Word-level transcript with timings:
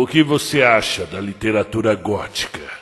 O 0.00 0.06
que 0.06 0.22
você 0.22 0.62
acha 0.62 1.04
da 1.04 1.20
literatura 1.20 1.94
gótica? 1.94 2.72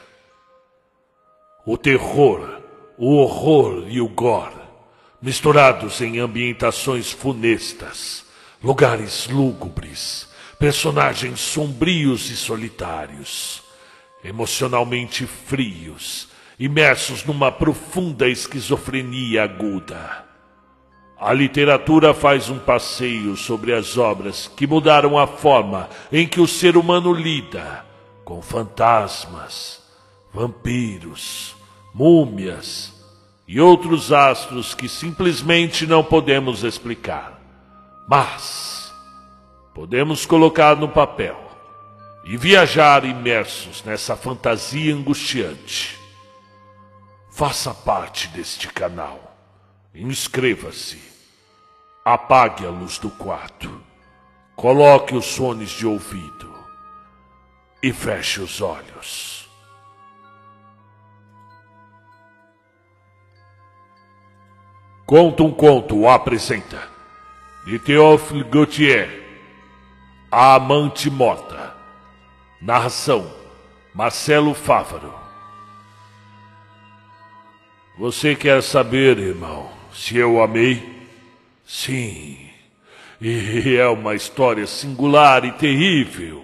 O 1.66 1.76
terror, 1.76 2.62
o 2.96 3.16
horror 3.16 3.86
e 3.88 4.00
o 4.00 4.08
gore, 4.08 4.54
misturados 5.20 6.00
em 6.00 6.20
ambientações 6.20 7.10
funestas, 7.10 8.24
lugares 8.62 9.26
lúgubres, 9.26 10.28
personagens 10.60 11.40
sombrios 11.40 12.30
e 12.30 12.36
solitários, 12.36 13.64
emocionalmente 14.22 15.26
frios, 15.26 16.28
imersos 16.56 17.24
numa 17.24 17.50
profunda 17.50 18.28
esquizofrenia 18.28 19.42
aguda. 19.42 20.27
A 21.20 21.32
literatura 21.32 22.14
faz 22.14 22.48
um 22.48 22.60
passeio 22.60 23.36
sobre 23.36 23.72
as 23.74 23.98
obras 23.98 24.48
que 24.54 24.68
mudaram 24.68 25.18
a 25.18 25.26
forma 25.26 25.88
em 26.12 26.28
que 26.28 26.40
o 26.40 26.46
ser 26.46 26.76
humano 26.76 27.12
lida 27.12 27.84
com 28.24 28.40
fantasmas, 28.40 29.82
vampiros, 30.32 31.56
múmias 31.92 32.94
e 33.48 33.60
outros 33.60 34.12
astros 34.12 34.74
que 34.74 34.88
simplesmente 34.88 35.88
não 35.88 36.04
podemos 36.04 36.62
explicar. 36.62 37.40
Mas 38.08 38.92
podemos 39.74 40.24
colocar 40.24 40.76
no 40.76 40.88
papel 40.88 41.36
e 42.24 42.36
viajar 42.36 43.04
imersos 43.04 43.82
nessa 43.82 44.14
fantasia 44.14 44.94
angustiante. 44.94 45.98
Faça 47.32 47.74
parte 47.74 48.28
deste 48.28 48.68
canal. 48.68 49.36
Inscreva-se. 49.92 51.07
Apague 52.10 52.64
a 52.64 52.70
luz 52.70 52.96
do 52.96 53.10
quarto. 53.10 53.82
Coloque 54.56 55.14
os 55.14 55.36
fones 55.36 55.68
de 55.68 55.86
ouvido. 55.86 56.50
E 57.82 57.92
feche 57.92 58.40
os 58.40 58.62
olhos. 58.62 59.46
Conta 65.04 65.42
um 65.42 65.52
conto 65.52 66.08
apresenta. 66.08 66.82
De 67.66 67.78
Théophile 67.78 68.44
Gautier. 68.44 69.22
A 70.32 70.54
Amante 70.54 71.10
Morta. 71.10 71.74
Narração: 72.58 73.30
Marcelo 73.94 74.54
Fávaro. 74.54 75.12
Você 77.98 78.34
quer 78.34 78.62
saber, 78.62 79.18
irmão, 79.18 79.70
se 79.92 80.16
eu 80.16 80.42
amei? 80.42 80.97
Sim. 81.68 82.38
E 83.20 83.76
é 83.76 83.86
uma 83.86 84.14
história 84.14 84.66
singular 84.66 85.44
e 85.44 85.52
terrível. 85.52 86.42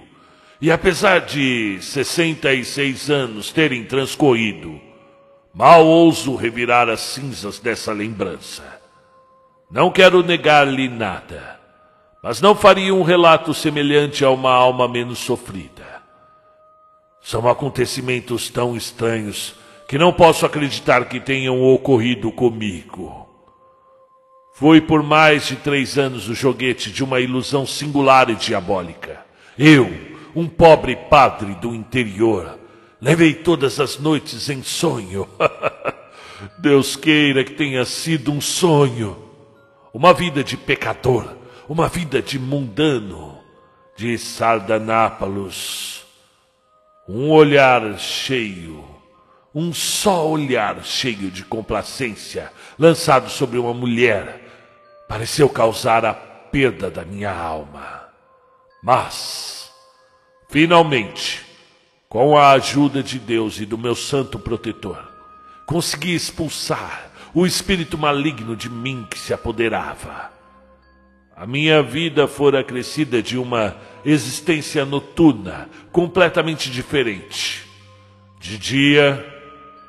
E 0.61 0.71
apesar 0.71 1.23
de 1.23 1.79
66 1.81 3.09
anos 3.09 3.51
terem 3.51 3.85
transcorrido, 3.85 4.79
mal 5.55 5.87
ouso 5.87 6.37
revirar 6.37 6.91
as 6.91 7.01
cinzas 7.01 7.59
dessa 7.59 7.91
lembrança. 7.91 8.63
Não 9.71 9.91
quero 9.91 10.23
negar-lhe 10.23 10.91
nada, 10.91 11.59
mas 12.23 12.43
não 12.43 12.55
faria 12.55 12.95
um 12.95 13.03
relato 13.03 13.55
semelhante 13.55 14.27
a 14.27 14.31
uma 14.31 14.53
alma 14.53 14.87
menos 14.87 15.21
sofrida. 15.21 16.03
São 17.23 17.49
acontecimentos 17.49 18.51
tão 18.51 18.77
estranhos 18.77 19.55
que 19.89 19.97
não 19.97 20.13
posso 20.13 20.45
acreditar 20.45 21.07
que 21.07 21.19
tenham 21.19 21.63
ocorrido 21.63 22.31
comigo. 22.31 23.24
Fui 24.57 24.81
por 24.81 25.03
mais 25.03 25.49
de 25.49 25.57
três 25.57 25.99
anos 25.99 26.29
o 26.29 26.35
joguete 26.35 26.93
de 26.93 27.03
uma 27.03 27.19
ilusão 27.19 27.67
singular 27.67 28.31
e 28.31 28.37
diabólica. 28.37 29.27
Eu, 29.59 29.93
um 30.33 30.47
pobre 30.47 30.95
padre 30.95 31.57
do 31.57 31.75
interior, 31.75 32.57
levei 33.01 33.35
todas 33.35 33.81
as 33.81 33.99
noites 33.99 34.49
em 34.49 34.63
sonho. 34.63 35.29
Deus 36.59 36.95
queira 36.95 37.43
que 37.43 37.55
tenha 37.55 37.85
sido 37.85 38.31
um 38.31 38.41
sonho. 38.41 39.17
Uma 39.93 40.15
vida 40.15 40.45
de 40.45 40.57
pecador, 40.57 41.35
uma 41.69 41.89
vida 41.89 42.23
de 42.23 42.39
mundano, 42.39 43.37
de 43.97 44.17
sardanápalos. 44.17 46.05
Um 47.09 47.29
olhar 47.29 47.99
cheio 47.99 48.95
um 49.55 49.73
só 49.73 50.29
olhar 50.29 50.85
cheio 50.85 51.31
de 51.31 51.45
complacência 51.45 52.51
lançado 52.77 53.31
sobre 53.31 53.57
uma 53.57 53.73
mulher 53.73 54.44
pareceu 55.09 55.49
causar 55.49 56.05
a 56.05 56.15
perda 56.15 56.91
da 56.91 57.05
minha 57.05 57.33
alma. 57.33 58.09
Mas, 58.83 59.71
finalmente, 60.49 61.45
com 62.09 62.37
a 62.37 62.51
ajuda 62.53 63.03
de 63.03 63.19
Deus 63.19 63.59
e 63.59 63.67
do 63.67 63.77
meu 63.77 63.95
santo 63.95 64.39
protetor, 64.39 65.03
consegui 65.67 66.15
expulsar 66.15 67.11
o 67.35 67.45
espírito 67.45 67.99
maligno 67.99 68.55
de 68.55 68.71
mim 68.71 69.07
que 69.11 69.19
se 69.19 69.35
apoderava. 69.35 70.31
A 71.37 71.47
minha 71.47 71.83
vida 71.83 72.29
fora 72.29 72.61
acrescida 72.61 73.21
de 73.21 73.37
uma 73.37 73.77
existência 74.05 74.85
noturna 74.85 75.69
completamente 75.91 76.71
diferente. 76.71 77.67
De 78.39 78.57
dia, 78.57 79.27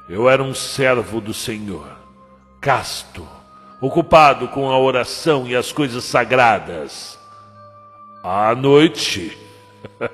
eu 0.10 0.28
era 0.28 0.42
um 0.42 0.56
servo 0.56 1.22
do 1.22 1.34
Senhor, 1.34 1.88
casto, 2.60 3.28
ocupado 3.86 4.48
com 4.48 4.72
a 4.72 4.80
oração 4.80 5.48
e 5.48 5.56
as 5.56 5.72
coisas 5.72 6.04
sagradas. 6.04 7.20
À 8.24 8.56
noite, 8.56 9.38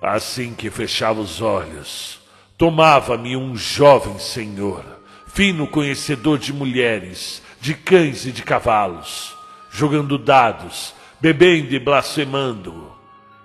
assim 0.00 0.54
que 0.54 0.70
fechava 0.70 1.20
os 1.20 1.42
olhos, 1.42 2.20
tomava-me 2.56 3.36
um 3.36 3.54
jovem 3.54 4.18
senhor, 4.18 4.82
fino 5.26 5.66
conhecedor 5.66 6.38
de 6.38 6.54
mulheres, 6.54 7.42
de 7.60 7.74
cães 7.74 8.24
e 8.24 8.32
de 8.32 8.42
cavalos, 8.42 9.36
jogando 9.70 10.16
dados, 10.16 10.94
bebendo 11.20 11.74
e 11.74 11.78
blasfemando. 11.78 12.90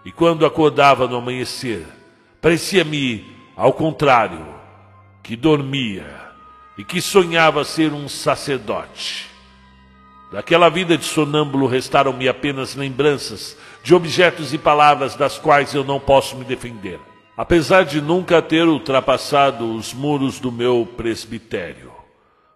E 0.06 0.14
quando 0.14 0.46
acordava 0.46 1.10
no 1.10 1.18
amanhecer, 1.18 1.86
parecia-me 2.42 3.36
ao 3.58 3.74
contrário, 3.74 4.48
que 5.22 5.36
dormia 5.36 6.31
e 6.82 6.84
que 6.84 7.00
sonhava 7.00 7.64
ser 7.64 7.94
um 7.94 8.10
sacerdote. 8.10 9.28
Daquela 10.32 10.68
vida 10.68 10.98
de 10.98 11.06
sonâmbulo 11.06 11.68
restaram-me 11.68 12.28
apenas 12.28 12.74
lembranças 12.74 13.56
de 13.84 13.94
objetos 13.94 14.52
e 14.52 14.58
palavras 14.58 15.14
das 15.16 15.38
quais 15.38 15.76
eu 15.76 15.84
não 15.84 16.00
posso 16.00 16.36
me 16.36 16.44
defender. 16.44 17.00
Apesar 17.38 17.86
de 17.86 18.02
nunca 18.02 18.42
ter 18.42 18.68
ultrapassado 18.68 19.76
os 19.76 19.94
muros 19.94 20.40
do 20.40 20.52
meu 20.52 20.90
presbitério, 20.98 21.92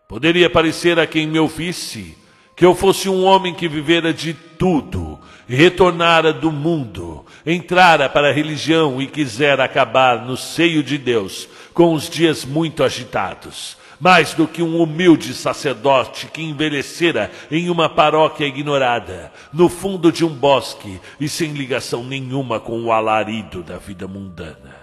poderia 0.07 0.49
parecer 0.49 0.97
a 0.97 1.05
quem 1.05 1.27
me 1.27 1.37
ouvisse 1.37 2.17
que 2.55 2.65
eu 2.65 2.73
fosse 2.73 3.07
um 3.07 3.23
homem 3.25 3.53
que 3.53 3.67
vivera 3.67 4.11
de 4.11 4.33
tudo 4.33 5.19
retornara 5.47 6.33
do 6.33 6.51
mundo, 6.51 7.23
entrara 7.45 8.09
para 8.09 8.29
a 8.29 8.33
religião 8.33 8.99
e 8.99 9.05
quisera 9.05 9.63
acabar 9.63 10.25
no 10.25 10.35
seio 10.35 10.81
de 10.81 10.97
Deus 10.97 11.47
com 11.75 11.93
os 11.93 12.09
dias 12.09 12.43
muito 12.43 12.83
agitados, 12.83 13.77
mais 13.99 14.33
do 14.33 14.47
que 14.47 14.61
um 14.61 14.81
humilde 14.81 15.33
sacerdote 15.33 16.27
que 16.27 16.41
envelhecera 16.41 17.31
em 17.49 17.69
uma 17.69 17.89
paróquia 17.89 18.45
ignorada, 18.45 19.31
no 19.53 19.69
fundo 19.69 20.11
de 20.11 20.25
um 20.25 20.29
bosque 20.29 20.99
e 21.19 21.29
sem 21.29 21.53
ligação 21.53 22.03
nenhuma 22.03 22.59
com 22.59 22.83
o 22.83 22.91
alarido 22.91 23.63
da 23.63 23.77
vida 23.77 24.07
mundana. 24.07 24.75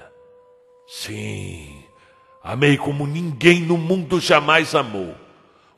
Sim, 0.86 1.84
amei 2.42 2.76
como 2.76 3.06
ninguém 3.06 3.60
no 3.60 3.78
mundo 3.78 4.20
jamais 4.20 4.74
amou 4.74 5.14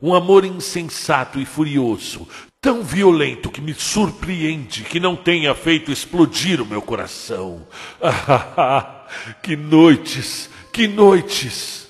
um 0.01 0.13
amor 0.13 0.45
insensato 0.45 1.39
e 1.39 1.45
furioso, 1.45 2.27
tão 2.61 2.83
violento 2.83 3.49
que 3.49 3.61
me 3.61 3.73
surpreende 3.73 4.83
que 4.83 4.99
não 4.99 5.15
tenha 5.15 5.55
feito 5.55 5.91
explodir 5.91 6.61
o 6.61 6.65
meu 6.65 6.81
coração. 6.81 7.65
Ah, 8.01 9.05
que 9.41 9.55
noites, 9.55 10.49
que 10.71 10.87
noites! 10.87 11.84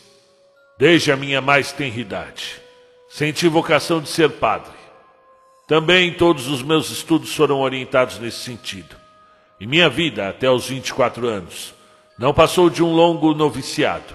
Desde 0.78 1.10
a 1.10 1.16
minha 1.16 1.40
mais 1.40 1.72
tenridade, 1.72 2.62
senti 3.08 3.48
vocação 3.48 4.02
de 4.02 4.10
ser 4.10 4.30
padre. 4.32 4.74
Também 5.68 6.14
todos 6.14 6.48
os 6.48 6.62
meus 6.62 6.90
estudos 6.90 7.34
foram 7.34 7.62
orientados 7.62 8.20
nesse 8.20 8.40
sentido. 8.40 8.96
E 9.58 9.66
minha 9.66 9.90
vida, 9.90 10.28
até 10.28 10.50
os 10.50 10.68
24 10.68 11.28
anos, 11.28 11.74
não 12.20 12.34
passou 12.34 12.70
de 12.70 12.84
um 12.84 12.92
longo 12.94 13.34
noviciado. 13.34 14.14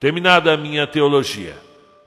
Terminada 0.00 0.54
a 0.54 0.56
minha 0.56 0.86
teologia, 0.86 1.56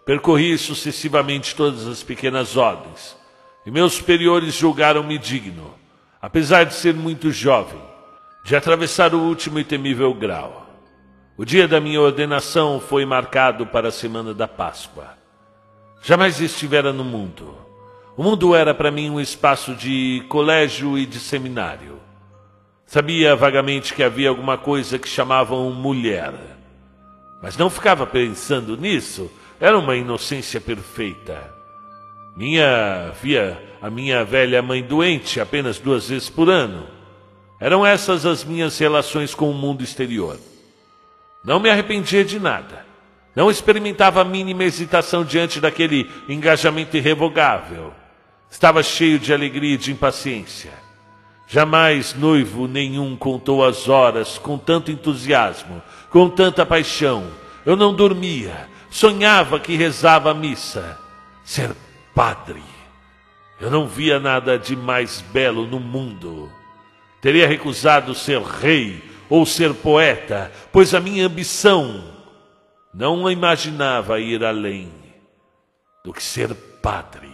Percorri 0.06 0.58
sucessivamente 0.58 1.56
todas 1.56 1.86
as 1.86 2.02
pequenas 2.02 2.58
ordens, 2.58 3.16
e 3.64 3.70
meus 3.70 3.94
superiores 3.94 4.56
julgaram-me 4.56 5.20
digno, 5.20 5.76
apesar 6.20 6.64
de 6.64 6.74
ser 6.74 6.96
muito 6.96 7.32
jovem, 7.32 7.80
de 8.44 8.56
atravessar 8.56 9.14
o 9.14 9.20
último 9.20 9.60
e 9.60 9.64
temível 9.64 10.12
grau. 10.16 10.71
O 11.42 11.44
dia 11.44 11.68
da 11.68 11.82
minha 11.82 12.00
ordenação 12.00 12.80
foi 12.80 13.04
marcado 13.04 13.66
para 13.66 13.88
a 13.88 13.92
semana 13.92 14.32
da 14.32 14.48
Páscoa. 14.48 15.18
Jamais 16.04 16.40
estivera 16.40 16.94
no 16.94 17.04
mundo. 17.04 17.58
O 18.16 18.22
mundo 18.22 18.54
era 18.54 18.76
para 18.76 18.92
mim 18.92 19.10
um 19.10 19.20
espaço 19.20 19.74
de 19.74 20.24
colégio 20.30 21.00
e 21.00 21.04
de 21.04 21.18
seminário. 21.20 21.98
Sabia 22.86 23.36
vagamente 23.36 23.96
que 23.96 24.04
havia 24.04 24.30
alguma 24.30 24.56
coisa 24.56 25.00
que 25.00 25.10
chamavam 25.10 25.72
mulher, 25.72 26.32
mas 27.42 27.58
não 27.58 27.72
ficava 27.72 28.06
pensando 28.06 28.78
nisso. 28.78 29.32
Era 29.60 29.80
uma 29.80 29.96
inocência 29.96 30.62
perfeita. 30.62 31.52
Minha 32.38 33.14
via 33.20 33.60
a 33.82 33.90
minha 33.90 34.24
velha 34.24 34.62
mãe 34.62 34.84
doente 34.84 35.42
apenas 35.42 35.80
duas 35.80 36.08
vezes 36.08 36.30
por 36.30 36.52
ano. 36.52 36.86
Eram 37.60 37.84
essas 37.84 38.28
as 38.28 38.44
minhas 38.44 38.78
relações 38.78 39.34
com 39.34 39.50
o 39.50 39.56
mundo 39.56 39.84
exterior. 39.84 40.38
Não 41.44 41.60
me 41.60 41.70
arrependia 41.70 42.24
de 42.24 42.40
nada. 42.40 42.86
Não 43.36 43.50
experimentava 43.50 44.22
a 44.22 44.26
mínima 44.26 44.64
hesitação 44.64 45.24
diante 45.24 45.60
daquele 45.60 46.10
engajamento 46.28 46.98
irrevogável. 46.98 47.94
Estava 48.50 48.84
cheio 48.84 49.18
de 49.18 49.34
alegria 49.34 49.76
e 49.76 49.78
de 49.78 49.92
impaciência. 49.92 50.72
Jamais 51.48 52.14
noivo 52.14 52.68
nenhum 52.68 53.16
contou 53.16 53.66
as 53.66 53.90
horas 53.90 54.38
com 54.38 54.58
tanto 54.58 54.92
entusiasmo, 54.92 55.82
com 56.10 56.30
tanta 56.30 56.66
paixão. 56.66 57.28
Eu 57.66 57.76
não 57.76 57.94
dormia, 57.94 58.70
sonhava 58.90 59.60
que 59.60 59.76
rezava 59.76 60.32
a 60.32 60.34
missa. 60.34 60.98
Ser 61.44 61.72
padre. 62.14 62.62
Eu 63.60 63.70
não 63.70 63.88
via 63.88 64.20
nada 64.20 64.58
de 64.58 64.76
mais 64.76 65.22
belo 65.32 65.66
no 65.66 65.80
mundo. 65.80 66.52
Teria 67.22 67.48
recusado 67.48 68.16
ser 68.16 68.42
rei 68.42 69.11
ou 69.32 69.46
ser 69.46 69.74
poeta, 69.74 70.52
pois 70.74 70.94
a 70.94 71.00
minha 71.00 71.26
ambição 71.26 72.04
não 72.94 73.32
imaginava 73.32 74.20
ir 74.20 74.44
além 74.44 74.92
do 76.04 76.12
que 76.12 76.22
ser 76.22 76.54
padre. 76.54 77.32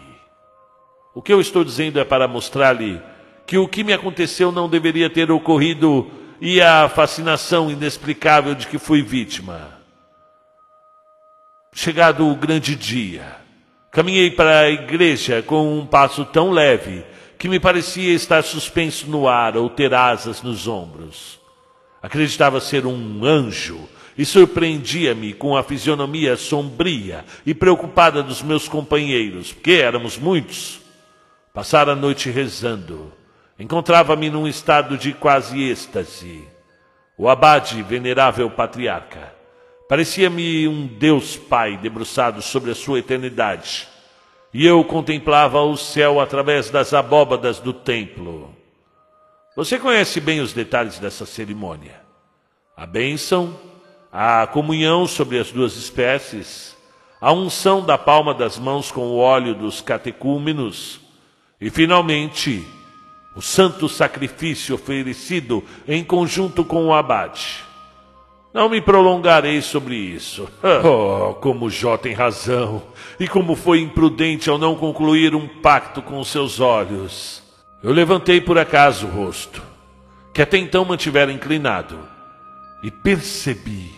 O 1.16 1.24
que 1.24 1.34
eu 1.34 1.42
estou 1.42 1.64
dizendo 1.64 2.00
é 2.00 2.06
para 2.06 2.28
mostrar-lhe 2.28 3.02
que 3.48 3.58
o 3.58 3.68
que 3.68 3.84
me 3.84 3.94
aconteceu 3.94 4.52
não 4.52 4.70
deveria 4.70 5.10
ter 5.10 5.32
ocorrido 5.32 6.08
e 6.40 6.62
a 6.62 6.88
fascinação 6.88 7.72
inexplicável 7.72 8.54
de 8.54 8.68
que 8.68 8.78
fui 8.78 9.02
vítima. 9.02 9.80
Chegado 11.74 12.30
o 12.30 12.36
grande 12.36 12.76
dia, 12.76 13.38
caminhei 13.90 14.30
para 14.30 14.60
a 14.60 14.70
igreja 14.70 15.42
com 15.42 15.80
um 15.80 15.84
passo 15.84 16.26
tão 16.26 16.52
leve 16.52 17.04
que 17.40 17.50
me 17.50 17.60
parecia 17.60 18.14
estar 18.14 18.44
suspenso 18.44 19.08
no 19.08 19.28
ar 19.28 19.58
ou 19.58 19.68
ter 19.68 19.96
asas 19.96 20.44
nos 20.44 20.68
ombros. 20.68 21.47
Acreditava 22.02 22.60
ser 22.60 22.86
um 22.86 23.26
anjo 23.26 23.88
e 24.18 24.26
surpreendia-me 24.26 25.34
com 25.34 25.56
a 25.56 25.64
fisionomia 25.64 26.36
sombria 26.36 27.24
e 27.46 27.54
preocupada 27.54 28.24
dos 28.24 28.42
meus 28.42 28.68
companheiros, 28.68 29.54
porque 29.54 29.74
éramos 29.74 30.18
muitos. 30.18 30.80
Passara 31.54 31.94
a 31.94 31.96
noite 31.96 32.30
rezando. 32.30 33.14
Encontrava-me 33.60 34.30
num 34.30 34.48
estado 34.48 34.98
de 34.98 35.14
quase 35.14 35.64
êxtase. 35.64 36.48
O 37.18 37.28
abade, 37.28 37.82
venerável 37.82 38.50
patriarca, 38.50 39.34
parecia-me 39.90 40.68
um 40.68 40.86
Deus 40.86 41.36
Pai 41.36 41.76
debruçado 41.76 42.44
sobre 42.44 42.70
a 42.70 42.76
sua 42.76 43.00
eternidade, 43.00 43.88
e 44.54 44.64
eu 44.66 44.84
contemplava 44.84 45.60
o 45.62 45.76
céu 45.76 46.22
através 46.22 46.70
das 46.70 46.94
abóbadas 46.94 47.60
do 47.60 47.74
templo. 47.74 48.57
Você 49.58 49.80
conhece 49.80 50.22
bem 50.22 50.40
os 50.40 50.54
detalhes 50.54 51.00
dessa 51.00 51.26
cerimônia. 51.26 52.00
A 52.76 52.86
bênção, 52.86 53.58
a 54.14 54.46
comunhão 54.46 55.08
sobre 55.08 55.40
as 55.40 55.52
duas 55.52 55.76
espécies, 55.76 56.78
a 57.20 57.34
unção 57.34 57.84
da 57.84 57.98
palma 57.98 58.36
das 58.36 58.60
mãos 58.60 58.92
com 58.92 59.08
o 59.08 59.18
óleo 59.18 59.56
dos 59.56 59.82
catecúmenos 59.82 61.00
e, 61.60 61.72
finalmente, 61.72 62.64
o 63.36 63.42
santo 63.42 63.90
sacrifício 63.90 64.76
oferecido 64.76 65.64
em 65.88 66.04
conjunto 66.04 66.64
com 66.64 66.86
o 66.86 66.94
abade. 66.94 67.64
Não 68.54 68.70
me 68.70 68.80
prolongarei 68.80 69.60
sobre 69.64 69.96
isso. 69.96 70.48
Oh, 70.86 71.34
como 71.34 71.68
Jó 71.68 71.98
tem 71.98 72.14
razão, 72.14 72.84
e 73.20 73.28
como 73.28 73.56
foi 73.56 73.80
imprudente 73.80 74.52
ao 74.52 74.60
não 74.60 74.76
concluir 74.76 75.34
um 75.34 75.48
pacto 75.48 76.00
com 76.04 76.24
seus 76.24 76.60
olhos. 76.60 77.47
Eu 77.84 77.92
levantei 77.92 78.42
por 78.42 78.58
acaso 78.58 79.08
o 79.08 79.10
rosto, 79.10 79.62
que 80.34 80.42
até 80.42 80.58
então 80.58 80.84
mantivera 80.84 81.32
inclinado, 81.32 82.00
e 82.84 82.90
percebi 82.90 83.92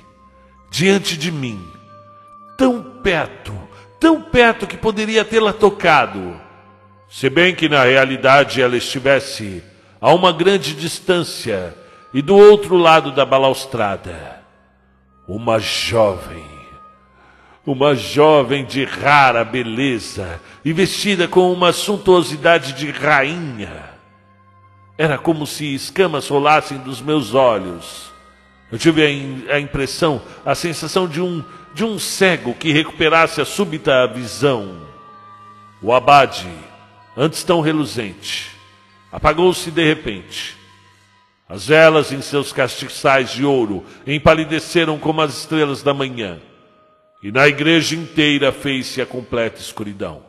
diante 0.69 1.17
de 1.17 1.31
mim, 1.31 1.65
tão 2.57 2.81
perto, 3.01 3.53
tão 3.99 4.21
perto 4.21 4.67
que 4.67 4.77
poderia 4.77 5.25
tê-la 5.25 5.53
tocado, 5.53 6.39
se 7.09 7.29
bem 7.29 7.55
que 7.55 7.67
na 7.67 7.83
realidade 7.83 8.61
ela 8.61 8.77
estivesse 8.77 9.63
a 9.99 10.13
uma 10.13 10.31
grande 10.31 10.75
distância 10.75 11.75
e 12.13 12.21
do 12.21 12.35
outro 12.35 12.77
lado 12.77 13.11
da 13.11 13.25
balaustrada, 13.25 14.43
uma 15.27 15.59
jovem, 15.59 16.58
uma 17.65 17.95
jovem 17.95 18.65
de 18.65 18.83
rara 18.83 19.43
beleza 19.43 20.39
e 20.63 20.73
vestida 20.73 21.27
com 21.27 21.51
uma 21.51 21.71
suntuosidade 21.71 22.73
de 22.73 22.89
rainha. 22.91 23.89
Era 24.97 25.17
como 25.17 25.45
se 25.47 25.73
escamas 25.73 26.27
rolassem 26.27 26.77
dos 26.79 27.01
meus 27.01 27.33
olhos 27.33 28.09
eu 28.71 28.77
tive 28.77 29.03
a, 29.03 29.55
a 29.55 29.59
impressão, 29.59 30.21
a 30.45 30.53
sensação 30.53 31.07
de 31.07 31.21
um, 31.21 31.43
de 31.73 31.83
um 31.83 31.97
cego 31.97 32.53
que 32.53 32.71
recuperasse 32.71 33.41
a 33.41 33.45
súbita 33.45 34.05
visão. 34.07 34.87
O 35.81 35.91
abade, 35.93 36.47
antes 37.17 37.43
tão 37.43 37.61
reluzente, 37.61 38.51
apagou-se 39.11 39.71
de 39.71 39.83
repente. 39.83 40.55
As 41.47 41.65
velas 41.65 42.11
em 42.11 42.21
seus 42.21 42.53
castiçais 42.53 43.31
de 43.31 43.43
ouro 43.43 43.83
empalideceram 44.05 44.99
como 44.99 45.21
as 45.21 45.35
estrelas 45.35 45.81
da 45.81 45.95
manhã, 45.95 46.39
e 47.21 47.31
na 47.31 47.47
igreja 47.47 47.95
inteira 47.95 48.51
fez-se 48.51 49.01
a 49.01 49.05
completa 49.05 49.59
escuridão. 49.59 50.23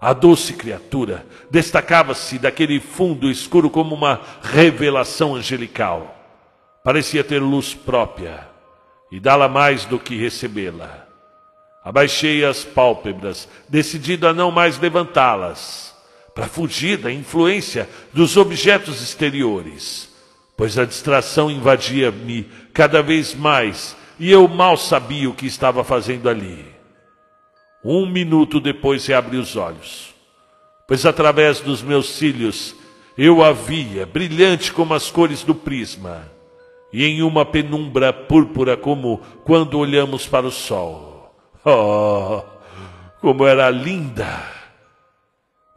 A 0.00 0.12
doce 0.12 0.52
criatura 0.52 1.26
destacava-se 1.50 2.38
daquele 2.38 2.78
fundo 2.78 3.28
escuro 3.28 3.68
como 3.68 3.94
uma 3.96 4.20
revelação 4.42 5.34
angelical. 5.34 6.14
Parecia 6.84 7.24
ter 7.24 7.40
luz 7.40 7.74
própria 7.74 8.48
e 9.10 9.18
dá-la 9.18 9.48
mais 9.48 9.84
do 9.84 9.98
que 9.98 10.16
recebê-la. 10.16 11.06
Abaixei 11.82 12.44
as 12.44 12.64
pálpebras, 12.64 13.48
decidido 13.68 14.28
a 14.28 14.32
não 14.32 14.50
mais 14.52 14.78
levantá-las, 14.78 15.96
para 16.32 16.46
fugir 16.46 16.98
da 16.98 17.10
influência 17.10 17.88
dos 18.12 18.36
objetos 18.36 19.02
exteriores, 19.02 20.08
pois 20.56 20.78
a 20.78 20.84
distração 20.84 21.50
invadia-me 21.50 22.48
cada 22.72 23.02
vez 23.02 23.34
mais 23.34 23.96
e 24.18 24.30
eu 24.30 24.46
mal 24.48 24.76
sabia 24.76 25.28
o 25.28 25.34
que 25.34 25.46
estava 25.46 25.84
fazendo 25.84 26.28
ali. 26.28 26.64
Um 27.84 28.06
minuto 28.06 28.60
depois 28.60 29.06
reabri 29.06 29.36
os 29.36 29.56
olhos, 29.56 30.14
pois 30.86 31.06
através 31.06 31.60
dos 31.60 31.82
meus 31.82 32.08
cílios 32.10 32.74
eu 33.16 33.42
a 33.42 33.52
via, 33.52 34.06
brilhante 34.06 34.72
como 34.72 34.94
as 34.94 35.10
cores 35.10 35.42
do 35.42 35.54
prisma 35.54 36.30
e 36.92 37.04
em 37.04 37.22
uma 37.22 37.44
penumbra 37.44 38.12
púrpura 38.12 38.76
como 38.76 39.20
quando 39.44 39.78
olhamos 39.78 40.26
para 40.26 40.46
o 40.46 40.50
sol. 40.50 41.34
Oh, 41.64 42.42
como 43.20 43.46
era 43.46 43.68
linda! 43.70 44.57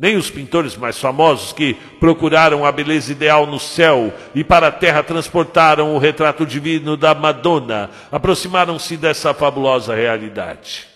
Nem 0.02 0.16
os 0.16 0.32
pintores 0.32 0.76
mais 0.76 1.00
famosos 1.00 1.54
que 1.54 1.76
procuraram 2.00 2.66
a 2.66 2.72
beleza 2.72 3.12
ideal 3.12 3.46
no 3.46 3.60
céu 3.60 4.12
e 4.34 4.44
para 4.44 4.70
a 4.70 4.72
terra 4.72 5.04
transportaram 5.04 5.94
o 5.94 6.00
retrato 6.00 6.44
divino 6.44 6.98
da 6.98 7.14
Madonna 7.14 7.92
aproximaram-se 8.12 8.98
dessa 8.98 9.32
fabulosa 9.32 9.94
realidade. 9.94 10.88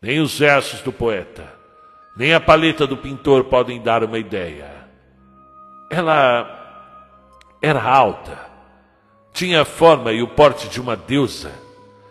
Nem 0.00 0.20
os 0.20 0.38
versos 0.38 0.80
do 0.80 0.90
poeta, 0.90 1.52
nem 2.16 2.32
a 2.32 2.40
paleta 2.40 2.86
do 2.86 2.96
pintor 2.96 3.44
podem 3.44 3.82
dar 3.82 4.02
uma 4.02 4.18
ideia. 4.18 4.70
Ela 5.90 6.48
era 7.60 7.82
alta 7.82 8.54
tinha 9.34 9.62
a 9.62 9.64
forma 9.64 10.12
e 10.12 10.22
o 10.22 10.28
porte 10.28 10.68
de 10.68 10.80
uma 10.80 10.96
deusa. 10.96 11.50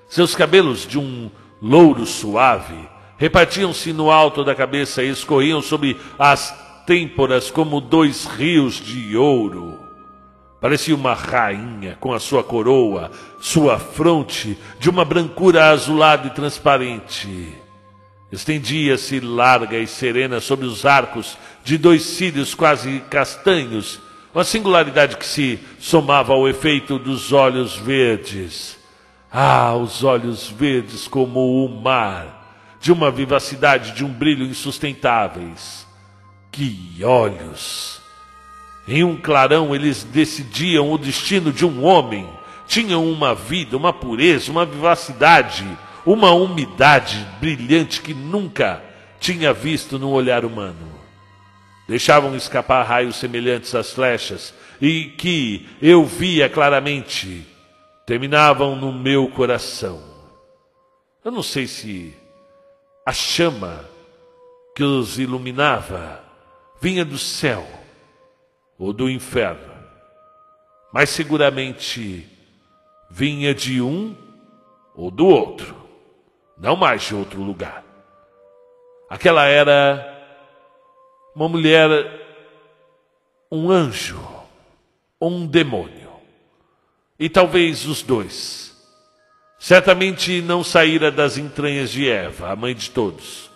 Seus 0.09 0.35
cabelos 0.35 0.85
de 0.85 0.99
um 0.99 1.31
louro 1.61 2.05
suave 2.05 2.89
repartiam-se 3.23 3.93
no 3.93 4.11
alto 4.11 4.43
da 4.43 4.53
cabeça 4.53 5.01
e 5.01 5.07
escorriam 5.07 5.61
sobre 5.61 5.95
as 6.19 6.53
têmporas 6.85 7.49
como 7.49 7.79
dois 7.79 8.25
rios 8.25 8.73
de 8.73 9.15
ouro. 9.15 9.79
Parecia 10.59 10.93
uma 10.93 11.13
rainha 11.13 11.95
com 12.01 12.11
a 12.11 12.19
sua 12.19 12.43
coroa, 12.43 13.09
sua 13.39 13.79
fronte 13.79 14.57
de 14.77 14.89
uma 14.89 15.05
brancura 15.05 15.69
azulada 15.69 16.27
e 16.27 16.31
transparente. 16.31 17.47
Estendia-se 18.29 19.21
larga 19.21 19.77
e 19.77 19.87
serena 19.87 20.41
sobre 20.41 20.65
os 20.65 20.85
arcos 20.85 21.37
de 21.63 21.77
dois 21.77 22.03
cílios 22.03 22.53
quase 22.53 23.01
castanhos 23.09 24.01
uma 24.35 24.43
singularidade 24.43 25.15
que 25.15 25.25
se 25.25 25.59
somava 25.79 26.33
ao 26.33 26.45
efeito 26.45 26.99
dos 26.99 27.31
olhos 27.31 27.77
verdes. 27.77 28.77
Ah, 29.31 29.73
os 29.75 30.03
olhos 30.03 30.49
verdes 30.49 31.07
como 31.07 31.63
o 31.63 31.69
mar, 31.81 32.42
de 32.83 32.91
uma 32.91 33.09
vivacidade, 33.09 33.93
de 33.93 34.03
um 34.03 34.09
brilho 34.09 34.45
insustentáveis. 34.45 35.87
Que 36.51 36.99
olhos! 37.01 38.01
Em 38.85 39.05
um 39.05 39.15
clarão 39.15 39.73
eles 39.73 40.03
decidiam 40.03 40.91
o 40.91 40.97
destino 40.97 41.53
de 41.53 41.65
um 41.65 41.81
homem. 41.85 42.29
Tinham 42.67 43.09
uma 43.09 43.33
vida, 43.33 43.77
uma 43.77 43.93
pureza, 43.93 44.51
uma 44.51 44.65
vivacidade, 44.65 45.65
uma 46.05 46.33
umidade 46.33 47.25
brilhante 47.39 48.01
que 48.01 48.13
nunca 48.13 48.83
tinha 49.17 49.53
visto 49.53 49.97
no 49.97 50.09
olhar 50.09 50.43
humano. 50.43 50.91
Deixavam 51.87 52.35
escapar 52.35 52.83
raios 52.85 53.15
semelhantes 53.15 53.73
às 53.73 53.93
flechas 53.93 54.53
e 54.81 55.05
que 55.05 55.69
eu 55.81 56.03
via 56.03 56.49
claramente 56.49 57.47
terminavam 58.05 58.75
no 58.75 58.91
meu 58.91 59.29
coração. 59.29 60.03
Eu 61.23 61.31
não 61.31 61.41
sei 61.41 61.65
se 61.65 62.13
a 63.05 63.11
chama 63.11 63.85
que 64.75 64.83
os 64.83 65.19
iluminava 65.19 66.23
vinha 66.79 67.03
do 67.03 67.17
céu 67.17 67.67
ou 68.77 68.91
do 68.91 69.09
inferno, 69.09 69.73
mas 70.91 71.09
seguramente 71.09 72.27
vinha 73.09 73.53
de 73.53 73.81
um 73.81 74.15
ou 74.95 75.11
do 75.11 75.25
outro, 75.25 75.75
não 76.57 76.75
mais 76.75 77.01
de 77.03 77.15
outro 77.15 77.41
lugar. 77.41 77.83
Aquela 79.09 79.45
era 79.45 80.09
uma 81.35 81.47
mulher, 81.47 81.89
um 83.51 83.69
anjo 83.69 84.19
ou 85.19 85.29
um 85.29 85.45
demônio, 85.45 86.11
e 87.19 87.29
talvez 87.29 87.85
os 87.85 88.01
dois. 88.01 88.72
Certamente 89.63 90.41
não 90.41 90.61
saíra 90.61 91.09
das 91.09 91.37
entranhas 91.37 91.89
de 91.89 92.09
Eva, 92.09 92.51
a 92.51 92.55
mãe 92.55 92.75
de 92.75 92.89
todos. 92.89 93.49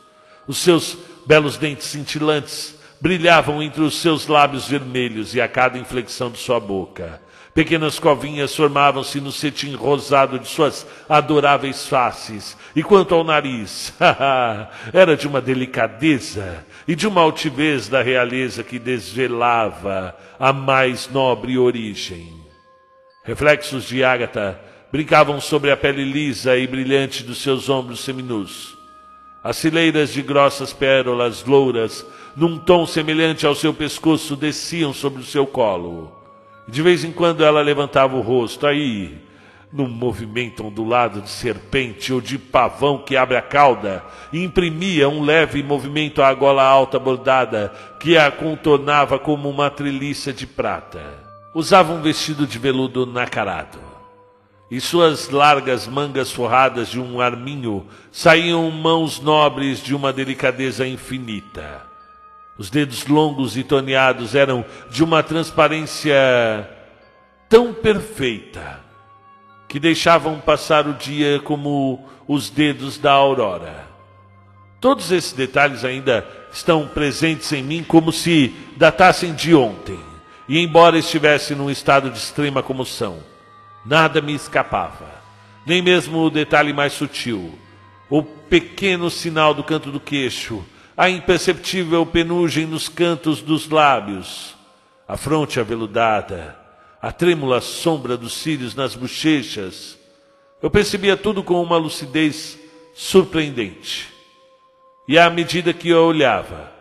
Os 0.47 0.57
seus 0.57 0.97
belos 1.25 1.57
dentes 1.57 1.87
cintilantes 1.87 2.79
brilhavam 3.01 3.61
entre 3.61 3.81
os 3.81 3.99
seus 3.99 4.25
lábios 4.25 4.69
vermelhos 4.69 5.35
e 5.35 5.41
a 5.41 5.49
cada 5.49 5.77
inflexão 5.77 6.31
de 6.31 6.37
sua 6.37 6.61
boca. 6.61 7.21
Pequenas 7.53 7.99
covinhas 7.99 8.55
formavam-se 8.55 9.19
no 9.19 9.33
cetim 9.33 9.75
rosado 9.75 10.39
de 10.39 10.47
suas 10.47 10.87
adoráveis 11.09 11.85
faces. 11.87 12.55
E 12.73 12.81
quanto 12.81 13.13
ao 13.13 13.25
nariz, 13.25 13.93
era 14.93 15.17
de 15.17 15.27
uma 15.27 15.41
delicadeza 15.41 16.65
e 16.87 16.95
de 16.95 17.05
uma 17.05 17.19
altivez 17.19 17.89
da 17.89 18.01
realeza 18.01 18.63
que 18.63 18.79
desvelava 18.79 20.15
a 20.39 20.53
mais 20.53 21.09
nobre 21.09 21.57
origem. 21.57 22.33
Reflexos 23.25 23.83
de 23.83 24.05
ágata 24.05 24.57
brincavam 24.91 25.39
sobre 25.41 25.71
a 25.71 25.77
pele 25.77 26.03
lisa 26.03 26.57
e 26.57 26.67
brilhante 26.67 27.23
dos 27.23 27.39
seus 27.39 27.69
ombros 27.69 28.01
seminus. 28.01 28.77
As 29.43 29.61
fileiras 29.61 30.11
de 30.11 30.21
grossas 30.21 30.73
pérolas 30.73 31.43
louras 31.43 32.05
num 32.37 32.55
tom 32.59 32.85
semelhante 32.85 33.47
ao 33.47 33.55
seu 33.55 33.73
pescoço, 33.73 34.35
desciam 34.35 34.93
sobre 34.93 35.21
o 35.21 35.25
seu 35.25 35.47
colo. 35.47 36.15
De 36.67 36.83
vez 36.83 37.03
em 37.03 37.11
quando 37.11 37.43
ela 37.43 37.63
levantava 37.63 38.15
o 38.15 38.21
rosto, 38.21 38.67
aí, 38.67 39.17
num 39.73 39.87
movimento 39.87 40.63
ondulado 40.63 41.19
de 41.19 41.31
serpente 41.31 42.13
ou 42.13 42.21
de 42.21 42.37
pavão 42.37 42.99
que 42.99 43.17
abre 43.17 43.37
a 43.37 43.41
cauda, 43.41 44.03
e 44.31 44.43
imprimia 44.43 45.09
um 45.09 45.23
leve 45.23 45.63
movimento 45.63 46.21
à 46.21 46.31
gola 46.31 46.63
alta 46.63 46.99
bordada 46.99 47.73
que 47.99 48.15
a 48.15 48.29
contornava 48.29 49.17
como 49.17 49.49
uma 49.49 49.71
treliça 49.71 50.31
de 50.31 50.45
prata. 50.45 51.01
Usava 51.55 51.91
um 51.91 52.03
vestido 52.03 52.45
de 52.45 52.59
veludo 52.59 53.03
nacarado. 53.07 53.79
E 54.69 54.81
suas 54.81 55.29
largas 55.29 55.87
mangas 55.87 56.31
forradas 56.31 56.89
de 56.89 56.99
um 56.99 57.21
arminho 57.21 57.87
saíam 58.11 58.69
mãos 58.69 59.19
nobres 59.21 59.81
de 59.81 59.95
uma 59.95 60.11
delicadeza 60.11 60.85
infinita. 60.85 61.83
Os 62.57 62.69
dedos 62.69 63.05
longos 63.07 63.55
e 63.55 63.63
toneados 63.63 64.35
eram 64.35 64.65
de 64.89 65.03
uma 65.03 65.23
transparência 65.23 66.67
tão 67.47 67.73
perfeita 67.73 68.81
que 69.69 69.79
deixavam 69.79 70.39
passar 70.39 70.87
o 70.87 70.93
dia 70.93 71.39
como 71.39 72.05
os 72.27 72.49
dedos 72.49 72.97
da 72.97 73.11
aurora. 73.11 73.87
Todos 74.81 75.11
esses 75.11 75.33
detalhes 75.33 75.85
ainda 75.85 76.27
estão 76.51 76.87
presentes 76.87 77.51
em 77.53 77.63
mim 77.63 77.83
como 77.83 78.11
se 78.11 78.53
datassem 78.75 79.33
de 79.33 79.55
ontem, 79.55 79.99
e 80.47 80.59
embora 80.59 80.97
estivesse 80.97 81.55
num 81.55 81.69
estado 81.69 82.09
de 82.09 82.17
extrema 82.17 82.61
comoção, 82.61 83.19
nada 83.87 84.21
me 84.21 84.33
escapava, 84.33 85.09
nem 85.65 85.81
mesmo 85.81 86.19
o 86.19 86.29
detalhe 86.29 86.73
mais 86.73 86.93
sutil, 86.93 87.57
o 88.09 88.21
pequeno 88.21 89.09
sinal 89.09 89.53
do 89.53 89.63
canto 89.63 89.91
do 89.91 89.99
queixo 89.99 90.63
a 90.97 91.11
imperceptível 91.11 92.03
penugem 92.07 92.65
nos 92.65 92.89
cantos 92.89 93.39
dos 93.39 93.69
lábios, 93.69 94.55
a 95.07 95.15
fronte 95.15 95.59
aveludada, 95.59 96.57
a 96.99 97.11
trêmula 97.11 97.61
sombra 97.61 98.17
dos 98.17 98.33
cílios 98.33 98.73
nas 98.73 98.95
bochechas. 98.95 99.95
Eu 100.59 100.71
percebia 100.71 101.15
tudo 101.15 101.43
com 101.43 101.61
uma 101.61 101.77
lucidez 101.77 102.57
surpreendente. 102.95 104.11
E 105.07 105.19
à 105.19 105.29
medida 105.29 105.71
que 105.71 105.89
eu 105.89 106.03
olhava, 106.03 106.71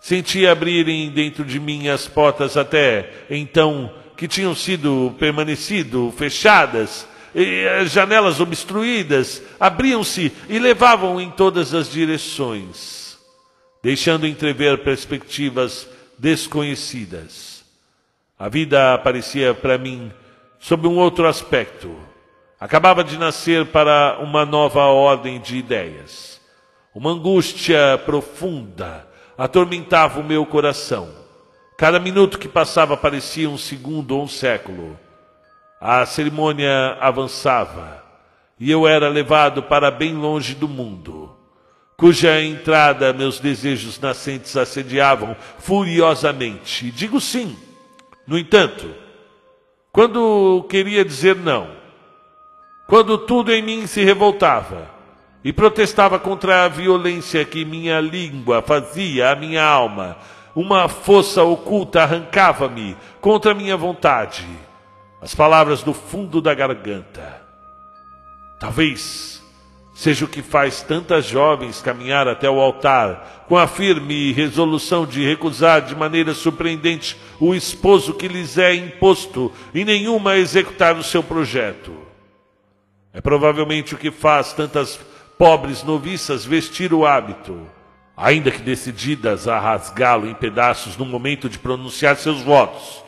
sentia 0.00 0.50
abrirem 0.50 1.08
dentro 1.10 1.44
de 1.44 1.60
mim 1.60 1.86
as 1.86 2.08
portas 2.08 2.56
até 2.56 3.26
então 3.30 3.94
que 4.16 4.26
tinham 4.26 4.54
sido 4.54 5.14
permanecido 5.18 6.12
fechadas, 6.16 7.06
e 7.34 7.66
as 7.80 7.90
janelas 7.90 8.40
obstruídas 8.40 9.42
abriam-se 9.60 10.32
e 10.48 10.58
levavam 10.58 11.20
em 11.20 11.30
todas 11.30 11.74
as 11.74 11.90
direções 11.90 13.06
deixando 13.86 14.26
entrever 14.26 14.82
perspectivas 14.82 15.88
desconhecidas. 16.18 17.64
A 18.36 18.48
vida 18.48 18.94
aparecia 18.94 19.54
para 19.54 19.78
mim 19.78 20.10
sob 20.58 20.88
um 20.88 20.96
outro 20.96 21.28
aspecto. 21.28 21.96
Acabava 22.58 23.04
de 23.04 23.16
nascer 23.16 23.66
para 23.66 24.18
uma 24.20 24.44
nova 24.44 24.80
ordem 24.86 25.40
de 25.40 25.56
ideias. 25.56 26.40
Uma 26.92 27.12
angústia 27.12 27.96
profunda 28.04 29.06
atormentava 29.38 30.18
o 30.18 30.24
meu 30.24 30.44
coração. 30.44 31.08
Cada 31.76 31.98
minuto 32.00 32.38
que 32.38 32.48
passava 32.48 32.96
parecia 32.96 33.48
um 33.48 33.58
segundo 33.58 34.16
ou 34.16 34.24
um 34.24 34.28
século. 34.28 34.98
A 35.80 36.06
cerimônia 36.06 36.96
avançava 37.00 38.02
e 38.58 38.70
eu 38.70 38.86
era 38.86 39.08
levado 39.08 39.62
para 39.62 39.90
bem 39.90 40.14
longe 40.14 40.54
do 40.54 40.66
mundo 40.66 41.36
cuja 41.96 42.42
entrada 42.42 43.12
meus 43.12 43.40
desejos 43.40 43.98
nascentes 43.98 44.56
assediavam 44.56 45.34
furiosamente. 45.58 46.90
Digo 46.90 47.20
sim. 47.20 47.56
No 48.26 48.38
entanto, 48.38 48.94
quando 49.90 50.66
queria 50.68 51.04
dizer 51.04 51.36
não, 51.36 51.68
quando 52.86 53.16
tudo 53.16 53.52
em 53.52 53.62
mim 53.62 53.86
se 53.86 54.04
revoltava 54.04 54.90
e 55.42 55.52
protestava 55.52 56.18
contra 56.18 56.64
a 56.64 56.68
violência 56.68 57.44
que 57.44 57.64
minha 57.64 58.00
língua 58.00 58.60
fazia 58.60 59.30
à 59.30 59.36
minha 59.36 59.64
alma, 59.64 60.18
uma 60.56 60.88
força 60.88 61.44
oculta 61.44 62.02
arrancava-me 62.02 62.96
contra 63.20 63.54
minha 63.54 63.76
vontade 63.76 64.44
as 65.20 65.34
palavras 65.34 65.82
do 65.82 65.92
fundo 65.92 66.40
da 66.40 66.54
garganta. 66.54 67.42
Talvez 68.58 69.42
seja 69.94 70.24
o 70.24 70.28
que 70.28 70.42
faz 70.42 70.82
tantas 70.82 71.24
jovens 71.24 71.80
caminhar 71.80 72.28
até 72.28 72.48
o 72.48 72.60
altar, 72.60 73.44
com 73.48 73.56
a 73.56 73.66
firme 73.66 74.32
resolução 74.32 75.06
de 75.06 75.26
recusar 75.26 75.82
de 75.82 75.96
maneira 75.96 76.34
surpreendente 76.34 77.16
o 77.40 77.54
esposo 77.54 78.14
que 78.14 78.28
lhes 78.28 78.56
é 78.58 78.74
imposto 78.74 79.50
e 79.74 79.84
nenhuma 79.84 80.36
executar 80.36 80.96
o 80.96 81.02
seu 81.02 81.22
projeto. 81.22 81.92
É 83.12 83.20
provavelmente 83.20 83.94
o 83.94 83.98
que 83.98 84.10
faz 84.10 84.52
tantas 84.52 85.00
pobres 85.38 85.82
noviças 85.82 86.44
vestir 86.44 86.92
o 86.92 87.06
hábito, 87.06 87.66
ainda 88.16 88.50
que 88.50 88.62
decididas 88.62 89.46
a 89.46 89.58
rasgá-lo 89.58 90.28
em 90.28 90.34
pedaços 90.34 90.96
no 90.96 91.04
momento 91.04 91.48
de 91.48 91.58
pronunciar 91.58 92.16
seus 92.16 92.40
votos 92.42 93.06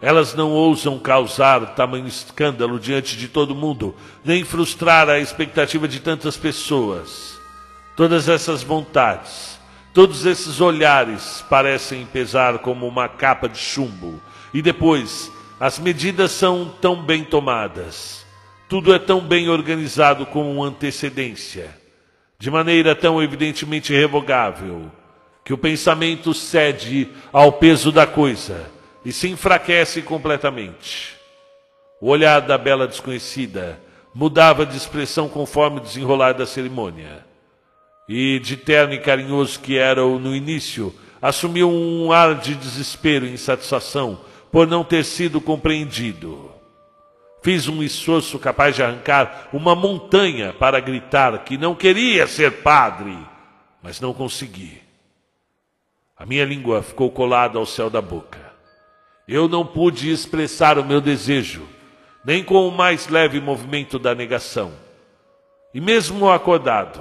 elas 0.00 0.34
não 0.34 0.50
ousam 0.50 0.98
causar 0.98 1.74
tamanho 1.74 2.06
escândalo 2.06 2.80
diante 2.80 3.16
de 3.16 3.28
todo 3.28 3.54
mundo, 3.54 3.94
nem 4.24 4.44
frustrar 4.44 5.10
a 5.10 5.18
expectativa 5.18 5.86
de 5.86 6.00
tantas 6.00 6.38
pessoas. 6.38 7.38
Todas 7.94 8.26
essas 8.28 8.62
vontades, 8.62 9.60
todos 9.92 10.24
esses 10.24 10.58
olhares 10.58 11.44
parecem 11.50 12.06
pesar 12.06 12.60
como 12.60 12.88
uma 12.88 13.08
capa 13.08 13.46
de 13.46 13.58
chumbo. 13.58 14.18
E 14.54 14.62
depois, 14.62 15.30
as 15.58 15.78
medidas 15.78 16.30
são 16.30 16.72
tão 16.80 17.02
bem 17.02 17.22
tomadas, 17.22 18.24
tudo 18.70 18.94
é 18.94 18.98
tão 18.98 19.20
bem 19.20 19.50
organizado 19.50 20.24
com 20.24 20.64
antecedência, 20.64 21.78
de 22.40 22.50
maneira 22.50 22.96
tão 22.96 23.22
evidentemente 23.22 23.92
irrevogável, 23.92 24.90
que 25.44 25.52
o 25.52 25.58
pensamento 25.58 26.32
cede 26.32 27.06
ao 27.30 27.52
peso 27.52 27.92
da 27.92 28.06
coisa 28.06 28.70
e 29.04 29.12
se 29.12 29.28
enfraquece 29.28 30.00
completamente. 30.00 31.16
O 32.00 32.08
olhar 32.08 32.40
da 32.40 32.56
bela 32.56 32.88
desconhecida 32.88 33.78
mudava 34.14 34.64
de 34.64 34.74
expressão 34.74 35.28
conforme 35.28 35.76
o 35.76 35.82
desenrolar 35.82 36.32
da 36.32 36.46
cerimônia. 36.46 37.26
E 38.08 38.38
de 38.38 38.56
terno 38.56 38.94
e 38.94 38.98
carinhoso 38.98 39.60
que 39.60 39.76
era 39.76 40.00
no 40.00 40.34
início, 40.34 40.94
assumiu 41.20 41.70
um 41.70 42.10
ar 42.10 42.36
de 42.36 42.54
desespero 42.54 43.26
e 43.26 43.34
insatisfação 43.34 44.18
por 44.50 44.66
não 44.66 44.82
ter 44.82 45.04
sido 45.04 45.42
compreendido. 45.42 46.49
Fiz 47.42 47.68
um 47.68 47.82
esforço 47.82 48.38
capaz 48.38 48.76
de 48.76 48.82
arrancar 48.82 49.48
uma 49.52 49.74
montanha 49.74 50.52
para 50.52 50.78
gritar 50.78 51.38
que 51.44 51.56
não 51.56 51.74
queria 51.74 52.26
ser 52.26 52.62
padre, 52.62 53.16
mas 53.82 54.00
não 54.00 54.12
consegui. 54.12 54.80
A 56.16 56.26
minha 56.26 56.44
língua 56.44 56.82
ficou 56.82 57.10
colada 57.10 57.58
ao 57.58 57.64
céu 57.64 57.88
da 57.88 58.02
boca. 58.02 58.38
Eu 59.26 59.48
não 59.48 59.64
pude 59.64 60.10
expressar 60.10 60.78
o 60.78 60.84
meu 60.84 61.00
desejo, 61.00 61.66
nem 62.22 62.44
com 62.44 62.68
o 62.68 62.70
mais 62.70 63.08
leve 63.08 63.40
movimento 63.40 63.98
da 63.98 64.14
negação. 64.14 64.72
E 65.72 65.80
mesmo 65.80 66.28
acordado, 66.28 67.00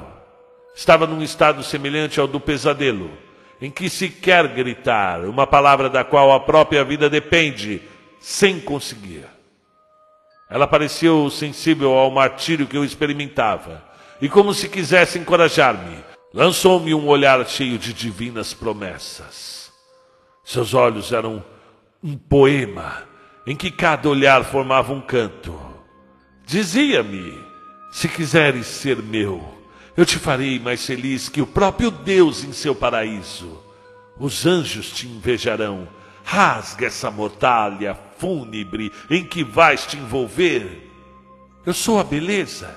estava 0.73 1.05
num 1.05 1.21
estado 1.21 1.63
semelhante 1.63 2.17
ao 2.17 2.27
do 2.27 2.39
pesadelo, 2.39 3.11
em 3.59 3.69
que 3.69 3.89
se 3.89 4.07
quer 4.07 4.47
gritar 4.47 5.25
uma 5.25 5.45
palavra 5.45 5.89
da 5.89 6.05
qual 6.05 6.31
a 6.31 6.39
própria 6.39 6.83
vida 6.85 7.09
depende, 7.09 7.81
sem 8.21 8.57
conseguir. 8.57 9.25
Ela 10.49 10.65
pareceu 10.65 11.29
sensível 11.29 11.93
ao 11.93 12.09
martírio 12.09 12.65
que 12.65 12.75
eu 12.75 12.83
experimentava, 12.83 13.83
e 14.19 14.27
como 14.27 14.53
se 14.53 14.67
quisesse 14.67 15.19
encorajar-me, 15.19 16.03
lançou-me 16.33 16.93
um 16.93 17.07
olhar 17.07 17.45
cheio 17.47 17.77
de 17.77 17.93
divinas 17.93 18.53
promessas. 18.53 19.71
Seus 20.43 20.73
olhos 20.73 21.11
eram 21.11 21.43
um 22.03 22.17
poema 22.17 23.03
em 23.45 23.55
que 23.55 23.69
cada 23.69 24.09
olhar 24.09 24.43
formava 24.43 24.91
um 24.91 25.01
canto. 25.01 25.59
Dizia-me: 26.45 27.33
se 27.91 28.07
quiseres 28.07 28.65
ser 28.65 28.97
meu, 28.97 29.43
eu 29.95 30.05
te 30.05 30.17
farei 30.17 30.59
mais 30.59 30.83
feliz 30.85 31.29
que 31.29 31.41
o 31.41 31.47
próprio 31.47 31.91
Deus 31.91 32.43
em 32.43 32.53
seu 32.53 32.73
paraíso. 32.73 33.63
Os 34.17 34.45
anjos 34.45 34.91
te 34.91 35.07
invejarão. 35.07 35.87
Rasga 36.23 36.87
essa 36.87 37.09
mortalha 37.09 37.97
fúnebre 38.19 38.91
em 39.09 39.23
que 39.23 39.43
vais 39.43 39.85
te 39.87 39.97
envolver. 39.97 40.91
Eu 41.65 41.73
sou 41.73 41.99
a 41.99 42.03
beleza, 42.03 42.75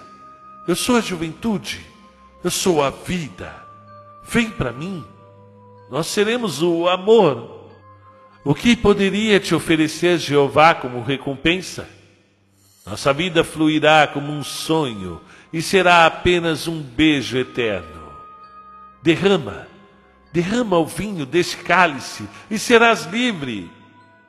eu 0.67 0.75
sou 0.75 0.97
a 0.97 1.01
juventude, 1.01 1.85
eu 2.43 2.51
sou 2.51 2.83
a 2.83 2.91
vida. 2.91 3.55
Vem 4.25 4.49
para 4.49 4.73
mim, 4.73 5.05
nós 5.91 6.07
seremos 6.07 6.63
o 6.63 6.89
amor. 6.89 7.61
O 8.45 8.55
que 8.55 8.75
poderia 8.75 9.39
te 9.39 9.55
oferecer 9.55 10.19
Jeová 10.19 10.75
como 10.75 11.03
recompensa? 11.03 11.89
Nossa 12.85 13.13
vida 13.13 13.45
fluirá 13.45 14.09
como 14.09 14.33
um 14.33 14.43
sonho 14.43 15.21
e 15.53 15.63
será 15.63 16.07
apenas 16.07 16.67
um 16.67 16.83
beijo 16.83 17.39
eterno. 17.39 18.03
Derrama, 19.01 19.69
derrama 20.33 20.79
o 20.79 20.87
vinho 20.87 21.25
deste 21.25 21.59
cálice 21.59 22.29
e 22.51 22.59
serás 22.59 23.05
livre. 23.05 23.71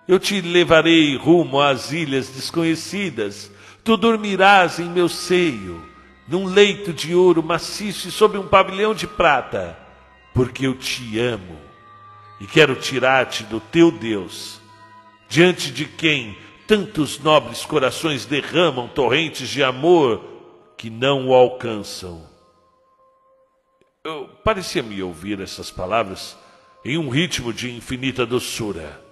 Eu 0.07 0.19
te 0.19 0.41
levarei 0.41 1.15
rumo 1.15 1.61
às 1.61 1.91
ilhas 1.91 2.29
desconhecidas. 2.29 3.51
Tu 3.83 3.95
dormirás 3.97 4.79
em 4.79 4.89
meu 4.89 5.09
seio, 5.09 5.83
num 6.27 6.45
leito 6.45 6.93
de 6.93 7.13
ouro 7.13 7.43
maciço 7.43 8.07
e 8.07 8.11
sob 8.11 8.37
um 8.37 8.47
pavilhão 8.47 8.93
de 8.93 9.05
prata, 9.05 9.77
porque 10.33 10.67
eu 10.67 10.75
te 10.75 11.19
amo 11.19 11.57
e 12.39 12.47
quero 12.47 12.75
tirar-te 12.75 13.43
do 13.43 13.59
teu 13.59 13.91
Deus, 13.91 14.59
diante 15.27 15.71
de 15.71 15.85
quem 15.85 16.37
tantos 16.67 17.19
nobres 17.19 17.65
corações 17.65 18.25
derramam 18.25 18.87
torrentes 18.87 19.49
de 19.49 19.63
amor 19.63 20.23
que 20.77 20.89
não 20.89 21.27
o 21.27 21.33
alcançam. 21.33 22.23
Eu 24.03 24.29
parecia-me 24.43 25.01
ouvir 25.01 25.39
essas 25.39 25.71
palavras 25.71 26.37
em 26.83 26.97
um 26.97 27.09
ritmo 27.09 27.53
de 27.53 27.71
infinita 27.71 28.25
doçura, 28.25 29.02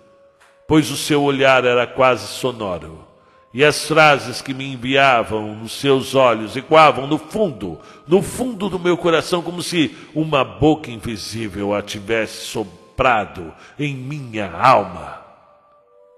pois 0.71 0.89
o 0.89 0.95
seu 0.95 1.21
olhar 1.21 1.65
era 1.65 1.85
quase 1.85 2.25
sonoro, 2.27 3.05
e 3.53 3.61
as 3.61 3.85
frases 3.85 4.41
que 4.41 4.53
me 4.53 4.71
enviavam 4.71 5.53
nos 5.53 5.73
seus 5.73 6.15
olhos 6.15 6.55
ecoavam 6.55 7.05
no 7.07 7.17
fundo, 7.17 7.77
no 8.07 8.21
fundo 8.21 8.69
do 8.69 8.79
meu 8.79 8.95
coração, 8.95 9.41
como 9.41 9.61
se 9.61 9.93
uma 10.15 10.45
boca 10.45 10.89
invisível 10.89 11.75
a 11.75 11.81
tivesse 11.81 12.45
soprado 12.45 13.53
em 13.77 13.93
minha 13.93 14.49
alma. 14.49 15.21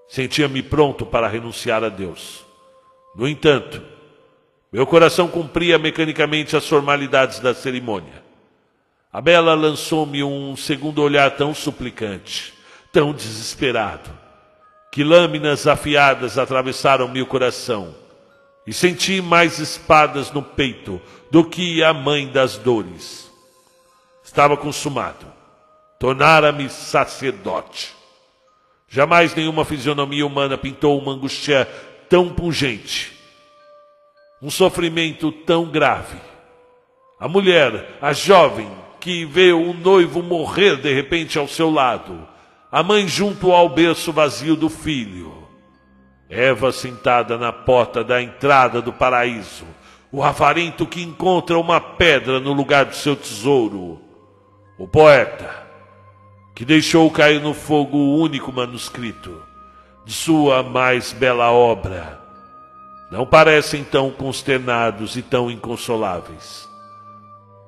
Sentia-me 0.06 0.62
pronto 0.62 1.04
para 1.04 1.26
renunciar 1.26 1.82
a 1.82 1.88
Deus. 1.88 2.44
No 3.16 3.26
entanto, 3.26 3.82
meu 4.72 4.86
coração 4.86 5.26
cumpria 5.26 5.80
mecanicamente 5.80 6.56
as 6.56 6.68
formalidades 6.68 7.40
da 7.40 7.52
cerimônia. 7.54 8.22
A 9.12 9.20
bela 9.20 9.52
lançou-me 9.54 10.22
um 10.22 10.54
segundo 10.54 11.02
olhar 11.02 11.32
tão 11.32 11.52
suplicante, 11.52 12.54
tão 12.92 13.12
desesperado, 13.12 14.22
que 14.94 15.02
lâminas 15.02 15.66
afiadas 15.66 16.38
atravessaram 16.38 17.08
meu 17.08 17.26
coração 17.26 17.96
e 18.64 18.72
senti 18.72 19.20
mais 19.20 19.58
espadas 19.58 20.30
no 20.30 20.40
peito 20.40 21.02
do 21.32 21.44
que 21.44 21.82
a 21.82 21.92
mãe 21.92 22.28
das 22.28 22.56
dores. 22.56 23.28
Estava 24.22 24.56
consumado. 24.56 25.26
Tornara-me 25.98 26.68
sacerdote. 26.68 27.92
Jamais 28.88 29.34
nenhuma 29.34 29.64
fisionomia 29.64 30.24
humana 30.24 30.56
pintou 30.56 30.96
uma 30.96 31.10
angústia 31.10 31.68
tão 32.08 32.32
pungente, 32.32 33.18
um 34.40 34.48
sofrimento 34.48 35.32
tão 35.32 35.64
grave. 35.64 36.18
A 37.18 37.26
mulher, 37.26 37.98
a 38.00 38.12
jovem, 38.12 38.70
que 39.00 39.24
vê 39.24 39.52
o 39.52 39.74
noivo 39.74 40.22
morrer 40.22 40.76
de 40.76 40.94
repente 40.94 41.36
ao 41.36 41.48
seu 41.48 41.68
lado, 41.68 42.28
a 42.74 42.82
mãe 42.82 43.06
junto 43.06 43.52
ao 43.52 43.68
berço 43.68 44.12
vazio 44.12 44.56
do 44.56 44.68
filho, 44.68 45.32
Eva 46.28 46.72
sentada 46.72 47.38
na 47.38 47.52
porta 47.52 48.02
da 48.02 48.20
entrada 48.20 48.82
do 48.82 48.92
paraíso, 48.92 49.64
o 50.10 50.24
avarento 50.24 50.84
que 50.84 51.00
encontra 51.00 51.56
uma 51.56 51.80
pedra 51.80 52.40
no 52.40 52.52
lugar 52.52 52.86
do 52.86 52.96
seu 52.96 53.14
tesouro, 53.14 54.00
o 54.76 54.88
poeta, 54.88 55.54
que 56.52 56.64
deixou 56.64 57.08
cair 57.12 57.40
no 57.40 57.54
fogo 57.54 57.96
o 57.96 58.18
único 58.18 58.52
manuscrito 58.52 59.40
de 60.04 60.12
sua 60.12 60.64
mais 60.64 61.12
bela 61.12 61.52
obra, 61.52 62.20
não 63.08 63.24
parecem 63.24 63.84
tão 63.84 64.10
consternados 64.10 65.14
e 65.14 65.22
tão 65.22 65.48
inconsoláveis. 65.48 66.68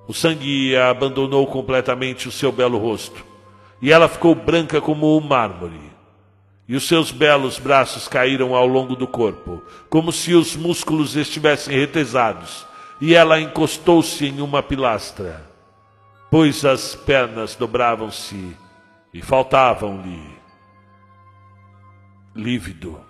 O 0.09 0.13
sangue 0.13 0.77
abandonou 0.77 1.47
completamente 1.47 2.27
o 2.27 2.33
seu 2.33 2.51
belo 2.51 2.77
rosto, 2.77 3.36
e 3.81 3.93
ela 3.93 4.09
ficou 4.09 4.35
branca 4.35 4.81
como 4.81 5.17
o 5.17 5.21
mármore. 5.21 5.93
E 6.69 6.75
os 6.75 6.87
seus 6.89 7.11
belos 7.11 7.59
braços 7.59 8.09
caíram 8.09 8.55
ao 8.55 8.67
longo 8.67 8.97
do 8.97 9.07
corpo, 9.07 9.63
como 9.89 10.11
se 10.11 10.35
os 10.35 10.57
músculos 10.57 11.15
estivessem 11.15 11.79
retesados, 11.79 12.67
e 13.01 13.15
ela 13.15 13.41
encostou-se 13.41 14.27
em 14.27 14.41
uma 14.41 14.63
pilastra, 14.63 15.49
pois 16.31 16.65
as 16.65 16.95
pernas 16.95 17.55
dobravam-se 17.55 18.57
e 19.15 19.23
faltavam-lhe 19.23 20.37
lívido, 22.35 23.01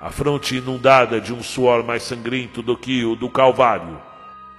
a 0.00 0.10
fronte 0.10 0.56
inundada 0.56 1.20
de 1.20 1.32
um 1.32 1.42
suor 1.42 1.82
mais 1.82 2.02
sangrento 2.02 2.62
do 2.62 2.76
que 2.76 3.04
o 3.04 3.16
do 3.16 3.28
Calvário. 3.28 4.00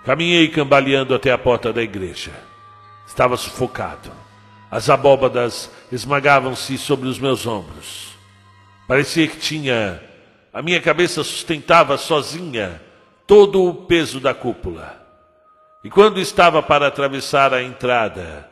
Caminhei 0.04 0.48
cambaleando 0.50 1.16
até 1.16 1.32
a 1.32 1.38
porta 1.38 1.72
da 1.72 1.82
igreja. 1.82 2.32
Estava 3.06 3.38
sufocado. 3.38 4.23
As 4.74 4.90
abóbadas 4.90 5.70
esmagavam-se 5.92 6.80
sobre 6.80 7.08
os 7.08 7.20
meus 7.20 7.46
ombros. 7.46 8.16
Parecia 8.88 9.28
que 9.28 9.38
tinha. 9.38 10.02
A 10.52 10.64
minha 10.64 10.82
cabeça 10.82 11.24
sustentava 11.24 11.96
sozinha 11.96 12.82
todo 13.28 13.64
o 13.64 13.86
peso 13.86 14.20
da 14.20 14.34
cúpula. 14.34 15.00
E 15.84 15.92
quando 15.92 16.20
estava 16.20 16.64
para 16.64 16.88
atravessar 16.88 17.54
a 17.54 17.62
entrada, 17.62 18.50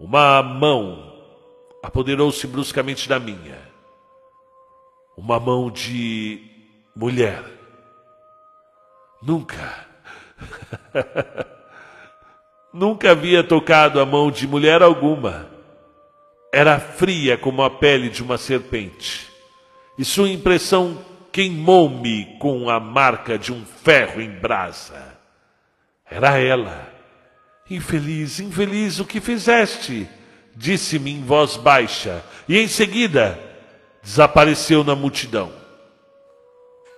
uma 0.00 0.42
mão 0.42 1.22
apoderou-se 1.82 2.46
bruscamente 2.46 3.06
da 3.06 3.20
minha. 3.20 3.58
Uma 5.18 5.38
mão 5.38 5.70
de 5.70 6.40
mulher. 6.96 7.44
Nunca. 9.22 9.86
Nunca 12.72 13.10
havia 13.10 13.44
tocado 13.44 14.00
a 14.00 14.06
mão 14.06 14.30
de 14.30 14.46
mulher 14.46 14.82
alguma. 14.82 15.50
Era 16.52 16.78
fria 16.78 17.36
como 17.36 17.62
a 17.62 17.70
pele 17.70 18.08
de 18.08 18.22
uma 18.22 18.38
serpente. 18.38 19.28
E 19.98 20.04
sua 20.04 20.28
impressão 20.28 20.98
queimou-me 21.30 22.36
com 22.38 22.68
a 22.68 22.80
marca 22.80 23.38
de 23.38 23.52
um 23.52 23.64
ferro 23.64 24.20
em 24.20 24.30
brasa. 24.30 25.18
Era 26.10 26.38
ela. 26.38 26.90
Infeliz, 27.70 28.40
infeliz, 28.40 29.00
o 29.00 29.04
que 29.04 29.20
fizeste? 29.20 30.08
disse-me 30.54 31.12
em 31.12 31.22
voz 31.22 31.56
baixa, 31.56 32.22
e 32.48 32.58
em 32.58 32.68
seguida 32.68 33.38
desapareceu 34.02 34.84
na 34.84 34.94
multidão. 34.94 35.52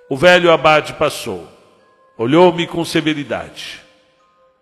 O 0.09 0.17
velho 0.17 0.51
abade 0.51 0.95
passou, 0.95 1.49
olhou-me 2.17 2.67
com 2.67 2.85
severidade. 2.85 3.83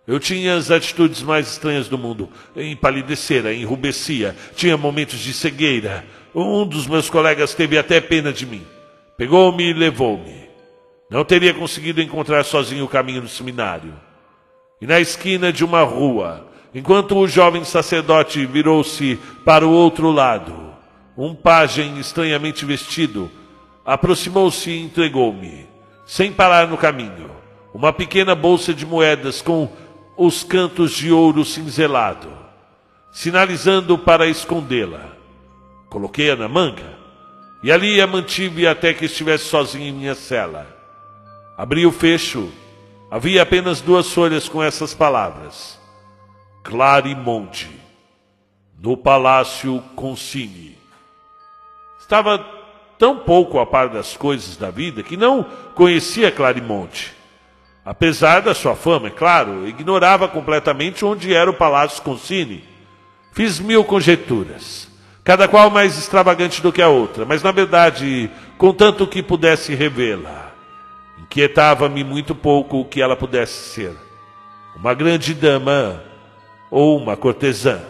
Eu 0.06 0.18
tinha 0.18 0.56
as 0.56 0.70
atitudes 0.70 1.22
mais 1.22 1.48
estranhas 1.48 1.88
do 1.88 1.96
mundo. 1.96 2.28
Empalidecera, 2.56 3.54
enrubescia, 3.54 4.36
tinha 4.54 4.76
momentos 4.76 5.18
de 5.18 5.32
cegueira. 5.32 6.04
Um 6.34 6.66
dos 6.66 6.86
meus 6.86 7.08
colegas 7.08 7.54
teve 7.54 7.78
até 7.78 8.00
pena 8.00 8.32
de 8.32 8.44
mim. 8.46 8.66
Pegou-me 9.16 9.70
e 9.70 9.72
levou-me. 9.72 10.48
Não 11.08 11.24
teria 11.24 11.54
conseguido 11.54 12.00
encontrar 12.00 12.44
sozinho 12.44 12.84
o 12.84 12.88
caminho 12.88 13.22
do 13.22 13.28
seminário. 13.28 13.94
E 14.80 14.86
na 14.86 14.98
esquina 14.98 15.52
de 15.52 15.64
uma 15.64 15.82
rua, 15.82 16.48
enquanto 16.74 17.16
o 17.16 17.28
jovem 17.28 17.64
sacerdote 17.64 18.44
virou-se 18.46 19.18
para 19.44 19.66
o 19.66 19.70
outro 19.70 20.10
lado, 20.10 20.74
um 21.16 21.34
pajem 21.34 21.98
estranhamente 21.98 22.64
vestido 22.64 23.30
aproximou-se 23.84 24.70
e 24.70 24.80
entregou-me, 24.80 25.66
sem 26.06 26.32
parar 26.32 26.68
no 26.68 26.76
caminho, 26.76 27.30
uma 27.74 27.92
pequena 27.92 28.34
bolsa 28.34 28.72
de 28.72 28.86
moedas 28.86 29.42
com 29.42 29.68
os 30.16 30.44
cantos 30.44 30.92
de 30.92 31.10
ouro 31.10 31.44
cinzelado, 31.44 32.30
sinalizando 33.10 33.98
para 33.98 34.26
escondê-la. 34.26 35.12
Coloquei-a 35.88 36.36
na 36.36 36.48
manga 36.48 36.98
e 37.62 37.70
ali 37.70 38.00
a 38.00 38.06
mantive 38.06 38.66
até 38.66 38.92
que 38.92 39.04
estivesse 39.04 39.44
sozinho 39.44 39.86
em 39.88 39.92
minha 39.92 40.14
cela. 40.14 40.66
Abri 41.56 41.86
o 41.86 41.92
fecho. 41.92 42.50
Havia 43.10 43.42
apenas 43.42 43.80
duas 43.80 44.10
folhas 44.10 44.48
com 44.48 44.62
essas 44.62 44.94
palavras: 44.94 45.78
Clarimonte, 46.62 47.70
no 48.78 48.96
Palácio 48.96 49.82
Concini. 49.94 50.78
Estava 52.00 52.38
tão 52.98 53.18
pouco 53.18 53.58
a 53.58 53.66
par 53.66 53.88
das 53.88 54.16
coisas 54.16 54.56
da 54.56 54.70
vida 54.70 55.02
que 55.02 55.16
não 55.16 55.44
conhecia 55.74 56.30
Clarimonte. 56.30 57.21
Apesar 57.84 58.40
da 58.40 58.54
sua 58.54 58.76
fama, 58.76 59.08
é 59.08 59.10
claro, 59.10 59.66
ignorava 59.66 60.28
completamente 60.28 61.04
onde 61.04 61.34
era 61.34 61.50
o 61.50 61.54
Palácio 61.54 62.02
Concini. 62.02 62.64
Fiz 63.32 63.58
mil 63.58 63.82
conjecturas, 63.82 64.88
cada 65.24 65.48
qual 65.48 65.70
mais 65.70 65.98
extravagante 65.98 66.62
do 66.62 66.72
que 66.72 66.82
a 66.82 66.88
outra, 66.88 67.24
mas 67.24 67.42
na 67.42 67.50
verdade, 67.50 68.30
contanto 68.56 69.06
que 69.06 69.22
pudesse 69.22 69.74
revê-la, 69.74 70.52
inquietava-me 71.20 72.04
muito 72.04 72.34
pouco 72.34 72.80
o 72.80 72.84
que 72.84 73.00
ela 73.00 73.16
pudesse 73.16 73.70
ser. 73.70 73.96
Uma 74.76 74.94
grande 74.94 75.34
dama 75.34 76.02
ou 76.70 76.98
uma 76.98 77.16
cortesã. 77.16 77.80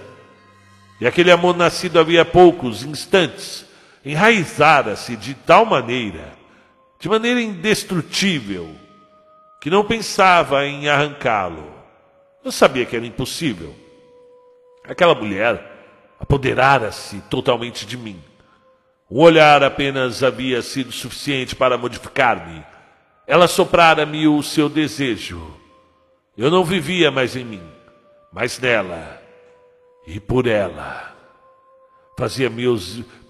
E 1.01 1.07
aquele 1.07 1.31
amor 1.31 1.57
nascido 1.57 1.99
havia 1.99 2.25
poucos 2.25 2.83
instantes 2.83 3.67
enraizara-se 4.05 5.17
de 5.17 5.35
tal 5.35 5.65
maneira, 5.65 6.33
de 6.99 7.09
maneira 7.09 7.41
indestrutível, 7.41 8.69
que 9.63 9.71
não 9.71 9.85
pensava 9.85 10.67
em 10.67 10.89
arrancá-lo. 10.89 11.73
Eu 12.45 12.51
sabia 12.51 12.85
que 12.85 12.97
era 12.97 13.07
impossível. 13.07 13.73
Aquela 14.83 15.15
mulher 15.15 15.87
apoderara-se 16.19 17.21
totalmente 17.31 17.87
de 17.87 17.97
mim. 17.97 18.21
Um 19.09 19.21
olhar 19.21 19.63
apenas 19.63 20.25
havia 20.25 20.61
sido 20.63 20.91
suficiente 20.91 21.55
para 21.55 21.79
modificar-me. 21.79 22.67
Ela 23.25 23.47
soprara-me 23.47 24.27
o 24.27 24.43
seu 24.43 24.69
desejo. 24.69 25.41
Eu 26.37 26.51
não 26.51 26.65
vivia 26.65 27.13
mais 27.13 27.37
em 27.37 27.45
mim, 27.45 27.63
mas 28.33 28.59
nela 28.59 29.23
e 30.09 30.19
por 30.19 30.49
ela. 30.49 31.15
Fazia 32.19 32.51
mil, 32.51 32.77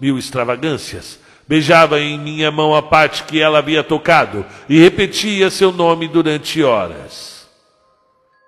mil 0.01 0.17
extravagâncias, 0.17 1.19
Beijava 1.47 1.99
em 1.99 2.17
minha 2.17 2.49
mão 2.49 2.73
a 2.73 2.81
parte 2.81 3.23
que 3.23 3.39
ela 3.39 3.59
havia 3.59 3.83
tocado 3.83 4.45
e 4.69 4.79
repetia 4.79 5.49
seu 5.49 5.71
nome 5.71 6.07
durante 6.07 6.63
horas. 6.63 7.47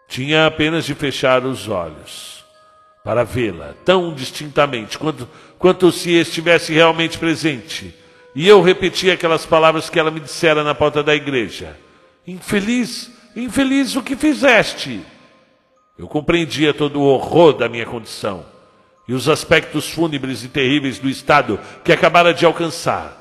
Tinha 0.08 0.48
apenas 0.48 0.86
de 0.86 0.96
fechar 0.96 1.44
os 1.46 1.68
olhos 1.68 2.46
para 3.04 3.24
vê-la 3.24 3.74
tão 3.84 4.14
distintamente 4.14 4.98
quanto, 4.98 5.28
quanto 5.60 5.92
se 5.92 6.14
estivesse 6.14 6.74
realmente 6.74 7.18
presente. 7.18 7.94
E 8.34 8.48
eu 8.48 8.62
repetia 8.62 9.14
aquelas 9.14 9.46
palavras 9.46 9.90
que 9.90 10.00
ela 10.00 10.12
me 10.12 10.20
dissera 10.20 10.64
na 10.64 10.74
porta 10.74 11.04
da 11.04 11.14
igreja: 11.14 11.78
Infeliz, 12.26 13.12
infeliz 13.36 13.96
o 13.96 14.02
que 14.02 14.16
fizeste. 14.16 15.02
Eu 15.98 16.08
compreendia 16.08 16.74
todo 16.74 17.00
o 17.00 17.06
horror 17.06 17.54
da 17.54 17.68
minha 17.68 17.86
condição 17.86 18.55
e 19.08 19.14
os 19.14 19.30
aspectos 19.30 19.90
fúnebres 19.90 20.44
e 20.44 20.48
terríveis 20.48 21.00
do 21.00 21.10
estado 21.10 21.60
que 21.84 21.92
acabara 21.92 22.34
de 22.34 22.46
alcançar, 22.46 23.16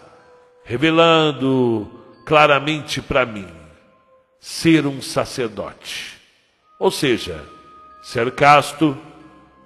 revelando 0.64 1.90
claramente 2.24 3.02
para 3.02 3.26
mim 3.26 3.46
ser 4.40 4.86
um 4.86 5.02
sacerdote. 5.02 6.14
Ou 6.78 6.90
seja, 6.90 7.44
ser 8.02 8.30
casto, 8.32 8.96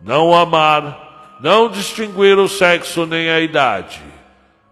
não 0.02 0.35
amar, 0.35 1.38
não 1.40 1.70
distinguir 1.70 2.37
o 2.37 2.48
sexo 2.48 3.07
nem 3.07 3.31
a 3.31 3.40
idade, 3.40 4.00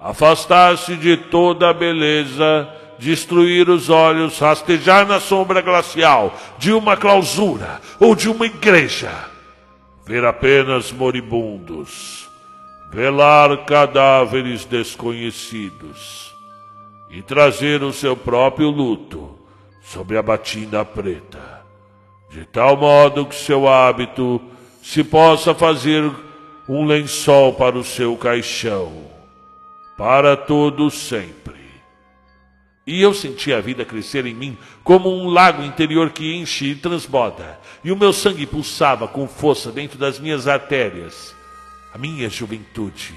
afastar-se 0.01 0.97
de 0.97 1.17
toda 1.17 1.71
a 1.71 1.75
beleza, 1.75 2.69
destruir 2.99 3.69
os 3.69 3.89
olhos, 3.89 4.39
rastejar 4.39 5.07
na 5.07 5.21
sombra 5.21 5.61
glacial 5.61 6.35
de 6.59 6.73
uma 6.73 6.97
clausura 6.97 7.81
ou 8.01 8.17
de 8.17 8.29
uma 8.29 8.47
igreja 8.47 9.36
ver 10.07 10.25
apenas 10.25 10.93
moribundos, 10.93 12.31
velar 12.93 13.67
cadáveres 13.67 14.65
desconhecidos 14.65 16.33
e 17.11 17.21
trazer 17.23 17.83
o 17.83 17.93
seu 17.93 18.17
próprio 18.17 18.71
luto 18.71 19.37
sobre 19.83 20.17
a 20.17 20.23
batina 20.23 20.85
preta, 20.85 21.65
de 22.31 22.45
tal 22.45 22.77
modo 22.77 23.27
que 23.27 23.35
seu 23.35 23.69
hábito 23.69 24.41
se 24.81 25.03
possa 25.03 25.53
fazer 25.53 26.09
um 26.69 26.85
lençol 26.85 27.55
para 27.55 27.77
o 27.77 27.83
seu 27.83 28.17
caixão, 28.17 28.93
para 29.97 30.37
todo 30.37 30.89
sempre. 30.89 31.56
E 32.87 33.03
eu 33.03 33.13
senti 33.13 33.53
a 33.53 33.61
vida 33.61 33.85
crescer 33.85 34.27
em 34.27 34.35
mim 34.35 34.57
como 34.85 35.11
um 35.11 35.29
lago 35.29 35.63
interior 35.65 36.11
que 36.11 36.37
enche 36.37 36.67
e 36.67 36.75
transborda, 36.77 37.59
e 37.83 37.91
o 37.91 37.97
meu 37.97 38.13
sangue 38.13 38.47
pulsava 38.47 39.09
com 39.09 39.27
força 39.27 39.73
dentro 39.73 39.99
das 39.99 40.21
minhas 40.21 40.47
artérias. 40.47 41.35
A 41.93 41.99
minha 41.99 42.31
juventude, 42.31 43.15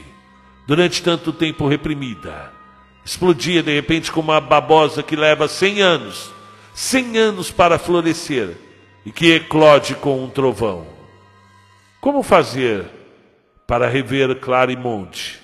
durante 0.65 1.03
tanto 1.03 1.31
tempo 1.31 1.67
reprimida, 1.67 2.51
explodia 3.05 3.61
de 3.61 3.71
repente 3.75 4.11
como 4.11 4.31
uma 4.31 4.41
babosa 4.41 5.03
que 5.03 5.15
leva 5.15 5.47
cem 5.47 5.81
anos, 5.81 6.31
cem 6.73 7.17
anos 7.17 7.51
para 7.51 7.77
florescer 7.77 8.57
e 9.05 9.11
que 9.11 9.33
eclode 9.33 9.93
com 9.93 10.23
um 10.23 10.29
trovão. 10.29 10.87
Como 12.01 12.23
fazer 12.23 12.85
para 13.67 13.87
rever 13.87 14.39
Clarimonte? 14.39 15.39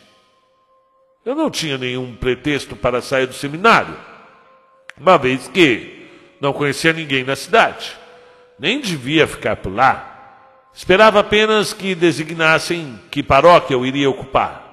Eu 1.24 1.36
não 1.36 1.52
tinha 1.52 1.78
nenhum 1.78 2.16
pretexto 2.16 2.76
para 2.76 3.02
sair 3.02 3.28
do 3.28 3.34
seminário 3.34 4.15
uma 5.00 5.18
vez 5.18 5.48
que 5.48 6.08
não 6.40 6.54
conhecia 6.54 6.94
ninguém 6.94 7.24
na 7.24 7.36
cidade, 7.36 7.96
nem 8.60 8.80
devia 8.80 9.28
ficar 9.28 9.58
por 9.58 9.74
lá. 9.74 10.12
Esperava 10.74 11.20
apenas 11.20 11.74
que 11.74 11.96
designassem 11.96 13.00
que 13.10 13.24
paróquia 13.24 13.74
eu 13.74 13.86
iria 13.86 14.10
ocupar. 14.10 14.64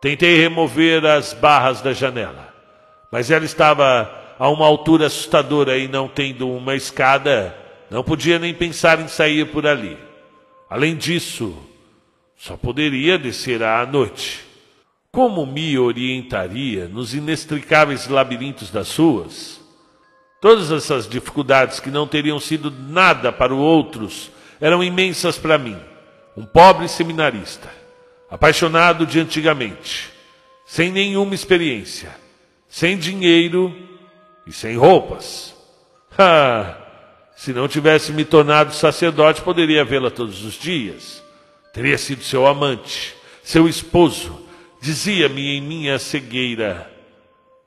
Tentei 0.00 0.36
remover 0.36 1.04
as 1.06 1.32
barras 1.32 1.80
da 1.80 1.92
janela, 1.92 2.52
mas 3.10 3.30
ela 3.30 3.44
estava 3.44 4.34
a 4.38 4.48
uma 4.48 4.66
altura 4.66 5.06
assustadora 5.06 5.78
e 5.78 5.88
não 5.88 6.08
tendo 6.08 6.50
uma 6.50 6.74
escada, 6.74 7.56
não 7.90 8.02
podia 8.02 8.38
nem 8.38 8.52
pensar 8.52 9.00
em 9.00 9.08
sair 9.08 9.46
por 9.46 9.66
ali. 9.66 9.96
Além 10.68 10.96
disso, 10.96 11.56
só 12.36 12.56
poderia 12.56 13.16
descer 13.18 13.62
à 13.62 13.86
noite. 13.86 14.43
Como 15.14 15.46
me 15.46 15.78
orientaria 15.78 16.88
nos 16.88 17.14
inextricáveis 17.14 18.08
labirintos 18.08 18.68
das 18.68 18.96
ruas? 18.96 19.60
Todas 20.40 20.72
essas 20.72 21.08
dificuldades 21.08 21.78
que 21.78 21.88
não 21.88 22.04
teriam 22.04 22.40
sido 22.40 22.68
nada 22.68 23.30
para 23.30 23.54
outros 23.54 24.32
eram 24.60 24.82
imensas 24.82 25.38
para 25.38 25.56
mim, 25.56 25.78
um 26.36 26.44
pobre 26.44 26.88
seminarista, 26.88 27.70
apaixonado 28.28 29.06
de 29.06 29.20
antigamente, 29.20 30.10
sem 30.66 30.90
nenhuma 30.90 31.32
experiência, 31.32 32.10
sem 32.68 32.98
dinheiro 32.98 33.72
e 34.44 34.52
sem 34.52 34.76
roupas. 34.76 35.54
Ah, 36.16 36.76
se 37.34 37.52
não 37.52 37.66
tivesse 37.66 38.12
me 38.12 38.24
tornado 38.24 38.72
sacerdote, 38.72 39.42
poderia 39.42 39.84
vê-la 39.84 40.12
todos 40.12 40.44
os 40.44 40.54
dias. 40.54 41.20
Teria 41.72 41.98
sido 41.98 42.22
seu 42.22 42.46
amante, 42.46 43.16
seu 43.42 43.68
esposo, 43.68 44.43
Dizia-me 44.84 45.56
em 45.56 45.62
minha 45.62 45.98
cegueira, 45.98 46.92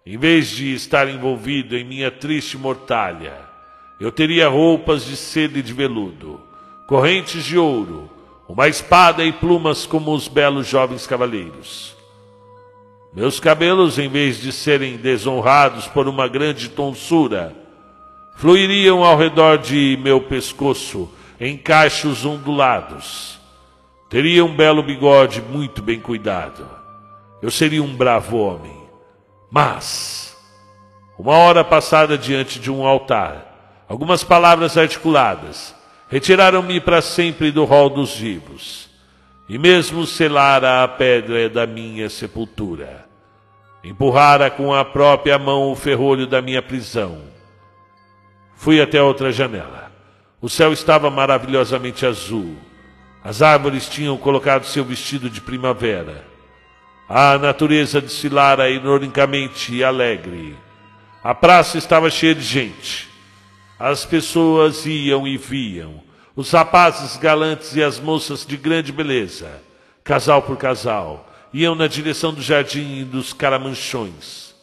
em 0.05 0.19
vez 0.19 0.49
de 0.49 0.75
estar 0.75 1.09
envolvido 1.09 1.75
em 1.75 1.83
minha 1.83 2.11
triste 2.11 2.55
mortalha, 2.59 3.33
eu 3.99 4.11
teria 4.11 4.47
roupas 4.47 5.03
de 5.03 5.17
seda 5.17 5.57
e 5.57 5.63
de 5.63 5.73
veludo, 5.73 6.39
correntes 6.85 7.43
de 7.43 7.57
ouro, 7.57 8.07
uma 8.47 8.67
espada 8.67 9.23
e 9.23 9.31
plumas 9.31 9.83
como 9.83 10.13
os 10.13 10.27
belos 10.27 10.67
jovens 10.67 11.07
cavaleiros. 11.07 11.97
Meus 13.11 13.39
cabelos, 13.39 13.97
em 13.97 14.07
vez 14.07 14.39
de 14.39 14.51
serem 14.51 14.95
desonrados 14.95 15.87
por 15.87 16.07
uma 16.07 16.27
grande 16.27 16.69
tonsura, 16.69 17.51
fluiriam 18.35 19.03
ao 19.03 19.17
redor 19.17 19.57
de 19.57 19.97
meu 20.03 20.21
pescoço 20.21 21.11
em 21.39 21.57
cachos 21.57 22.23
ondulados. 22.25 23.39
Teria 24.07 24.45
um 24.45 24.55
belo 24.55 24.83
bigode 24.83 25.41
muito 25.41 25.81
bem 25.81 25.99
cuidado. 25.99 26.76
Eu 27.41 27.51
seria 27.51 27.83
um 27.83 27.95
bravo 27.95 28.37
homem. 28.37 28.75
Mas, 29.49 30.35
uma 31.17 31.33
hora 31.33 31.63
passada 31.63 32.17
diante 32.17 32.59
de 32.59 32.71
um 32.71 32.85
altar, 32.85 33.83
algumas 33.87 34.23
palavras 34.23 34.77
articuladas 34.77 35.75
retiraram-me 36.09 36.79
para 36.79 37.01
sempre 37.01 37.51
do 37.51 37.63
rol 37.65 37.89
dos 37.89 38.15
vivos, 38.15 38.89
e 39.47 39.57
mesmo 39.57 40.05
selara 40.05 40.83
a 40.83 40.87
pedra 40.87 41.49
da 41.49 41.65
minha 41.65 42.09
sepultura. 42.09 43.05
Empurrara 43.83 44.49
com 44.49 44.73
a 44.73 44.83
própria 44.83 45.39
mão 45.39 45.71
o 45.71 45.75
ferrolho 45.75 46.27
da 46.27 46.41
minha 46.41 46.61
prisão. 46.61 47.21
Fui 48.55 48.81
até 48.81 49.01
outra 49.01 49.31
janela. 49.31 49.91
O 50.41 50.49
céu 50.49 50.73
estava 50.73 51.09
maravilhosamente 51.09 52.05
azul. 52.05 52.57
As 53.23 53.41
árvores 53.41 53.87
tinham 53.87 54.17
colocado 54.17 54.65
seu 54.65 54.83
vestido 54.83 55.29
de 55.29 55.39
primavera. 55.39 56.26
A 57.09 57.37
natureza 57.37 58.01
desfilara 58.01 58.69
ironicamente 58.69 59.81
alegre. 59.81 60.57
A 61.23 61.33
praça 61.33 61.77
estava 61.77 62.09
cheia 62.09 62.35
de 62.35 62.41
gente. 62.41 63.07
As 63.79 64.03
pessoas 64.03 64.85
iam 64.85 65.25
e 65.25 65.37
viam. 65.37 66.03
Os 66.35 66.51
rapazes 66.51 67.15
galantes 67.15 67.77
e 67.77 67.81
as 67.81 67.97
moças 67.97 68.45
de 68.45 68.57
grande 68.57 68.91
beleza, 68.91 69.63
casal 70.03 70.41
por 70.41 70.57
casal, 70.57 71.29
iam 71.53 71.75
na 71.75 71.87
direção 71.87 72.33
do 72.33 72.41
jardim 72.41 73.05
dos 73.05 73.31
caramanchões. 73.31 74.53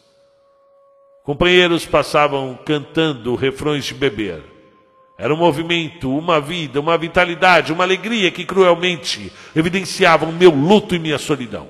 Companheiros 1.23 1.83
passavam 1.83 2.59
cantando 2.63 3.33
refrões 3.33 3.85
de 3.85 3.95
beber. 3.95 4.43
Era 5.17 5.33
um 5.33 5.37
movimento, 5.37 6.15
uma 6.15 6.39
vida, 6.39 6.79
uma 6.79 6.95
vitalidade, 6.95 7.73
uma 7.73 7.83
alegria 7.83 8.29
que 8.29 8.45
cruelmente 8.45 9.33
evidenciavam 9.55 10.31
meu 10.31 10.51
luto 10.51 10.93
e 10.93 10.99
minha 10.99 11.17
solidão. 11.17 11.67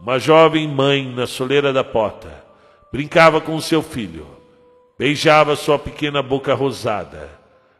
Uma 0.00 0.18
jovem 0.18 0.66
mãe 0.66 1.06
na 1.14 1.26
soleira 1.26 1.74
da 1.74 1.84
porta 1.84 2.42
brincava 2.90 3.38
com 3.38 3.60
seu 3.60 3.82
filho, 3.82 4.26
beijava 4.98 5.54
sua 5.54 5.78
pequena 5.78 6.22
boca 6.22 6.54
rosada, 6.54 7.28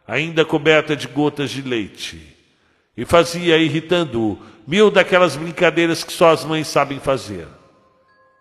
ainda 0.07 0.45
coberta 0.45 0.95
de 0.95 1.09
gotas 1.09 1.51
de 1.51 1.63
leite, 1.63 2.37
e 2.95 3.07
fazia, 3.07 3.57
irritando-o, 3.57 4.39
mil 4.67 4.91
daquelas 4.91 5.35
brincadeiras 5.35 6.05
que 6.05 6.13
só 6.13 6.31
as 6.31 6.45
mães 6.45 6.69
sabem 6.69 7.01
fazer. 7.01 7.49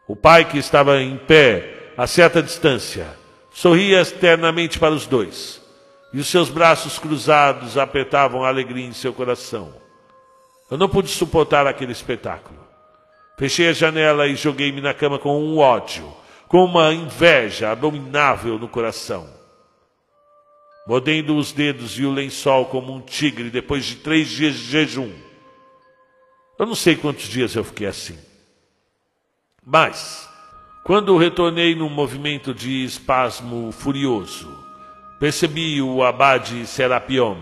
O 0.05 0.15
pai, 0.15 0.43
que 0.43 0.57
estava 0.57 1.01
em 1.01 1.15
pé, 1.15 1.93
a 1.95 2.05
certa 2.05 2.43
distância, 2.43 3.07
sorria 3.49 4.01
externamente 4.01 4.77
para 4.77 4.93
os 4.93 5.07
dois, 5.07 5.61
e 6.13 6.19
os 6.19 6.27
seus 6.27 6.49
braços 6.49 6.99
cruzados 6.99 7.77
apertavam 7.77 8.43
a 8.43 8.49
alegria 8.49 8.85
em 8.85 8.93
seu 8.93 9.13
coração. 9.13 9.73
Eu 10.69 10.77
não 10.77 10.89
pude 10.89 11.07
suportar 11.07 11.65
aquele 11.65 11.93
espetáculo. 11.93 12.68
Fechei 13.39 13.69
a 13.69 13.73
janela 13.73 14.27
e 14.27 14.35
joguei-me 14.35 14.81
na 14.81 14.93
cama 14.93 15.17
com 15.17 15.41
um 15.41 15.59
ódio, 15.59 16.13
com 16.49 16.65
uma 16.65 16.93
inveja 16.93 17.71
abominável 17.71 18.59
no 18.59 18.67
coração. 18.67 19.29
Mordendo 20.85 21.37
os 21.37 21.53
dedos 21.53 21.97
e 21.97 22.03
o 22.03 22.11
lençol 22.11 22.65
como 22.65 22.93
um 22.93 22.99
tigre 22.99 23.49
depois 23.49 23.85
de 23.85 23.95
três 23.95 24.27
dias 24.27 24.55
de 24.55 24.65
jejum. 24.65 25.09
Eu 26.59 26.65
não 26.65 26.75
sei 26.75 26.97
quantos 26.97 27.29
dias 27.29 27.55
eu 27.55 27.63
fiquei 27.63 27.87
assim. 27.87 28.19
Mas, 29.65 30.29
quando 30.83 31.15
retornei 31.15 31.73
num 31.73 31.87
movimento 31.87 32.53
de 32.53 32.83
espasmo 32.83 33.71
furioso, 33.71 34.53
percebi 35.17 35.81
o 35.81 36.03
abade 36.03 36.67
Serapion, 36.67 37.37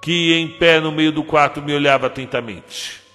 que 0.00 0.32
em 0.34 0.46
pé 0.46 0.78
no 0.78 0.92
meio 0.92 1.10
do 1.10 1.24
quarto 1.24 1.60
me 1.60 1.74
olhava 1.74 2.06
atentamente. 2.06 3.07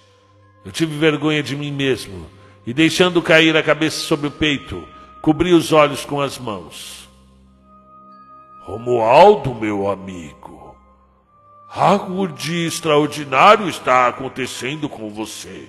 Eu 0.64 0.72
tive 0.72 0.96
vergonha 0.96 1.42
de 1.42 1.56
mim 1.56 1.72
mesmo 1.72 2.26
e, 2.66 2.72
deixando 2.72 3.20
cair 3.20 3.56
a 3.56 3.62
cabeça 3.62 3.98
sobre 4.00 4.28
o 4.28 4.30
peito, 4.30 4.86
cobri 5.20 5.52
os 5.52 5.72
olhos 5.72 6.04
com 6.04 6.20
as 6.20 6.38
mãos. 6.38 7.08
Romualdo, 8.62 9.54
meu 9.54 9.90
amigo, 9.90 10.54
Algo 11.76 12.28
de 12.28 12.66
extraordinário 12.66 13.68
está 13.68 14.06
acontecendo 14.06 14.88
com 14.88 15.10
você, 15.10 15.68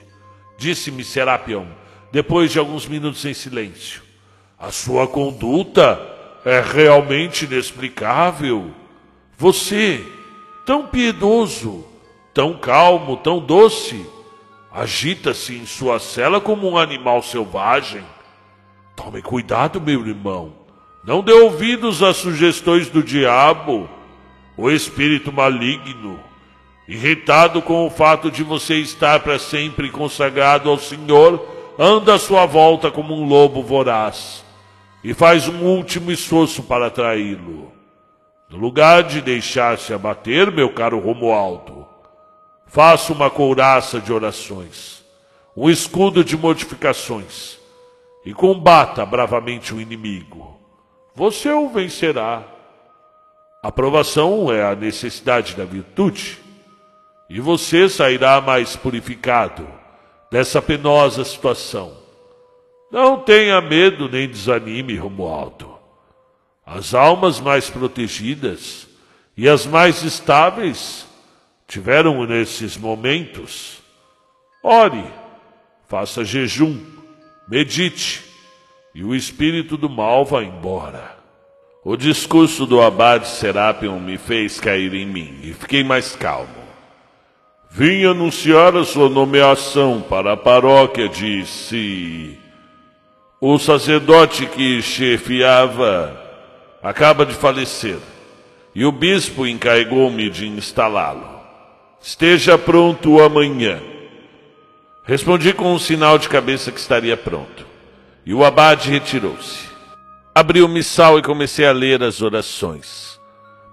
disse-me 0.56 1.04
Serapion, 1.04 1.66
depois 2.12 2.52
de 2.52 2.60
alguns 2.60 2.86
minutos 2.86 3.26
em 3.26 3.34
silêncio. 3.34 4.04
A 4.60 4.72
sua 4.72 5.08
conduta 5.08 6.00
é 6.46 6.62
realmente 6.62 7.46
inexplicável. 7.46 8.70
Você, 9.36 10.06
tão 10.64 10.86
piedoso, 10.86 11.84
tão 12.36 12.56
calmo, 12.56 13.18
tão 13.18 13.40
doce, 13.40 14.06
agita-se 14.76 15.56
em 15.56 15.66
sua 15.66 16.00
cela 16.00 16.42
como 16.42 16.70
um 16.70 16.78
animal 16.78 17.24
selvagem. 17.24 18.04
Tome 18.94 19.22
cuidado, 19.22 19.80
meu 19.80 20.06
irmão. 20.06 20.54
Não 21.02 21.24
dê 21.24 21.32
ouvidos 21.32 22.04
às 22.04 22.18
sugestões 22.18 22.90
do 22.90 23.02
diabo 23.02 23.90
o 24.58 24.70
espírito 24.70 25.32
maligno, 25.32 26.20
irritado 26.88 27.62
com 27.62 27.86
o 27.86 27.90
fato 27.90 28.32
de 28.32 28.44
você 28.44 28.76
estar 28.76 29.20
para 29.20 29.38
sempre 29.38 29.90
consagrado 29.90 30.70
ao 30.70 30.78
Senhor, 30.78 31.46
anda 31.78 32.14
à 32.14 32.20
sua 32.20 32.46
volta 32.46 32.90
como 32.90 33.14
um 33.14 33.28
lobo 33.28 33.62
voraz 33.62 34.46
e 35.04 35.14
faz 35.14 35.48
um 35.48 35.64
último 35.64 36.10
esforço 36.10 36.64
para 36.64 36.88
atraí-lo. 36.88 37.72
No 38.50 38.58
lugar 38.58 39.04
de 39.04 39.22
deixar-se 39.22 39.94
abater, 39.94 40.52
meu 40.52 40.70
caro 40.70 41.00
Romualdo, 41.00 41.75
faça 42.65 43.13
uma 43.13 43.30
couraça 43.30 43.99
de 43.99 44.12
orações, 44.12 45.04
um 45.56 45.69
escudo 45.69 46.23
de 46.23 46.36
mortificações 46.36 47.58
e 48.25 48.34
combata 48.34 49.06
bravamente 49.06 49.73
o 49.73 49.80
inimigo. 49.80 50.60
Você 51.13 51.49
o 51.51 51.69
vencerá. 51.69 52.43
Aprovação 53.63 54.51
é 54.51 54.63
a 54.63 54.75
necessidade 54.75 55.56
da 55.56 55.63
virtude, 55.63 56.39
e 57.30 57.39
você 57.39 57.89
sairá 57.89 58.39
mais 58.41 58.75
purificado 58.75 59.67
dessa 60.32 60.62
penosa 60.62 61.23
situação. 61.23 61.97
Não 62.91 63.19
tenha 63.19 63.60
medo 63.62 64.08
nem 64.08 64.30
desanime, 64.30 64.95
Romualdo. 64.95 65.75
As 66.65 66.93
almas 66.93 67.39
mais 67.39 67.69
protegidas 67.69 68.88
e 69.36 69.49
as 69.49 69.65
mais 69.65 70.04
estáveis 70.04 71.06
tiveram 71.67 72.25
nesses 72.25 72.78
momentos. 72.78 73.82
Ore, 74.63 75.04
faça 75.88 76.23
jejum, 76.23 76.80
medite, 77.47 78.23
e 78.93 79.04
o 79.04 79.13
espírito 79.13 79.78
do 79.78 79.89
mal 79.89 80.25
vai 80.25 80.45
embora. 80.45 81.15
O 81.84 81.95
discurso 81.95 82.65
do 82.65 82.82
abade 82.82 83.28
Serapion 83.28 83.99
me 83.99 84.17
fez 84.17 84.60
cair 84.60 84.93
em 84.95 85.06
mim 85.06 85.39
e 85.43 85.54
fiquei 85.54 85.84
mais 85.84 86.15
calmo. 86.15 86.65
Vim 87.69 88.06
anunciar 88.06 88.75
a 88.75 88.86
sua 88.86 89.10
nomeação 89.10 90.01
para 90.01 90.34
a 90.34 90.38
paróquia, 90.38 91.10
disse. 91.10 92.39
O 93.39 93.60
sacerdote 93.60 94.45
que 94.47 94.82
chefiava 94.82 96.19
acaba 96.82 97.25
de 97.25 97.34
falecer 97.34 97.99
e 98.73 98.86
o 98.86 98.91
bispo 98.91 99.45
encarregou-me 99.45 100.30
de 100.30 100.47
instalá-lo. 100.47 101.35
Esteja 102.06 102.56
pronto 102.56 103.20
amanhã. 103.20 103.82
Respondi 105.06 105.52
com 105.54 105.74
um 105.74 105.80
sinal 105.80 106.20
de 106.20 106.30
cabeça 106.30 106.72
que 106.72 106.80
estaria 106.80 107.18
pronto. 107.18 107.65
E 108.24 108.32
o 108.32 108.46
abade 108.46 108.91
retirou-se. 108.91 109.68
Abri 110.34 110.62
o 110.62 110.68
missal 110.68 111.18
e 111.18 111.24
comecei 111.24 111.65
a 111.65 111.72
ler 111.72 112.04
as 112.04 112.22
orações. 112.22 113.20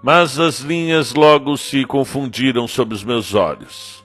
Mas 0.01 0.39
as 0.39 0.61
linhas 0.61 1.13
logo 1.13 1.55
se 1.57 1.85
confundiram 1.85 2.67
sob 2.67 2.95
os 2.95 3.03
meus 3.03 3.35
olhos. 3.35 4.03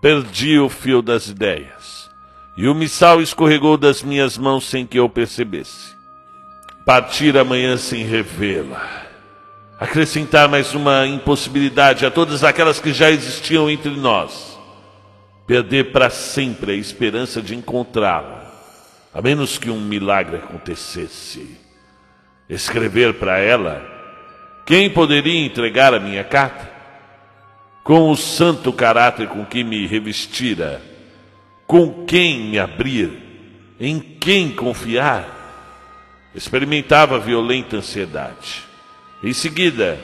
Perdi 0.00 0.58
o 0.58 0.68
fio 0.68 1.00
das 1.00 1.28
ideias. 1.28 2.10
E 2.56 2.66
o 2.66 2.74
missal 2.74 3.22
escorregou 3.22 3.76
das 3.76 4.02
minhas 4.02 4.36
mãos 4.36 4.64
sem 4.64 4.84
que 4.84 4.98
eu 4.98 5.08
percebesse. 5.08 5.94
Partir 6.84 7.38
amanhã 7.38 7.76
sem 7.76 8.02
revê-la. 8.02 9.01
Acrescentar 9.82 10.48
mais 10.48 10.76
uma 10.76 11.08
impossibilidade 11.08 12.06
a 12.06 12.10
todas 12.10 12.44
aquelas 12.44 12.78
que 12.78 12.92
já 12.92 13.10
existiam 13.10 13.68
entre 13.68 13.90
nós. 13.90 14.56
Perder 15.44 15.90
para 15.90 16.08
sempre 16.08 16.70
a 16.70 16.76
esperança 16.76 17.42
de 17.42 17.56
encontrá-la, 17.56 18.48
a 19.12 19.20
menos 19.20 19.58
que 19.58 19.68
um 19.70 19.80
milagre 19.80 20.36
acontecesse 20.36 21.58
escrever 22.48 23.14
para 23.14 23.40
ela, 23.40 23.82
quem 24.64 24.88
poderia 24.88 25.44
entregar 25.44 25.92
a 25.92 25.98
minha 25.98 26.22
carta? 26.22 26.70
Com 27.82 28.08
o 28.08 28.16
santo 28.16 28.72
caráter 28.72 29.26
com 29.26 29.44
que 29.44 29.64
me 29.64 29.84
revestira, 29.88 30.80
com 31.66 32.04
quem 32.04 32.50
me 32.50 32.58
abrir, 32.60 33.10
em 33.80 33.98
quem 33.98 34.52
confiar? 34.52 35.40
experimentava 36.36 37.18
violenta 37.18 37.78
ansiedade. 37.78 38.70
Em 39.22 39.32
seguida, 39.32 40.00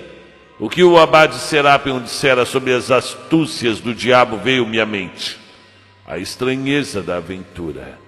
o 0.61 0.68
que 0.68 0.85
o 0.85 0.96
abade 0.96 1.37
Serapion 1.37 2.00
dissera 2.00 2.44
sobre 2.44 2.72
as 2.72 2.90
astúcias 2.90 3.81
do 3.81 3.92
diabo 3.92 4.37
veio-me 4.37 4.81
à 4.81 4.87
mente. 4.87 5.37
A 6.07 6.18
estranheza 6.18 7.02
da 7.02 7.16
aventura, 7.16 7.98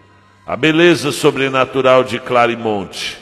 a 0.47 0.57
beleza 0.57 1.11
sobrenatural 1.11 2.05
de 2.05 2.19
Clarimonte, 2.21 3.19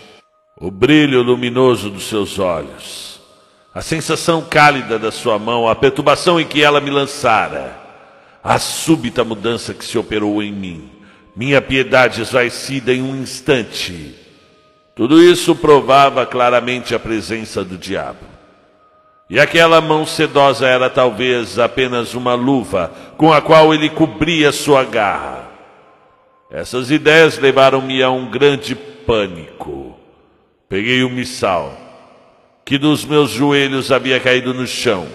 o 0.61 0.71
brilho 0.71 1.23
luminoso 1.23 1.89
dos 1.89 2.05
seus 2.09 2.39
olhos, 2.39 3.21
a 3.75 3.81
sensação 3.81 4.43
cálida 4.43 4.99
da 4.99 5.11
sua 5.11 5.39
mão, 5.39 5.67
a 5.67 5.75
perturbação 5.75 6.39
em 6.39 6.47
que 6.47 6.63
ela 6.63 6.81
me 6.81 6.91
lançara, 6.91 7.77
a 8.45 8.59
súbita 8.59 9.25
mudança 9.25 9.73
que 9.73 9.85
se 9.85 9.97
operou 9.97 10.43
em 10.43 10.53
mim, 10.53 10.91
minha 11.35 11.63
piedade 11.63 12.21
esvaecida 12.21 12.93
em 12.93 13.03
um 13.03 13.17
instante. 13.17 14.28
Tudo 14.99 15.23
isso 15.23 15.55
provava 15.55 16.27
claramente 16.27 16.93
a 16.93 16.99
presença 16.99 17.63
do 17.63 17.79
diabo. 17.79 18.19
E 19.31 19.39
aquela 19.39 19.81
mão 19.81 20.05
sedosa 20.05 20.67
era 20.67 20.91
talvez 20.91 21.57
apenas 21.57 22.15
uma 22.15 22.35
luva 22.35 22.91
com 23.17 23.33
a 23.33 23.41
qual 23.41 23.73
ele 23.73 23.89
cobria 23.89 24.51
sua 24.51 24.83
garra. 24.83 25.49
Essas 26.51 26.91
ideias 26.91 27.39
levaram-me 27.39 28.03
a 28.03 28.11
um 28.11 28.29
grande 28.29 28.75
pânico. 28.75 29.97
Peguei 30.69 31.05
o 31.05 31.11
missal, 31.11 31.79
que 32.65 32.77
dos 32.77 33.05
meus 33.05 33.31
joelhos 33.31 33.93
havia 33.93 34.19
caído 34.19 34.53
no 34.53 34.67
chão, 34.67 35.07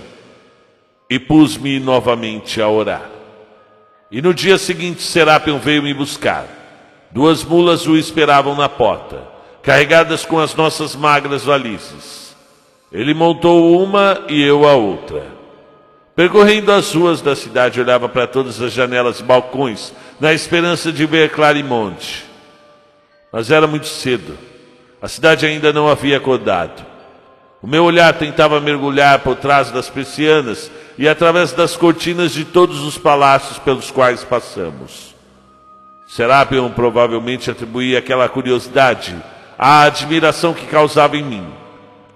e 1.09 1.19
pus-me 1.19 1.77
novamente 1.81 2.61
a 2.61 2.69
orar. 2.69 3.09
E 4.09 4.21
no 4.21 4.33
dia 4.33 4.57
seguinte, 4.57 5.01
Serapion 5.01 5.57
veio 5.57 5.83
me 5.83 5.93
buscar. 5.93 6.45
Duas 7.11 7.43
mulas 7.43 7.85
o 7.85 7.97
esperavam 7.97 8.55
na 8.55 8.69
porta, 8.69 9.32
carregadas 9.63 10.25
com 10.25 10.37
as 10.39 10.53
nossas 10.53 10.93
magras 10.93 11.45
valizes. 11.45 12.35
Ele 12.91 13.13
montou 13.13 13.81
uma 13.81 14.21
e 14.27 14.43
eu 14.43 14.67
a 14.67 14.73
outra. 14.73 15.25
Percorrendo 16.15 16.71
as 16.71 16.93
ruas 16.93 17.21
da 17.21 17.35
cidade, 17.35 17.81
olhava 17.81 18.07
para 18.07 18.27
todas 18.27 18.61
as 18.61 18.71
janelas 18.71 19.19
e 19.19 19.23
balcões, 19.23 19.91
na 20.19 20.31
esperança 20.31 20.91
de 20.91 21.05
ver 21.07 21.31
Clarimonte. 21.31 22.25
Mas 23.31 23.49
era 23.49 23.65
muito 23.65 23.87
cedo. 23.87 24.37
A 25.01 25.07
cidade 25.07 25.45
ainda 25.45 25.73
não 25.73 25.87
havia 25.87 26.17
acordado. 26.17 26.85
O 27.61 27.67
meu 27.67 27.85
olhar 27.85 28.13
tentava 28.13 28.59
mergulhar 28.59 29.19
por 29.19 29.37
trás 29.37 29.71
das 29.71 29.89
persianas 29.89 30.69
e 30.97 31.07
através 31.07 31.53
das 31.53 31.75
cortinas 31.75 32.33
de 32.33 32.45
todos 32.45 32.81
os 32.81 32.97
palácios 32.97 33.57
pelos 33.57 33.89
quais 33.89 34.23
passamos. 34.23 35.15
Serapion 36.05 36.69
provavelmente 36.69 37.49
atribuía 37.49 37.99
aquela 37.99 38.29
curiosidade 38.29 39.15
à 39.57 39.83
admiração 39.83 40.53
que 40.53 40.65
causava 40.65 41.17
em 41.17 41.23
mim, 41.23 41.45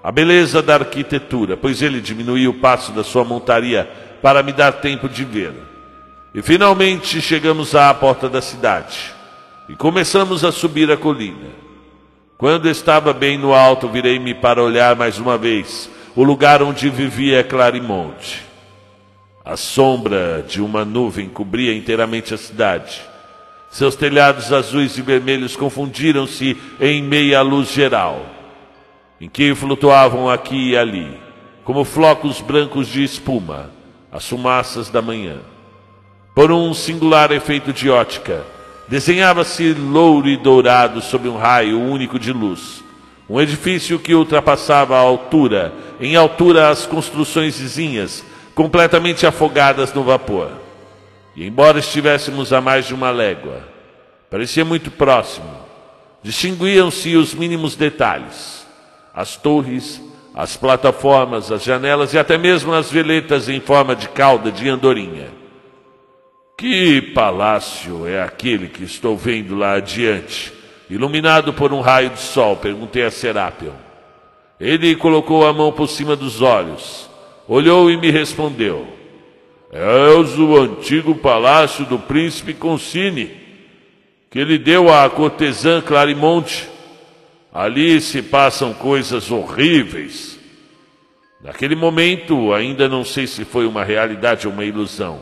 a 0.03 0.11
beleza 0.11 0.61
da 0.61 0.75
arquitetura, 0.75 1.57
pois 1.57 1.81
ele 1.81 1.99
diminuía 1.99 2.49
o 2.49 2.53
passo 2.53 2.91
da 2.91 3.03
sua 3.03 3.23
montaria 3.23 3.89
para 4.21 4.41
me 4.41 4.53
dar 4.53 4.73
tempo 4.73 5.09
de 5.09 5.25
ver. 5.25 5.53
E 6.33 6.41
finalmente 6.41 7.21
chegamos 7.21 7.75
à 7.75 7.93
porta 7.93 8.29
da 8.29 8.41
cidade 8.41 9.13
e 9.67 9.75
começamos 9.75 10.43
a 10.43 10.51
subir 10.51 10.91
a 10.91 10.97
colina. 10.97 11.49
Quando 12.37 12.69
estava 12.69 13.13
bem 13.13 13.37
no 13.37 13.53
alto, 13.53 13.89
virei-me 13.89 14.33
para 14.33 14.61
olhar 14.61 14.95
mais 14.95 15.17
uma 15.17 15.37
vez 15.37 15.89
o 16.15 16.23
lugar 16.23 16.61
onde 16.61 16.89
vivia 16.89 17.43
Clarimonte. 17.43 18.45
A 19.43 19.57
sombra 19.57 20.45
de 20.47 20.61
uma 20.61 20.85
nuvem 20.85 21.27
cobria 21.27 21.73
inteiramente 21.75 22.33
a 22.33 22.37
cidade. 22.37 23.01
Seus 23.69 23.95
telhados 23.95 24.51
azuis 24.51 24.97
e 24.97 25.01
vermelhos 25.01 25.55
confundiram-se 25.55 26.57
em 26.79 27.03
meia 27.03 27.41
luz 27.41 27.71
geral, 27.71 28.25
em 29.19 29.29
que 29.29 29.53
flutuavam 29.53 30.29
aqui 30.29 30.71
e 30.71 30.77
ali, 30.77 31.19
como 31.63 31.83
flocos 31.83 32.39
brancos 32.39 32.87
de 32.87 33.03
espuma, 33.03 33.69
as 34.11 34.27
fumaças 34.27 34.89
da 34.89 35.01
manhã. 35.01 35.37
Por 36.33 36.51
um 36.51 36.73
singular 36.73 37.31
efeito 37.31 37.73
de 37.73 37.89
ótica, 37.89 38.43
desenhava-se 38.87 39.73
louro 39.73 40.29
e 40.29 40.37
dourado 40.37 41.01
sob 41.01 41.27
um 41.27 41.35
raio 41.35 41.79
único 41.79 42.17
de 42.17 42.31
luz. 42.31 42.83
Um 43.29 43.41
edifício 43.41 43.99
que 43.99 44.15
ultrapassava 44.15 44.95
a 44.95 44.99
altura, 44.99 45.73
em 45.99 46.15
altura 46.15 46.69
as 46.69 46.85
construções 46.85 47.59
vizinhas, 47.59 48.23
completamente 48.55 49.27
afogadas 49.27 49.93
no 49.93 50.03
vapor. 50.03 50.66
E 51.37 51.45
embora 51.45 51.77
estivéssemos 51.77 52.51
a 52.51 52.59
mais 52.59 52.87
de 52.87 52.95
uma 52.95 53.11
légua, 53.11 53.61
parecia 54.27 54.65
muito 54.65 54.89
próximo. 54.89 55.47
Distinguiam-se 56.23 57.15
os 57.15 57.35
mínimos 57.35 57.75
detalhes: 57.75 58.65
as 59.13 59.35
torres, 59.35 60.01
as 60.33 60.57
plataformas, 60.57 61.51
as 61.51 61.63
janelas 61.63 62.15
e 62.15 62.17
até 62.17 62.39
mesmo 62.39 62.73
as 62.73 62.91
veletas 62.91 63.47
em 63.47 63.59
forma 63.59 63.95
de 63.95 64.09
cauda 64.09 64.51
de 64.51 64.67
andorinha. 64.67 65.27
Que 66.57 66.99
palácio 67.13 68.07
é 68.07 68.19
aquele 68.19 68.67
que 68.67 68.83
estou 68.83 69.15
vendo 69.15 69.55
lá 69.55 69.75
adiante, 69.75 70.51
iluminado 70.89 71.53
por 71.53 71.71
um 71.71 71.81
raio 71.81 72.09
de 72.09 72.19
sol? 72.19 72.57
perguntei 72.57 73.03
a 73.03 73.11
Serapion. 73.11 73.75
Ele 74.59 74.95
colocou 74.95 75.45
a 75.45 75.53
mão 75.53 75.71
por 75.71 75.87
cima 75.87 76.15
dos 76.15 76.41
olhos 76.41 77.07
olhou 77.47 77.89
e 77.89 77.97
me 77.97 78.11
respondeu: 78.11 78.85
És 79.71 80.37
o 80.37 80.57
antigo 80.57 81.15
palácio 81.15 81.85
do 81.85 81.99
príncipe 81.99 82.53
Concini, 82.53 83.31
que 84.29 84.39
ele 84.39 84.57
deu 84.57 84.93
à 84.93 85.09
cortesã 85.09 85.81
Clarimonte. 85.81 86.69
Ali 87.53 87.99
se 87.99 88.21
passam 88.21 88.73
coisas 88.73 89.31
horríveis. 89.31 90.39
Naquele 91.41 91.75
momento, 91.75 92.53
ainda 92.53 92.87
não 92.87 93.03
sei 93.03 93.27
se 93.27 93.45
foi 93.45 93.65
uma 93.65 93.83
realidade 93.83 94.47
ou 94.47 94.53
uma 94.53 94.65
ilusão. 94.65 95.21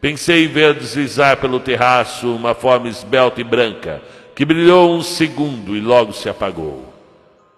Pensei 0.00 0.44
em 0.44 0.48
ver 0.48 0.74
deslizar 0.74 1.36
pelo 1.38 1.58
terraço 1.58 2.34
uma 2.34 2.54
forma 2.54 2.88
esbelta 2.88 3.40
e 3.40 3.44
branca, 3.44 4.00
que 4.34 4.44
brilhou 4.44 4.94
um 4.94 5.02
segundo 5.02 5.76
e 5.76 5.80
logo 5.80 6.12
se 6.12 6.28
apagou. 6.28 6.94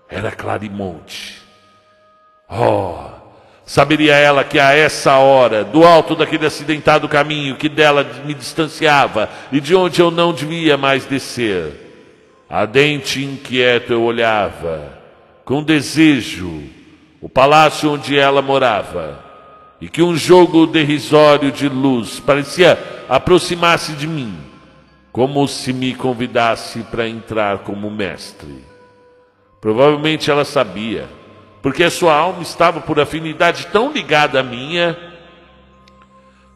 Era 0.09 0.33
Clarimonte. 0.33 1.41
Oh, 2.49 3.20
Saberia 3.71 4.17
ela 4.17 4.43
que 4.43 4.59
a 4.59 4.73
essa 4.73 5.19
hora, 5.19 5.63
do 5.63 5.85
alto 5.85 6.17
daquele 6.17 6.45
acidentado 6.45 7.09
caminho 7.09 7.55
que 7.55 7.69
dela 7.69 8.05
me 8.25 8.35
distanciava 8.35 9.31
e 9.53 9.61
de 9.61 9.77
onde 9.77 10.03
eu 10.03 10.11
não 10.11 10.33
devia 10.33 10.77
mais 10.77 11.05
descer, 11.05 11.71
ardente 12.49 13.21
e 13.21 13.25
inquieto 13.25 13.93
eu 13.93 14.03
olhava, 14.03 14.93
com 15.45 15.63
desejo, 15.63 16.65
o 17.21 17.29
palácio 17.29 17.93
onde 17.93 18.19
ela 18.19 18.43
morava, 18.43 19.25
e 19.81 19.89
que 19.89 20.03
um 20.03 20.17
jogo 20.17 20.67
derrisório 20.67 21.53
de 21.53 21.69
luz 21.69 22.19
parecia 22.19 22.77
aproximar-se 23.09 23.93
de 23.93 24.09
mim, 24.09 24.37
como 25.13 25.47
se 25.47 25.73
me 25.73 25.95
convidasse 25.95 26.81
para 26.91 27.07
entrar 27.07 27.59
como 27.59 27.89
mestre. 27.89 28.65
Provavelmente 29.61 30.29
ela 30.29 30.45
sabia 30.45 31.20
porque 31.63 31.85
a 31.85 31.91
sua 31.91 32.15
alma 32.15 32.43
estava 32.43 32.81
por 32.81 32.99
afinidade 32.99 33.67
tão 33.67 33.93
ligada 33.93 34.41
à 34.41 34.43
minha 34.43 34.97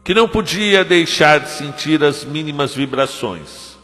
que 0.03 0.13
não 0.13 0.27
podia 0.27 0.83
deixar 0.83 1.39
de 1.39 1.49
sentir 1.49 2.03
as 2.03 2.23
mínimas 2.23 2.73
vibrações. 2.73 3.75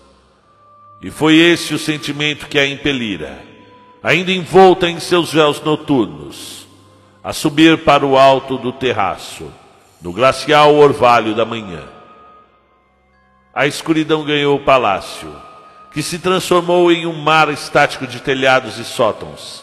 E 1.02 1.10
foi 1.10 1.36
esse 1.36 1.74
o 1.74 1.80
sentimento 1.80 2.48
que 2.48 2.60
a 2.60 2.68
impelira, 2.68 3.40
ainda 4.04 4.32
envolta 4.32 4.88
em 4.88 5.00
seus 5.00 5.34
véus 5.34 5.62
noturnos, 5.62 6.68
a 7.24 7.34
subir 7.34 7.80
para 7.80 8.06
o 8.06 8.18
alto 8.18 8.58
do 8.58 8.72
terraço, 8.72 9.52
no 10.00 10.14
glacial 10.14 10.76
orvalho 10.76 11.36
da 11.36 11.46
manhã. 11.46 11.84
A 13.54 13.66
escuridão 13.66 14.24
ganhou 14.24 14.58
o 14.58 14.64
palácio, 14.64 15.36
que 15.92 16.02
se 16.04 16.20
transformou 16.20 16.92
em 16.92 17.06
um 17.06 17.14
mar 17.14 17.50
estático 17.50 18.08
de 18.08 18.20
telhados 18.20 18.78
e 18.78 18.86
sótãos 18.86 19.61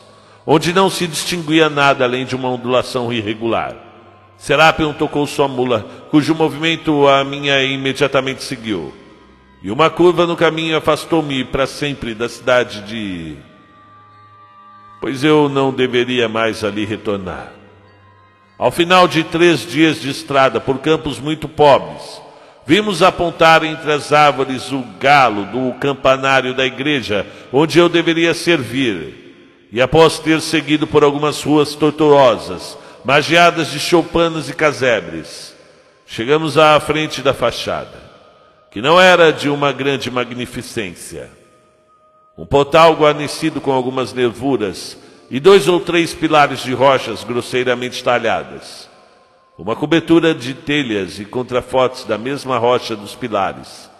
onde 0.50 0.72
não 0.72 0.88
se 0.88 1.06
distinguia 1.06 1.68
nada 1.68 2.04
além 2.04 2.24
de 2.24 2.34
uma 2.34 2.48
ondulação 2.48 3.12
irregular. 3.12 3.76
Serapion 4.38 4.94
tocou 4.94 5.26
sua 5.26 5.46
mula, 5.46 5.86
cujo 6.10 6.34
movimento 6.34 7.06
a 7.06 7.22
minha 7.22 7.62
imediatamente 7.62 8.42
seguiu. 8.42 8.94
E 9.62 9.70
uma 9.70 9.90
curva 9.90 10.26
no 10.26 10.34
caminho 10.34 10.74
afastou-me 10.74 11.44
para 11.44 11.66
sempre 11.66 12.14
da 12.14 12.30
cidade 12.30 12.80
de. 12.80 13.36
Pois 15.02 15.22
eu 15.22 15.50
não 15.50 15.70
deveria 15.70 16.30
mais 16.30 16.64
ali 16.64 16.86
retornar. 16.86 17.52
Ao 18.56 18.70
final 18.70 19.06
de 19.06 19.24
três 19.24 19.66
dias 19.66 20.00
de 20.00 20.08
estrada 20.08 20.58
por 20.58 20.78
campos 20.78 21.20
muito 21.20 21.46
pobres, 21.46 22.22
vimos 22.64 23.02
apontar 23.02 23.62
entre 23.64 23.92
as 23.92 24.14
árvores 24.14 24.72
o 24.72 24.82
galo 24.98 25.44
do 25.44 25.74
campanário 25.78 26.54
da 26.54 26.64
igreja, 26.64 27.26
onde 27.52 27.78
eu 27.78 27.86
deveria 27.86 28.32
servir 28.32 29.27
e 29.70 29.80
após 29.82 30.18
ter 30.18 30.40
seguido 30.40 30.86
por 30.86 31.04
algumas 31.04 31.42
ruas 31.42 31.74
tortuosas, 31.74 32.78
magiadas 33.04 33.70
de 33.70 33.78
choupanas 33.78 34.48
e 34.48 34.54
casebres, 34.54 35.54
chegamos 36.06 36.56
à 36.56 36.78
frente 36.80 37.20
da 37.20 37.34
fachada, 37.34 38.02
que 38.70 38.80
não 38.80 39.00
era 39.00 39.30
de 39.32 39.48
uma 39.48 39.72
grande 39.72 40.10
magnificência. 40.10 41.30
Um 42.36 42.46
portal 42.46 42.94
guarnecido 42.94 43.60
com 43.60 43.72
algumas 43.72 44.12
nervuras 44.12 44.96
e 45.30 45.38
dois 45.40 45.68
ou 45.68 45.80
três 45.80 46.14
pilares 46.14 46.62
de 46.62 46.72
rochas 46.72 47.24
grosseiramente 47.24 48.02
talhadas. 48.02 48.88
Uma 49.58 49.74
cobertura 49.74 50.32
de 50.34 50.54
telhas 50.54 51.18
e 51.18 51.24
contrafortes 51.24 52.04
da 52.04 52.16
mesma 52.16 52.56
rocha 52.58 52.94
dos 52.94 53.14
pilares. 53.14 53.90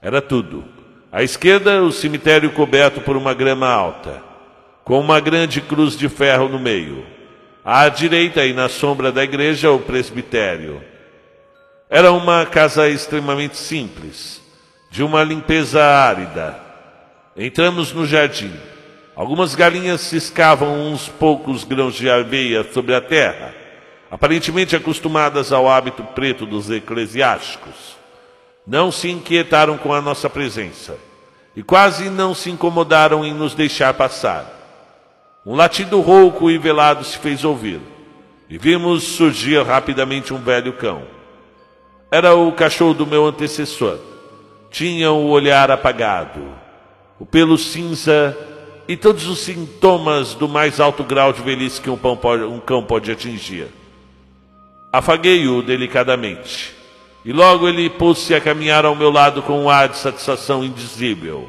Era 0.00 0.22
tudo. 0.22 0.64
À 1.12 1.22
esquerda, 1.22 1.82
o 1.82 1.92
cemitério 1.92 2.50
coberto 2.52 3.00
por 3.02 3.16
uma 3.16 3.34
grama 3.34 3.68
alta, 3.68 4.22
com 4.84 5.00
uma 5.00 5.18
grande 5.18 5.60
cruz 5.60 5.96
de 5.96 6.08
ferro 6.08 6.48
no 6.48 6.58
meio. 6.58 7.04
À 7.64 7.88
direita 7.88 8.44
e 8.44 8.52
na 8.52 8.68
sombra 8.68 9.10
da 9.10 9.24
igreja, 9.24 9.70
o 9.70 9.78
presbitério. 9.78 10.82
Era 11.88 12.12
uma 12.12 12.44
casa 12.44 12.88
extremamente 12.88 13.56
simples, 13.56 14.42
de 14.90 15.02
uma 15.02 15.24
limpeza 15.24 15.82
árida. 15.82 16.60
Entramos 17.34 17.92
no 17.92 18.06
jardim. 18.06 18.52
Algumas 19.16 19.54
galinhas 19.54 20.02
ciscavam 20.02 20.88
uns 20.88 21.08
poucos 21.08 21.64
grãos 21.64 21.94
de 21.94 22.10
aveia 22.10 22.66
sobre 22.72 22.94
a 22.94 23.00
terra, 23.00 23.54
aparentemente 24.10 24.76
acostumadas 24.76 25.52
ao 25.52 25.68
hábito 25.68 26.02
preto 26.02 26.44
dos 26.44 26.70
eclesiásticos. 26.70 27.96
Não 28.66 28.90
se 28.90 29.08
inquietaram 29.08 29.78
com 29.78 29.94
a 29.94 30.02
nossa 30.02 30.28
presença 30.28 30.96
e 31.56 31.62
quase 31.62 32.10
não 32.10 32.34
se 32.34 32.50
incomodaram 32.50 33.24
em 33.24 33.32
nos 33.32 33.54
deixar 33.54 33.94
passar. 33.94 34.63
Um 35.46 35.54
latido 35.54 36.00
rouco 36.00 36.50
e 36.50 36.56
velado 36.56 37.04
se 37.04 37.18
fez 37.18 37.44
ouvir, 37.44 37.80
e 38.48 38.56
vimos 38.56 39.02
surgir 39.02 39.62
rapidamente 39.62 40.32
um 40.32 40.38
velho 40.38 40.72
cão. 40.72 41.02
Era 42.10 42.34
o 42.34 42.50
cachorro 42.52 42.94
do 42.94 43.06
meu 43.06 43.26
antecessor. 43.26 43.98
Tinha 44.70 45.12
o 45.12 45.28
olhar 45.28 45.70
apagado, 45.70 46.40
o 47.20 47.26
pelo 47.26 47.58
cinza 47.58 48.36
e 48.88 48.96
todos 48.96 49.26
os 49.26 49.40
sintomas 49.40 50.34
do 50.34 50.48
mais 50.48 50.80
alto 50.80 51.04
grau 51.04 51.32
de 51.32 51.42
velhice 51.42 51.80
que 51.80 51.90
um, 51.90 51.96
pode, 51.96 52.42
um 52.44 52.58
cão 52.58 52.82
pode 52.82 53.10
atingir. 53.10 53.68
Afaguei-o 54.92 55.60
delicadamente, 55.60 56.74
e 57.22 57.32
logo 57.32 57.68
ele 57.68 57.90
pôs-se 57.90 58.34
a 58.34 58.40
caminhar 58.40 58.86
ao 58.86 58.96
meu 58.96 59.10
lado 59.10 59.42
com 59.42 59.64
um 59.64 59.68
ar 59.68 59.88
de 59.88 59.98
satisfação 59.98 60.64
indizível. 60.64 61.48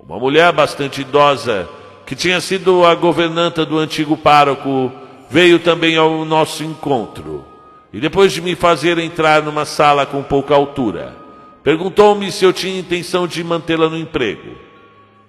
Uma 0.00 0.18
mulher 0.18 0.50
bastante 0.52 1.02
idosa, 1.02 1.68
que 2.06 2.14
tinha 2.14 2.40
sido 2.40 2.84
a 2.84 2.94
governanta 2.94 3.64
do 3.64 3.78
antigo 3.78 4.16
pároco, 4.16 4.92
veio 5.30 5.58
também 5.58 5.96
ao 5.96 6.24
nosso 6.24 6.62
encontro. 6.62 7.44
E 7.92 8.00
depois 8.00 8.32
de 8.32 8.40
me 8.40 8.54
fazer 8.54 8.98
entrar 8.98 9.42
numa 9.42 9.64
sala 9.64 10.06
com 10.06 10.22
pouca 10.22 10.54
altura, 10.54 11.16
perguntou-me 11.62 12.32
se 12.32 12.44
eu 12.44 12.52
tinha 12.52 12.78
intenção 12.78 13.26
de 13.26 13.42
mantê-la 13.44 13.88
no 13.88 13.98
emprego. 13.98 14.56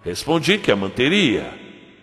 Respondi 0.04 0.58
que 0.58 0.72
a 0.72 0.76
manteria, 0.76 1.50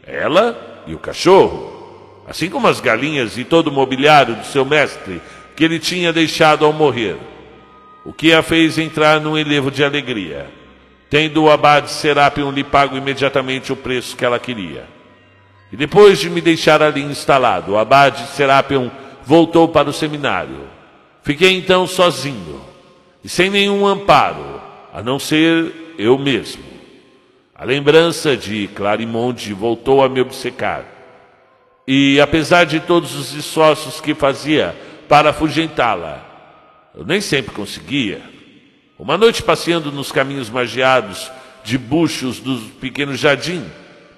ela 0.07 0.83
e 0.87 0.95
o 0.95 0.99
cachorro, 0.99 2.23
assim 2.27 2.49
como 2.49 2.67
as 2.67 2.81
galinhas 2.81 3.37
e 3.37 3.45
todo 3.45 3.69
o 3.69 3.73
mobiliário 3.73 4.37
do 4.37 4.47
seu 4.47 4.65
mestre 4.65 5.21
que 5.57 5.65
ele 5.65 5.79
tinha 5.79 6.13
deixado 6.13 6.65
ao 6.65 6.73
morrer, 6.73 7.17
o 8.05 8.13
que 8.13 8.33
a 8.33 8.43
fez 8.43 8.79
entrar 8.79 9.21
num 9.21 9.37
elevo 9.37 9.71
de 9.71 9.85
alegria, 9.85 10.51
tendo 11.11 11.43
o 11.43 11.51
abade 11.51 11.91
Serapion 11.91 12.53
lhe 12.53 12.63
pago 12.63 12.97
imediatamente 12.97 13.73
o 13.73 13.77
preço 13.77 14.17
que 14.17 14.25
ela 14.25 14.39
queria. 14.39 14.87
E 15.73 15.77
depois 15.77 16.21
de 16.21 16.31
me 16.31 16.41
deixar 16.41 16.81
ali 16.81 17.03
instalado, 17.03 17.73
o 17.73 17.79
abade 17.79 18.29
Serapion 18.29 18.89
voltou 19.25 19.69
para 19.69 19.91
o 19.91 19.93
seminário. 19.93 20.69
Fiquei 21.23 21.57
então 21.57 21.87
sozinho 21.87 22.61
e 23.23 23.29
sem 23.29 23.51
nenhum 23.51 23.87
amparo, 23.87 24.63
a 24.95 25.03
não 25.03 25.19
ser 25.19 25.95
eu 25.99 26.17
mesmo. 26.17 26.63
A 27.55 27.65
lembrança 27.65 28.37
de 28.37 28.69
Clarimonde 28.69 29.53
voltou 29.53 30.03
a 30.03 30.09
me 30.09 30.21
obcecar. 30.21 30.85
E 31.87 32.21
apesar 32.21 32.65
de 32.65 32.81
todos 32.81 33.15
os 33.15 33.35
esforços 33.35 34.01
que 34.01 34.15
fazia 34.15 34.75
para 35.09 35.31
afugentá-la, 35.31 36.25
eu 36.97 37.05
nem 37.05 37.21
sempre 37.21 37.53
conseguia. 37.53 38.23
Uma 39.01 39.17
noite 39.17 39.43
passeando 39.43 39.91
nos 39.91 40.13
caminhos 40.13 40.51
magiados 40.51 41.33
de 41.65 41.79
buchos 41.79 42.39
do 42.39 42.59
pequeno 42.79 43.17
jardim, 43.17 43.65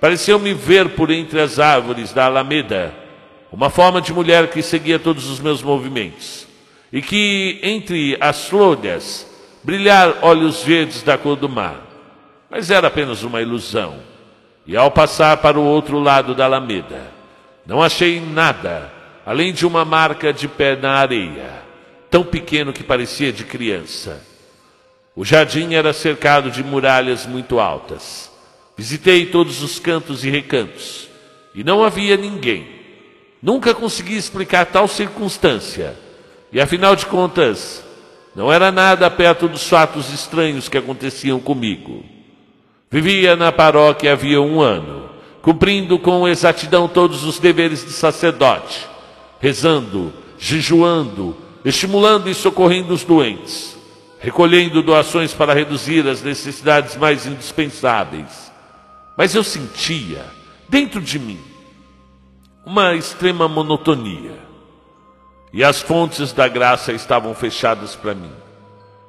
pareceu-me 0.00 0.52
ver 0.52 0.88
por 0.88 1.08
entre 1.08 1.40
as 1.40 1.60
árvores 1.60 2.12
da 2.12 2.24
alameda 2.24 2.92
uma 3.52 3.70
forma 3.70 4.00
de 4.00 4.12
mulher 4.12 4.50
que 4.50 4.60
seguia 4.60 4.98
todos 4.98 5.30
os 5.30 5.38
meus 5.38 5.62
movimentos, 5.62 6.48
e 6.92 7.00
que 7.00 7.60
entre 7.62 8.18
as 8.20 8.48
flores 8.48 9.24
brilhar 9.62 10.16
olhos 10.20 10.64
verdes 10.64 11.04
da 11.04 11.16
cor 11.16 11.36
do 11.36 11.48
mar. 11.48 11.80
Mas 12.50 12.68
era 12.68 12.88
apenas 12.88 13.22
uma 13.22 13.40
ilusão. 13.40 14.00
E 14.66 14.76
ao 14.76 14.90
passar 14.90 15.36
para 15.36 15.60
o 15.60 15.64
outro 15.64 16.00
lado 16.00 16.34
da 16.34 16.46
alameda, 16.46 17.08
não 17.64 17.80
achei 17.80 18.18
nada 18.20 18.92
além 19.24 19.52
de 19.52 19.64
uma 19.64 19.84
marca 19.84 20.32
de 20.32 20.48
pé 20.48 20.74
na 20.74 20.94
areia, 20.94 21.62
tão 22.10 22.24
pequeno 22.24 22.72
que 22.72 22.82
parecia 22.82 23.32
de 23.32 23.44
criança. 23.44 24.31
O 25.14 25.24
jardim 25.24 25.74
era 25.74 25.92
cercado 25.92 26.50
de 26.50 26.64
muralhas 26.64 27.26
muito 27.26 27.60
altas. 27.60 28.30
Visitei 28.76 29.26
todos 29.26 29.62
os 29.62 29.78
cantos 29.78 30.24
e 30.24 30.30
recantos, 30.30 31.08
e 31.54 31.62
não 31.62 31.84
havia 31.84 32.16
ninguém. 32.16 32.66
Nunca 33.42 33.74
consegui 33.74 34.16
explicar 34.16 34.66
tal 34.66 34.88
circunstância. 34.88 35.94
E 36.50 36.60
afinal 36.60 36.96
de 36.96 37.04
contas, 37.06 37.84
não 38.34 38.50
era 38.50 38.72
nada 38.72 39.10
perto 39.10 39.48
dos 39.48 39.68
fatos 39.68 40.12
estranhos 40.12 40.68
que 40.68 40.78
aconteciam 40.78 41.38
comigo. 41.38 42.02
Vivia 42.90 43.36
na 43.36 43.52
paróquia 43.52 44.12
havia 44.12 44.40
um 44.40 44.60
ano, 44.60 45.10
cumprindo 45.42 45.98
com 45.98 46.26
exatidão 46.26 46.88
todos 46.88 47.24
os 47.24 47.38
deveres 47.38 47.84
de 47.84 47.90
sacerdote, 47.90 48.86
rezando, 49.40 50.12
jejuando, 50.38 51.36
estimulando 51.64 52.30
e 52.30 52.34
socorrendo 52.34 52.94
os 52.94 53.04
doentes, 53.04 53.71
recolhendo 54.22 54.84
doações 54.84 55.34
para 55.34 55.52
reduzir 55.52 56.06
as 56.06 56.22
necessidades 56.22 56.96
mais 56.96 57.26
indispensáveis. 57.26 58.52
Mas 59.18 59.34
eu 59.34 59.42
sentia, 59.42 60.24
dentro 60.68 61.00
de 61.00 61.18
mim, 61.18 61.40
uma 62.64 62.94
extrema 62.94 63.48
monotonia. 63.48 64.38
E 65.52 65.64
as 65.64 65.82
fontes 65.82 66.32
da 66.32 66.46
graça 66.46 66.92
estavam 66.92 67.34
fechadas 67.34 67.96
para 67.96 68.14
mim. 68.14 68.30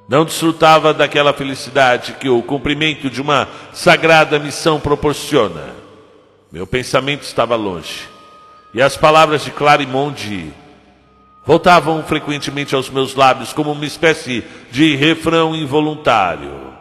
Não 0.10 0.26
desfrutava 0.26 0.92
daquela 0.94 1.32
felicidade 1.32 2.14
que 2.14 2.28
o 2.28 2.42
cumprimento 2.42 3.08
de 3.08 3.22
uma 3.22 3.48
sagrada 3.72 4.40
missão 4.40 4.80
proporciona. 4.80 5.76
Meu 6.52 6.66
pensamento 6.66 7.22
estava 7.22 7.56
longe. 7.56 8.10
E 8.74 8.82
as 8.82 8.98
palavras 8.98 9.44
de 9.44 9.52
Clarimonde 9.52 10.52
voltavam 11.46 12.04
frequentemente 12.04 12.74
aos 12.74 12.90
meus 12.90 13.16
lábios 13.16 13.54
como 13.54 13.72
uma 13.72 13.86
espécie 13.86 14.44
de 14.72 14.96
refrão 14.96 15.56
involuntário. 15.56 16.74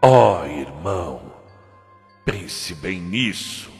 Oh, 0.00 0.44
irmão, 0.44 1.22
pense 2.24 2.74
bem 2.74 3.00
nisso 3.00 3.72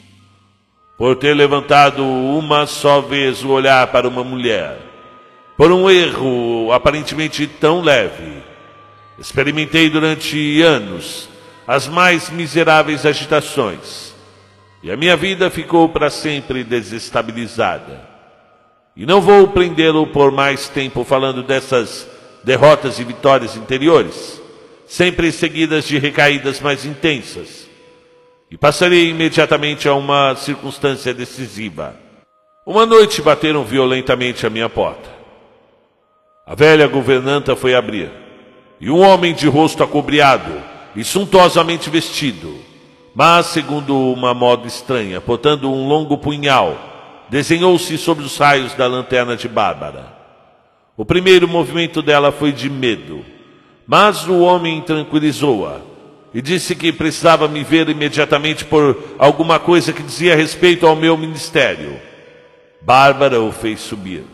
por 0.97 1.17
ter 1.17 1.35
levantado 1.35 2.05
uma 2.05 2.67
só 2.67 3.01
vez 3.01 3.43
o 3.43 3.51
olhar 3.51 3.89
para 3.89 4.09
uma 4.09 4.23
mulher, 4.23 4.79
por 5.57 5.73
um 5.73 5.91
erro 5.91 6.73
aparentemente 6.73 7.47
tão 7.47 7.81
leve. 7.81 8.43
Experimentei 9.19 9.91
durante 9.91 10.63
anos 10.63 11.29
as 11.67 11.89
mais 11.89 12.31
miseráveis 12.31 13.05
agitações, 13.05 14.15
e 14.83 14.91
a 14.91 14.97
minha 14.97 15.17
vida 15.17 15.51
ficou 15.51 15.89
para 15.89 16.11
sempre 16.11 16.63
desestabilizada. 16.63 18.14
E 18.97 19.05
não 19.05 19.21
vou 19.21 19.49
prendê-lo 19.49 20.07
por 20.07 20.31
mais 20.31 20.69
tempo 20.69 21.05
falando 21.05 21.43
dessas 21.43 22.09
derrotas 22.45 22.99
e 22.99 23.05
vitórias 23.05 23.57
interiores, 23.57 24.41
sempre 24.87 25.33
seguidas 25.33 25.85
de 25.85 25.99
recaídas 25.99 26.61
mais 26.61 26.85
intensas 26.85 27.65
e 28.55 28.57
passarei 28.57 29.09
imediatamente 29.09 29.89
a 29.89 29.95
uma 29.95 30.37
circunstância 30.37 31.13
decisiva. 31.13 31.97
Uma 32.65 32.87
noite 32.87 33.21
bateram 33.21 33.65
violentamente 33.65 34.47
à 34.47 34.51
minha 34.51 34.69
porta. 34.69 35.11
A 36.47 36.55
velha 36.55 36.87
governanta 36.87 37.57
foi 37.57 37.75
abrir, 37.75 38.13
e 38.81 38.91
um 38.91 39.01
homem 39.01 39.35
de 39.35 39.49
rosto 39.49 39.83
acobreado 39.83 40.53
e 40.95 41.03
suntuosamente 41.03 41.91
vestido, 41.91 42.57
mas 43.13 43.47
segundo 43.47 43.99
uma 44.13 44.33
moda 44.33 44.69
estranha, 44.69 45.21
portando 45.21 45.69
um 45.69 45.89
longo 45.89 46.17
punhal, 46.17 46.79
desenhou-se 47.29 47.97
sobre 47.99 48.25
os 48.25 48.37
raios 48.37 48.75
da 48.75 48.87
lanterna 48.87 49.37
de 49.37 49.49
Bárbara. 49.49 50.07
O 50.97 51.05
primeiro 51.05 51.49
movimento 51.49 52.01
dela 52.01 52.31
foi 52.31 52.53
de 52.53 52.71
medo, 52.71 53.25
mas 53.87 54.29
o 54.29 54.41
homem 54.41 54.81
tranquilizou-a 54.81 55.81
e 56.33 56.43
disse 56.43 56.75
que 56.75 56.93
precisava 56.93 57.47
me 57.47 57.63
ver 57.63 57.89
imediatamente 57.89 58.65
por 58.65 59.15
alguma 59.19 59.59
coisa 59.59 59.93
que 59.93 60.03
dizia 60.03 60.35
respeito 60.35 60.87
ao 60.87 60.97
meu 60.97 61.17
ministério. 61.17 62.01
Bárbara 62.83 63.41
o 63.41 63.53
fez 63.53 63.81
subir. 63.81 64.25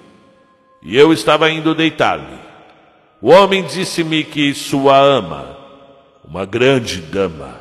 E 0.83 0.97
eu 0.97 1.13
estava 1.13 1.51
indo 1.51 1.75
deitar-me. 1.75 2.39
O 3.21 3.31
homem 3.31 3.63
disse-me 3.63 4.25
que 4.25 4.55
sua 4.55 4.99
ama, 4.99 5.59
uma 6.27 6.47
grande 6.47 7.03
dama, 7.03 7.61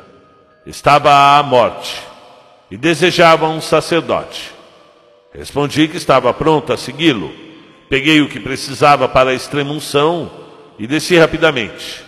estava 0.66 1.38
à 1.38 1.42
morte 1.42 2.00
e 2.70 2.78
desejava 2.78 3.46
um 3.46 3.60
sacerdote. 3.60 4.52
Respondi 5.32 5.86
que 5.86 5.96
estava 5.96 6.32
pronto 6.34 6.72
a 6.72 6.76
segui-lo. 6.76 7.32
Peguei 7.88 8.20
o 8.20 8.28
que 8.28 8.40
precisava 8.40 9.08
para 9.08 9.30
a 9.30 9.34
extremunção 9.34 10.30
e 10.78 10.86
desci 10.86 11.16
rapidamente. 11.16 12.04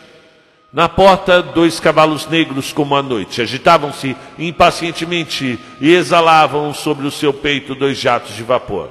Na 0.73 0.89
porta, 0.89 1.43
dois 1.43 1.79
cavalos 1.79 2.27
negros 2.27 2.73
como 2.73 2.97
a 2.97 3.03
noite 3.03 3.43
agitavam-se 3.43 4.17
impacientemente 4.39 5.59
e 5.81 5.93
exalavam 5.93 6.73
sobre 6.73 7.07
o 7.07 7.11
seu 7.11 7.33
peito 7.33 7.75
dois 7.75 7.99
jatos 7.99 8.35
de 8.35 8.43
vapor. 8.43 8.89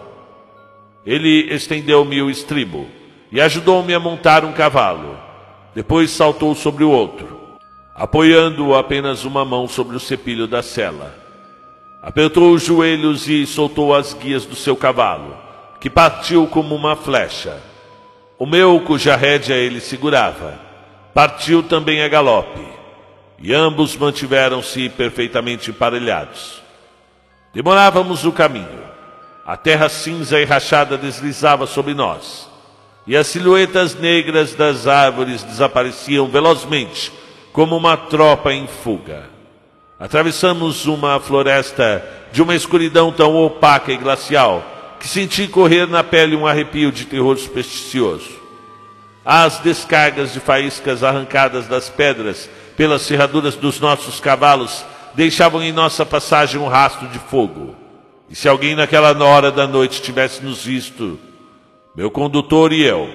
Ele 1.05 1.53
estendeu-me 1.53 2.21
o 2.21 2.29
estribo 2.29 2.87
e 3.31 3.41
ajudou-me 3.41 3.93
a 3.93 3.99
montar 3.99 4.45
um 4.45 4.53
cavalo. 4.53 5.17
Depois 5.73 6.11
saltou 6.11 6.53
sobre 6.53 6.83
o 6.83 6.91
outro, 6.91 7.57
apoiando 7.95 8.75
apenas 8.75 9.25
uma 9.25 9.43
mão 9.43 9.67
sobre 9.67 9.95
o 9.95 9.99
cepilho 9.99 10.45
da 10.47 10.61
cela. 10.61 11.20
Apertou 12.01 12.53
os 12.53 12.63
joelhos 12.63 13.27
e 13.27 13.45
soltou 13.45 13.93
as 13.93 14.15
guias 14.15 14.43
do 14.43 14.55
seu 14.55 14.75
cavalo, 14.75 15.37
que 15.79 15.87
partiu 15.87 16.47
como 16.47 16.73
uma 16.73 16.95
flecha. 16.95 17.61
O 18.39 18.45
meu, 18.47 18.79
cuja 18.79 19.15
rédea 19.15 19.55
ele 19.55 19.79
segurava, 19.79 20.59
partiu 21.13 21.61
também 21.61 22.01
a 22.01 22.07
galope, 22.07 22.65
e 23.37 23.53
ambos 23.53 23.95
mantiveram-se 23.95 24.89
perfeitamente 24.89 25.69
emparelhados. 25.69 26.59
Demorávamos 27.53 28.25
o 28.25 28.31
caminho. 28.31 28.81
A 29.45 29.55
terra 29.55 29.87
cinza 29.87 30.39
e 30.39 30.45
rachada 30.45 30.97
deslizava 30.97 31.67
sobre 31.67 31.93
nós, 31.93 32.49
e 33.05 33.15
as 33.15 33.27
silhuetas 33.27 33.93
negras 33.93 34.55
das 34.55 34.87
árvores 34.87 35.43
desapareciam 35.43 36.27
velozmente, 36.27 37.11
como 37.53 37.77
uma 37.77 37.95
tropa 37.95 38.51
em 38.51 38.65
fuga. 38.65 39.30
Atravessamos 40.01 40.87
uma 40.87 41.19
floresta 41.19 42.03
de 42.31 42.41
uma 42.41 42.55
escuridão 42.55 43.11
tão 43.11 43.35
opaca 43.35 43.91
e 43.91 43.97
glacial 43.97 44.65
que 44.99 45.07
senti 45.07 45.47
correr 45.47 45.87
na 45.87 46.03
pele 46.03 46.35
um 46.35 46.47
arrepio 46.47 46.91
de 46.91 47.05
terror 47.05 47.37
supersticioso. 47.37 48.31
As 49.23 49.59
descargas 49.59 50.33
de 50.33 50.39
faíscas 50.39 51.03
arrancadas 51.03 51.67
das 51.67 51.87
pedras 51.87 52.49
pelas 52.75 53.03
serraduras 53.03 53.55
dos 53.55 53.79
nossos 53.79 54.19
cavalos 54.19 54.83
deixavam 55.13 55.61
em 55.61 55.71
nossa 55.71 56.03
passagem 56.03 56.59
um 56.59 56.67
rastro 56.67 57.07
de 57.09 57.19
fogo. 57.19 57.75
E 58.27 58.35
se 58.35 58.49
alguém 58.49 58.73
naquela 58.73 59.15
hora 59.23 59.51
da 59.51 59.67
noite 59.67 60.01
tivesse 60.01 60.43
nos 60.43 60.65
visto, 60.65 61.19
meu 61.95 62.09
condutor 62.09 62.73
e 62.73 62.81
eu, 62.81 63.07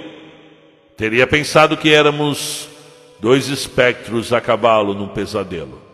teria 0.97 1.27
pensado 1.27 1.77
que 1.77 1.93
éramos 1.93 2.69
dois 3.19 3.49
espectros 3.49 4.33
a 4.33 4.41
cavalo 4.41 4.95
num 4.95 5.09
pesadelo. 5.09 5.86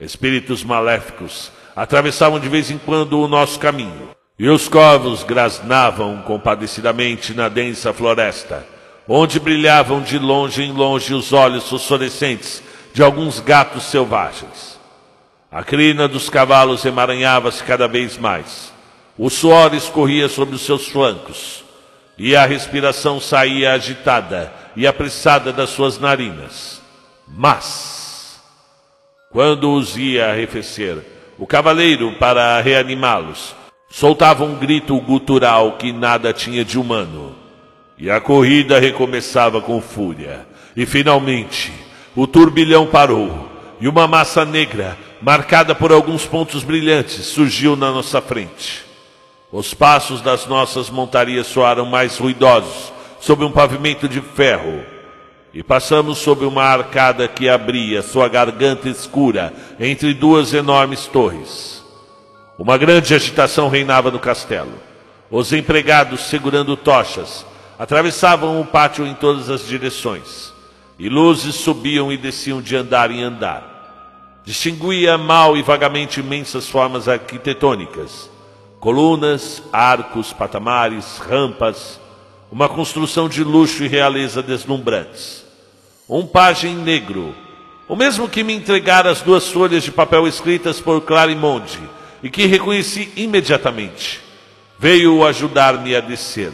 Espíritos 0.00 0.64
maléficos 0.64 1.52
atravessavam 1.76 2.40
de 2.40 2.48
vez 2.48 2.70
em 2.70 2.78
quando 2.78 3.20
o 3.20 3.28
nosso 3.28 3.58
caminho, 3.58 4.10
e 4.38 4.48
os 4.48 4.66
corvos 4.66 5.22
grasnavam 5.22 6.22
compadecidamente 6.22 7.34
na 7.34 7.50
densa 7.50 7.92
floresta, 7.92 8.66
onde 9.06 9.38
brilhavam 9.38 10.00
de 10.00 10.18
longe 10.18 10.62
em 10.62 10.72
longe 10.72 11.12
os 11.12 11.34
olhos 11.34 11.68
fosforescentes 11.68 12.62
de 12.94 13.02
alguns 13.02 13.40
gatos 13.40 13.82
selvagens. 13.84 14.80
A 15.52 15.62
crina 15.62 16.08
dos 16.08 16.30
cavalos 16.30 16.84
emaranhava-se 16.86 17.62
cada 17.62 17.86
vez 17.86 18.16
mais. 18.16 18.72
O 19.18 19.28
suor 19.28 19.74
escorria 19.74 20.28
sobre 20.28 20.54
os 20.54 20.62
seus 20.62 20.88
flancos, 20.88 21.62
e 22.16 22.34
a 22.34 22.46
respiração 22.46 23.20
saía 23.20 23.72
agitada 23.72 24.50
e 24.74 24.86
apressada 24.86 25.52
das 25.52 25.70
suas 25.70 25.98
narinas. 25.98 26.80
Mas 27.28 27.99
quando 29.32 29.72
os 29.72 29.96
ia 29.96 30.30
arrefecer, 30.30 30.98
o 31.38 31.46
cavaleiro, 31.46 32.12
para 32.18 32.60
reanimá-los, 32.60 33.54
soltava 33.88 34.44
um 34.44 34.56
grito 34.56 35.00
gutural 35.00 35.76
que 35.78 35.92
nada 35.92 36.32
tinha 36.32 36.64
de 36.64 36.76
humano. 36.76 37.36
E 37.96 38.10
a 38.10 38.20
corrida 38.20 38.80
recomeçava 38.80 39.60
com 39.60 39.80
fúria. 39.80 40.46
E 40.76 40.84
finalmente, 40.84 41.72
o 42.16 42.26
turbilhão 42.26 42.86
parou, 42.86 43.48
e 43.80 43.86
uma 43.86 44.08
massa 44.08 44.44
negra, 44.44 44.98
marcada 45.22 45.76
por 45.76 45.92
alguns 45.92 46.26
pontos 46.26 46.64
brilhantes, 46.64 47.26
surgiu 47.26 47.76
na 47.76 47.92
nossa 47.92 48.20
frente. 48.20 48.84
Os 49.52 49.72
passos 49.72 50.20
das 50.20 50.46
nossas 50.46 50.90
montarias 50.90 51.46
soaram 51.46 51.86
mais 51.86 52.18
ruidosos 52.18 52.92
sobre 53.20 53.44
um 53.44 53.52
pavimento 53.52 54.08
de 54.08 54.20
ferro 54.20 54.99
e 55.52 55.62
passamos 55.62 56.18
sob 56.18 56.44
uma 56.44 56.62
arcada 56.62 57.26
que 57.26 57.48
abria 57.48 58.02
sua 58.02 58.28
garganta 58.28 58.88
escura 58.88 59.52
entre 59.78 60.14
duas 60.14 60.54
enormes 60.54 61.06
torres. 61.06 61.82
Uma 62.58 62.78
grande 62.78 63.14
agitação 63.14 63.68
reinava 63.68 64.10
no 64.10 64.18
castelo. 64.18 64.74
Os 65.30 65.52
empregados, 65.52 66.20
segurando 66.22 66.76
tochas, 66.76 67.46
atravessavam 67.78 68.60
o 68.60 68.66
pátio 68.66 69.06
em 69.06 69.14
todas 69.14 69.48
as 69.48 69.66
direções, 69.66 70.52
e 70.98 71.08
luzes 71.08 71.54
subiam 71.54 72.12
e 72.12 72.16
desciam 72.16 72.60
de 72.60 72.76
andar 72.76 73.10
em 73.10 73.22
andar. 73.22 74.40
Distinguia 74.44 75.16
mal 75.16 75.56
e 75.56 75.62
vagamente 75.62 76.20
imensas 76.20 76.68
formas 76.68 77.08
arquitetônicas, 77.08 78.28
colunas, 78.78 79.62
arcos, 79.72 80.32
patamares, 80.32 81.18
rampas, 81.18 81.98
uma 82.52 82.68
construção 82.68 83.28
de 83.28 83.44
luxo 83.44 83.84
e 83.84 83.88
realeza 83.88 84.42
deslumbrantes. 84.42 85.39
Um 86.12 86.26
pajem 86.26 86.74
negro, 86.74 87.32
o 87.86 87.94
mesmo 87.94 88.28
que 88.28 88.42
me 88.42 88.52
entregara 88.52 89.12
as 89.12 89.22
duas 89.22 89.46
folhas 89.46 89.84
de 89.84 89.92
papel 89.92 90.26
escritas 90.26 90.80
por 90.80 91.00
Clarimonde 91.02 91.78
e 92.20 92.28
que 92.28 92.46
reconheci 92.46 93.12
imediatamente, 93.14 94.20
veio 94.76 95.24
ajudar-me 95.24 95.94
a 95.94 96.00
descer. 96.00 96.50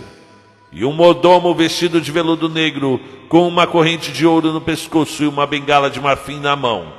E 0.71 0.85
um 0.85 0.93
mordomo 0.93 1.55
vestido 1.55 2.03
de 2.03 2.13
veludo 2.13 2.51
negro, 2.51 3.01
com 3.31 3.49
uma 3.49 3.67
corrente 3.67 4.13
de 4.13 4.27
ouro 4.27 4.53
no 4.53 4.61
pescoço 4.61 5.23
e 5.23 5.27
uma 5.27 5.47
bengala 5.47 5.89
de 5.89 6.03
marfim 6.03 6.39
na 6.39 6.55
mão, 6.55 6.93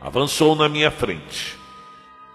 avançou 0.00 0.56
na 0.56 0.66
minha 0.66 0.90
frente. 0.90 1.58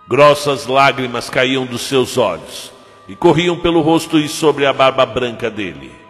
Grossas 0.07 0.67
lágrimas 0.67 1.31
caíam 1.31 1.65
dos 1.65 1.81
seus 1.81 2.15
olhos 2.15 2.71
e 3.07 3.15
corriam 3.15 3.57
pelo 3.57 3.81
rosto 3.81 4.19
e 4.19 4.29
sobre 4.29 4.67
a 4.67 4.71
barba 4.71 5.03
branca 5.03 5.49
dele. 5.49 6.02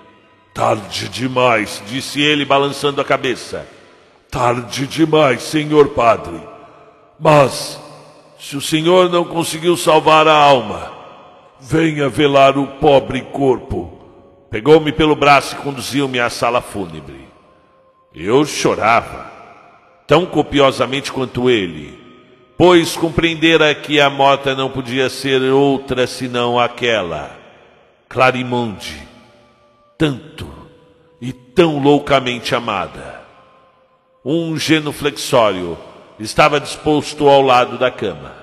Tarde 0.54 1.10
demais, 1.10 1.82
disse 1.88 2.22
ele, 2.22 2.46
balançando 2.46 3.02
a 3.02 3.04
cabeça. 3.04 3.68
Tarde 4.30 4.86
demais, 4.86 5.42
senhor 5.42 5.90
padre. 5.90 6.40
Mas, 7.20 7.82
se 8.40 8.56
o 8.56 8.62
senhor 8.62 9.10
não 9.10 9.26
conseguiu 9.26 9.76
salvar 9.76 10.28
a 10.28 10.36
alma, 10.36 10.94
venha 11.60 12.08
velar 12.08 12.56
o 12.56 12.68
pobre 12.68 13.22
corpo. 13.22 14.00
Pegou-me 14.52 14.92
pelo 14.92 15.16
braço 15.16 15.56
e 15.56 15.58
conduziu-me 15.58 16.20
à 16.20 16.30
sala 16.30 16.62
fúnebre. 16.62 17.28
Eu 18.14 18.46
chorava, 18.46 19.32
tão 20.06 20.24
copiosamente 20.24 21.12
quanto 21.12 21.50
ele, 21.50 22.00
pois 22.56 22.96
compreendera 22.96 23.74
que 23.74 24.00
a 24.00 24.08
morta 24.08 24.54
não 24.54 24.70
podia 24.70 25.10
ser 25.10 25.42
outra 25.52 26.06
senão 26.06 26.60
aquela, 26.60 27.32
Clarimonde 28.08 29.13
tanto 30.04 30.46
e 31.22 31.32
tão 31.32 31.82
loucamente 31.82 32.54
amada. 32.54 33.22
Um 34.26 34.58
genuflexório 34.58 35.78
estava 36.20 36.60
disposto 36.60 37.30
ao 37.30 37.42
lado 37.42 37.78
da 37.78 37.90
cama. 37.90 38.34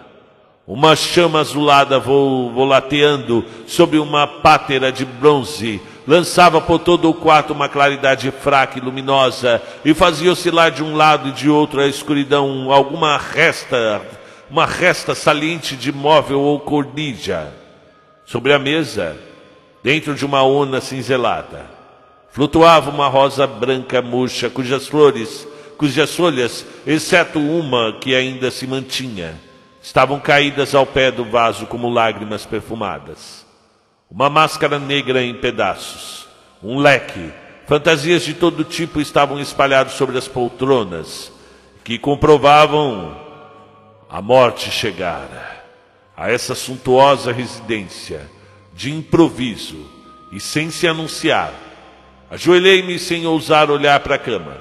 Uma 0.66 0.96
chama 0.96 1.38
azulada 1.38 2.00
volateando 2.00 3.44
sobre 3.66 3.98
uma 3.98 4.26
pátera 4.26 4.90
de 4.90 5.04
bronze 5.04 5.82
lançava 6.06 6.62
por 6.62 6.78
todo 6.78 7.10
o 7.10 7.14
quarto 7.14 7.52
uma 7.52 7.68
claridade 7.68 8.30
fraca 8.30 8.78
e 8.78 8.80
luminosa 8.80 9.60
e 9.84 9.92
fazia 9.92 10.32
oscilar 10.32 10.70
de 10.70 10.82
um 10.82 10.96
lado 10.96 11.28
e 11.28 11.32
de 11.32 11.50
outro 11.50 11.82
a 11.82 11.86
escuridão 11.86 12.72
alguma 12.72 13.18
resta, 13.18 14.00
uma 14.50 14.64
resta 14.64 15.14
saliente 15.14 15.76
de 15.76 15.92
móvel 15.92 16.40
ou 16.40 16.58
cornija. 16.58 17.52
Sobre 18.24 18.54
a 18.54 18.58
mesa, 18.58 19.28
Dentro 19.82 20.14
de 20.14 20.26
uma 20.26 20.42
urna 20.42 20.78
cinzelada, 20.80 21.64
flutuava 22.30 22.90
uma 22.90 23.08
rosa 23.08 23.46
branca 23.46 24.02
murcha, 24.02 24.50
cujas 24.50 24.86
flores, 24.86 25.48
cujas 25.78 26.14
folhas, 26.14 26.66
exceto 26.86 27.38
uma 27.38 27.94
que 27.98 28.14
ainda 28.14 28.50
se 28.50 28.66
mantinha, 28.66 29.40
estavam 29.82 30.20
caídas 30.20 30.74
ao 30.74 30.84
pé 30.84 31.10
do 31.10 31.24
vaso 31.24 31.66
como 31.66 31.88
lágrimas 31.88 32.44
perfumadas. 32.44 33.46
Uma 34.10 34.28
máscara 34.28 34.78
negra 34.78 35.22
em 35.22 35.32
pedaços, 35.32 36.28
um 36.62 36.78
leque, 36.78 37.32
fantasias 37.66 38.22
de 38.22 38.34
todo 38.34 38.64
tipo 38.64 39.00
estavam 39.00 39.40
espalhados 39.40 39.94
sobre 39.94 40.18
as 40.18 40.28
poltronas, 40.28 41.32
que 41.82 41.98
comprovavam 41.98 43.16
a 44.10 44.20
morte 44.20 44.70
chegara 44.70 45.64
a 46.14 46.30
essa 46.30 46.54
suntuosa 46.54 47.32
residência 47.32 48.28
de 48.80 48.90
improviso 48.90 49.76
e 50.32 50.40
sem 50.40 50.70
se 50.70 50.88
anunciar. 50.88 51.52
Ajoelhei-me 52.30 52.98
sem 52.98 53.26
ousar 53.26 53.70
olhar 53.70 54.00
para 54.00 54.14
a 54.14 54.18
cama 54.18 54.56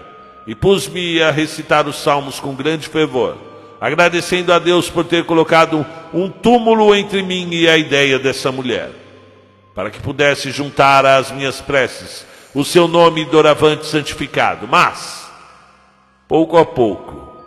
e 0.46 0.54
pus-me 0.54 1.22
a 1.22 1.32
recitar 1.32 1.88
os 1.88 2.04
salmos 2.04 2.38
com 2.38 2.54
grande 2.54 2.90
fervor, 2.90 3.38
agradecendo 3.80 4.52
a 4.52 4.60
Deus 4.60 4.90
por 4.90 5.06
ter 5.06 5.24
colocado 5.24 5.86
um 6.14 6.30
túmulo 6.30 6.94
entre 6.94 7.24
mim 7.24 7.48
e 7.54 7.70
a 7.70 7.78
ideia 7.78 8.20
dessa 8.20 8.52
mulher, 8.52 8.92
para 9.74 9.90
que 9.90 10.02
pudesse 10.02 10.52
juntar 10.52 11.06
às 11.06 11.32
minhas 11.32 11.62
preces 11.62 12.26
o 12.54 12.66
seu 12.66 12.90
nome 12.90 13.24
doravante 13.24 13.86
santificado. 13.86 14.68
Mas, 14.68 15.32
pouco 16.28 16.58
a 16.58 16.66
pouco, 16.66 17.38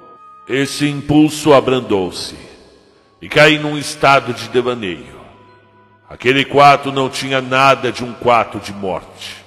esse 0.48 0.88
impulso 0.88 1.52
abrandou-se 1.52 2.34
e 3.20 3.28
caí 3.28 3.58
num 3.58 3.76
estado 3.76 4.32
de 4.32 4.48
devaneio. 4.48 5.11
Aquele 6.12 6.44
quarto 6.44 6.92
não 6.92 7.08
tinha 7.08 7.40
nada 7.40 7.90
de 7.90 8.04
um 8.04 8.12
quarto 8.12 8.58
de 8.58 8.70
morte. 8.70 9.42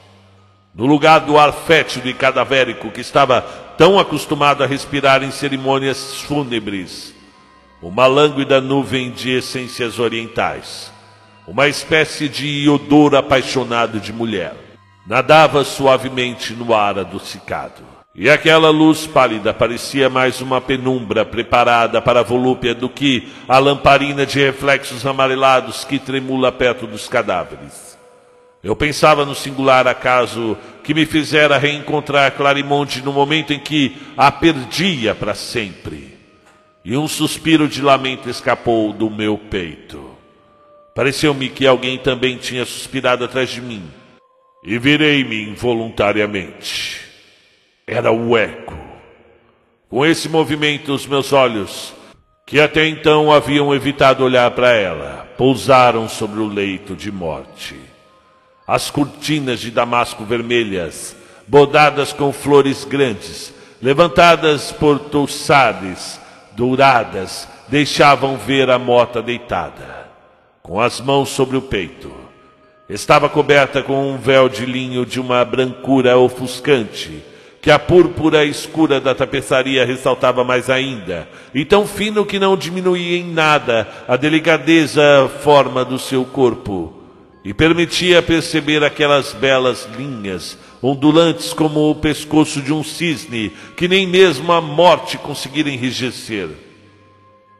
No 0.73 0.87
lugar 0.87 1.19
do 1.19 1.37
ar 1.37 1.53
fétido 1.53 2.09
e 2.09 2.13
cadavérico 2.13 2.89
que 2.89 3.01
estava 3.01 3.41
tão 3.77 3.99
acostumado 3.99 4.63
a 4.63 4.67
respirar 4.67 5.21
em 5.21 5.29
cerimônias 5.29 6.21
fúnebres, 6.21 7.13
uma 7.83 8.07
lânguida 8.07 8.59
nuvem 8.59 9.11
de 9.11 9.29
essências 9.29 9.99
orientais, 9.99 10.91
uma 11.47 11.67
espécie 11.67 12.27
de 12.27 12.67
odor 12.67 13.13
apaixonado 13.15 13.99
de 13.99 14.11
mulher, 14.11 14.55
nadava 15.05 15.63
suavemente 15.63 16.53
no 16.53 16.73
ar 16.73 16.97
adocicado. 16.97 17.94
E 18.17 18.29
aquela 18.29 18.69
luz 18.69 19.05
pálida 19.05 19.53
parecia 19.53 20.09
mais 20.09 20.39
uma 20.39 20.61
penumbra 20.61 21.25
preparada 21.25 22.01
para 22.01 22.21
a 22.21 22.23
volúpia 22.23 22.73
do 22.73 22.87
que 22.87 23.27
a 23.45 23.59
lamparina 23.59 24.25
de 24.25 24.39
reflexos 24.39 25.05
amarelados 25.05 25.83
que 25.83 25.99
tremula 25.99 26.49
perto 26.49 26.87
dos 26.87 27.09
cadáveres. 27.09 27.97
Eu 28.63 28.73
pensava 28.73 29.25
no 29.25 29.35
singular 29.35 29.85
acaso 29.85 30.57
que 30.81 30.93
me 30.93 31.05
fizera 31.05 31.57
reencontrar 31.57 32.31
Clarimonde 32.31 33.03
no 33.03 33.11
momento 33.11 33.51
em 33.51 33.59
que 33.59 33.97
a 34.15 34.31
perdia 34.31 35.13
para 35.13 35.35
sempre. 35.35 36.17
E 36.85 36.95
um 36.95 37.09
suspiro 37.09 37.67
de 37.67 37.81
lamento 37.81 38.29
escapou 38.29 38.93
do 38.93 39.09
meu 39.09 39.37
peito. 39.37 40.15
Pareceu-me 40.95 41.49
que 41.49 41.67
alguém 41.67 41.97
também 41.97 42.37
tinha 42.37 42.63
suspirado 42.65 43.25
atrás 43.25 43.49
de 43.49 43.61
mim. 43.61 43.83
E 44.63 44.79
virei-me 44.79 45.43
involuntariamente. 45.43 47.04
Era 47.87 48.11
o 48.11 48.35
eco. 48.35 48.75
Com 49.87 50.03
esse 50.03 50.27
movimento, 50.27 50.91
os 50.91 51.05
meus 51.05 51.31
olhos, 51.31 51.93
que 52.43 52.59
até 52.59 52.87
então 52.87 53.31
haviam 53.31 53.75
evitado 53.75 54.23
olhar 54.23 54.49
para 54.51 54.71
ela, 54.71 55.27
pousaram 55.37 56.09
sobre 56.09 56.39
o 56.39 56.47
leito 56.47 56.95
de 56.95 57.11
morte. 57.11 57.79
As 58.67 58.89
cortinas 58.89 59.59
de 59.59 59.69
damasco 59.69 60.25
vermelhas, 60.25 61.15
bordadas 61.47 62.11
com 62.11 62.33
flores 62.33 62.83
grandes, 62.83 63.53
levantadas 63.79 64.71
por 64.71 64.97
touçades 64.97 66.19
douradas, 66.53 67.47
deixavam 67.67 68.35
ver 68.35 68.71
a 68.71 68.79
morta 68.79 69.21
deitada, 69.21 70.09
com 70.63 70.81
as 70.81 70.99
mãos 70.99 71.29
sobre 71.29 71.55
o 71.55 71.61
peito. 71.61 72.11
Estava 72.89 73.29
coberta 73.29 73.83
com 73.83 74.11
um 74.11 74.17
véu 74.17 74.49
de 74.49 74.65
linho 74.65 75.05
de 75.05 75.19
uma 75.19 75.45
brancura 75.45 76.17
ofuscante, 76.17 77.23
que 77.65 77.71
a 77.71 77.79
púrpura 77.79 78.45
escura 78.45 79.01
da 79.01 79.15
tapeçaria 79.15 79.83
ressaltava 79.83 80.43
mais 80.43 80.69
ainda, 80.69 81.27
e 81.51 81.65
tão 81.65 81.87
fino 81.87 82.23
que 82.23 82.37
não 82.37 82.55
diminuía 82.55 83.17
em 83.17 83.23
nada 83.23 83.87
a 84.07 84.15
delicadeza 84.15 85.27
forma 85.41 85.83
do 85.83 85.97
seu 85.97 86.23
corpo, 86.25 86.93
e 87.43 87.55
permitia 87.55 88.21
perceber 88.21 88.83
aquelas 88.83 89.33
belas 89.33 89.89
linhas, 89.97 90.55
ondulantes 90.79 91.53
como 91.53 91.89
o 91.89 91.95
pescoço 91.95 92.61
de 92.61 92.71
um 92.71 92.83
cisne, 92.83 93.51
que 93.75 93.87
nem 93.87 94.05
mesmo 94.05 94.51
a 94.51 94.61
morte 94.61 95.17
conseguira 95.17 95.67
enrijecer. 95.67 96.49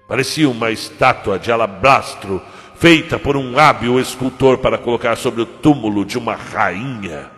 Parecia 0.08 0.48
uma 0.48 0.70
estátua 0.70 1.40
de 1.40 1.52
alabastro, 1.52 2.40
feita 2.76 3.18
por 3.18 3.36
um 3.36 3.58
hábil 3.58 4.00
escultor 4.00 4.60
para 4.60 4.78
colocar 4.78 5.16
sobre 5.16 5.42
o 5.42 5.48
túmulo 5.48 6.06
de 6.06 6.20
uma 6.20 6.36
rainha 6.36 7.34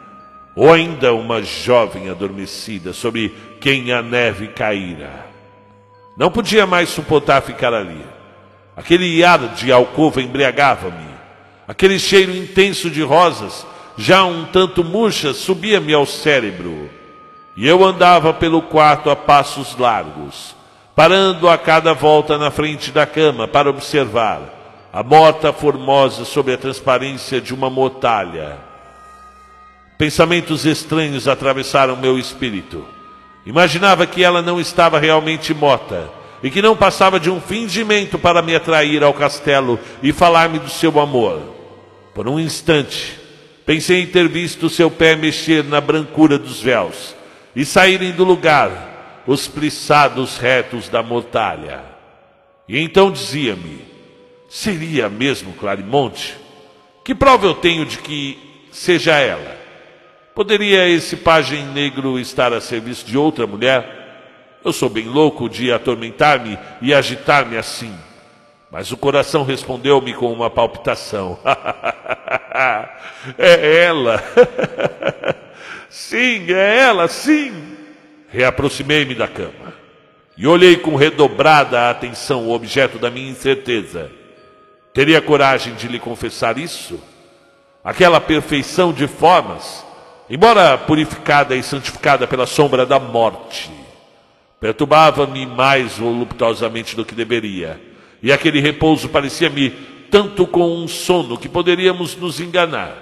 ou 0.57 0.73
ainda 0.73 1.13
uma 1.13 1.43
jovem 1.43 2.09
adormecida 2.09 2.91
sobre 2.91 3.31
quem 3.61 3.93
a 3.93 4.01
neve 4.01 4.47
caíra. 4.47 5.27
Não 6.17 6.31
podia 6.31 6.65
mais 6.65 6.89
suportar 6.89 7.43
ficar 7.43 7.75
ali. 7.75 8.01
Aquele 8.75 9.23
ar 9.23 9.53
de 9.53 9.71
alcova 9.71 10.19
embriagava-me. 10.19 11.05
Aquele 11.67 11.99
cheiro 11.99 12.35
intenso 12.35 12.89
de 12.89 13.03
rosas, 13.03 13.67
já 13.95 14.23
um 14.23 14.45
tanto 14.45 14.83
murchas, 14.83 15.37
subia-me 15.37 15.93
ao 15.93 16.07
cérebro. 16.07 16.89
E 17.55 17.67
eu 17.67 17.85
andava 17.85 18.33
pelo 18.33 18.63
quarto 18.63 19.11
a 19.11 19.15
passos 19.15 19.77
largos, 19.77 20.55
parando 20.95 21.47
a 21.47 21.55
cada 21.55 21.93
volta 21.93 22.35
na 22.35 22.49
frente 22.49 22.91
da 22.91 23.05
cama 23.05 23.47
para 23.47 23.69
observar 23.69 24.41
a 24.91 25.03
morta 25.03 25.53
formosa 25.53 26.25
sob 26.25 26.51
a 26.51 26.57
transparência 26.57 27.39
de 27.39 27.53
uma 27.53 27.69
mortalha 27.69 28.66
Pensamentos 29.97 30.63
estranhos 30.65 31.27
atravessaram 31.27 31.95
meu 31.95 32.19
espírito. 32.19 32.85
Imaginava 33.45 34.05
que 34.05 34.23
ela 34.23 34.41
não 34.41 34.59
estava 34.59 34.99
realmente 34.99 35.53
morta 35.53 36.09
e 36.43 36.51
que 36.51 36.61
não 36.61 36.77
passava 36.77 37.19
de 37.19 37.31
um 37.31 37.41
fingimento 37.41 38.19
para 38.19 38.43
me 38.43 38.55
atrair 38.55 39.03
ao 39.03 39.13
castelo 39.13 39.79
e 40.03 40.11
falar-me 40.11 40.59
do 40.59 40.69
seu 40.69 40.99
amor. 40.99 41.41
Por 42.13 42.27
um 42.27 42.39
instante, 42.39 43.17
pensei 43.65 44.03
em 44.03 44.05
ter 44.05 44.27
visto 44.27 44.69
seu 44.69 44.91
pé 44.91 45.15
mexer 45.15 45.63
na 45.63 45.81
brancura 45.81 46.37
dos 46.37 46.61
véus 46.61 47.15
e 47.55 47.65
saírem 47.65 48.11
do 48.11 48.23
lugar 48.23 49.23
os 49.25 49.47
plissados 49.47 50.37
retos 50.37 50.89
da 50.89 51.01
mortalha. 51.01 51.81
E 52.69 52.79
então 52.79 53.11
dizia-me: 53.11 53.81
seria 54.47 55.09
mesmo 55.09 55.53
Clarimonte? 55.53 56.35
Que 57.03 57.15
prova 57.15 57.47
eu 57.47 57.55
tenho 57.55 57.83
de 57.83 57.97
que 57.97 58.37
seja 58.71 59.15
ela? 59.15 59.56
Poderia 60.37 60.87
esse 60.87 61.15
pajem 61.15 61.65
negro 61.65 62.19
estar 62.19 62.53
a 62.53 62.61
serviço 62.61 63.03
de 63.03 63.17
outra 63.17 63.47
mulher? 63.47 64.59
Eu 64.63 64.71
sou 64.71 64.87
bem 64.87 65.07
louco 65.07 65.49
de 65.49 65.71
atormentar-me 65.73 66.59
e 66.79 66.93
agitar-me 66.93 67.57
assim. 67.57 67.91
Mas 68.69 68.91
o 68.91 68.97
coração 68.97 69.43
respondeu-me 69.43 70.13
com 70.13 70.31
uma 70.31 70.47
palpitação. 70.47 71.39
é 73.35 73.83
ela. 73.85 74.23
sim, 75.89 76.53
é 76.53 76.81
ela, 76.81 77.07
sim. 77.07 77.51
Reaproximei-me 78.29 79.15
da 79.15 79.27
cama 79.27 79.73
e 80.37 80.45
olhei 80.45 80.77
com 80.77 80.95
redobrada 80.95 81.89
atenção 81.89 82.45
o 82.45 82.53
objeto 82.53 82.99
da 82.99 83.09
minha 83.09 83.31
incerteza. 83.31 84.11
Teria 84.93 85.19
coragem 85.19 85.73
de 85.73 85.87
lhe 85.87 85.97
confessar 85.97 86.59
isso? 86.59 87.01
Aquela 87.83 88.21
perfeição 88.21 88.93
de 88.93 89.07
formas 89.07 89.86
embora 90.29 90.77
purificada 90.77 91.55
e 91.55 91.63
santificada 91.63 92.27
pela 92.27 92.45
sombra 92.45 92.85
da 92.85 92.99
morte, 92.99 93.71
perturbava-me 94.59 95.45
mais 95.45 95.97
voluptuosamente 95.97 96.95
do 96.95 97.05
que 97.05 97.15
deveria, 97.15 97.79
e 98.21 98.31
aquele 98.31 98.59
repouso 98.59 99.07
parecia-me 99.09 99.69
tanto 100.11 100.45
com 100.47 100.83
um 100.83 100.87
sono 100.87 101.37
que 101.37 101.47
poderíamos 101.47 102.15
nos 102.15 102.39
enganar. 102.39 102.97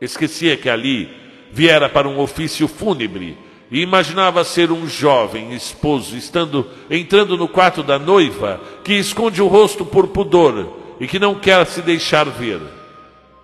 Esquecia 0.00 0.56
que 0.56 0.70
ali 0.70 1.10
viera 1.52 1.88
para 1.88 2.08
um 2.08 2.18
ofício 2.20 2.68
fúnebre 2.68 3.36
e 3.70 3.80
imaginava 3.80 4.44
ser 4.44 4.70
um 4.70 4.86
jovem 4.88 5.52
esposo 5.52 6.16
estando 6.16 6.68
entrando 6.88 7.36
no 7.36 7.48
quarto 7.48 7.82
da 7.82 7.98
noiva 7.98 8.60
que 8.84 8.94
esconde 8.94 9.42
o 9.42 9.46
rosto 9.46 9.84
por 9.84 10.08
pudor 10.08 10.76
e 10.98 11.06
que 11.06 11.18
não 11.18 11.34
quer 11.34 11.66
se 11.66 11.82
deixar 11.82 12.24
ver, 12.24 12.60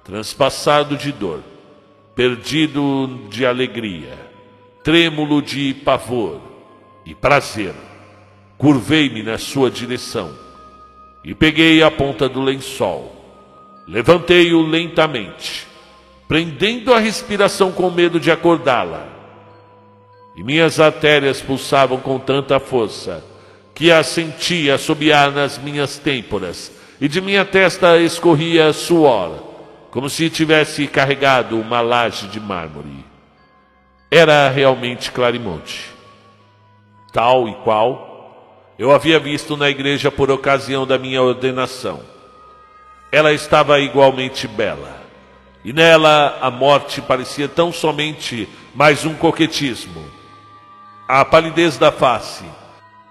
transpassado 0.04 0.96
de 0.96 1.12
dor 1.12 1.42
perdido 2.16 3.28
de 3.28 3.44
alegria, 3.44 4.18
trêmulo 4.82 5.42
de 5.42 5.74
pavor 5.84 6.40
e 7.04 7.14
prazer, 7.14 7.74
curvei-me 8.56 9.22
na 9.22 9.36
sua 9.36 9.70
direção 9.70 10.32
e 11.22 11.34
peguei 11.34 11.82
a 11.82 11.90
ponta 11.90 12.26
do 12.26 12.40
lençol. 12.40 13.12
Levantei-o 13.86 14.62
lentamente, 14.62 15.66
prendendo 16.26 16.94
a 16.94 16.98
respiração 16.98 17.70
com 17.70 17.90
medo 17.90 18.18
de 18.18 18.30
acordá-la. 18.30 19.06
E 20.34 20.42
minhas 20.42 20.80
artérias 20.80 21.42
pulsavam 21.42 21.98
com 21.98 22.18
tanta 22.18 22.58
força 22.58 23.22
que 23.74 23.92
a 23.92 24.02
sentia 24.02 24.76
assobiar 24.76 25.30
nas 25.30 25.58
minhas 25.58 25.98
têmporas, 25.98 26.72
e 26.98 27.08
de 27.08 27.20
minha 27.20 27.44
testa 27.44 27.98
escorria 27.98 28.72
suor 28.72 29.55
como 29.96 30.10
se 30.10 30.28
tivesse 30.28 30.86
carregado 30.86 31.58
uma 31.58 31.80
laje 31.80 32.28
de 32.28 32.38
mármore. 32.38 33.02
Era 34.10 34.46
realmente 34.50 35.10
Clarimonte, 35.10 35.90
tal 37.14 37.48
e 37.48 37.54
qual 37.64 38.74
eu 38.78 38.92
havia 38.92 39.18
visto 39.18 39.56
na 39.56 39.70
igreja 39.70 40.10
por 40.10 40.30
ocasião 40.30 40.86
da 40.86 40.98
minha 40.98 41.22
ordenação. 41.22 42.02
Ela 43.10 43.32
estava 43.32 43.80
igualmente 43.80 44.46
bela, 44.46 45.00
e 45.64 45.72
nela 45.72 46.40
a 46.42 46.50
morte 46.50 47.00
parecia 47.00 47.48
tão 47.48 47.72
somente 47.72 48.46
mais 48.74 49.06
um 49.06 49.14
coquetismo. 49.14 50.04
A 51.08 51.24
palidez 51.24 51.78
da 51.78 51.90
face, 51.90 52.44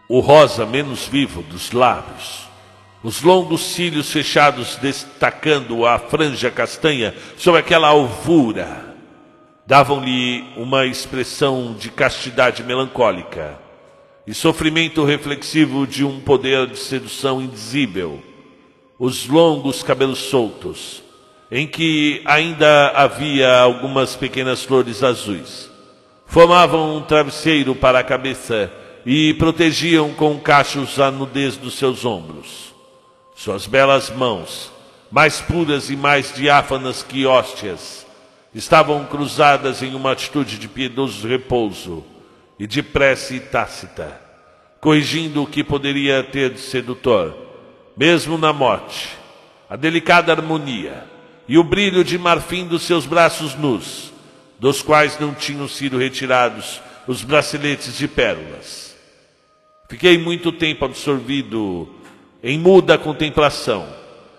o 0.07 0.19
rosa 0.19 0.67
menos 0.67 1.07
vivo 1.07 1.41
dos 1.41 1.71
lábios, 1.71 2.47
os 3.05 3.21
longos 3.21 3.61
cílios 3.61 4.11
fechados 4.11 4.77
destacando 4.81 5.85
a 5.85 5.99
franja 5.99 6.49
castanha 6.49 7.13
sobre 7.37 7.59
aquela 7.59 7.89
alvura, 7.89 8.95
davam-lhe 9.63 10.43
uma 10.57 10.87
expressão 10.87 11.75
de 11.77 11.91
castidade 11.91 12.63
melancólica 12.63 13.59
e 14.25 14.33
sofrimento 14.33 15.05
reflexivo 15.05 15.85
de 15.85 16.03
um 16.03 16.19
poder 16.19 16.65
de 16.65 16.79
sedução 16.79 17.39
indizível. 17.39 18.23
Os 18.97 19.27
longos 19.27 19.83
cabelos 19.83 20.17
soltos, 20.17 21.03
em 21.51 21.67
que 21.67 22.23
ainda 22.25 22.89
havia 22.95 23.55
algumas 23.55 24.15
pequenas 24.15 24.63
flores 24.63 25.03
azuis, 25.03 25.69
formavam 26.25 26.97
um 26.97 27.01
travesseiro 27.03 27.75
para 27.75 27.99
a 27.99 28.03
cabeça 28.03 28.73
e 29.05 29.35
protegiam 29.35 30.11
com 30.15 30.39
cachos 30.39 30.99
a 30.99 31.11
nudez 31.11 31.55
dos 31.55 31.75
seus 31.75 32.03
ombros. 32.03 32.73
Suas 33.35 33.67
belas 33.67 34.09
mãos, 34.09 34.71
mais 35.11 35.41
puras 35.41 35.89
e 35.89 35.95
mais 35.97 36.33
diáfanas 36.33 37.03
que 37.03 37.25
hóstias, 37.25 38.07
estavam 38.53 39.05
cruzadas 39.05 39.83
em 39.83 39.93
uma 39.93 40.13
atitude 40.13 40.57
de 40.57 40.69
piedoso 40.69 41.27
repouso 41.27 42.03
e 42.57 42.65
de 42.65 42.81
prece 42.81 43.41
tácita, 43.41 44.19
corrigindo 44.79 45.43
o 45.43 45.47
que 45.47 45.65
poderia 45.65 46.23
ter 46.23 46.51
de 46.51 46.61
sedutor, 46.61 47.35
mesmo 47.97 48.37
na 48.37 48.53
morte, 48.53 49.09
a 49.69 49.75
delicada 49.75 50.31
harmonia 50.31 51.03
e 51.45 51.57
o 51.57 51.63
brilho 51.63 52.05
de 52.05 52.17
marfim 52.17 52.65
dos 52.65 52.83
seus 52.83 53.05
braços 53.05 53.53
nus, 53.53 54.13
dos 54.57 54.81
quais 54.81 55.19
não 55.19 55.33
tinham 55.33 55.67
sido 55.67 55.97
retirados 55.97 56.81
os 57.05 57.21
braceletes 57.21 57.97
de 57.97 58.07
pérolas. 58.07 58.95
Fiquei 59.89 60.17
muito 60.17 60.53
tempo 60.53 60.85
absorvido 60.85 61.94
em 62.47 62.59
muda 62.59 62.95
contemplação, 62.95 63.87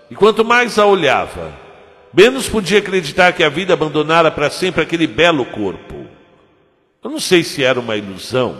e 0.09 0.14
quanto 0.14 0.44
mais 0.44 0.78
a 0.78 0.86
olhava, 0.86 1.52
menos 2.14 2.48
podia 2.48 2.78
acreditar 2.78 3.32
que 3.32 3.42
a 3.42 3.48
vida 3.48 3.74
abandonara 3.74 4.30
para 4.30 4.48
sempre 4.48 4.80
aquele 4.80 5.09
belo 5.09 5.44
corpo. 5.44 6.07
Eu 7.02 7.11
não 7.11 7.18
sei 7.18 7.42
se 7.42 7.64
era 7.64 7.80
uma 7.80 7.96
ilusão 7.96 8.59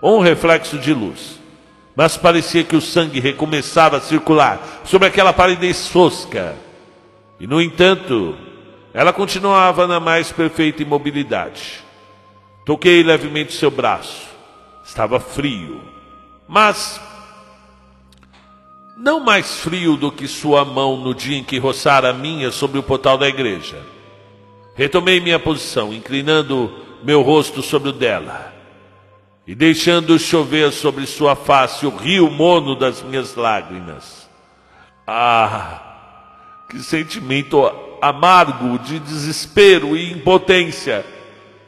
ou 0.00 0.16
um 0.18 0.22
reflexo 0.22 0.78
de 0.78 0.94
luz, 0.94 1.38
mas 1.94 2.16
parecia 2.16 2.64
que 2.64 2.74
o 2.74 2.80
sangue 2.80 3.20
recomeçava 3.20 3.98
a 3.98 4.00
circular 4.00 4.80
sobre 4.82 5.08
aquela 5.08 5.34
palidez 5.34 5.86
fosca. 5.86 6.56
E, 7.38 7.46
no 7.46 7.60
entanto, 7.60 8.34
ela 8.94 9.12
continuava 9.12 9.86
na 9.86 10.00
mais 10.00 10.32
perfeita 10.32 10.82
imobilidade. 10.82 11.84
Toquei 12.64 13.02
levemente 13.02 13.52
seu 13.52 13.70
braço. 13.70 14.26
Estava 14.82 15.20
frio, 15.20 15.82
mas 16.48 16.98
não 19.00 19.18
mais 19.18 19.56
frio 19.56 19.96
do 19.96 20.12
que 20.12 20.28
sua 20.28 20.64
mão 20.64 20.98
no 20.98 21.14
dia 21.14 21.38
em 21.38 21.42
que 21.42 21.58
roçara 21.58 22.10
a 22.10 22.12
minha 22.12 22.50
sobre 22.52 22.78
o 22.78 22.82
portal 22.82 23.16
da 23.16 23.26
igreja. 23.26 23.78
Retomei 24.74 25.20
minha 25.20 25.38
posição, 25.38 25.92
inclinando 25.92 26.70
meu 27.02 27.22
rosto 27.22 27.62
sobre 27.62 27.88
o 27.88 27.92
dela 27.92 28.54
e 29.46 29.54
deixando 29.54 30.18
chover 30.18 30.70
sobre 30.70 31.06
sua 31.06 31.34
face 31.34 31.86
o 31.86 31.90
rio 31.90 32.30
mono 32.30 32.76
das 32.76 33.02
minhas 33.02 33.34
lágrimas. 33.34 34.28
Ah, 35.06 35.80
que 36.68 36.78
sentimento 36.78 37.68
amargo 38.00 38.78
de 38.78 38.98
desespero 39.00 39.96
e 39.96 40.12
impotência, 40.12 41.04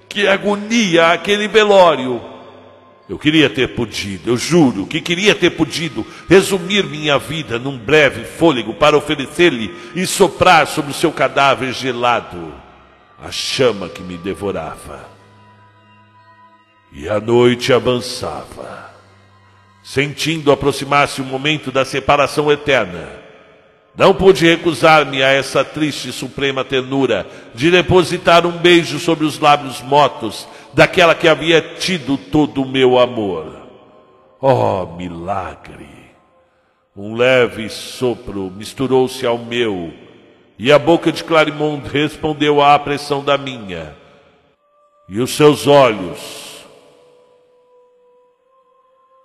que 0.08 0.28
agonia 0.28 1.08
aquele 1.12 1.48
velório. 1.48 2.31
Eu 3.08 3.18
queria 3.18 3.50
ter 3.50 3.74
podido, 3.74 4.30
eu 4.30 4.36
juro 4.36 4.86
que 4.86 5.00
queria 5.00 5.34
ter 5.34 5.50
podido 5.50 6.06
resumir 6.28 6.84
minha 6.84 7.18
vida 7.18 7.58
num 7.58 7.76
breve 7.76 8.24
fôlego 8.24 8.74
para 8.74 8.96
oferecer-lhe 8.96 9.74
e 9.94 10.06
soprar 10.06 10.66
sobre 10.66 10.92
o 10.92 10.94
seu 10.94 11.12
cadáver 11.12 11.72
gelado 11.72 12.54
a 13.22 13.30
chama 13.30 13.88
que 13.88 14.02
me 14.02 14.16
devorava. 14.16 15.08
E 16.90 17.08
a 17.08 17.20
noite 17.20 17.72
avançava, 17.72 18.92
sentindo 19.82 20.50
aproximar-se 20.50 21.20
o 21.20 21.24
momento 21.24 21.70
da 21.70 21.84
separação 21.84 22.50
eterna. 22.50 23.21
Não 23.96 24.14
pude 24.14 24.46
recusar-me 24.46 25.22
a 25.22 25.28
essa 25.28 25.62
triste 25.64 26.08
e 26.08 26.12
suprema 26.12 26.64
ternura 26.64 27.26
de 27.54 27.70
depositar 27.70 28.46
um 28.46 28.52
beijo 28.52 28.98
sobre 28.98 29.26
os 29.26 29.38
lábios 29.38 29.82
motos 29.82 30.48
daquela 30.72 31.14
que 31.14 31.28
havia 31.28 31.60
tido 31.60 32.16
todo 32.16 32.62
o 32.62 32.68
meu 32.68 32.98
amor. 32.98 33.54
Oh, 34.40 34.86
milagre! 34.96 35.88
Um 36.96 37.14
leve 37.14 37.68
sopro 37.68 38.50
misturou-se 38.50 39.26
ao 39.26 39.38
meu, 39.38 39.92
e 40.58 40.72
a 40.72 40.78
boca 40.78 41.12
de 41.12 41.24
Clarimond 41.24 41.86
respondeu 41.88 42.62
à 42.62 42.78
pressão 42.78 43.22
da 43.22 43.38
minha. 43.38 43.94
E 45.08 45.20
os 45.20 45.34
seus 45.36 45.66
olhos 45.66 46.52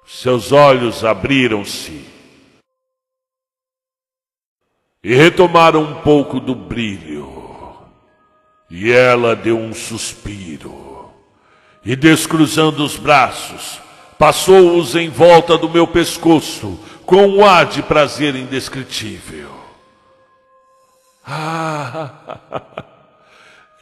seus 0.08 0.54
olhos 0.54 1.04
abriram-se 1.04 2.17
e 5.04 5.16
retomaram 5.16 5.82
um 5.82 5.96
pouco 6.02 6.40
do 6.40 6.56
brilho. 6.56 7.34
E 8.70 8.92
ela 8.92 9.36
deu 9.36 9.58
um 9.58 9.74
suspiro 9.74 11.10
e, 11.86 11.96
descruzando 11.96 12.84
os 12.84 12.98
braços, 12.98 13.80
passou-os 14.20 14.96
em 14.96 15.10
volta 15.10 15.58
do 15.58 15.70
meu 15.70 15.88
pescoço 15.88 16.80
com 17.06 17.26
um 17.26 17.46
ar 17.46 17.66
de 17.66 17.82
prazer 17.82 18.36
indescritível. 18.36 19.56
Ah, 21.30 22.10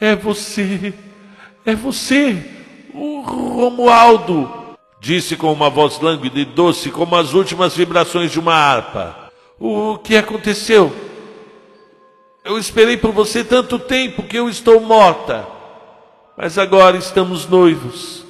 é 0.00 0.16
você, 0.16 0.92
é 1.64 1.76
você, 1.76 2.44
o 2.92 3.20
Romualdo 3.20 4.66
Disse 5.06 5.36
com 5.36 5.52
uma 5.52 5.70
voz 5.70 6.00
lânguida 6.00 6.40
e 6.40 6.44
doce, 6.44 6.90
como 6.90 7.14
as 7.14 7.32
últimas 7.32 7.76
vibrações 7.76 8.32
de 8.32 8.40
uma 8.40 8.54
harpa: 8.54 9.30
O 9.56 9.98
que 9.98 10.16
aconteceu? 10.16 10.92
Eu 12.46 12.56
esperei 12.56 12.96
por 12.96 13.10
você 13.10 13.42
tanto 13.42 13.76
tempo 13.76 14.22
que 14.22 14.38
eu 14.38 14.48
estou 14.48 14.80
morta. 14.80 15.44
Mas 16.36 16.56
agora 16.56 16.96
estamos 16.96 17.48
noivos. 17.48 18.24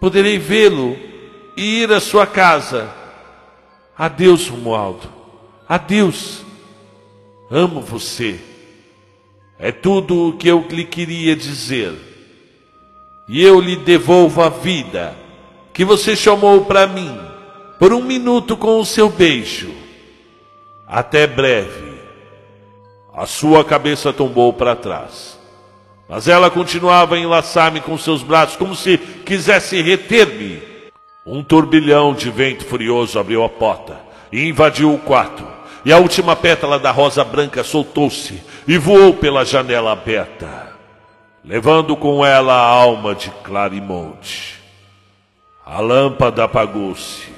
Poderei 0.00 0.38
vê-lo 0.38 0.96
e 1.54 1.82
ir 1.82 1.92
à 1.92 2.00
sua 2.00 2.26
casa. 2.26 2.90
Adeus, 3.96 4.48
Romualdo. 4.48 5.06
Adeus. 5.68 6.42
Amo 7.50 7.82
você. 7.82 8.40
É 9.58 9.70
tudo 9.70 10.28
o 10.28 10.32
que 10.38 10.48
eu 10.48 10.66
lhe 10.70 10.86
queria 10.86 11.36
dizer. 11.36 11.92
E 13.28 13.44
eu 13.44 13.60
lhe 13.60 13.76
devolvo 13.76 14.40
a 14.40 14.48
vida 14.48 15.14
que 15.74 15.84
você 15.84 16.16
chamou 16.16 16.64
para 16.64 16.86
mim 16.86 17.20
por 17.78 17.92
um 17.92 18.02
minuto 18.02 18.56
com 18.56 18.80
o 18.80 18.86
seu 18.86 19.10
beijo. 19.10 19.70
Até 20.86 21.26
breve. 21.26 21.91
A 23.14 23.26
sua 23.26 23.64
cabeça 23.64 24.12
tombou 24.12 24.52
para 24.52 24.74
trás. 24.74 25.38
Mas 26.08 26.28
ela 26.28 26.50
continuava 26.50 27.14
a 27.14 27.18
enlaçar-me 27.18 27.80
com 27.80 27.96
seus 27.98 28.22
braços, 28.22 28.56
como 28.56 28.74
se 28.74 28.98
quisesse 28.98 29.80
reter-me. 29.82 30.62
Um 31.26 31.42
turbilhão 31.42 32.14
de 32.14 32.30
vento 32.30 32.64
furioso 32.64 33.18
abriu 33.18 33.44
a 33.44 33.48
porta 33.48 34.00
e 34.32 34.48
invadiu 34.48 34.92
o 34.92 34.98
quarto. 34.98 35.46
E 35.84 35.92
a 35.92 35.98
última 35.98 36.34
pétala 36.34 36.78
da 36.78 36.90
rosa 36.90 37.22
branca 37.24 37.62
soltou-se 37.62 38.42
e 38.66 38.78
voou 38.78 39.14
pela 39.14 39.44
janela 39.44 39.92
aberta, 39.92 40.72
levando 41.44 41.96
com 41.96 42.24
ela 42.24 42.54
a 42.54 42.66
alma 42.66 43.14
de 43.14 43.30
Clarimonte. 43.42 44.60
A 45.64 45.80
lâmpada 45.80 46.44
apagou-se 46.44 47.30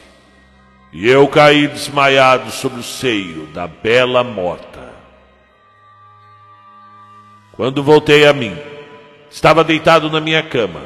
e 0.93 1.09
eu 1.09 1.27
caí 1.27 1.67
desmaiado 1.67 2.51
sobre 2.51 2.81
o 2.81 2.85
seio 2.85 3.47
da 3.49 3.67
bela 3.67 4.23
morta. 4.23 4.94
Quando 7.57 7.85
voltei 7.85 8.27
a 8.27 8.33
mim, 8.33 8.57
estava 9.31 9.63
deitado 9.63 10.11
na 10.11 10.21
minha 10.21 10.43
cama, 10.43 10.83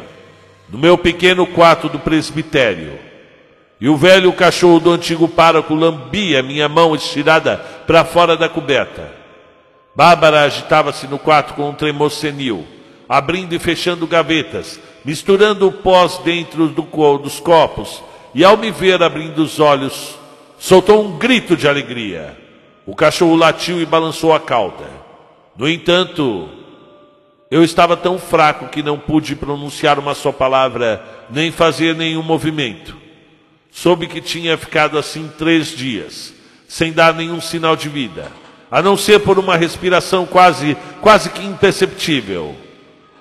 no 0.69 0.79
meu 0.79 0.99
pequeno 0.99 1.47
quarto 1.47 1.89
do 1.89 1.99
presbitério, 1.99 2.99
e 3.81 3.89
o 3.89 3.97
velho 3.97 4.31
cachorro 4.35 4.79
do 4.79 4.91
antigo 4.91 5.27
pároco 5.27 5.75
lambia 5.75 6.43
minha 6.43 6.69
mão 6.69 6.95
estirada 6.95 7.57
para 7.87 8.05
fora 8.05 8.37
da 8.37 8.51
coberta. 8.51 9.11
Bárbara 9.95 10.43
agitava-se 10.43 11.07
no 11.07 11.19
quarto 11.19 11.55
com 11.55 11.71
um 11.71 11.75
tremor 11.75 12.11
senil, 12.11 12.67
abrindo 13.09 13.55
e 13.55 13.59
fechando 13.59 14.07
gavetas, 14.07 14.79
misturando 15.03 15.69
o 15.69 15.73
pós 15.73 16.19
dentro 16.19 16.69
do, 16.69 16.83
dos 17.19 17.41
copos, 17.41 18.03
e 18.35 18.45
ao 18.45 18.59
me 18.59 18.71
ver 18.71 19.03
abrindo 19.03 19.39
os 19.39 19.59
olhos, 19.59 20.19
soltou 20.59 21.03
um 21.03 21.17
grito 21.17 21.57
de 21.57 21.67
alegria. 21.67 22.37
O 22.85 22.95
cachorro 22.95 23.37
latiu 23.37 23.81
e 23.81 23.87
balançou 23.87 24.35
a 24.35 24.41
cauda. 24.41 24.85
No 25.57 25.69
entanto, 25.69 26.58
eu 27.51 27.65
estava 27.65 27.97
tão 27.97 28.19
fraco 28.19 28.69
que 28.69 28.83
não 28.83 28.99
pude 28.99 29.35
pronunciar 29.35 29.99
uma 29.99 30.15
só 30.15 30.31
palavra, 30.31 31.03
nem 31.31 31.51
fazer 31.51 31.95
nenhum 31.95 32.23
movimento. 32.23 32.97
Soube 33.71 34.07
que 34.07 34.21
tinha 34.21 34.57
ficado 34.59 34.99
assim 34.99 35.31
três 35.39 35.69
dias, 35.69 36.35
sem 36.67 36.93
dar 36.93 37.15
nenhum 37.15 37.41
sinal 37.41 37.75
de 37.75 37.89
vida, 37.89 38.31
a 38.71 38.83
não 38.83 38.97
ser 38.97 39.21
por 39.21 39.39
uma 39.39 39.57
respiração 39.57 40.27
quase, 40.27 40.77
quase 41.01 41.31
que 41.31 41.43
imperceptível. 41.43 42.55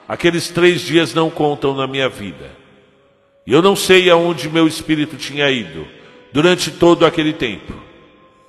Aqueles 0.07 0.49
três 0.49 0.81
dias 0.81 1.13
não 1.13 1.29
contam 1.29 1.75
na 1.75 1.87
minha 1.87 2.09
vida. 2.09 2.51
E 3.45 3.53
eu 3.53 3.61
não 3.61 3.75
sei 3.75 4.09
aonde 4.09 4.49
meu 4.49 4.67
espírito 4.67 5.15
tinha 5.15 5.49
ido 5.49 5.87
durante 6.33 6.69
todo 6.69 7.05
aquele 7.05 7.31
tempo. 7.31 7.73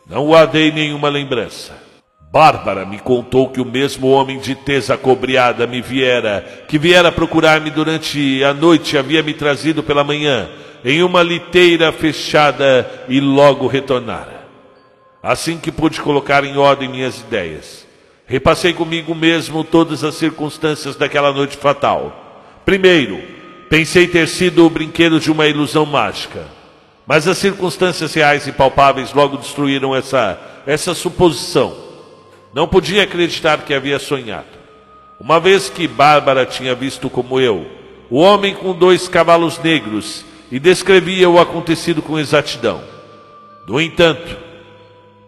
Não 0.08 0.26
guardei 0.26 0.72
nenhuma 0.72 1.08
lembrança. 1.08 1.87
Bárbara 2.30 2.84
me 2.84 2.98
contou 2.98 3.48
que 3.48 3.60
o 3.60 3.64
mesmo 3.64 4.08
homem 4.08 4.38
de 4.38 4.54
tesa 4.54 4.98
cobriada 4.98 5.66
me 5.66 5.80
viera, 5.80 6.44
que 6.68 6.78
viera 6.78 7.10
procurar-me 7.10 7.70
durante 7.70 8.44
a 8.44 8.52
noite, 8.52 8.98
havia 8.98 9.22
me 9.22 9.32
trazido 9.32 9.82
pela 9.82 10.04
manhã, 10.04 10.46
em 10.84 11.02
uma 11.02 11.22
liteira 11.22 11.90
fechada 11.90 12.88
e 13.08 13.18
logo 13.18 13.66
retornara. 13.66 14.46
Assim 15.22 15.56
que 15.56 15.72
pude 15.72 16.02
colocar 16.02 16.44
em 16.44 16.58
ordem 16.58 16.90
minhas 16.90 17.18
ideias, 17.18 17.86
repassei 18.26 18.74
comigo 18.74 19.14
mesmo 19.14 19.64
todas 19.64 20.04
as 20.04 20.14
circunstâncias 20.14 20.96
daquela 20.96 21.32
noite 21.32 21.56
fatal. 21.56 22.44
Primeiro, 22.62 23.22
pensei 23.70 24.06
ter 24.06 24.28
sido 24.28 24.66
o 24.66 24.70
brinquedo 24.70 25.18
de 25.18 25.32
uma 25.32 25.46
ilusão 25.46 25.86
mágica, 25.86 26.44
mas 27.06 27.26
as 27.26 27.38
circunstâncias 27.38 28.12
reais 28.12 28.46
e 28.46 28.52
palpáveis 28.52 29.14
logo 29.14 29.38
destruíram 29.38 29.96
essa, 29.96 30.38
essa 30.66 30.94
suposição. 30.94 31.87
Não 32.54 32.66
podia 32.66 33.02
acreditar 33.02 33.58
que 33.58 33.74
havia 33.74 33.98
sonhado. 33.98 34.46
Uma 35.20 35.38
vez 35.38 35.68
que 35.68 35.86
Bárbara 35.86 36.46
tinha 36.46 36.74
visto 36.74 37.10
como 37.10 37.40
eu, 37.40 37.66
o 38.08 38.18
homem 38.18 38.54
com 38.54 38.72
dois 38.72 39.08
cavalos 39.08 39.58
negros 39.58 40.24
e 40.50 40.58
descrevia 40.58 41.28
o 41.28 41.38
acontecido 41.38 42.00
com 42.00 42.18
exatidão. 42.18 42.80
No 43.66 43.80
entanto, 43.80 44.36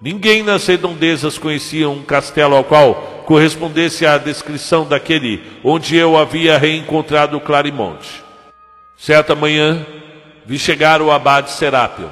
ninguém 0.01 0.43
nas 0.43 0.67
redondezas 0.67 1.37
conhecia 1.37 1.91
um 1.91 2.03
castelo 2.03 2.57
ao 2.57 2.65
qual 2.65 3.25
correspondesse 3.27 4.07
à 4.07 4.17
descrição 4.17 4.87
daquele 4.87 5.43
onde 5.63 5.97
eu 5.97 6.17
havia 6.17 6.57
reencontrado 6.57 7.39
Clarimonte. 7.41 8.25
Certa 8.97 9.35
manhã, 9.35 9.85
vi 10.47 10.59
chegar 10.59 11.03
o 11.03 11.11
abade 11.11 11.51
Serápio. 11.51 12.11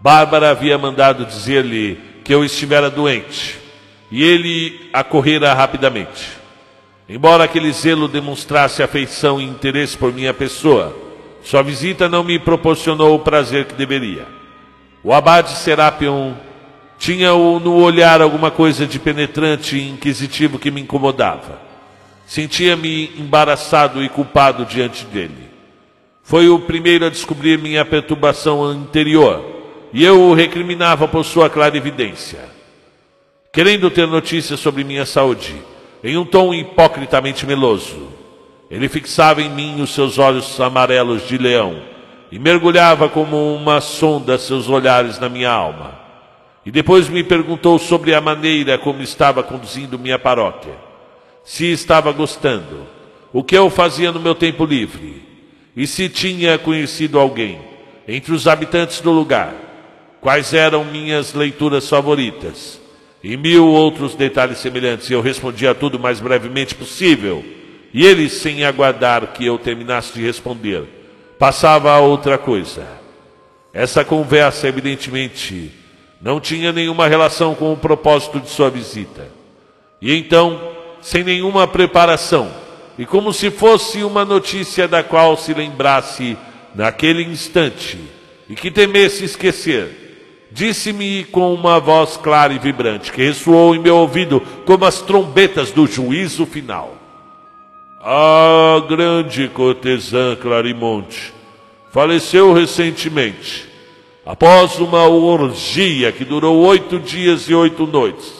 Bárbara 0.00 0.50
havia 0.50 0.76
mandado 0.76 1.24
dizer-lhe 1.24 2.00
que 2.24 2.34
eu 2.34 2.44
estivera 2.44 2.90
doente 2.90 3.65
e 4.10 4.22
ele 4.22 4.88
acorrera 4.92 5.52
rapidamente. 5.52 6.28
Embora 7.08 7.44
aquele 7.44 7.72
zelo 7.72 8.08
demonstrasse 8.08 8.82
afeição 8.82 9.40
e 9.40 9.44
interesse 9.44 9.96
por 9.96 10.12
minha 10.12 10.34
pessoa, 10.34 10.96
sua 11.42 11.62
visita 11.62 12.08
não 12.08 12.24
me 12.24 12.38
proporcionou 12.38 13.14
o 13.14 13.20
prazer 13.20 13.66
que 13.66 13.74
deveria. 13.74 14.26
O 15.04 15.12
abade 15.12 15.50
Serapion 15.50 16.34
tinha 16.98 17.30
no 17.30 17.76
olhar 17.76 18.20
alguma 18.20 18.50
coisa 18.50 18.86
de 18.86 18.98
penetrante 18.98 19.76
e 19.76 19.88
inquisitivo 19.88 20.58
que 20.58 20.70
me 20.70 20.80
incomodava. 20.80 21.60
Sentia-me 22.26 23.12
embaraçado 23.16 24.02
e 24.02 24.08
culpado 24.08 24.64
diante 24.64 25.04
dele. 25.04 25.46
Foi 26.24 26.48
o 26.48 26.58
primeiro 26.58 27.06
a 27.06 27.10
descobrir 27.10 27.56
minha 27.56 27.84
perturbação 27.84 28.74
interior, 28.74 29.44
e 29.92 30.04
eu 30.04 30.20
o 30.20 30.34
recriminava 30.34 31.06
por 31.06 31.24
sua 31.24 31.48
clarividência 31.48 32.55
querendo 33.56 33.90
ter 33.90 34.06
notícias 34.06 34.60
sobre 34.60 34.84
minha 34.84 35.06
saúde, 35.06 35.54
em 36.04 36.14
um 36.18 36.26
tom 36.26 36.52
hipocritamente 36.52 37.46
meloso. 37.46 38.08
Ele 38.70 38.86
fixava 38.86 39.40
em 39.40 39.48
mim 39.48 39.80
os 39.80 39.94
seus 39.94 40.18
olhos 40.18 40.60
amarelos 40.60 41.26
de 41.26 41.38
leão 41.38 41.80
e 42.30 42.38
mergulhava 42.38 43.08
como 43.08 43.54
uma 43.54 43.80
sonda 43.80 44.36
seus 44.36 44.68
olhares 44.68 45.18
na 45.18 45.30
minha 45.30 45.50
alma. 45.50 45.98
E 46.66 46.70
depois 46.70 47.08
me 47.08 47.24
perguntou 47.24 47.78
sobre 47.78 48.14
a 48.14 48.20
maneira 48.20 48.76
como 48.76 49.00
estava 49.00 49.42
conduzindo 49.42 49.98
minha 49.98 50.18
paróquia, 50.18 50.74
se 51.42 51.64
estava 51.72 52.12
gostando, 52.12 52.86
o 53.32 53.42
que 53.42 53.56
eu 53.56 53.70
fazia 53.70 54.12
no 54.12 54.20
meu 54.20 54.34
tempo 54.34 54.66
livre 54.66 55.22
e 55.74 55.86
se 55.86 56.10
tinha 56.10 56.58
conhecido 56.58 57.18
alguém 57.18 57.58
entre 58.06 58.34
os 58.34 58.46
habitantes 58.46 59.00
do 59.00 59.12
lugar, 59.12 59.54
quais 60.20 60.52
eram 60.52 60.84
minhas 60.84 61.32
leituras 61.32 61.88
favoritas 61.88 62.84
e 63.28 63.36
mil 63.36 63.66
outros 63.66 64.14
detalhes 64.14 64.58
semelhantes. 64.58 65.10
E 65.10 65.12
eu 65.12 65.20
respondi 65.20 65.66
a 65.66 65.74
tudo 65.74 65.96
o 65.96 66.00
mais 66.00 66.20
brevemente 66.20 66.76
possível. 66.76 67.44
E 67.92 68.06
ele, 68.06 68.28
sem 68.28 68.64
aguardar 68.64 69.32
que 69.32 69.44
eu 69.44 69.58
terminasse 69.58 70.12
de 70.12 70.22
responder, 70.24 70.84
passava 71.36 71.90
a 71.90 71.98
outra 71.98 72.38
coisa. 72.38 72.86
Essa 73.74 74.04
conversa, 74.04 74.68
evidentemente, 74.68 75.72
não 76.22 76.38
tinha 76.38 76.72
nenhuma 76.72 77.08
relação 77.08 77.52
com 77.56 77.72
o 77.72 77.76
propósito 77.76 78.38
de 78.38 78.48
sua 78.48 78.70
visita. 78.70 79.26
E 80.00 80.14
então, 80.14 80.60
sem 81.02 81.24
nenhuma 81.24 81.66
preparação, 81.66 82.48
e 82.96 83.04
como 83.04 83.32
se 83.32 83.50
fosse 83.50 84.04
uma 84.04 84.24
notícia 84.24 84.86
da 84.86 85.02
qual 85.02 85.36
se 85.36 85.52
lembrasse 85.52 86.36
naquele 86.76 87.24
instante 87.24 87.98
e 88.48 88.54
que 88.54 88.70
temesse 88.70 89.24
esquecer, 89.24 90.05
Disse-me 90.56 91.22
com 91.24 91.52
uma 91.52 91.78
voz 91.78 92.16
clara 92.16 92.50
e 92.50 92.58
vibrante, 92.58 93.12
que 93.12 93.22
ressoou 93.22 93.74
em 93.74 93.78
meu 93.78 93.94
ouvido 93.98 94.40
como 94.64 94.86
as 94.86 95.02
trombetas 95.02 95.70
do 95.70 95.86
juízo 95.86 96.46
final. 96.46 96.96
A 98.00 98.82
grande 98.88 99.48
cortesã 99.48 100.34
Clarimonte 100.34 101.34
faleceu 101.90 102.54
recentemente, 102.54 103.68
após 104.24 104.78
uma 104.78 105.06
orgia 105.06 106.10
que 106.10 106.24
durou 106.24 106.64
oito 106.64 106.98
dias 106.98 107.50
e 107.50 107.54
oito 107.54 107.86
noites. 107.86 108.32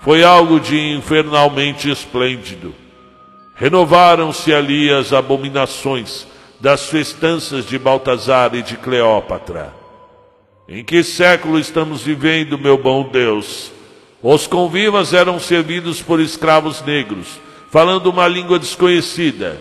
Foi 0.00 0.24
algo 0.24 0.58
de 0.58 0.76
infernalmente 0.76 1.88
esplêndido. 1.88 2.74
Renovaram-se 3.54 4.52
ali 4.52 4.92
as 4.92 5.12
abominações 5.12 6.26
das 6.60 6.88
festanças 6.88 7.64
de 7.64 7.78
Baltazar 7.78 8.56
e 8.56 8.62
de 8.62 8.76
Cleópatra 8.76 9.81
em 10.68 10.84
que 10.84 11.02
século 11.02 11.58
estamos 11.58 12.02
vivendo, 12.02 12.58
meu 12.58 12.78
bom 12.78 13.08
Deus? 13.08 13.72
Os 14.22 14.46
convivas 14.46 15.12
eram 15.12 15.40
servidos 15.40 16.00
por 16.00 16.20
escravos 16.20 16.80
negros, 16.82 17.40
falando 17.70 18.06
uma 18.06 18.28
língua 18.28 18.58
desconhecida, 18.58 19.58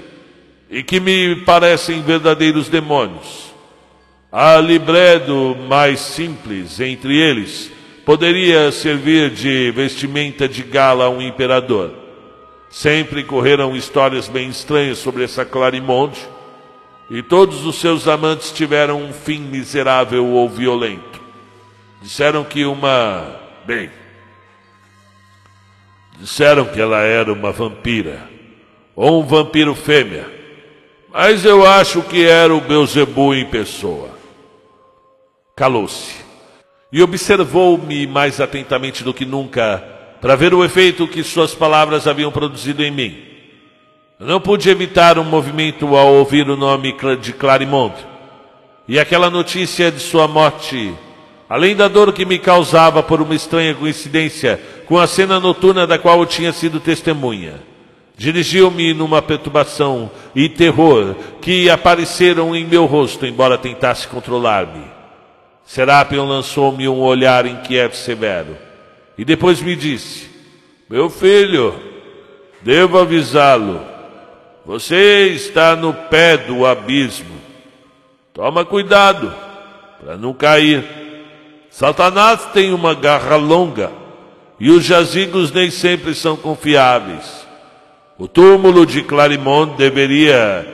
e 0.70 0.84
que 0.84 1.00
me 1.00 1.36
parecem 1.38 2.02
verdadeiros 2.02 2.70
demônios. 2.70 3.52
A 4.32 4.58
libredo 4.58 5.58
mais 5.68 6.00
simples 6.00 6.80
entre 6.80 7.18
eles 7.18 7.72
poderia 8.06 8.72
servir 8.72 9.30
de 9.32 9.72
vestimenta 9.72 10.48
de 10.48 10.64
gala 10.64 11.06
a 11.06 11.10
um 11.10 11.22
imperador. 11.22 11.92
Sempre 12.70 13.24
correram 13.24 13.76
histórias 13.76 14.30
bem 14.30 14.48
estranhas 14.48 15.00
sobre 15.00 15.24
essa 15.24 15.44
Clarimonde, 15.44 16.20
e 17.14 17.22
todos 17.22 17.66
os 17.66 17.76
seus 17.76 18.08
amantes 18.08 18.54
tiveram 18.54 19.04
um 19.04 19.12
fim 19.12 19.42
miserável 19.42 20.26
ou 20.28 20.48
violento. 20.48 21.20
Disseram 22.02 22.42
que 22.46 22.64
uma. 22.64 23.36
Bem. 23.66 23.92
Disseram 26.18 26.64
que 26.64 26.80
ela 26.80 27.00
era 27.02 27.34
uma 27.34 27.52
vampira. 27.52 28.30
Ou 28.96 29.22
um 29.22 29.26
vampiro 29.26 29.76
fêmea. 29.76 30.26
Mas 31.12 31.44
eu 31.44 31.66
acho 31.66 32.02
que 32.02 32.26
era 32.26 32.56
o 32.56 32.62
Beuzebu 32.62 33.36
em 33.36 33.44
pessoa. 33.44 34.12
Calou-se. 35.54 36.16
E 36.94 37.04
observou-me 37.04 38.08
mais 38.08 38.40
atentamente 38.40 39.04
do 39.04 39.14
que 39.14 39.26
nunca 39.26 39.84
para 40.22 40.38
ver 40.38 40.54
o 40.54 40.64
efeito 40.64 41.06
que 41.10 41.24
suas 41.24 41.54
palavras 41.54 42.08
haviam 42.08 42.32
produzido 42.32 42.82
em 42.82 42.92
mim. 42.92 43.31
Não 44.24 44.40
pude 44.40 44.70
evitar 44.70 45.18
um 45.18 45.24
movimento 45.24 45.98
ao 45.98 46.14
ouvir 46.14 46.48
o 46.48 46.56
nome 46.56 46.96
de 47.20 47.34
Clarimond. 47.34 47.96
E 48.88 49.00
aquela 49.00 49.32
notícia 49.32 49.92
de 49.92 50.00
sua 50.00 50.28
morte, 50.28 50.94
além 51.50 51.76
da 51.76 51.88
dor 51.88 52.14
que 52.14 52.24
me 52.24 52.38
causava 52.38 53.02
por 53.02 53.20
uma 53.20 53.34
estranha 53.34 53.74
coincidência 53.74 54.62
com 54.86 55.00
a 55.00 55.08
cena 55.08 55.40
noturna 55.40 55.88
da 55.88 55.98
qual 55.98 56.20
eu 56.20 56.28
tinha 56.28 56.54
sido 56.54 56.80
testemunha, 56.80 57.64
dirigiu-me 58.16 58.94
numa 58.94 59.24
perturbação 59.24 60.12
e 60.36 60.48
terror 60.48 61.16
que 61.42 61.68
apareceram 61.68 62.56
em 62.56 62.64
meu 62.64 62.86
rosto, 62.86 63.26
embora 63.26 63.58
tentasse 63.58 64.08
controlar-me. 64.08 64.84
Serapion 65.66 66.28
lançou-me 66.28 66.88
um 66.88 67.00
olhar 67.00 67.48
inquieto 67.48 67.96
e 67.96 67.98
severo, 67.98 68.56
e 69.18 69.26
depois 69.26 69.60
me 69.62 69.76
disse: 69.76 70.30
Meu 70.88 71.10
filho, 71.10 71.74
devo 72.62 73.00
avisá-lo 73.00 73.91
você 74.66 75.28
está 75.30 75.76
no 75.76 75.94
pé 75.94 76.38
do 76.38 76.66
abismo. 76.66 77.42
Toma 78.34 78.64
cuidado 78.64 79.34
para 80.04 80.18
não 80.18 80.34
cair. 80.34 80.84
Satanás 81.70 82.46
tem 82.54 82.74
uma 82.74 82.94
garra 82.94 83.36
longa 83.36 83.92
e 84.60 84.70
os 84.70 84.84
jazigos 84.84 85.52
nem 85.52 85.72
sempre 85.72 86.14
são 86.14 86.36
confiáveis. 86.36 87.48
O 88.18 88.28
túmulo 88.28 88.86
de 88.86 89.02
Clarimont 89.02 89.76
deveria 89.78 90.68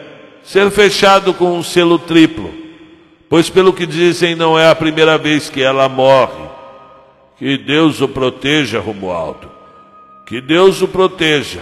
ser 0.43 0.69
fechado 0.71 1.33
com 1.33 1.57
um 1.57 1.63
selo 1.63 1.97
triplo, 1.97 2.53
pois 3.29 3.49
pelo 3.49 3.71
que 3.71 3.85
dizem 3.85 4.35
não 4.35 4.59
é 4.59 4.69
a 4.69 4.75
primeira 4.75 5.17
vez 5.17 5.49
que 5.49 5.61
ela 5.61 5.87
morre. 5.87 6.47
Que 7.37 7.57
Deus 7.57 8.01
o 8.01 8.07
proteja, 8.07 8.79
Romualdo. 8.79 9.49
Que 10.25 10.41
Deus 10.41 10.81
o 10.81 10.87
proteja. 10.87 11.61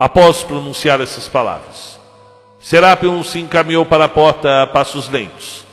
Após 0.00 0.42
pronunciar 0.42 0.98
essas 1.02 1.28
palavras, 1.28 2.00
Serapion 2.58 3.22
se 3.22 3.38
encaminhou 3.38 3.84
para 3.84 4.06
a 4.06 4.08
porta 4.08 4.62
a 4.62 4.66
passos 4.66 5.10
lentos 5.10 5.66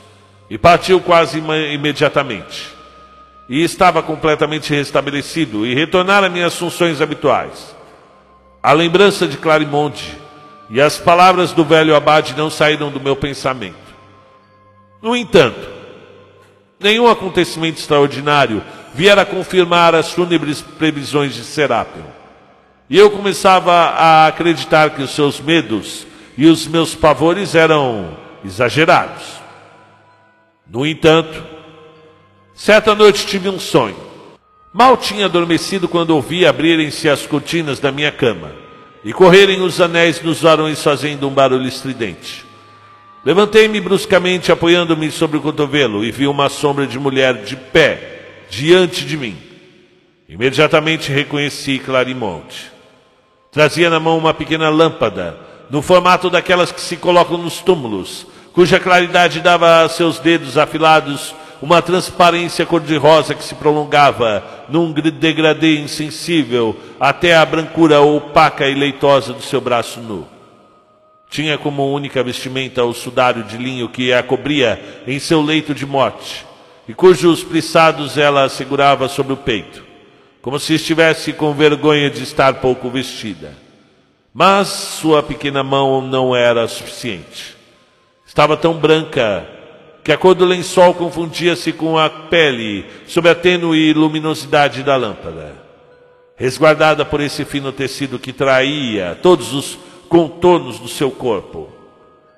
e 0.50 0.58
partiu 0.58 1.00
quase 1.00 1.38
imediatamente. 1.38 2.76
E 3.48 3.64
estava 3.64 4.02
completamente 4.02 4.68
restabelecido 4.74 5.64
e 5.64 5.74
retornara 5.74 6.26
a 6.26 6.28
minhas 6.28 6.54
funções 6.54 7.00
habituais. 7.00 7.74
A 8.62 8.74
lembrança 8.74 9.26
de 9.26 9.38
Clarimonde 9.38 10.18
e 10.68 10.78
as 10.78 10.98
palavras 10.98 11.52
do 11.52 11.64
velho 11.64 11.96
abade 11.96 12.34
não 12.36 12.50
saíram 12.50 12.90
do 12.90 13.00
meu 13.00 13.16
pensamento. 13.16 13.76
No 15.00 15.16
entanto, 15.16 15.66
nenhum 16.78 17.08
acontecimento 17.08 17.78
extraordinário 17.78 18.62
viera 18.92 19.24
confirmar 19.24 19.94
as 19.94 20.12
fúnebres 20.12 20.60
previsões 20.60 21.34
de 21.34 21.44
Serapion. 21.44 22.17
E 22.90 22.96
eu 22.96 23.10
começava 23.10 23.72
a 23.72 24.26
acreditar 24.26 24.90
que 24.90 25.02
os 25.02 25.10
seus 25.10 25.40
medos 25.40 26.06
e 26.36 26.46
os 26.46 26.66
meus 26.66 26.94
pavores 26.94 27.54
eram 27.54 28.16
exagerados. 28.44 29.24
No 30.70 30.86
entanto, 30.86 31.44
certa 32.54 32.94
noite 32.94 33.26
tive 33.26 33.48
um 33.48 33.58
sonho. 33.58 33.96
Mal 34.72 34.96
tinha 34.96 35.26
adormecido 35.26 35.88
quando 35.88 36.10
ouvi 36.10 36.46
abrirem-se 36.46 37.08
as 37.08 37.26
cortinas 37.26 37.78
da 37.78 37.90
minha 37.90 38.12
cama 38.12 38.52
e 39.04 39.12
correrem 39.12 39.60
os 39.60 39.80
anéis 39.80 40.22
nos 40.22 40.40
varões 40.40 40.82
fazendo 40.82 41.28
um 41.28 41.32
barulho 41.32 41.66
estridente. 41.66 42.44
Levantei-me 43.24 43.80
bruscamente, 43.80 44.52
apoiando-me 44.52 45.10
sobre 45.10 45.36
o 45.36 45.40
cotovelo, 45.40 46.04
e 46.04 46.10
vi 46.10 46.26
uma 46.26 46.48
sombra 46.48 46.86
de 46.86 46.98
mulher 46.98 47.42
de 47.42 47.56
pé 47.56 48.46
diante 48.48 49.04
de 49.04 49.16
mim. 49.16 49.36
Imediatamente 50.28 51.10
reconheci 51.10 51.78
Clarimonte. 51.78 52.77
Trazia 53.50 53.88
na 53.88 53.98
mão 53.98 54.18
uma 54.18 54.34
pequena 54.34 54.68
lâmpada, 54.68 55.38
no 55.70 55.80
formato 55.80 56.28
daquelas 56.28 56.70
que 56.70 56.80
se 56.80 56.96
colocam 56.96 57.38
nos 57.38 57.60
túmulos, 57.60 58.26
cuja 58.52 58.80
claridade 58.80 59.40
dava 59.40 59.82
a 59.82 59.88
seus 59.88 60.18
dedos 60.18 60.58
afilados 60.58 61.34
uma 61.60 61.82
transparência 61.82 62.64
cor-de-rosa 62.64 63.34
que 63.34 63.42
se 63.42 63.54
prolongava 63.54 64.44
num 64.68 64.92
degradê 64.92 65.78
insensível 65.78 66.76
até 67.00 67.36
a 67.36 67.44
brancura 67.44 68.00
opaca 68.00 68.68
e 68.68 68.74
leitosa 68.74 69.32
do 69.32 69.42
seu 69.42 69.60
braço 69.60 70.00
nu. 70.00 70.26
Tinha 71.28 71.58
como 71.58 71.92
única 71.92 72.22
vestimenta 72.22 72.84
o 72.84 72.94
sudário 72.94 73.42
de 73.44 73.56
linho 73.56 73.88
que 73.88 74.12
a 74.12 74.22
cobria 74.22 75.02
em 75.06 75.18
seu 75.18 75.42
leito 75.42 75.74
de 75.74 75.84
morte, 75.84 76.46
e 76.86 76.94
cujos 76.94 77.42
plissados 77.42 78.16
ela 78.16 78.48
segurava 78.48 79.08
sobre 79.08 79.32
o 79.32 79.36
peito, 79.36 79.84
como 80.40 80.58
se 80.58 80.74
estivesse 80.74 81.32
com 81.32 81.52
vergonha 81.52 82.08
de 82.08 82.22
estar 82.22 82.54
pouco 82.54 82.88
vestida. 82.88 83.52
Mas 84.32 84.68
sua 84.68 85.22
pequena 85.22 85.62
mão 85.62 86.00
não 86.00 86.34
era 86.34 86.68
suficiente. 86.68 87.56
Estava 88.26 88.56
tão 88.56 88.74
branca 88.74 89.46
que 90.04 90.12
a 90.12 90.16
cor 90.16 90.34
do 90.34 90.44
lençol 90.44 90.94
confundia-se 90.94 91.72
com 91.72 91.98
a 91.98 92.08
pele 92.08 92.86
sob 93.06 93.28
a 93.28 93.34
tênue 93.34 93.92
luminosidade 93.92 94.82
da 94.82 94.96
lâmpada. 94.96 95.54
Resguardada 96.36 97.04
por 97.04 97.20
esse 97.20 97.44
fino 97.44 97.72
tecido 97.72 98.18
que 98.18 98.32
traía 98.32 99.18
todos 99.20 99.52
os 99.52 99.78
contornos 100.08 100.78
do 100.78 100.88
seu 100.88 101.10
corpo, 101.10 101.68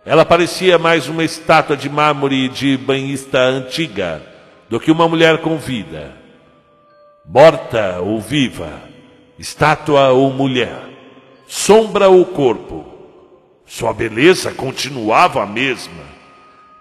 ela 0.04 0.24
parecia 0.24 0.78
mais 0.78 1.06
uma 1.06 1.22
estátua 1.22 1.76
de 1.76 1.88
mármore 1.88 2.48
de 2.48 2.76
banhista 2.76 3.38
antiga 3.38 4.22
do 4.68 4.80
que 4.80 4.90
uma 4.90 5.06
mulher 5.06 5.38
com 5.38 5.58
vida. 5.58 6.19
Morta 7.32 8.00
ou 8.00 8.20
viva, 8.20 8.82
estátua 9.38 10.08
ou 10.08 10.32
mulher, 10.32 10.82
sombra 11.46 12.08
ou 12.08 12.26
corpo, 12.26 12.84
sua 13.64 13.92
beleza 13.92 14.50
continuava 14.50 15.40
a 15.40 15.46
mesma. 15.46 16.02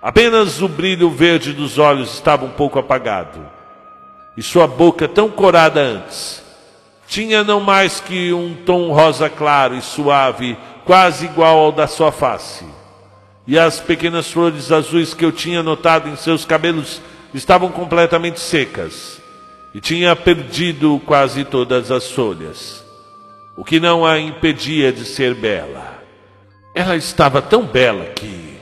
Apenas 0.02 0.60
o 0.60 0.68
brilho 0.68 1.08
verde 1.12 1.54
dos 1.54 1.78
olhos 1.78 2.16
estava 2.16 2.46
um 2.46 2.50
pouco 2.50 2.80
apagado. 2.80 3.48
E 4.36 4.42
sua 4.42 4.66
boca, 4.66 5.08
tão 5.08 5.30
corada 5.30 5.82
antes, 5.82 6.42
tinha 7.08 7.44
não 7.44 7.60
mais 7.60 8.00
que 8.00 8.34
um 8.34 8.56
tom 8.56 8.92
rosa 8.92 9.30
claro 9.30 9.76
e 9.76 9.84
suave, 9.84 10.58
quase 10.84 11.28
igual 11.28 11.60
ao 11.60 11.72
da 11.72 11.86
sua 11.86 12.12
face. 12.12 12.66
E 13.46 13.60
as 13.60 13.80
pequenas 13.80 14.32
flores 14.32 14.72
azuis 14.72 15.14
que 15.14 15.24
eu 15.24 15.32
tinha 15.32 15.62
notado 15.62 16.10
em 16.10 16.16
seus 16.16 16.44
cabelos 16.44 17.04
estavam 17.36 17.70
completamente 17.70 18.40
secas. 18.40 19.19
E 19.74 19.80
tinha 19.80 20.16
perdido 20.16 21.00
quase 21.06 21.46
todas 21.46 21.92
as 21.92 22.10
folhas, 22.12 22.84
o 23.56 23.64
que 23.64 23.80
não 23.80 24.06
a 24.06 24.20
impedia 24.20 24.92
de 24.92 25.06
ser 25.06 25.36
bela. 25.36 26.00
Ela 26.74 26.96
estava 26.96 27.42
tão 27.42 27.64
bela 27.64 28.06
que, 28.06 28.58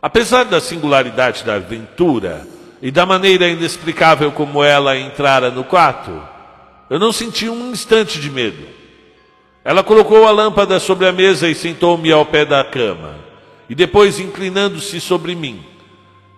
apesar 0.00 0.44
da 0.44 0.60
singularidade 0.60 1.44
da 1.44 1.54
aventura 1.54 2.46
e 2.80 2.90
da 2.90 3.04
maneira 3.04 3.48
inexplicável 3.48 4.32
como 4.32 4.64
ela 4.64 4.96
entrara 4.96 5.50
no 5.50 5.62
quarto, 5.62 6.22
eu 6.88 6.98
não 6.98 7.12
senti 7.12 7.48
um 7.48 7.70
instante 7.70 8.18
de 8.18 8.30
medo. 8.30 8.66
Ela 9.62 9.84
colocou 9.84 10.26
a 10.26 10.30
lâmpada 10.30 10.80
sobre 10.80 11.06
a 11.06 11.12
mesa 11.12 11.48
e 11.48 11.54
sentou-me 11.54 12.10
ao 12.10 12.24
pé 12.24 12.46
da 12.46 12.64
cama. 12.64 13.16
E 13.68 13.74
depois, 13.74 14.18
inclinando-se 14.18 15.00
sobre 15.00 15.34
mim, 15.34 15.62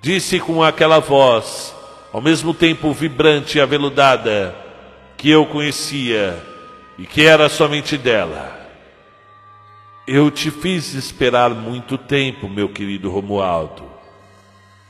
disse 0.02 0.40
com 0.40 0.62
aquela 0.62 0.98
voz, 0.98 1.74
ao 2.12 2.20
mesmo 2.20 2.52
tempo 2.52 2.92
vibrante 2.92 3.56
e 3.56 3.60
aveludada, 3.60 4.54
que 5.16 5.30
eu 5.30 5.46
conhecia 5.46 6.36
e 6.98 7.06
que 7.06 7.24
era 7.24 7.48
somente 7.48 7.96
dela. 7.96 8.60
Eu 10.06 10.30
te 10.30 10.50
fiz 10.50 10.94
esperar 10.94 11.50
muito 11.50 11.96
tempo, 11.96 12.48
meu 12.48 12.68
querido 12.68 13.10
Romualdo, 13.10 13.84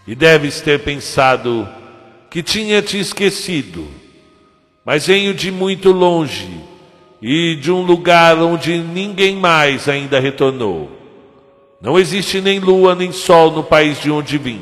e 0.06 0.14
deves 0.14 0.60
ter 0.60 0.80
pensado 0.80 1.68
que 2.28 2.42
tinha 2.42 2.82
te 2.82 2.98
esquecido, 2.98 3.86
mas 4.84 5.06
venho 5.06 5.32
de 5.32 5.52
muito 5.52 5.92
longe 5.92 6.48
e 7.20 7.54
de 7.54 7.70
um 7.70 7.82
lugar 7.82 8.36
onde 8.38 8.78
ninguém 8.78 9.36
mais 9.36 9.88
ainda 9.88 10.18
retornou. 10.18 10.90
Não 11.80 11.98
existe 11.98 12.40
nem 12.40 12.58
lua 12.58 12.94
nem 12.94 13.12
sol 13.12 13.52
no 13.52 13.62
país 13.62 14.00
de 14.00 14.10
onde 14.10 14.38
vim, 14.38 14.60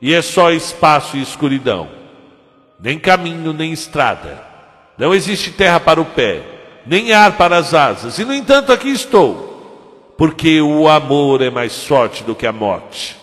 e 0.00 0.14
é 0.14 0.22
só 0.22 0.50
espaço 0.50 1.16
e 1.16 1.22
escuridão, 1.22 1.88
nem 2.80 2.98
caminho 2.98 3.52
nem 3.52 3.72
estrada. 3.72 4.44
Não 4.98 5.14
existe 5.14 5.50
terra 5.50 5.78
para 5.80 6.00
o 6.00 6.04
pé, 6.04 6.42
nem 6.86 7.12
ar 7.12 7.36
para 7.36 7.56
as 7.56 7.74
asas, 7.74 8.18
e 8.18 8.24
no 8.24 8.32
entanto 8.32 8.72
aqui 8.72 8.88
estou 8.88 9.46
porque 10.16 10.60
o 10.60 10.88
amor 10.88 11.42
é 11.42 11.50
mais 11.50 11.84
forte 11.84 12.24
do 12.24 12.34
que 12.34 12.46
a 12.46 12.52
morte. 12.52 13.16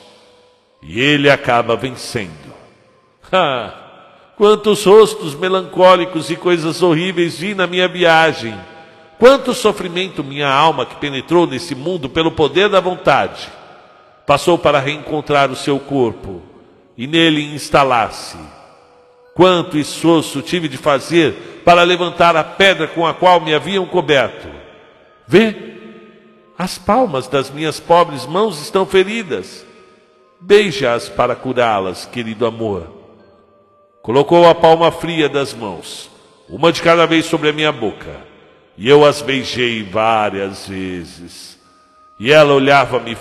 E 0.82 1.00
ele 1.00 1.30
acaba 1.30 1.76
vencendo. 1.76 2.32
Ah, 3.36 3.74
quantos 4.38 4.86
rostos 4.86 5.34
melancólicos 5.34 6.30
e 6.30 6.36
coisas 6.36 6.84
horríveis 6.84 7.36
vi 7.36 7.56
na 7.56 7.66
minha 7.66 7.88
viagem. 7.88 8.56
Quanto 9.18 9.56
sofrimento 9.56 10.24
minha 10.24 10.48
alma 10.48 10.86
que 10.86 10.98
penetrou 10.98 11.48
nesse 11.48 11.74
mundo 11.74 12.08
pelo 12.08 12.32
poder 12.32 12.70
da 12.70 12.80
vontade 12.80 13.50
passou 14.28 14.56
para 14.56 14.78
reencontrar 14.78 15.50
o 15.50 15.56
seu 15.56 15.80
corpo 15.80 16.44
e 16.98 17.08
nele 17.08 17.54
instalar-se. 17.54 18.38
Quanto 19.34 19.78
esforço 19.78 20.42
tive 20.42 20.68
de 20.68 20.78
fazer 20.78 21.62
para 21.66 21.84
levantar 21.84 22.36
a 22.36 22.44
pedra 22.44 22.88
com 22.88 23.06
a 23.06 23.14
qual 23.14 23.40
me 23.40 23.54
haviam 23.54 23.86
coberto. 23.86 24.48
Vê 25.28 25.74
as 26.58 26.78
palmas 26.78 27.28
das 27.28 27.50
minhas 27.50 27.80
pobres 27.80 28.26
mãos 28.26 28.62
estão 28.62 28.86
feridas. 28.86 29.66
Beija-as 30.40 31.10
para 31.10 31.36
curá-las, 31.36 32.06
querido 32.06 32.46
amor. 32.46 32.88
Colocou 34.02 34.48
a 34.48 34.54
palma 34.54 34.92
fria 34.92 35.30
das 35.30 35.54
mãos, 35.54 36.12
uma 36.50 36.72
de 36.74 36.82
cada 36.82 37.08
vez 37.08 37.26
sobre 37.26 37.50
a 37.50 37.54
minha 37.54 37.72
boca, 37.72 38.18
e 38.78 38.90
eu 38.90 39.06
as 39.06 39.22
beijei 39.22 39.82
várias 39.82 40.68
vezes. 40.68 41.58
E 42.20 42.32
ela 42.32 42.54
olhava-me 42.54 43.18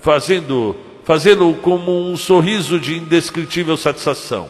fazendo, 0.00 0.76
fazendo 1.04 1.52
como 1.60 2.10
um 2.10 2.16
sorriso 2.16 2.80
de 2.80 2.96
indescritível 2.96 3.76
satisfação. 3.76 4.48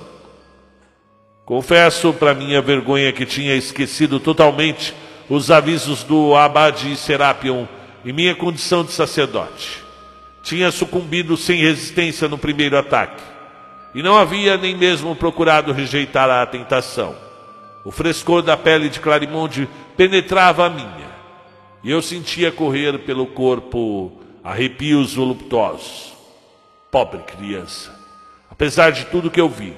Confesso 1.45 2.13
para 2.13 2.33
minha 2.33 2.63
vergonha 2.63 3.13
que 3.13 3.27
tinha 3.27 3.55
esquecido 3.55 4.19
totalmente 4.19 4.95
os 5.29 5.51
avisos 5.51 6.03
do 6.05 6.35
Abade 6.35 6.97
Serapion 6.97 7.67
em 8.05 8.13
minha 8.13 8.35
condição 8.35 8.85
de 8.85 8.93
sacerdote. 8.93 9.83
Tinha 10.43 10.71
sucumbido 10.71 11.37
sem 11.37 11.61
resistência 11.61 12.29
no 12.29 12.39
primeiro 12.39 12.79
ataque 12.79 13.23
e 13.95 14.03
não 14.03 14.17
havia 14.17 14.57
nem 14.57 14.77
mesmo 14.77 15.15
procurado 15.17 15.73
rejeitar 15.73 16.31
a 16.31 16.47
tentação. 16.47 17.17
O 17.85 17.91
frescor 17.91 18.43
da 18.43 18.57
pele 18.57 18.89
de 18.89 19.01
Clarimonde 19.01 19.69
penetrava 19.97 20.67
a 20.67 20.71
minha 20.71 21.15
e 21.83 21.91
eu 21.91 22.01
sentia 22.01 22.51
correr 22.51 23.01
pelo 23.01 23.27
corpo 23.27 24.13
arrepios 24.43 25.15
voluptuosos. 25.15 26.14
Pobre 26.95 27.19
criança. 27.23 27.91
Apesar 28.49 28.93
de 28.93 29.07
tudo 29.07 29.29
que 29.29 29.41
eu 29.41 29.49
vi, 29.49 29.77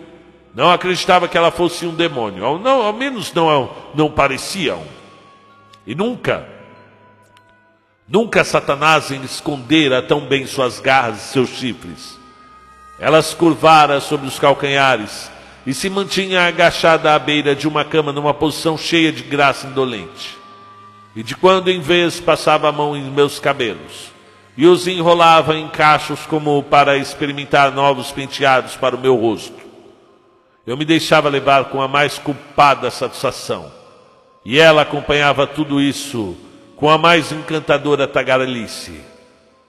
não 0.55 0.71
acreditava 0.71 1.27
que 1.27 1.39
ela 1.39 1.51
fosse 1.51 1.87
um 1.87 1.95
demônio. 1.95 2.45
Ao, 2.45 2.59
não, 2.59 2.83
ao 2.83 2.93
menos 2.93 3.33
não, 3.33 3.71
não 3.95 4.11
parecia 4.11 4.77
um. 4.77 4.85
E 5.87 5.95
nunca, 5.95 6.47
nunca 8.07 8.45
Satanás 8.45 9.11
escondera 9.11 10.03
tão 10.03 10.21
bem 10.27 10.47
suas 10.47 10.79
garras 10.79 11.17
e 11.17 11.33
seus 11.33 11.49
chifres. 11.49 12.19
Elas 13.01 13.33
curvara 13.33 13.99
sobre 13.99 14.27
os 14.27 14.39
calcanhares 14.39 15.31
e 15.67 15.73
se 15.73 15.89
mantinha 15.89 16.47
agachada 16.47 17.15
à 17.15 17.19
beira 17.19 17.57
de 17.57 17.67
uma 17.67 17.83
cama 17.83 18.13
numa 18.13 18.35
posição 18.35 18.77
cheia 18.77 19.11
de 19.11 19.23
graça 19.23 19.67
indolente. 19.67 20.37
E 21.15 21.23
de 21.23 21.35
quando 21.35 21.71
em 21.71 21.81
vez 21.81 22.21
passava 22.21 22.69
a 22.69 22.73
mão 22.73 22.95
em 22.95 23.11
meus 23.11 23.39
cabelos 23.39 24.16
e 24.57 24.67
os 24.67 24.87
enrolava 24.87 25.55
em 25.55 25.69
cachos 25.69 26.21
como 26.27 26.63
para 26.63 26.97
experimentar 26.97 27.73
novos 27.73 28.11
penteados 28.11 28.75
para 28.75 28.97
o 28.97 29.01
meu 29.01 29.15
rosto. 29.15 29.67
Eu 30.67 30.77
me 30.77 30.85
deixava 30.85 31.29
levar 31.29 31.67
com 31.67 31.81
a 31.83 31.87
mais 31.87 32.19
culpada 32.19 32.91
satisfação. 32.91 33.71
E 34.45 34.59
ela 34.59 34.83
acompanhava 34.83 35.47
tudo 35.47 35.81
isso 35.81 36.37
com 36.77 36.89
a 36.89 36.97
mais 36.97 37.33
encantadora 37.33 38.07
tagarelice. 38.07 39.01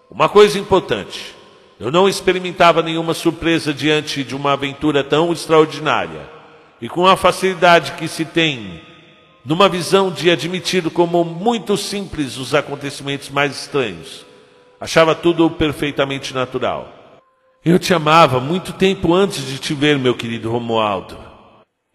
Uma 0.09 0.29
coisa 0.29 0.57
importante: 0.57 1.35
eu 1.79 1.91
não 1.91 2.07
experimentava 2.07 2.81
nenhuma 2.81 3.13
surpresa 3.13 3.73
diante 3.73 4.23
de 4.23 4.35
uma 4.35 4.53
aventura 4.53 5.03
tão 5.03 5.33
extraordinária. 5.33 6.37
E 6.79 6.87
com 6.87 7.07
a 7.07 7.17
facilidade 7.17 7.93
que 7.93 8.07
se 8.07 8.23
tem 8.23 8.81
numa 9.43 9.67
visão 9.67 10.11
de 10.11 10.29
admitir 10.29 10.83
como 10.91 11.23
muito 11.23 11.75
simples 11.75 12.37
os 12.37 12.53
acontecimentos 12.53 13.29
mais 13.29 13.61
estranhos, 13.61 14.26
achava 14.79 15.15
tudo 15.15 15.49
perfeitamente 15.49 16.33
natural. 16.33 16.93
Eu 17.63 17.77
te 17.77 17.93
amava 17.93 18.39
muito 18.39 18.73
tempo 18.73 19.13
antes 19.13 19.45
de 19.45 19.59
te 19.59 19.73
ver, 19.73 19.97
meu 19.97 20.15
querido 20.15 20.51
Romualdo, 20.51 21.17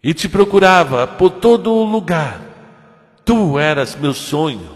e 0.03 0.13
te 0.13 0.29
procurava 0.29 1.07
por 1.07 1.29
todo 1.31 1.71
o 1.71 1.83
lugar. 1.83 2.41
Tu 3.25 3.57
eras 3.57 3.95
meu 3.95 4.13
sonho, 4.13 4.69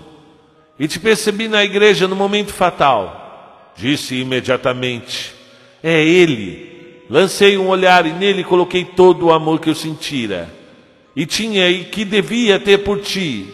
e 0.80 0.88
te 0.88 1.00
percebi 1.00 1.48
na 1.48 1.64
igreja 1.64 2.08
no 2.08 2.16
momento 2.16 2.54
fatal. 2.54 3.74
Disse 3.76 4.16
imediatamente: 4.16 5.34
É 5.84 6.04
ele. 6.04 7.04
Lancei 7.10 7.58
um 7.58 7.68
olhar 7.68 8.06
e 8.06 8.12
nele 8.12 8.44
coloquei 8.44 8.84
todo 8.84 9.28
o 9.28 9.32
amor 9.32 9.62
que 9.62 9.70
eu 9.70 9.76
sentira 9.76 10.58
e 11.18 11.26
tinha 11.26 11.68
e 11.68 11.86
que 11.86 12.06
devia 12.06 12.60
ter 12.60 12.84
por 12.84 13.00
ti. 13.00 13.48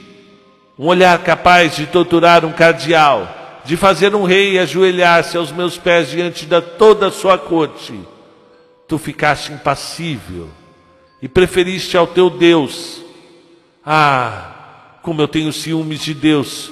Um 0.77 0.87
olhar 0.87 1.17
capaz 1.23 1.77
de 1.77 1.85
torturar 1.85 2.43
um 2.43 2.51
cardeal, 2.51 3.42
de 3.65 3.77
fazer 3.77 4.13
um 4.13 4.23
rei 4.23 4.59
ajoelhar-se 4.59 5.37
aos 5.37 5.51
meus 5.51 5.77
pés 5.77 6.09
diante 6.09 6.45
de 6.45 6.61
toda 6.61 7.07
a 7.07 7.11
sua 7.11 7.37
corte. 7.37 7.99
Tu 8.87 8.97
ficaste 8.97 9.51
impassível 9.51 10.49
e 11.21 11.27
preferiste 11.27 11.95
ao 11.95 12.07
teu 12.07 12.29
Deus. 12.29 13.01
Ah, 13.85 14.97
como 15.01 15.21
eu 15.21 15.27
tenho 15.27 15.51
ciúmes 15.51 16.01
de 16.01 16.13
Deus 16.13 16.71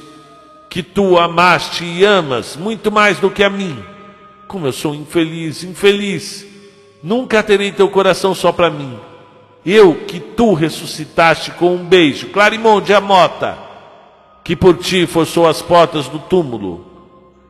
que 0.72 0.82
tu 0.82 1.20
amaste 1.20 1.84
e 1.84 2.06
amas 2.06 2.56
muito 2.56 2.90
mais 2.90 3.20
do 3.20 3.30
que 3.30 3.44
a 3.44 3.50
mim. 3.50 3.78
Como 4.48 4.66
eu 4.66 4.72
sou 4.72 4.96
infeliz, 4.96 5.66
infeliz. 5.66 6.46
Nunca 7.04 7.44
terei 7.44 7.74
teu 7.74 7.90
coração 7.90 8.34
só 8.34 8.54
para 8.54 8.70
mim. 8.70 8.98
Eu 9.66 9.96
que 10.06 10.20
tu 10.20 10.54
ressuscitaste 10.54 11.52
com 11.52 11.76
um 11.76 11.86
beijo, 11.86 12.30
Clarimonde 12.30 12.94
Amota, 12.94 13.58
que 14.44 14.56
por 14.56 14.78
ti 14.78 15.06
forçou 15.06 15.48
as 15.48 15.62
portas 15.62 16.08
do 16.08 16.20
túmulo 16.20 16.86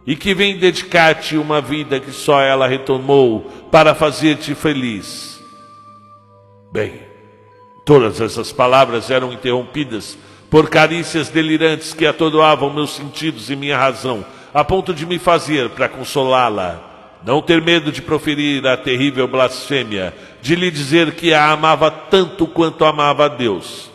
e 0.06 0.16
que 0.16 0.34
vem 0.34 0.58
dedicar-te 0.58 1.38
uma 1.38 1.62
vida 1.62 2.00
que 2.00 2.12
só 2.12 2.42
ela 2.42 2.68
retomou 2.68 3.42
para 3.72 3.94
fazer-te 3.94 4.56
feliz. 4.56 5.42
Bem, 6.72 7.02
todas 7.86 8.20
essas 8.20 8.52
palavras 8.52 9.12
eram 9.12 9.32
interrompidas 9.32 10.18
por 10.50 10.70
carícias 10.70 11.30
delirantes 11.30 11.94
que 11.94 12.06
atordoavam 12.06 12.74
meus 12.74 12.92
sentidos 12.92 13.50
e 13.50 13.56
minha 13.56 13.78
razão, 13.78 14.26
a 14.54 14.64
ponto 14.64 14.94
de 14.94 15.06
me 15.06 15.18
fazer, 15.18 15.70
para 15.70 15.88
consolá-la, 15.88 17.20
não 17.24 17.42
ter 17.42 17.62
medo 17.62 17.92
de 17.92 18.02
proferir 18.02 18.66
a 18.68 18.76
terrível 18.76 19.28
blasfêmia, 19.28 20.14
de 20.42 20.56
lhe 20.56 20.70
dizer 20.70 21.14
que 21.14 21.34
a 21.34 21.52
amava 21.52 21.90
tanto 21.90 22.46
quanto 22.48 22.84
amava 22.84 23.26
a 23.26 23.30
Deus. 23.30 23.90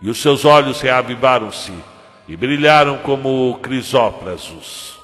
E 0.00 0.08
os 0.08 0.22
seus 0.22 0.44
olhos 0.44 0.80
reavivaram-se 0.80 1.72
e 2.28 2.36
brilharam 2.36 2.98
como 2.98 3.58
crisóprasos. 3.62 4.98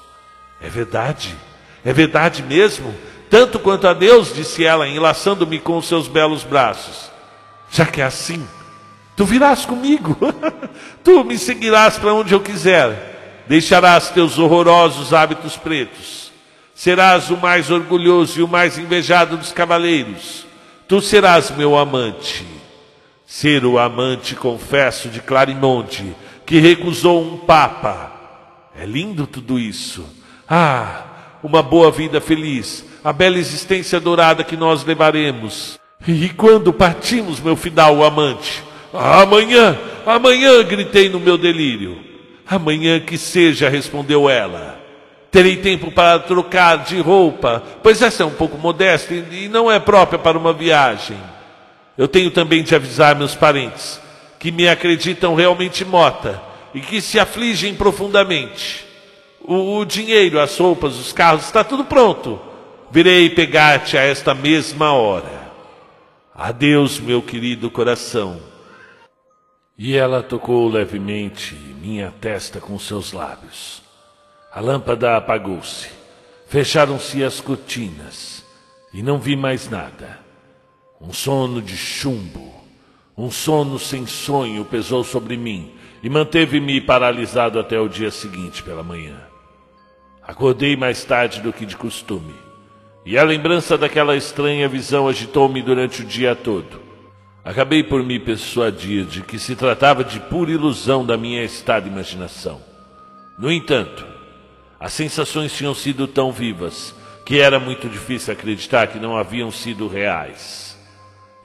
É 0.61 0.69
verdade, 0.69 1.35
é 1.83 1.91
verdade 1.91 2.43
mesmo, 2.43 2.93
tanto 3.29 3.59
quanto 3.59 3.87
a 3.87 3.93
Deus, 3.93 4.33
disse 4.33 4.63
ela, 4.63 4.87
enlaçando-me 4.87 5.59
com 5.59 5.77
os 5.77 5.87
seus 5.87 6.07
belos 6.07 6.43
braços. 6.43 7.11
Já 7.71 7.85
que 7.85 7.99
é 7.99 8.05
assim, 8.05 8.45
Tu 9.15 9.23
virás 9.23 9.65
comigo, 9.65 10.17
tu 11.01 11.23
me 11.23 11.37
seguirás 11.37 11.97
para 11.97 12.13
onde 12.13 12.33
eu 12.33 12.41
quiser, 12.41 13.43
deixarás 13.47 14.09
teus 14.09 14.37
horrorosos 14.37 15.13
hábitos 15.13 15.55
pretos, 15.55 16.31
serás 16.73 17.29
o 17.29 17.37
mais 17.37 17.71
orgulhoso 17.71 18.39
e 18.39 18.43
o 18.43 18.47
mais 18.47 18.77
invejado 18.77 19.37
dos 19.37 19.53
cavaleiros, 19.53 20.45
tu 20.85 21.01
serás 21.01 21.49
meu 21.51 21.77
amante. 21.77 22.45
Ser 23.27 23.65
o 23.65 23.79
amante, 23.79 24.35
confesso, 24.35 25.09
de 25.09 25.19
Clarimonte, 25.19 26.15
que 26.45 26.59
recusou 26.59 27.21
um 27.21 27.37
papa. 27.37 28.11
É 28.79 28.85
lindo 28.85 29.25
tudo 29.25 29.57
isso. 29.57 30.05
Ah, 30.47 31.03
uma 31.41 31.63
boa 31.63 31.91
vida 31.91 32.21
feliz, 32.21 32.85
a 33.03 33.11
bela 33.11 33.37
existência 33.37 33.99
dourada 33.99 34.43
que 34.43 34.57
nós 34.57 34.83
levaremos. 34.83 35.79
E 36.07 36.29
quando 36.29 36.73
partimos, 36.73 37.39
meu 37.39 37.55
fidal 37.55 38.03
amante, 38.03 38.63
Amanhã, 38.97 39.77
amanhã, 40.05 40.63
gritei 40.63 41.09
no 41.09 41.19
meu 41.19 41.37
delírio. 41.37 41.99
Amanhã 42.47 42.99
que 42.99 43.17
seja, 43.17 43.67
respondeu 43.67 44.29
ela. 44.29 44.79
Terei 45.29 45.57
tempo 45.57 45.91
para 45.91 46.19
trocar 46.19 46.77
de 46.77 47.01
roupa, 47.01 47.61
pois 47.83 48.01
essa 48.01 48.23
é 48.23 48.25
um 48.25 48.31
pouco 48.31 48.57
modesta 48.57 49.13
e 49.13 49.49
não 49.49 49.69
é 49.69 49.79
própria 49.79 50.17
para 50.17 50.37
uma 50.37 50.53
viagem. 50.53 51.17
Eu 51.97 52.07
tenho 52.07 52.31
também 52.31 52.63
de 52.63 52.73
avisar 52.73 53.15
meus 53.15 53.35
parentes, 53.35 53.99
que 54.45 54.51
me 54.51 54.69
acreditam 54.69 55.33
realmente 55.33 55.83
morta 55.83 56.39
e 56.71 56.79
que 56.79 57.01
se 57.01 57.19
afligem 57.19 57.73
profundamente. 57.73 58.85
O, 59.41 59.79
o 59.79 59.85
dinheiro, 59.85 60.39
as 60.39 60.55
roupas, 60.55 60.99
os 60.99 61.11
carros, 61.11 61.45
está 61.45 61.63
tudo 61.63 61.83
pronto. 61.83 62.39
Virei 62.91 63.27
pegar-te 63.27 63.97
a 63.97 64.01
esta 64.01 64.35
mesma 64.35 64.93
hora. 64.93 65.51
Adeus, 66.31 66.99
meu 66.99 67.23
querido 67.23 67.71
coração. 67.71 68.39
E 69.75 69.97
ela 69.97 70.21
tocou 70.21 70.69
levemente 70.69 71.55
minha 71.55 72.13
testa 72.21 72.61
com 72.61 72.77
seus 72.77 73.13
lábios. 73.13 73.81
A 74.53 74.59
lâmpada 74.59 75.17
apagou-se. 75.17 75.89
Fecharam-se 76.47 77.23
as 77.23 77.41
cortinas 77.41 78.45
e 78.93 79.01
não 79.01 79.17
vi 79.17 79.35
mais 79.35 79.67
nada. 79.67 80.19
Um 81.01 81.11
sono 81.11 81.63
de 81.63 81.75
chumbo, 81.75 82.54
um 83.17 83.31
sono 83.31 83.79
sem 83.79 84.05
sonho 84.05 84.65
pesou 84.65 85.03
sobre 85.03 85.37
mim 85.37 85.71
e 86.03 86.09
manteve-me 86.09 86.81
paralisado 86.81 87.59
até 87.59 87.79
o 87.79 87.87
dia 87.87 88.11
seguinte 88.11 88.61
pela 88.61 88.83
manhã. 88.83 89.15
Acordei 90.21 90.75
mais 90.75 91.03
tarde 91.03 91.39
do 91.41 91.53
que 91.53 91.65
de 91.65 91.77
costume, 91.77 92.33
e 93.05 93.17
a 93.17 93.23
lembrança 93.23 93.77
daquela 93.77 94.15
estranha 94.15 94.67
visão 94.67 95.07
agitou-me 95.07 95.61
durante 95.61 96.01
o 96.01 96.05
dia 96.05 96.35
todo. 96.35 96.81
Acabei 97.43 97.83
por 97.83 98.03
me 98.03 98.19
persuadir 98.19 99.05
de 99.05 99.21
que 99.21 99.37
se 99.37 99.55
tratava 99.55 100.03
de 100.03 100.19
pura 100.19 100.51
ilusão 100.51 101.05
da 101.05 101.15
minha 101.15 101.43
estada 101.43 101.87
imaginação. 101.87 102.59
No 103.37 103.51
entanto, 103.51 104.05
as 104.79 104.93
sensações 104.93 105.53
tinham 105.53 105.75
sido 105.75 106.07
tão 106.07 106.31
vivas 106.31 106.95
que 107.23 107.39
era 107.39 107.59
muito 107.59 107.87
difícil 107.87 108.33
acreditar 108.33 108.87
que 108.87 108.99
não 108.99 109.15
haviam 109.15 109.51
sido 109.51 109.87
reais. 109.87 110.64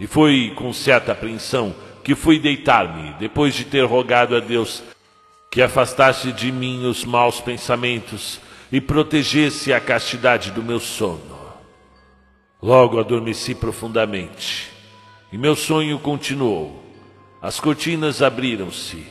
E 0.01 0.07
foi 0.07 0.55
com 0.57 0.73
certa 0.73 1.13
apreensão 1.13 1.75
que 2.03 2.15
fui 2.15 2.39
deitar-me, 2.39 3.13
depois 3.19 3.55
de 3.55 3.67
ter 3.67 3.85
rogado 3.85 4.35
a 4.35 4.41
Deus 4.41 4.83
que 5.51 5.61
afastasse 5.61 6.33
de 6.33 6.51
mim 6.51 6.87
os 6.87 7.05
maus 7.05 7.39
pensamentos 7.39 8.41
e 8.73 8.81
protegesse 8.81 9.75
a 9.75 9.81
castidade 9.81 10.53
do 10.53 10.63
meu 10.63 10.81
sono. 10.81 11.39
Logo 12.63 12.99
adormeci 12.99 13.55
profundamente 13.55 14.71
e 15.31 15.37
meu 15.37 15.55
sonho 15.55 15.99
continuou. 15.99 16.83
As 17.43 17.61
cortinas 17.61 18.23
abriram-se. 18.23 19.07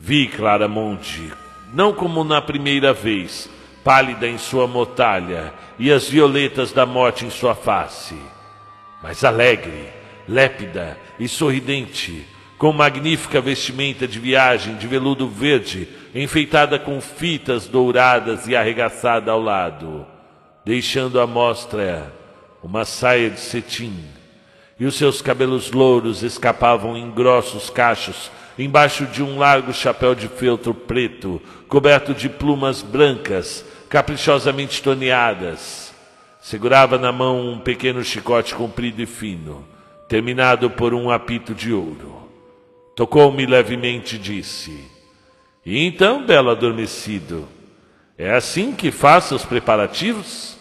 Vi 0.00 0.28
Claramonte, 0.28 1.32
não 1.72 1.92
como 1.92 2.24
na 2.24 2.40
primeira 2.40 2.92
vez, 2.92 3.48
pálida 3.84 4.26
em 4.26 4.38
sua 4.38 4.66
mortalha 4.66 5.52
e 5.78 5.92
as 5.92 6.08
violetas 6.08 6.72
da 6.72 6.86
morte 6.86 7.24
em 7.24 7.30
sua 7.30 7.54
face, 7.54 8.16
mas 9.02 9.24
alegre, 9.24 9.97
lépida 10.28 10.98
e 11.18 11.26
sorridente, 11.26 12.26
com 12.58 12.72
magnífica 12.72 13.40
vestimenta 13.40 14.06
de 14.06 14.18
viagem 14.18 14.76
de 14.76 14.86
veludo 14.86 15.28
verde, 15.28 15.88
enfeitada 16.14 16.78
com 16.78 17.00
fitas 17.00 17.66
douradas 17.66 18.46
e 18.46 18.54
arregaçada 18.54 19.30
ao 19.30 19.40
lado. 19.40 20.06
deixando 20.64 21.18
à 21.18 21.26
mostra 21.26 22.12
uma 22.62 22.84
saia 22.84 23.30
de 23.30 23.40
cetim, 23.40 23.94
e 24.78 24.84
os 24.84 24.96
seus 24.96 25.22
cabelos 25.22 25.70
louros 25.72 26.22
escapavam 26.22 26.94
em 26.94 27.10
grossos 27.10 27.70
cachos 27.70 28.30
embaixo 28.58 29.06
de 29.06 29.22
um 29.22 29.38
largo 29.38 29.72
chapéu 29.72 30.14
de 30.14 30.26
feltro 30.28 30.74
preto, 30.74 31.40
coberto 31.68 32.12
de 32.12 32.28
plumas 32.28 32.82
brancas, 32.82 33.64
caprichosamente 33.88 34.82
toneadas. 34.82 35.94
Segurava 36.40 36.98
na 36.98 37.12
mão 37.12 37.52
um 37.52 37.58
pequeno 37.58 38.02
chicote 38.02 38.54
comprido 38.54 39.00
e 39.00 39.06
fino, 39.06 39.64
terminado 40.08 40.70
por 40.70 40.94
um 40.94 41.10
apito 41.10 41.54
de 41.54 41.72
ouro. 41.72 42.28
Tocou-me 42.96 43.46
levemente 43.46 44.16
e 44.16 44.18
disse: 44.18 44.84
E 45.64 45.84
então, 45.84 46.24
belo 46.24 46.50
adormecido, 46.50 47.46
é 48.16 48.34
assim 48.34 48.72
que 48.72 48.90
faço 48.90 49.34
os 49.36 49.44
preparativos? 49.44 50.56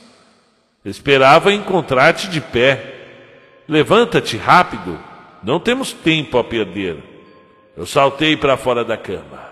Esperava 0.85 1.51
encontrar-te 1.51 2.29
de 2.29 2.39
pé. 2.39 2.93
Levanta-te 3.67 4.37
rápido, 4.37 4.97
não 5.43 5.59
temos 5.59 5.91
tempo 5.91 6.37
a 6.37 6.43
perder. 6.43 6.97
Eu 7.75 7.85
saltei 7.85 8.37
para 8.37 8.55
fora 8.55 8.85
da 8.85 8.95
cama. 8.95 9.47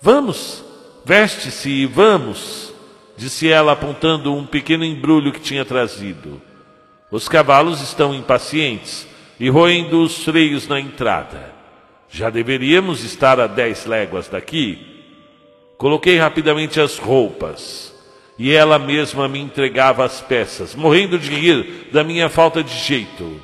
Vamos, 0.00 0.64
veste-se 1.04 1.70
e 1.70 1.86
vamos, 1.86 2.72
disse 3.16 3.48
ela 3.48 3.72
apontando 3.72 4.34
um 4.34 4.44
pequeno 4.44 4.84
embrulho 4.84 5.32
que 5.32 5.40
tinha 5.40 5.64
trazido. 5.64 6.40
Os 7.10 7.28
cavalos 7.28 7.80
estão 7.80 8.14
impacientes 8.14 9.06
e 9.38 9.48
roendo 9.48 10.02
os 10.02 10.24
freios 10.24 10.68
na 10.68 10.80
entrada. 10.80 11.54
Já 12.08 12.30
deveríamos 12.30 13.04
estar 13.04 13.40
a 13.40 13.46
dez 13.46 13.86
léguas 13.86 14.28
daqui. 14.28 14.78
Coloquei 15.76 16.18
rapidamente 16.18 16.80
as 16.80 16.98
roupas 16.98 17.94
e 18.38 18.52
ela 18.52 18.78
mesma 18.78 19.28
me 19.28 19.38
entregava 19.38 20.04
as 20.04 20.20
peças, 20.20 20.74
morrendo 20.74 21.18
de 21.18 21.30
rir 21.30 21.88
da 21.92 22.02
minha 22.02 22.28
falta 22.28 22.62
de 22.62 22.74
jeito, 22.74 23.38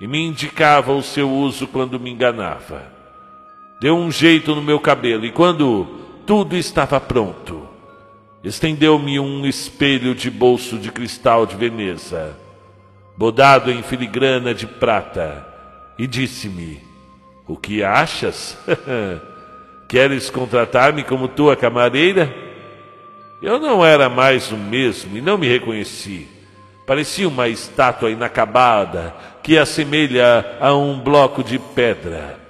e 0.00 0.08
me 0.08 0.18
indicava 0.18 0.92
o 0.92 1.02
seu 1.02 1.30
uso 1.30 1.68
quando 1.68 2.00
me 2.00 2.10
enganava 2.10 2.94
deu 3.84 3.98
um 3.98 4.10
jeito 4.10 4.54
no 4.54 4.62
meu 4.62 4.80
cabelo 4.80 5.26
e 5.26 5.30
quando 5.30 5.86
tudo 6.24 6.56
estava 6.56 6.98
pronto, 6.98 7.68
estendeu-me 8.42 9.20
um 9.20 9.44
espelho 9.44 10.14
de 10.14 10.30
bolso 10.30 10.78
de 10.78 10.90
cristal 10.90 11.44
de 11.44 11.54
Veneza, 11.54 12.34
bodado 13.16 13.70
em 13.70 13.82
filigrana 13.82 14.54
de 14.54 14.66
prata, 14.66 15.46
e 15.98 16.06
disse-me: 16.06 16.80
O 17.46 17.56
que 17.56 17.82
achas? 17.82 18.56
Queres 19.88 20.30
contratar-me 20.30 21.04
como 21.04 21.28
tua 21.28 21.56
camareira? 21.56 22.34
Eu 23.40 23.58
não 23.58 23.84
era 23.84 24.08
mais 24.08 24.50
o 24.50 24.56
mesmo 24.56 25.16
e 25.16 25.20
não 25.20 25.36
me 25.36 25.46
reconheci. 25.46 26.26
Parecia 26.86 27.28
uma 27.28 27.48
estátua 27.48 28.10
inacabada 28.10 29.14
que 29.42 29.56
assemelha 29.58 30.56
a 30.60 30.74
um 30.74 30.98
bloco 30.98 31.44
de 31.44 31.58
pedra. 31.58 32.40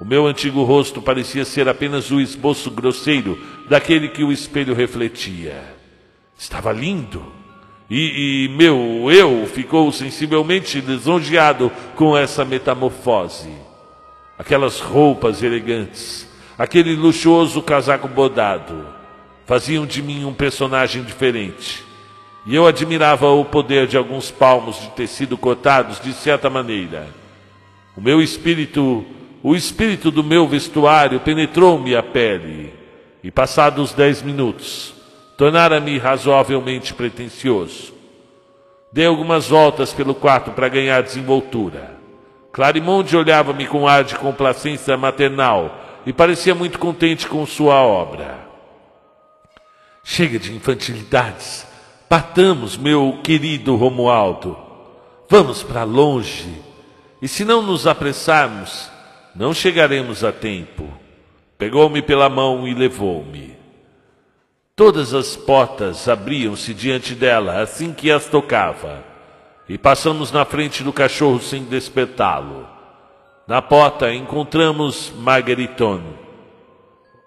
O 0.00 0.04
meu 0.04 0.26
antigo 0.26 0.62
rosto 0.64 1.02
parecia 1.02 1.44
ser 1.44 1.68
apenas 1.68 2.10
o 2.10 2.20
esboço 2.20 2.70
grosseiro 2.70 3.38
daquele 3.68 4.08
que 4.08 4.22
o 4.22 4.32
espelho 4.32 4.74
refletia. 4.74 5.62
Estava 6.38 6.72
lindo. 6.72 7.37
E, 7.90 8.44
e, 8.44 8.48
meu 8.48 9.10
eu 9.10 9.46
ficou 9.46 9.90
sensivelmente 9.90 10.80
lisonjeado 10.80 11.72
com 11.94 12.16
essa 12.16 12.44
metamorfose. 12.44 13.50
Aquelas 14.38 14.78
roupas 14.78 15.42
elegantes, 15.42 16.28
aquele 16.58 16.94
luxuoso 16.94 17.62
casaco 17.62 18.06
bodado, 18.06 18.86
faziam 19.46 19.86
de 19.86 20.02
mim 20.02 20.24
um 20.24 20.34
personagem 20.34 21.02
diferente. 21.02 21.84
E 22.46 22.54
eu 22.54 22.66
admirava 22.66 23.30
o 23.30 23.44
poder 23.44 23.86
de 23.86 23.96
alguns 23.96 24.30
palmos 24.30 24.80
de 24.80 24.88
tecido 24.90 25.36
cortados 25.36 26.00
de 26.00 26.12
certa 26.12 26.48
maneira. 26.48 27.08
O 27.96 28.00
meu 28.00 28.22
espírito 28.22 29.04
o 29.42 29.54
espírito 29.54 30.10
do 30.10 30.24
meu 30.24 30.48
vestuário 30.48 31.20
penetrou-me 31.20 31.94
a 31.94 32.02
pele, 32.02 32.72
e 33.22 33.30
passados 33.30 33.92
dez 33.92 34.20
minutos, 34.20 34.94
tornara-me 35.38 35.96
razoavelmente 35.98 36.92
pretensioso. 36.92 37.94
Dei 38.92 39.06
algumas 39.06 39.46
voltas 39.46 39.92
pelo 39.92 40.12
quarto 40.12 40.50
para 40.50 40.68
ganhar 40.68 41.00
desenvoltura. 41.00 41.96
Clarimonde 42.52 43.16
olhava-me 43.16 43.64
com 43.64 43.86
ar 43.86 44.02
de 44.02 44.16
complacência 44.16 44.96
maternal 44.96 46.00
e 46.04 46.12
parecia 46.12 46.56
muito 46.56 46.76
contente 46.76 47.28
com 47.28 47.46
sua 47.46 47.76
obra. 47.76 48.36
Chega 50.02 50.40
de 50.40 50.52
infantilidades. 50.52 51.64
Partamos, 52.08 52.76
meu 52.76 53.20
querido 53.22 53.76
Romualdo. 53.76 54.58
Vamos 55.28 55.62
para 55.62 55.84
longe. 55.84 56.52
E 57.22 57.28
se 57.28 57.44
não 57.44 57.62
nos 57.62 57.86
apressarmos, 57.86 58.90
não 59.36 59.54
chegaremos 59.54 60.24
a 60.24 60.32
tempo. 60.32 60.88
Pegou-me 61.56 62.02
pela 62.02 62.28
mão 62.28 62.66
e 62.66 62.74
levou-me. 62.74 63.57
Todas 64.78 65.12
as 65.12 65.36
portas 65.36 66.08
abriam-se 66.08 66.72
diante 66.72 67.14
dela 67.14 67.60
assim 67.60 67.92
que 67.92 68.10
as 68.10 68.26
tocava, 68.26 69.04
e 69.68 69.76
passamos 69.76 70.32
na 70.32 70.44
frente 70.44 70.82
do 70.84 70.92
cachorro 70.92 71.40
sem 71.40 71.64
despertá-lo. 71.64 72.66
Na 73.46 73.60
porta 73.60 74.14
encontramos 74.14 75.12
Margueriton. 75.18 76.00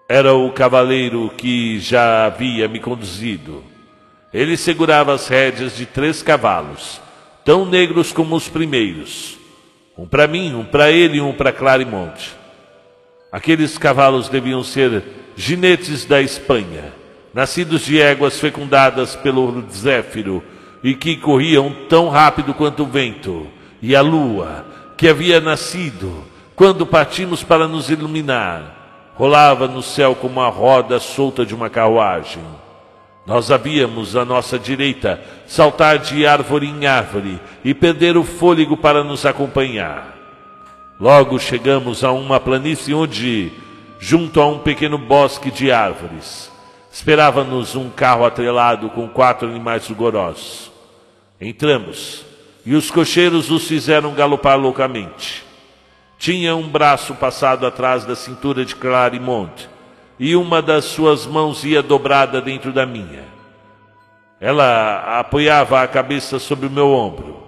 Era 0.08 0.34
o 0.34 0.50
cavaleiro 0.50 1.30
que 1.36 1.78
já 1.78 2.26
havia 2.26 2.66
me 2.66 2.80
conduzido. 2.80 3.62
Ele 4.32 4.56
segurava 4.56 5.12
as 5.12 5.28
rédeas 5.28 5.76
de 5.76 5.84
três 5.84 6.22
cavalos, 6.22 7.00
tão 7.44 7.66
negros 7.66 8.12
como 8.12 8.34
os 8.34 8.48
primeiros 8.48 9.40
um 9.96 10.06
para 10.06 10.26
mim, 10.26 10.54
um 10.54 10.64
para 10.64 10.90
ele 10.90 11.18
e 11.18 11.20
um 11.20 11.32
para 11.32 11.52
Clarimonte. 11.52 12.34
Aqueles 13.30 13.76
cavalos 13.76 14.28
deviam 14.28 14.64
ser 14.64 15.02
ginetes 15.36 16.04
da 16.04 16.20
Espanha, 16.22 17.01
nascidos 17.34 17.82
de 17.82 18.00
éguas 18.00 18.38
fecundadas 18.38 19.16
pelo 19.16 19.64
Zéfiro 19.70 20.42
e 20.82 20.94
que 20.94 21.16
corriam 21.16 21.74
tão 21.88 22.08
rápido 22.08 22.52
quanto 22.52 22.82
o 22.82 22.86
vento, 22.86 23.46
e 23.80 23.96
a 23.96 24.00
lua, 24.00 24.66
que 24.96 25.08
havia 25.08 25.40
nascido 25.40 26.24
quando 26.54 26.86
partimos 26.86 27.42
para 27.42 27.66
nos 27.66 27.90
iluminar, 27.90 29.12
rolava 29.14 29.66
no 29.66 29.82
céu 29.82 30.14
como 30.14 30.40
a 30.40 30.48
roda 30.48 31.00
solta 31.00 31.44
de 31.44 31.54
uma 31.54 31.70
carruagem. 31.70 32.42
Nós 33.26 33.50
havíamos 33.50 34.16
à 34.16 34.24
nossa 34.24 34.58
direita 34.58 35.20
saltar 35.46 35.98
de 35.98 36.26
árvore 36.26 36.66
em 36.68 36.86
árvore 36.86 37.40
e 37.64 37.72
perder 37.72 38.16
o 38.16 38.24
fôlego 38.24 38.76
para 38.76 39.02
nos 39.02 39.24
acompanhar. 39.24 40.16
Logo 41.00 41.38
chegamos 41.38 42.04
a 42.04 42.12
uma 42.12 42.38
planície 42.38 42.94
onde, 42.94 43.52
junto 43.98 44.40
a 44.40 44.46
um 44.46 44.58
pequeno 44.58 44.98
bosque 44.98 45.50
de 45.50 45.72
árvores, 45.72 46.51
esperava-nos 46.92 47.74
um 47.74 47.88
carro 47.88 48.26
atrelado 48.26 48.90
com 48.90 49.08
quatro 49.08 49.48
animais 49.48 49.86
rigorosos. 49.86 50.70
Entramos 51.40 52.22
e 52.66 52.74
os 52.74 52.90
cocheiros 52.90 53.50
os 53.50 53.66
fizeram 53.66 54.12
galopar 54.12 54.58
loucamente. 54.58 55.42
Tinha 56.18 56.54
um 56.54 56.68
braço 56.68 57.14
passado 57.14 57.66
atrás 57.66 58.04
da 58.04 58.14
cintura 58.14 58.62
de 58.62 58.76
Clarimonte 58.76 59.68
e 60.20 60.36
uma 60.36 60.60
das 60.60 60.84
suas 60.84 61.26
mãos 61.26 61.64
ia 61.64 61.82
dobrada 61.82 62.42
dentro 62.42 62.72
da 62.72 62.84
minha. 62.84 63.24
Ela 64.38 65.18
apoiava 65.18 65.82
a 65.82 65.88
cabeça 65.88 66.38
sobre 66.38 66.66
o 66.66 66.70
meu 66.70 66.88
ombro, 66.88 67.42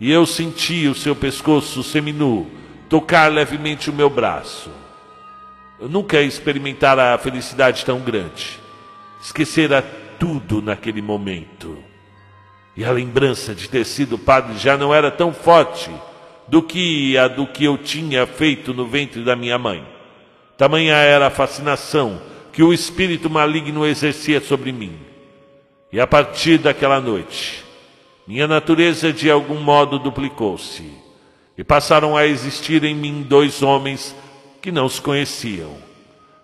e 0.00 0.10
eu 0.10 0.26
sentia 0.26 0.90
o 0.90 0.94
seu 0.94 1.14
pescoço 1.14 1.82
seminu 1.82 2.50
tocar 2.88 3.30
levemente 3.30 3.90
o 3.90 3.92
meu 3.92 4.10
braço. 4.10 4.70
Eu 5.78 5.88
nunca 5.88 6.20
experimentara 6.20 7.14
a 7.14 7.18
felicidade 7.18 7.84
tão 7.84 8.00
grande. 8.00 8.61
Esquecera 9.22 9.80
tudo 10.18 10.60
naquele 10.60 11.00
momento. 11.00 11.78
E 12.76 12.84
a 12.84 12.90
lembrança 12.90 13.54
de 13.54 13.68
ter 13.68 13.86
sido 13.86 14.18
padre 14.18 14.58
já 14.58 14.76
não 14.76 14.92
era 14.92 15.12
tão 15.12 15.32
forte 15.32 15.90
do 16.48 16.60
que 16.60 17.16
a 17.16 17.28
do 17.28 17.46
que 17.46 17.64
eu 17.64 17.78
tinha 17.78 18.26
feito 18.26 18.74
no 18.74 18.84
ventre 18.86 19.22
da 19.22 19.36
minha 19.36 19.56
mãe. 19.56 19.86
Tamanha 20.58 20.96
era 20.96 21.28
a 21.28 21.30
fascinação 21.30 22.20
que 22.52 22.64
o 22.64 22.72
espírito 22.72 23.30
maligno 23.30 23.86
exercia 23.86 24.40
sobre 24.40 24.72
mim. 24.72 24.92
E 25.92 26.00
a 26.00 26.06
partir 26.06 26.58
daquela 26.58 27.00
noite, 27.00 27.64
minha 28.26 28.48
natureza 28.48 29.12
de 29.12 29.30
algum 29.30 29.60
modo 29.60 29.98
duplicou-se, 29.98 30.90
e 31.56 31.62
passaram 31.62 32.16
a 32.16 32.26
existir 32.26 32.82
em 32.82 32.94
mim 32.94 33.22
dois 33.22 33.62
homens 33.62 34.16
que 34.60 34.72
não 34.72 34.88
se 34.88 35.00
conheciam. 35.00 35.91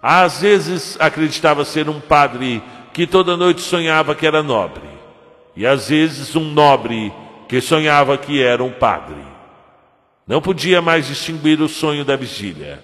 Às 0.03 0.41
vezes 0.41 0.97
acreditava 1.01 1.65
ser 1.65 1.89
um 1.89 2.01
padre 2.01 2.63
que 2.93 3.07
toda 3.07 3.37
noite 3.37 3.61
sonhava 3.61 4.15
que 4.15 4.27
era 4.27 4.43
nobre, 4.43 4.89
e 5.57 5.67
às 5.67 5.89
vezes 5.89 6.35
um 6.37 6.45
nobre 6.45 7.13
que 7.49 7.61
sonhava 7.61 8.17
que 8.17 8.43
era 8.43 8.63
um 8.63 8.73
padre. 8.73 9.23
Não 10.27 10.41
podia 10.41 10.83
mais 10.83 11.07
distinguir 11.07 11.61
o 11.61 11.69
sonho 11.69 12.05
da 12.05 12.15
vigília. 12.15 12.83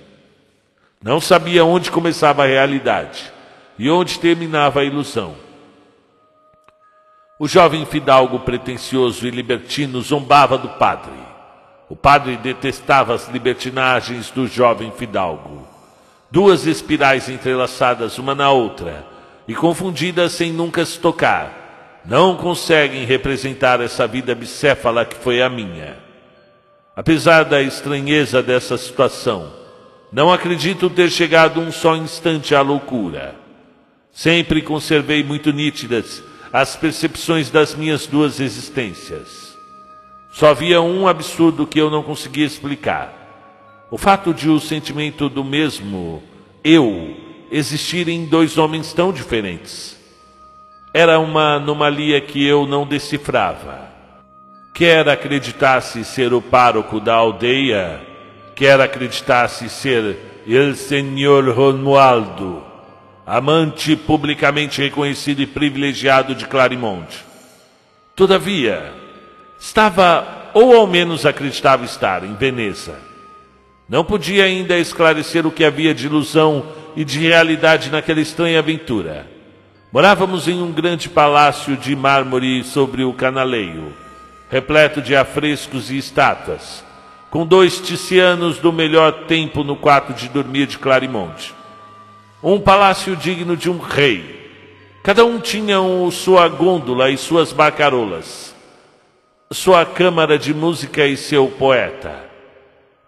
Não 1.02 1.20
sabia 1.20 1.64
onde 1.64 1.90
começava 1.90 2.44
a 2.44 2.46
realidade 2.46 3.30
e 3.78 3.90
onde 3.90 4.18
terminava 4.18 4.80
a 4.80 4.84
ilusão. 4.84 5.36
O 7.38 7.46
jovem 7.46 7.84
fidalgo 7.84 8.40
pretensioso 8.40 9.26
e 9.26 9.30
libertino 9.30 10.00
zombava 10.00 10.56
do 10.56 10.68
padre. 10.70 11.12
O 11.90 11.94
padre 11.94 12.36
detestava 12.36 13.14
as 13.14 13.28
libertinagens 13.28 14.30
do 14.30 14.46
jovem 14.46 14.90
fidalgo. 14.92 15.73
Duas 16.34 16.66
espirais 16.66 17.28
entrelaçadas 17.28 18.18
uma 18.18 18.34
na 18.34 18.50
outra 18.50 19.06
e 19.46 19.54
confundidas 19.54 20.32
sem 20.32 20.52
nunca 20.52 20.84
se 20.84 20.98
tocar, 20.98 22.02
não 22.04 22.36
conseguem 22.36 23.04
representar 23.04 23.80
essa 23.80 24.04
vida 24.04 24.34
bicéfala 24.34 25.04
que 25.04 25.14
foi 25.14 25.40
a 25.40 25.48
minha. 25.48 25.96
Apesar 26.96 27.44
da 27.44 27.62
estranheza 27.62 28.42
dessa 28.42 28.76
situação, 28.76 29.52
não 30.10 30.32
acredito 30.32 30.90
ter 30.90 31.08
chegado 31.08 31.60
um 31.60 31.70
só 31.70 31.94
instante 31.94 32.52
à 32.52 32.62
loucura. 32.62 33.36
Sempre 34.10 34.60
conservei 34.60 35.22
muito 35.22 35.52
nítidas 35.52 36.20
as 36.52 36.74
percepções 36.74 37.48
das 37.48 37.76
minhas 37.76 38.08
duas 38.08 38.40
existências. 38.40 39.56
Só 40.32 40.48
havia 40.48 40.80
um 40.80 41.06
absurdo 41.06 41.64
que 41.64 41.80
eu 41.80 41.88
não 41.90 42.02
conseguia 42.02 42.44
explicar. 42.44 43.23
O 43.94 43.96
fato 43.96 44.34
de 44.34 44.50
o 44.50 44.58
sentimento 44.58 45.28
do 45.28 45.44
mesmo 45.44 46.20
eu 46.64 47.16
existir 47.48 48.08
em 48.08 48.26
dois 48.26 48.58
homens 48.58 48.92
tão 48.92 49.12
diferentes. 49.12 49.96
Era 50.92 51.20
uma 51.20 51.54
anomalia 51.58 52.20
que 52.20 52.44
eu 52.44 52.66
não 52.66 52.84
decifrava. 52.84 53.88
Quer 54.74 55.08
acreditasse 55.08 56.04
ser 56.04 56.34
o 56.34 56.42
pároco 56.42 56.98
da 56.98 57.14
aldeia, 57.14 58.00
quer 58.56 58.80
acreditasse 58.80 59.68
ser 59.68 60.18
El 60.44 60.74
Senhor 60.74 61.48
Romualdo, 61.50 62.64
amante 63.24 63.94
publicamente 63.94 64.82
reconhecido 64.82 65.40
e 65.40 65.46
privilegiado 65.46 66.34
de 66.34 66.46
Clarimonte. 66.46 67.24
Todavia, 68.16 68.92
estava, 69.56 70.50
ou 70.52 70.76
ao 70.76 70.84
menos 70.88 71.24
acreditava 71.24 71.84
estar, 71.84 72.24
em 72.24 72.34
Veneza. 72.34 73.13
Não 73.88 74.04
podia 74.04 74.44
ainda 74.44 74.78
esclarecer 74.78 75.46
o 75.46 75.50
que 75.50 75.64
havia 75.64 75.94
de 75.94 76.06
ilusão 76.06 76.66
e 76.96 77.04
de 77.04 77.18
realidade 77.18 77.90
naquela 77.90 78.20
estranha 78.20 78.58
aventura. 78.58 79.26
Morávamos 79.92 80.48
em 80.48 80.60
um 80.62 80.72
grande 80.72 81.08
palácio 81.08 81.76
de 81.76 81.94
mármore 81.94 82.64
sobre 82.64 83.04
o 83.04 83.12
canaleio, 83.12 83.92
repleto 84.50 85.00
de 85.00 85.14
afrescos 85.14 85.90
e 85.90 85.98
estátuas, 85.98 86.84
com 87.30 87.46
dois 87.46 87.80
ticianos 87.80 88.58
do 88.58 88.72
melhor 88.72 89.26
tempo 89.26 89.62
no 89.62 89.76
quarto 89.76 90.12
de 90.12 90.28
dormir 90.28 90.66
de 90.66 90.78
Clarimonte 90.78 91.54
um 92.44 92.60
palácio 92.60 93.16
digno 93.16 93.56
de 93.56 93.70
um 93.70 93.78
rei. 93.78 94.42
Cada 95.02 95.24
um 95.24 95.40
tinha 95.40 95.80
um, 95.80 96.10
sua 96.10 96.46
gôndola 96.46 97.10
e 97.10 97.16
suas 97.16 97.54
barcarolas, 97.54 98.54
sua 99.50 99.86
câmara 99.86 100.38
de 100.38 100.52
música 100.52 101.06
e 101.06 101.16
seu 101.16 101.48
poeta. 101.48 102.33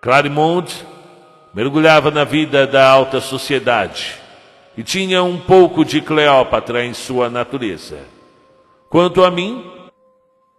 Clarimond 0.07 0.73
mergulhava 1.53 2.13
na 2.13 2.23
vida 2.23 2.65
da 2.65 2.89
alta 2.89 3.21
sociedade 3.21 4.15
e 4.79 4.85
tinha 4.85 5.21
um 5.25 5.37
pouco 5.37 5.85
de 5.85 6.01
Cleópatra 6.01 6.85
em 6.85 6.95
sua 6.95 7.29
natureza. 7.29 7.99
Quanto 8.89 9.25
a 9.25 9.33
mim, 9.33 9.65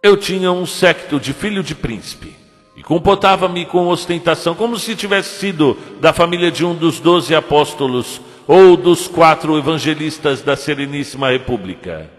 eu 0.02 0.18
tinha 0.18 0.52
um 0.52 0.66
séquito 0.66 1.18
de 1.18 1.32
filho 1.32 1.62
de 1.62 1.74
príncipe 1.74 2.36
e 2.76 2.82
comportava-me 2.82 3.64
com 3.64 3.88
ostentação 3.88 4.54
como 4.54 4.78
se 4.78 4.94
tivesse 4.94 5.38
sido 5.38 5.78
da 5.98 6.12
família 6.12 6.50
de 6.50 6.62
um 6.62 6.74
dos 6.74 7.00
doze 7.00 7.34
apóstolos 7.34 8.20
ou 8.46 8.76
dos 8.76 9.08
quatro 9.08 9.56
evangelistas 9.56 10.42
da 10.42 10.56
Sereníssima 10.56 11.30
República. 11.30 12.10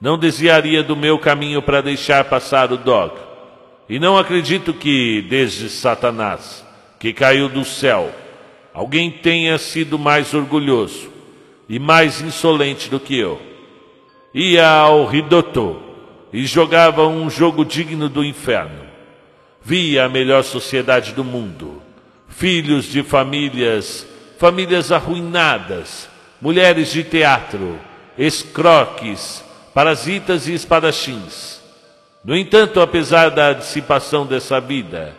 Não 0.00 0.16
desviaria 0.16 0.82
do 0.82 0.96
meu 0.96 1.18
caminho 1.18 1.60
para 1.60 1.82
deixar 1.82 2.24
passar 2.24 2.72
o 2.72 2.78
dog. 2.78 3.31
E 3.88 3.98
não 3.98 4.16
acredito 4.16 4.72
que, 4.72 5.22
desde 5.28 5.68
Satanás, 5.68 6.64
que 6.98 7.12
caiu 7.12 7.48
do 7.48 7.64
céu, 7.64 8.12
alguém 8.72 9.10
tenha 9.10 9.58
sido 9.58 9.98
mais 9.98 10.32
orgulhoso 10.34 11.10
e 11.68 11.78
mais 11.78 12.20
insolente 12.20 12.88
do 12.88 13.00
que 13.00 13.18
eu. 13.18 13.40
Ia 14.34 14.68
ao 14.68 15.06
Ridotto 15.06 15.82
e 16.32 16.46
jogava 16.46 17.06
um 17.06 17.28
jogo 17.28 17.64
digno 17.64 18.08
do 18.08 18.24
inferno. 18.24 18.82
Via 19.62 20.06
a 20.06 20.08
melhor 20.08 20.42
sociedade 20.42 21.12
do 21.12 21.22
mundo, 21.22 21.82
filhos 22.28 22.86
de 22.86 23.02
famílias 23.02 24.06
famílias 24.42 24.90
arruinadas, 24.90 26.08
mulheres 26.40 26.90
de 26.90 27.04
teatro, 27.04 27.78
escroques, 28.18 29.44
parasitas 29.72 30.48
e 30.48 30.52
espadachins. 30.52 31.61
No 32.24 32.36
entanto, 32.36 32.80
apesar 32.80 33.30
da 33.30 33.52
dissipação 33.52 34.24
dessa 34.26 34.60
vida, 34.60 35.14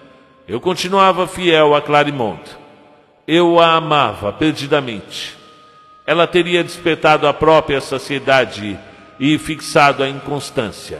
eu 0.47 0.59
continuava 0.59 1.27
fiel 1.27 1.75
a 1.75 1.81
Clarimont. 1.81 2.41
Eu 3.27 3.59
a 3.59 3.73
amava 3.73 4.31
perdidamente. 4.31 5.37
Ela 6.05 6.27
teria 6.27 6.63
despertado 6.63 7.27
a 7.27 7.33
própria 7.33 7.79
saciedade 7.79 8.77
e 9.19 9.37
fixado 9.37 10.03
a 10.03 10.09
inconstância. 10.09 10.99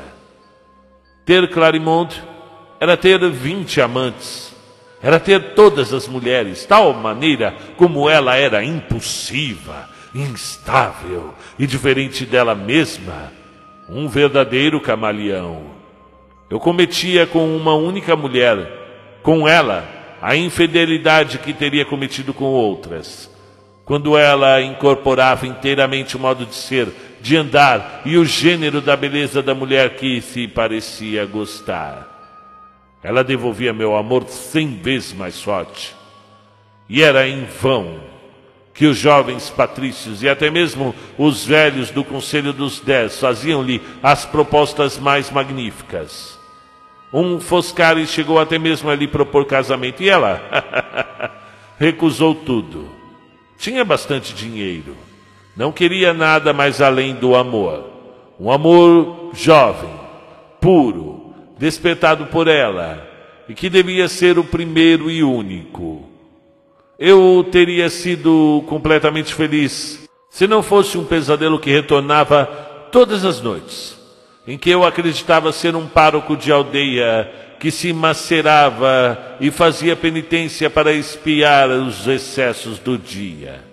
Ter 1.25 1.49
Clarimont 1.49 2.21
era 2.79 2.97
ter 2.97 3.29
vinte 3.29 3.81
amantes 3.81 4.53
era 5.03 5.19
ter 5.19 5.53
todas 5.53 5.93
as 5.93 6.07
mulheres, 6.07 6.65
tal 6.65 6.93
maneira 6.93 7.53
como 7.75 8.09
ela 8.09 8.37
era 8.37 8.63
impulsiva, 8.63 9.89
instável 10.15 11.33
e 11.59 11.67
diferente 11.67 12.25
dela 12.25 12.55
mesma, 12.55 13.29
um 13.89 14.07
verdadeiro 14.07 14.79
camaleão. 14.79 15.72
Eu 16.53 16.59
cometia 16.59 17.25
com 17.25 17.57
uma 17.57 17.73
única 17.73 18.15
mulher, 18.15 19.19
com 19.23 19.47
ela, 19.47 19.89
a 20.21 20.35
infidelidade 20.35 21.39
que 21.39 21.51
teria 21.51 21.83
cometido 21.83 22.31
com 22.31 22.45
outras. 22.45 23.27
Quando 23.83 24.15
ela 24.15 24.61
incorporava 24.61 25.47
inteiramente 25.47 26.15
o 26.15 26.19
modo 26.19 26.45
de 26.45 26.53
ser, 26.53 26.89
de 27.19 27.35
andar 27.35 28.03
e 28.05 28.19
o 28.19 28.23
gênero 28.23 28.81
da 28.81 28.95
beleza 28.95 29.41
da 29.41 29.55
mulher 29.55 29.95
que 29.95 30.21
se 30.21 30.47
parecia 30.47 31.25
gostar. 31.25 32.07
Ela 33.01 33.23
devolvia 33.23 33.73
meu 33.73 33.95
amor 33.95 34.23
cem 34.29 34.79
vezes 34.79 35.11
mais 35.11 35.41
forte. 35.41 35.95
E 36.87 37.01
era 37.01 37.27
em 37.27 37.45
vão 37.45 37.99
que 38.75 38.85
os 38.85 38.95
jovens 38.95 39.49
patrícios 39.49 40.21
e 40.21 40.29
até 40.29 40.51
mesmo 40.51 40.93
os 41.17 41.43
velhos 41.43 41.89
do 41.89 42.03
Conselho 42.03 42.53
dos 42.53 42.79
Dez 42.79 43.19
faziam-lhe 43.19 43.81
as 44.03 44.23
propostas 44.23 44.99
mais 44.99 45.31
magníficas. 45.31 46.32
Um 47.13 47.39
Foscari 47.39 48.07
chegou 48.07 48.39
até 48.39 48.57
mesmo 48.57 48.89
a 48.89 48.95
lhe 48.95 49.07
propor 49.07 49.45
casamento 49.45 50.01
e 50.01 50.09
ela 50.09 50.41
recusou 51.77 52.33
tudo. 52.33 52.89
Tinha 53.57 53.85
bastante 53.85 54.33
dinheiro. 54.33 54.97
Não 55.55 55.71
queria 55.71 56.11
nada 56.11 56.51
mais 56.51 56.81
além 56.81 57.13
do 57.13 57.35
amor. 57.35 57.85
Um 58.39 58.51
amor 58.51 59.29
jovem, 59.33 59.91
puro, 60.59 61.33
despertado 61.59 62.25
por 62.25 62.47
ela 62.47 63.07
e 63.47 63.53
que 63.53 63.69
devia 63.69 64.07
ser 64.07 64.39
o 64.39 64.43
primeiro 64.43 65.11
e 65.11 65.23
único. 65.23 66.09
Eu 66.97 67.45
teria 67.51 67.89
sido 67.89 68.63
completamente 68.67 69.35
feliz 69.35 70.03
se 70.29 70.47
não 70.47 70.63
fosse 70.63 70.97
um 70.97 71.05
pesadelo 71.05 71.59
que 71.59 71.69
retornava 71.69 72.45
todas 72.91 73.23
as 73.23 73.39
noites, 73.39 73.95
em 74.47 74.57
que 74.57 74.69
eu 74.69 74.83
acreditava 74.83 75.51
ser 75.51 75.75
um 75.75 75.87
pároco 75.87 76.35
de 76.35 76.51
aldeia 76.51 77.31
que 77.59 77.71
se 77.71 77.93
macerava 77.93 79.37
e 79.39 79.49
fazia 79.49 79.95
penitência 79.95 80.69
para 80.69 80.91
espiar 80.91 81.69
os 81.69 82.05
excessos 82.07 82.77
do 82.77 82.97
dia. 82.97 83.63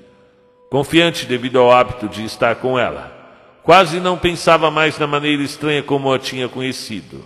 Confiante 0.71 1.27
devido 1.27 1.59
ao 1.59 1.73
hábito 1.73 2.09
de 2.09 2.25
estar 2.25 2.55
com 2.57 2.79
ela, 2.79 3.13
quase 3.65 3.99
não 3.99 4.17
pensava 4.17 4.71
mais 4.71 4.97
na 4.97 5.09
maneira 5.09 5.43
estranha 5.43 5.83
como 5.83 6.13
a 6.13 6.19
tinha 6.19 6.49
conhecido. 6.49 7.25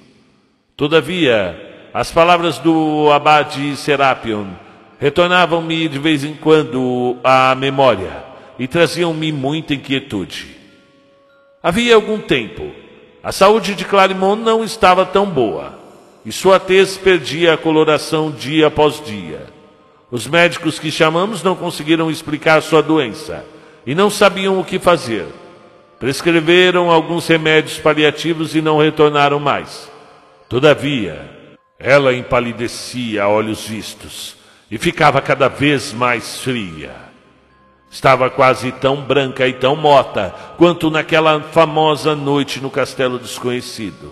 Todavia, 0.75 1.89
as 1.93 2.11
palavras 2.11 2.59
do 2.59 3.13
abade 3.13 3.77
Serapion 3.77 4.47
retornavam-me 4.99 5.87
de 5.87 5.99
vez 5.99 6.25
em 6.25 6.35
quando 6.35 7.19
à 7.23 7.55
memória 7.55 8.25
e 8.59 8.67
traziam-me 8.67 9.31
muita 9.31 9.75
inquietude. 9.75 10.57
Havia 11.63 11.95
algum 11.95 12.19
tempo, 12.19 12.73
a 13.25 13.33
saúde 13.33 13.75
de 13.75 13.87
Clarimont 13.87 14.43
não 14.43 14.63
estava 14.63 15.07
tão 15.07 15.25
boa 15.25 15.79
e 16.27 16.31
sua 16.31 16.61
tez 16.61 16.99
perdia 16.99 17.55
a 17.55 17.57
coloração 17.57 18.31
dia 18.31 18.67
após 18.67 19.03
dia. 19.03 19.47
Os 20.11 20.27
médicos 20.27 20.79
que 20.79 20.91
chamamos 20.91 21.43
não 21.43 21.57
conseguiram 21.57 22.11
explicar 22.11 22.63
sua 22.63 22.83
doença 22.83 23.43
e 23.87 23.95
não 23.95 24.11
sabiam 24.11 24.61
o 24.61 24.65
que 24.65 24.79
fazer. 24.79 25.25
Prescreveram 25.99 26.91
alguns 26.91 27.27
remédios 27.27 27.79
paliativos 27.79 28.55
e 28.55 28.61
não 28.61 28.79
retornaram 28.79 29.41
mais. 29.41 29.91
Todavia, 30.47 31.19
ela 31.79 32.13
empalidecia 32.13 33.23
a 33.23 33.29
olhos 33.29 33.67
vistos 33.67 34.37
e 34.71 34.77
ficava 34.77 35.23
cada 35.23 35.49
vez 35.49 35.95
mais 35.95 36.41
fria. 36.41 37.04
Estava 37.95 38.29
quase 38.29 38.73
tão 38.73 38.97
branca 39.03 39.47
e 39.47 39.53
tão 39.53 39.77
morta 39.77 40.35
quanto 40.59 40.91
naquela 40.91 41.41
famosa 41.41 42.17
noite 42.17 42.61
no 42.61 42.69
castelo 42.69 43.21
desconhecido. 43.21 44.11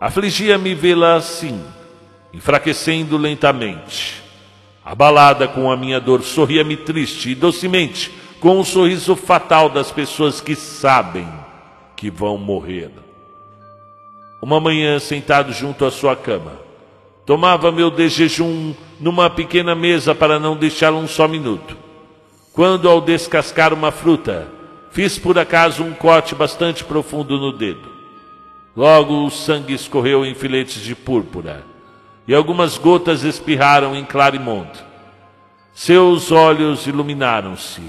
Afligia-me 0.00 0.74
vê-la 0.74 1.14
assim, 1.14 1.62
enfraquecendo 2.34 3.16
lentamente. 3.16 4.20
Abalada 4.84 5.46
com 5.46 5.70
a 5.70 5.76
minha 5.76 6.00
dor, 6.00 6.22
sorria-me 6.22 6.76
triste 6.76 7.30
e 7.30 7.34
docemente, 7.36 8.10
com 8.40 8.58
o 8.58 8.64
sorriso 8.64 9.14
fatal 9.14 9.68
das 9.68 9.92
pessoas 9.92 10.40
que 10.40 10.56
sabem 10.56 11.28
que 11.94 12.10
vão 12.10 12.36
morrer. 12.36 12.90
Uma 14.42 14.58
manhã, 14.58 14.98
sentado 14.98 15.52
junto 15.52 15.84
à 15.84 15.90
sua 15.92 16.16
cama, 16.16 16.54
tomava 17.24 17.70
meu 17.70 17.92
de 17.92 18.08
jejum 18.08 18.74
numa 18.98 19.30
pequena 19.30 19.76
mesa 19.76 20.16
para 20.16 20.40
não 20.40 20.56
deixá-la 20.56 20.98
um 20.98 21.06
só 21.06 21.28
minuto 21.28 21.87
quando, 22.58 22.88
ao 22.88 23.00
descascar 23.00 23.72
uma 23.72 23.92
fruta, 23.92 24.48
fiz 24.90 25.16
por 25.16 25.38
acaso 25.38 25.84
um 25.84 25.94
corte 25.94 26.34
bastante 26.34 26.82
profundo 26.82 27.38
no 27.38 27.52
dedo. 27.52 27.88
Logo 28.76 29.24
o 29.24 29.30
sangue 29.30 29.72
escorreu 29.72 30.26
em 30.26 30.34
filetes 30.34 30.82
de 30.82 30.92
púrpura 30.92 31.64
e 32.26 32.34
algumas 32.34 32.76
gotas 32.76 33.22
espirraram 33.22 33.94
em 33.94 34.04
Clarimond. 34.04 34.70
Seus 35.72 36.32
olhos 36.32 36.88
iluminaram-se. 36.88 37.80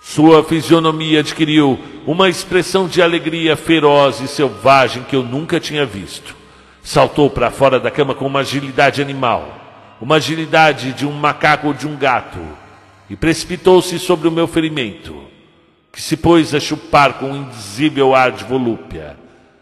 Sua 0.00 0.42
fisionomia 0.42 1.20
adquiriu 1.20 1.78
uma 2.04 2.28
expressão 2.28 2.88
de 2.88 3.00
alegria 3.00 3.54
feroz 3.54 4.20
e 4.20 4.26
selvagem 4.26 5.04
que 5.04 5.14
eu 5.14 5.22
nunca 5.22 5.60
tinha 5.60 5.86
visto. 5.86 6.34
Saltou 6.82 7.30
para 7.30 7.52
fora 7.52 7.78
da 7.78 7.88
cama 7.88 8.16
com 8.16 8.26
uma 8.26 8.40
agilidade 8.40 9.00
animal, 9.00 9.46
uma 10.00 10.16
agilidade 10.16 10.92
de 10.92 11.06
um 11.06 11.12
macaco 11.12 11.68
ou 11.68 11.72
de 11.72 11.86
um 11.86 11.94
gato 11.94 12.40
e 13.12 13.16
precipitou-se 13.16 13.98
sobre 13.98 14.26
o 14.26 14.32
meu 14.32 14.46
ferimento, 14.46 15.14
que 15.92 16.00
se 16.00 16.16
pôs 16.16 16.54
a 16.54 16.58
chupar 16.58 17.18
com 17.18 17.26
um 17.26 17.42
indizível 17.42 18.14
ar 18.14 18.32
de 18.32 18.42
volúpia. 18.42 19.18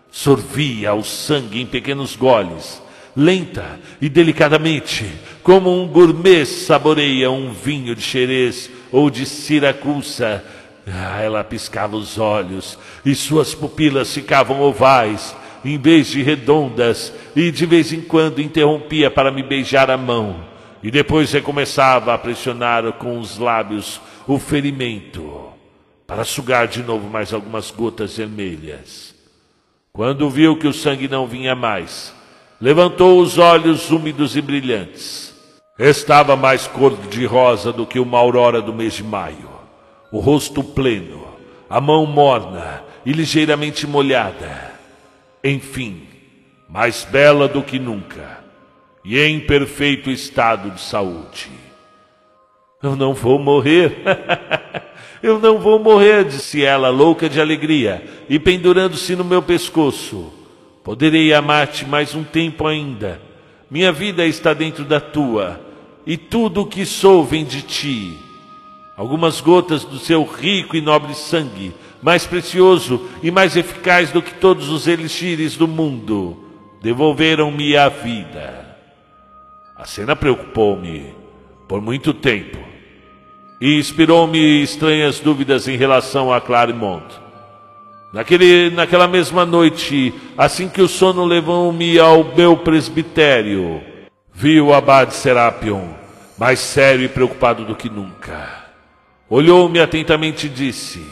Sorvia 0.08 0.94
o 0.94 1.02
sangue 1.02 1.60
em 1.60 1.66
pequenos 1.66 2.14
goles, 2.14 2.80
lenta 3.16 3.80
e 4.00 4.08
delicadamente, 4.08 5.04
como 5.42 5.68
um 5.68 5.88
gourmet 5.88 6.46
saboreia 6.46 7.28
um 7.28 7.52
vinho 7.52 7.96
de 7.96 8.02
Xerez 8.02 8.70
ou 8.92 9.10
de 9.10 9.26
Siracusa. 9.26 10.44
Ah, 10.86 11.20
ela 11.20 11.42
piscava 11.42 11.96
os 11.96 12.18
olhos 12.18 12.78
e 13.04 13.16
suas 13.16 13.52
pupilas 13.52 14.14
ficavam 14.14 14.60
ovais, 14.60 15.34
em 15.64 15.76
vez 15.76 16.06
de 16.06 16.22
redondas, 16.22 17.12
e 17.34 17.50
de 17.50 17.66
vez 17.66 17.92
em 17.92 18.00
quando 18.00 18.40
interrompia 18.40 19.10
para 19.10 19.32
me 19.32 19.42
beijar 19.42 19.90
a 19.90 19.96
mão 19.96 20.49
e 20.82 20.90
depois 20.90 21.32
recomeçava 21.32 22.14
a 22.14 22.18
pressionar 22.18 22.92
com 22.94 23.18
os 23.18 23.38
lábios 23.38 24.00
o 24.26 24.38
ferimento, 24.38 25.48
para 26.06 26.24
sugar 26.24 26.66
de 26.66 26.82
novo 26.82 27.08
mais 27.08 27.32
algumas 27.32 27.70
gotas 27.70 28.16
vermelhas. 28.16 29.14
Quando 29.92 30.30
viu 30.30 30.56
que 30.56 30.66
o 30.66 30.72
sangue 30.72 31.08
não 31.08 31.26
vinha 31.26 31.54
mais, 31.54 32.14
levantou 32.60 33.20
os 33.20 33.38
olhos 33.38 33.90
úmidos 33.90 34.36
e 34.36 34.40
brilhantes. 34.40 35.34
Estava 35.78 36.36
mais 36.36 36.66
cor 36.66 36.96
de 37.08 37.24
rosa 37.24 37.72
do 37.72 37.86
que 37.86 37.98
uma 37.98 38.18
aurora 38.18 38.62
do 38.62 38.72
mês 38.72 38.94
de 38.94 39.04
maio. 39.04 39.50
O 40.12 40.18
rosto 40.18 40.62
pleno, 40.62 41.26
a 41.68 41.80
mão 41.80 42.06
morna 42.06 42.82
e 43.04 43.12
ligeiramente 43.12 43.86
molhada. 43.86 44.72
Enfim, 45.42 46.06
mais 46.68 47.04
bela 47.04 47.48
do 47.48 47.62
que 47.62 47.78
nunca 47.78 48.39
e 49.04 49.18
em 49.18 49.40
perfeito 49.40 50.10
estado 50.10 50.70
de 50.70 50.80
saúde. 50.80 51.50
Eu 52.82 52.96
não 52.96 53.14
vou 53.14 53.38
morrer. 53.38 54.02
Eu 55.22 55.38
não 55.38 55.58
vou 55.58 55.78
morrer, 55.78 56.24
disse 56.24 56.64
ela, 56.64 56.88
louca 56.88 57.28
de 57.28 57.38
alegria, 57.38 58.02
e 58.26 58.38
pendurando-se 58.38 59.14
no 59.14 59.22
meu 59.22 59.42
pescoço. 59.42 60.32
Poderei 60.82 61.34
amar-te 61.34 61.84
mais 61.84 62.14
um 62.14 62.24
tempo 62.24 62.66
ainda. 62.66 63.20
Minha 63.70 63.92
vida 63.92 64.24
está 64.24 64.54
dentro 64.54 64.82
da 64.82 64.98
tua, 64.98 65.60
e 66.06 66.16
tudo 66.16 66.62
o 66.62 66.66
que 66.66 66.86
sou 66.86 67.22
vem 67.22 67.44
de 67.44 67.60
ti. 67.60 68.16
Algumas 68.96 69.42
gotas 69.42 69.84
do 69.84 69.98
seu 69.98 70.24
rico 70.24 70.74
e 70.74 70.80
nobre 70.80 71.14
sangue, 71.14 71.74
mais 72.02 72.26
precioso 72.26 73.06
e 73.22 73.30
mais 73.30 73.56
eficaz 73.56 74.10
do 74.10 74.22
que 74.22 74.32
todos 74.32 74.70
os 74.70 74.88
elixires 74.88 75.54
do 75.54 75.68
mundo, 75.68 76.44
devolveram-me 76.80 77.76
a 77.76 77.90
vida. 77.90 78.69
A 79.80 79.86
cena 79.86 80.14
preocupou-me 80.14 81.14
por 81.66 81.80
muito 81.80 82.12
tempo 82.12 82.58
e 83.58 83.78
inspirou-me 83.78 84.62
estranhas 84.62 85.20
dúvidas 85.20 85.66
em 85.68 85.74
relação 85.74 86.30
a 86.30 86.38
Claremont. 86.38 87.06
Naquele, 88.12 88.68
naquela 88.68 89.08
mesma 89.08 89.46
noite, 89.46 90.12
assim 90.36 90.68
que 90.68 90.82
o 90.82 90.88
sono 90.88 91.24
levou-me 91.24 91.98
ao 91.98 92.22
meu 92.22 92.58
presbitério, 92.58 93.80
vi 94.34 94.60
o 94.60 94.74
abade 94.74 95.14
Serapion, 95.14 95.88
mais 96.36 96.58
sério 96.58 97.06
e 97.06 97.08
preocupado 97.08 97.64
do 97.64 97.74
que 97.74 97.88
nunca. 97.88 98.66
Olhou-me 99.30 99.80
atentamente 99.80 100.46
e 100.46 100.50
disse: 100.50 101.02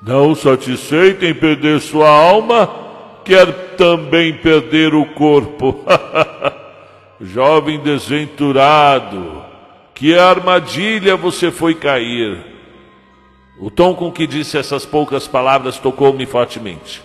Não 0.00 0.36
satisfeito 0.36 1.24
em 1.24 1.34
perder 1.34 1.80
sua 1.80 2.08
alma, 2.08 2.70
quer 3.24 3.74
também 3.76 4.34
perder 4.34 4.94
o 4.94 5.04
corpo. 5.04 5.84
jovem 7.20 7.78
desventurado, 7.80 9.44
que 9.94 10.16
armadilha 10.16 11.16
você 11.16 11.50
foi 11.50 11.74
cair. 11.74 12.38
O 13.58 13.70
tom 13.70 13.94
com 13.94 14.12
que 14.12 14.26
disse 14.26 14.56
essas 14.56 14.86
poucas 14.86 15.26
palavras 15.26 15.78
tocou-me 15.78 16.24
fortemente. 16.26 17.02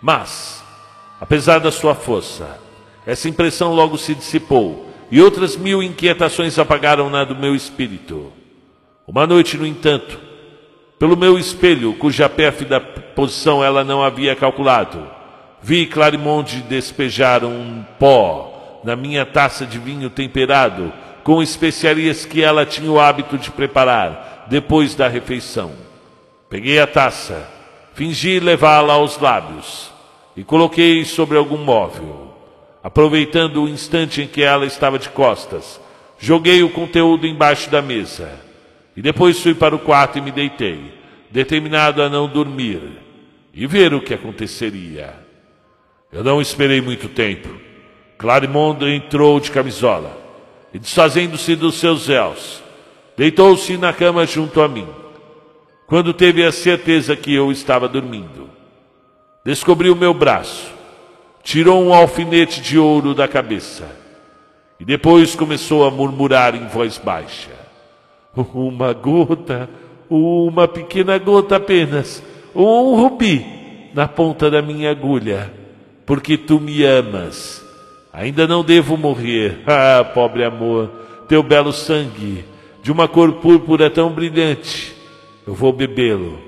Mas, 0.00 0.62
apesar 1.20 1.58
da 1.58 1.72
sua 1.72 1.94
força, 1.94 2.60
essa 3.06 3.28
impressão 3.28 3.72
logo 3.72 3.96
se 3.96 4.14
dissipou 4.14 4.86
e 5.10 5.22
outras 5.22 5.56
mil 5.56 5.82
inquietações 5.82 6.58
apagaram-na 6.58 7.24
do 7.24 7.34
meu 7.34 7.54
espírito. 7.54 8.30
Uma 9.06 9.26
noite, 9.26 9.56
no 9.56 9.66
entanto, 9.66 10.20
pelo 10.98 11.16
meu 11.16 11.38
espelho, 11.38 11.94
cuja 11.94 12.28
pérfida 12.28 12.80
posição 12.80 13.64
ela 13.64 13.84
não 13.84 14.02
havia 14.02 14.36
calculado, 14.36 15.06
vi 15.62 15.86
Clarimonde 15.86 16.60
despejar 16.62 17.44
um 17.44 17.84
pó 17.98 18.55
na 18.86 18.94
minha 18.94 19.26
taça 19.26 19.66
de 19.66 19.80
vinho 19.80 20.08
temperado, 20.08 20.92
com 21.24 21.42
especiarias 21.42 22.24
que 22.24 22.40
ela 22.40 22.64
tinha 22.64 22.88
o 22.88 23.00
hábito 23.00 23.36
de 23.36 23.50
preparar 23.50 24.46
depois 24.48 24.94
da 24.94 25.08
refeição. 25.08 25.72
Peguei 26.48 26.78
a 26.78 26.86
taça, 26.86 27.50
fingi 27.94 28.38
levá-la 28.38 28.92
aos 28.94 29.18
lábios 29.18 29.90
e 30.36 30.44
coloquei 30.44 31.04
sobre 31.04 31.36
algum 31.36 31.58
móvel. 31.58 32.32
Aproveitando 32.80 33.64
o 33.64 33.68
instante 33.68 34.22
em 34.22 34.28
que 34.28 34.40
ela 34.40 34.64
estava 34.64 35.00
de 35.00 35.08
costas, 35.08 35.80
joguei 36.16 36.62
o 36.62 36.70
conteúdo 36.70 37.26
embaixo 37.26 37.68
da 37.68 37.82
mesa 37.82 38.30
e 38.96 39.02
depois 39.02 39.40
fui 39.40 39.52
para 39.52 39.74
o 39.74 39.80
quarto 39.80 40.18
e 40.18 40.20
me 40.20 40.30
deitei, 40.30 40.94
determinado 41.28 42.00
a 42.00 42.08
não 42.08 42.28
dormir 42.28 42.80
e 43.52 43.66
ver 43.66 43.92
o 43.92 44.00
que 44.00 44.14
aconteceria. 44.14 45.12
Eu 46.12 46.22
não 46.22 46.40
esperei 46.40 46.80
muito 46.80 47.08
tempo. 47.08 47.65
Clarimond 48.18 48.82
entrou 48.82 49.38
de 49.38 49.50
camisola 49.50 50.10
e, 50.72 50.78
desfazendo-se 50.78 51.54
dos 51.54 51.74
seus 51.74 52.06
véus, 52.06 52.62
deitou-se 53.16 53.76
na 53.76 53.92
cama 53.92 54.24
junto 54.24 54.60
a 54.60 54.68
mim. 54.68 54.86
Quando 55.86 56.14
teve 56.14 56.44
a 56.44 56.50
certeza 56.50 57.14
que 57.14 57.34
eu 57.34 57.52
estava 57.52 57.86
dormindo, 57.86 58.48
descobriu 59.44 59.94
meu 59.94 60.14
braço, 60.14 60.72
tirou 61.42 61.82
um 61.84 61.92
alfinete 61.92 62.60
de 62.60 62.78
ouro 62.78 63.14
da 63.14 63.28
cabeça 63.28 63.84
e 64.80 64.84
depois 64.84 65.34
começou 65.34 65.86
a 65.86 65.90
murmurar 65.90 66.54
em 66.54 66.66
voz 66.68 66.98
baixa: 66.98 67.50
Uma 68.54 68.92
gota, 68.94 69.68
uma 70.08 70.66
pequena 70.66 71.18
gota 71.18 71.56
apenas, 71.56 72.22
um 72.54 72.94
rubi 72.96 73.90
na 73.94 74.08
ponta 74.08 74.50
da 74.50 74.62
minha 74.62 74.90
agulha, 74.90 75.52
porque 76.04 76.36
tu 76.36 76.58
me 76.58 76.82
amas 76.82 77.65
Ainda 78.16 78.46
não 78.46 78.64
devo 78.64 78.96
morrer. 78.96 79.58
Ah, 79.68 80.02
pobre 80.02 80.42
amor, 80.42 80.90
teu 81.28 81.42
belo 81.42 81.72
sangue, 81.72 82.44
de 82.82 82.90
uma 82.90 83.06
cor 83.06 83.34
púrpura 83.34 83.90
tão 83.90 84.10
brilhante. 84.10 84.96
Eu 85.46 85.54
vou 85.54 85.70
bebê-lo. 85.70 86.38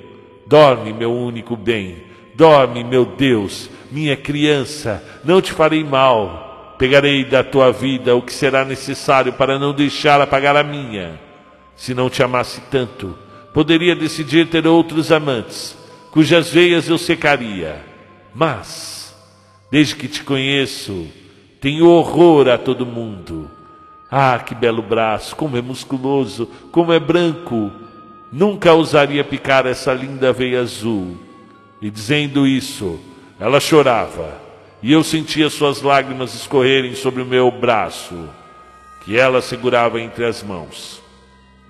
Dorme, 0.46 0.94
meu 0.94 1.12
único 1.12 1.54
bem. 1.54 1.98
Dorme, 2.34 2.82
meu 2.82 3.04
Deus, 3.04 3.68
minha 3.90 4.16
criança. 4.16 5.04
Não 5.22 5.42
te 5.42 5.52
farei 5.52 5.84
mal. 5.84 6.74
Pegarei 6.78 7.24
da 7.24 7.44
tua 7.44 7.70
vida 7.70 8.16
o 8.16 8.22
que 8.22 8.32
será 8.32 8.64
necessário 8.64 9.32
para 9.34 9.58
não 9.58 9.74
deixar 9.74 10.20
apagar 10.20 10.56
a 10.56 10.62
minha. 10.62 11.20
Se 11.76 11.92
não 11.92 12.08
te 12.08 12.22
amasse 12.22 12.62
tanto, 12.70 13.18
poderia 13.52 13.94
decidir 13.94 14.46
ter 14.46 14.66
outros 14.66 15.12
amantes, 15.12 15.76
cujas 16.10 16.50
veias 16.50 16.88
eu 16.88 16.96
secaria. 16.96 17.84
Mas, 18.34 19.14
desde 19.70 19.96
que 19.96 20.08
te 20.08 20.22
conheço, 20.22 21.06
tenho 21.60 21.88
horror 21.88 22.48
a 22.48 22.58
todo 22.58 22.86
mundo. 22.86 23.50
Ah, 24.10 24.38
que 24.38 24.54
belo 24.54 24.82
braço, 24.82 25.36
como 25.36 25.56
é 25.56 25.62
musculoso, 25.62 26.48
como 26.72 26.92
é 26.92 26.98
branco. 26.98 27.70
nunca 28.30 28.72
ousaria 28.74 29.24
picar 29.24 29.66
essa 29.66 29.92
linda 29.92 30.32
veia 30.32 30.60
azul. 30.60 31.16
E 31.80 31.90
dizendo 31.90 32.46
isso, 32.46 32.98
ela 33.40 33.60
chorava, 33.60 34.40
e 34.82 34.92
eu 34.92 35.02
sentia 35.02 35.48
suas 35.48 35.80
lágrimas 35.80 36.34
escorrerem 36.34 36.94
sobre 36.94 37.22
o 37.22 37.26
meu 37.26 37.50
braço, 37.50 38.28
que 39.04 39.16
ela 39.18 39.40
segurava 39.40 40.00
entre 40.00 40.24
as 40.24 40.42
mãos. 40.42 41.00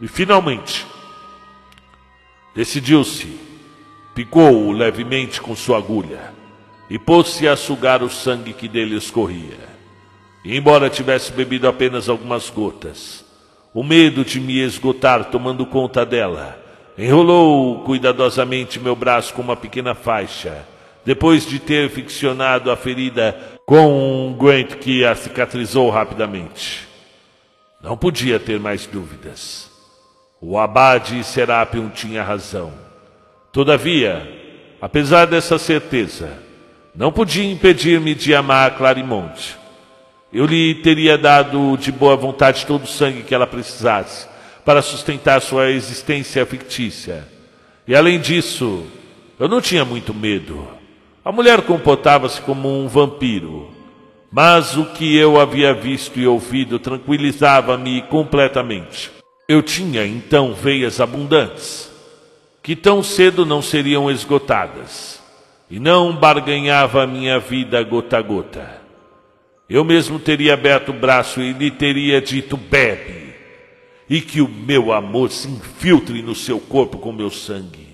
E 0.01 0.09
finalmente, 0.09 0.87
decidiu-se, 2.55 3.39
picou-o 4.15 4.73
levemente 4.73 5.41
com 5.41 5.55
sua 5.55 5.79
agulha 5.79 6.33
e 6.91 6.99
pôs-se 6.99 7.47
a 7.47 7.57
sugar 7.57 8.03
o 8.03 8.09
sangue 8.09 8.53
que 8.53 8.67
dele 8.67 8.97
escorria. 8.97 9.78
E 10.45 10.57
embora 10.57 10.89
tivesse 10.89 11.33
bebido 11.33 11.69
apenas 11.69 12.09
algumas 12.09 12.49
gotas, 12.49 13.25
o 13.75 13.83
medo 13.83 14.25
de 14.25 14.41
me 14.41 14.59
esgotar 14.61 15.27
tomando 15.27 15.67
conta 15.67 16.07
dela, 16.07 16.59
enrolou 16.97 17.81
cuidadosamente 17.85 18.81
meu 18.81 18.97
braço 18.97 19.35
com 19.35 19.43
uma 19.43 19.57
pequena 19.57 19.95
faixa, 19.95 20.67
depois 21.05 21.47
de 21.47 21.59
ter 21.59 21.89
ficcionado 21.91 22.71
a 22.71 22.77
ferida 22.77 23.39
com 23.65 24.29
um 24.29 24.33
guento 24.33 24.79
que 24.79 25.05
a 25.05 25.15
cicatrizou 25.15 25.91
rapidamente. 25.91 26.89
Não 27.83 27.97
podia 27.97 28.41
ter 28.41 28.59
mais 28.59 28.87
dúvidas. 28.87 29.71
O 30.41 30.59
abade 30.59 31.23
Serapion 31.23 31.89
tinha 31.89 32.23
razão. 32.23 32.73
Todavia, 33.53 34.27
apesar 34.81 35.27
dessa 35.27 35.59
certeza, 35.59 36.33
não 36.95 37.13
podia 37.13 37.51
impedir-me 37.51 38.15
de 38.15 38.35
amar 38.35 38.77
Clarimonte. 38.77 39.57
Eu 40.33 40.45
lhe 40.45 40.75
teria 40.77 41.17
dado 41.17 41.77
de 41.79 41.91
boa 41.91 42.15
vontade 42.15 42.67
todo 42.67 42.85
o 42.85 42.89
sangue 42.89 43.23
que 43.23 43.35
ela 43.35 43.47
precisasse 43.47 44.27
para 44.65 44.83
sustentar 44.83 45.41
sua 45.41 45.71
existência 45.71 46.45
fictícia. 46.45 47.27
E 47.87 47.97
além 47.97 48.21
disso, 48.21 48.85
eu 49.41 49.49
não 49.49 49.63
tinha 49.63 49.85
muito 49.85 50.13
medo. 50.13 50.69
A 51.25 51.33
mulher 51.33 51.63
comportava-se 51.63 52.41
como 52.43 52.69
um 52.69 52.87
vampiro, 52.87 53.71
mas 54.31 54.77
o 54.77 54.85
que 54.85 55.17
eu 55.17 55.41
havia 55.41 55.73
visto 55.73 56.19
e 56.19 56.27
ouvido 56.27 56.79
tranquilizava-me 56.79 58.03
completamente. 58.03 59.11
Eu 59.49 59.63
tinha 59.63 60.05
então 60.05 60.53
veias 60.53 61.01
abundantes, 61.01 61.91
que 62.63 62.77
tão 62.77 63.03
cedo 63.03 63.47
não 63.47 63.63
seriam 63.63 64.11
esgotadas, 64.11 65.23
e 65.71 65.81
não 65.81 66.15
barganhava 66.15 67.07
minha 67.07 67.39
vida 67.39 67.83
gota 67.83 68.19
a 68.19 68.23
gota. 68.23 68.78
Eu 69.69 69.85
mesmo 69.85 70.19
teria 70.19 70.55
aberto 70.55 70.89
o 70.89 70.95
braço 70.95 71.43
e 71.43 71.53
lhe 71.53 71.71
teria 71.71 72.23
dito: 72.23 72.57
bebe, 72.57 73.35
e 74.09 74.21
que 74.21 74.41
o 74.41 74.49
meu 74.49 74.93
amor 74.93 75.31
se 75.31 75.47
infiltre 75.49 76.23
no 76.23 76.35
seu 76.35 76.59
corpo 76.59 76.99
com 76.99 77.13
meu 77.13 77.31
sangue. 77.31 77.87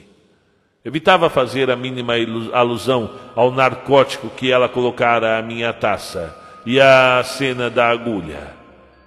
Evitava 0.84 1.28
fazer 1.28 1.70
a 1.70 1.76
mínima 1.76 2.12
alusão 2.52 3.10
ao 3.34 3.51
narcótico 3.51 4.28
que 4.28 4.52
ela 4.52 4.68
colocara 4.68 5.38
à 5.38 5.42
minha 5.42 5.72
taça 5.72 6.36
e 6.64 6.78
à 6.78 7.22
cena 7.24 7.68
da 7.68 7.88
agulha. 7.88 8.55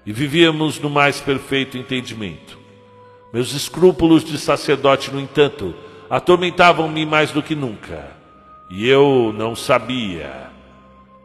E 0.05 0.11
vivíamos 0.11 0.79
no 0.79 0.89
mais 0.89 1.21
perfeito 1.21 1.77
entendimento. 1.77 2.57
Meus 3.31 3.53
escrúpulos 3.53 4.23
de 4.25 4.37
sacerdote, 4.37 5.11
no 5.11 5.19
entanto, 5.19 5.75
atormentavam-me 6.09 7.05
mais 7.05 7.31
do 7.31 7.43
que 7.43 7.55
nunca. 7.55 8.07
E 8.69 8.87
eu 8.87 9.33
não 9.37 9.55
sabia 9.55 10.46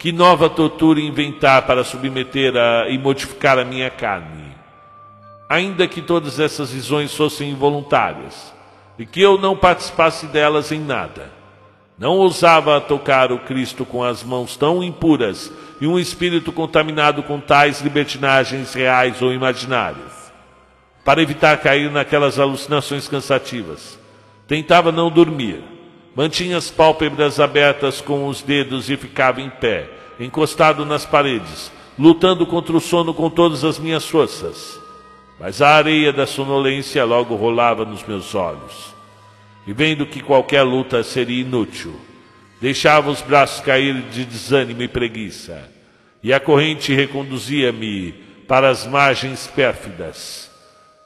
que 0.02 0.10
nova 0.10 0.50
tortura 0.50 1.00
inventar 1.00 1.62
para 1.62 1.84
submeter 1.84 2.56
a, 2.56 2.88
e 2.88 2.98
modificar 2.98 3.56
a 3.56 3.64
minha 3.64 3.88
carne? 3.88 4.52
Ainda 5.48 5.86
que 5.86 6.02
todas 6.02 6.40
essas 6.40 6.72
visões 6.72 7.14
fossem 7.14 7.50
involuntárias 7.50 8.52
e 8.98 9.06
que 9.06 9.20
eu 9.20 9.38
não 9.38 9.56
participasse 9.56 10.26
delas 10.26 10.72
em 10.72 10.80
nada, 10.80 11.30
não 11.96 12.18
ousava 12.18 12.80
tocar 12.80 13.30
o 13.30 13.38
Cristo 13.38 13.84
com 13.84 14.02
as 14.02 14.24
mãos 14.24 14.56
tão 14.56 14.82
impuras 14.82 15.52
e 15.80 15.86
um 15.86 16.00
espírito 16.00 16.50
contaminado 16.50 17.22
com 17.22 17.38
tais 17.38 17.80
libertinagens 17.80 18.74
reais 18.74 19.22
ou 19.22 19.32
imaginárias. 19.32 20.32
Para 21.04 21.22
evitar 21.22 21.56
cair 21.58 21.92
naquelas 21.92 22.40
alucinações 22.40 23.06
cansativas, 23.06 23.96
tentava 24.48 24.90
não 24.90 25.08
dormir 25.08 25.62
Mantinha 26.14 26.58
as 26.58 26.70
pálpebras 26.70 27.40
abertas 27.40 28.00
com 28.00 28.26
os 28.26 28.42
dedos 28.42 28.90
e 28.90 28.96
ficava 28.96 29.40
em 29.40 29.48
pé, 29.48 29.88
encostado 30.20 30.84
nas 30.84 31.06
paredes, 31.06 31.72
lutando 31.98 32.46
contra 32.46 32.76
o 32.76 32.80
sono 32.80 33.14
com 33.14 33.30
todas 33.30 33.64
as 33.64 33.78
minhas 33.78 34.06
forças. 34.06 34.78
Mas 35.40 35.62
a 35.62 35.70
areia 35.70 36.12
da 36.12 36.26
sonolência 36.26 37.04
logo 37.04 37.34
rolava 37.34 37.84
nos 37.84 38.04
meus 38.04 38.34
olhos. 38.34 38.94
E 39.66 39.72
vendo 39.72 40.06
que 40.06 40.20
qualquer 40.20 40.62
luta 40.62 41.02
seria 41.02 41.40
inútil, 41.40 41.98
deixava 42.60 43.10
os 43.10 43.22
braços 43.22 43.60
cair 43.60 44.02
de 44.10 44.24
desânimo 44.24 44.82
e 44.82 44.88
preguiça, 44.88 45.70
e 46.22 46.32
a 46.32 46.38
corrente 46.38 46.92
reconduzia-me 46.94 48.12
para 48.46 48.68
as 48.68 48.86
margens 48.86 49.46
pérfidas. 49.46 50.50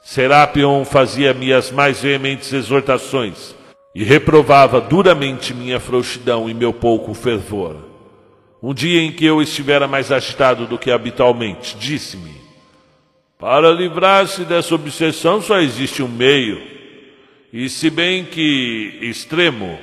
Serapion 0.03 0.83
fazia-me 0.85 1.53
as 1.53 1.71
mais 1.71 2.01
veementes 2.01 2.51
exortações, 2.51 3.55
e 3.97 4.03
reprovava 4.03 4.79
duramente 4.79 5.55
minha 5.55 5.79
frouxidão 5.79 6.47
e 6.47 6.53
meu 6.53 6.71
pouco 6.71 7.15
fervor. 7.15 7.77
Um 8.61 8.71
dia 8.71 9.01
em 9.01 9.11
que 9.11 9.25
eu 9.25 9.41
estivera 9.41 9.87
mais 9.87 10.11
agitado 10.11 10.67
do 10.67 10.77
que 10.77 10.91
habitualmente, 10.91 11.75
disse-me: 11.75 12.39
Para 13.39 13.71
livrar-se 13.71 14.43
dessa 14.43 14.75
obsessão 14.75 15.41
só 15.41 15.57
existe 15.57 16.03
um 16.03 16.07
meio, 16.07 16.61
e 17.51 17.67
se 17.67 17.89
bem 17.89 18.23
que 18.23 18.99
extremo, 19.01 19.79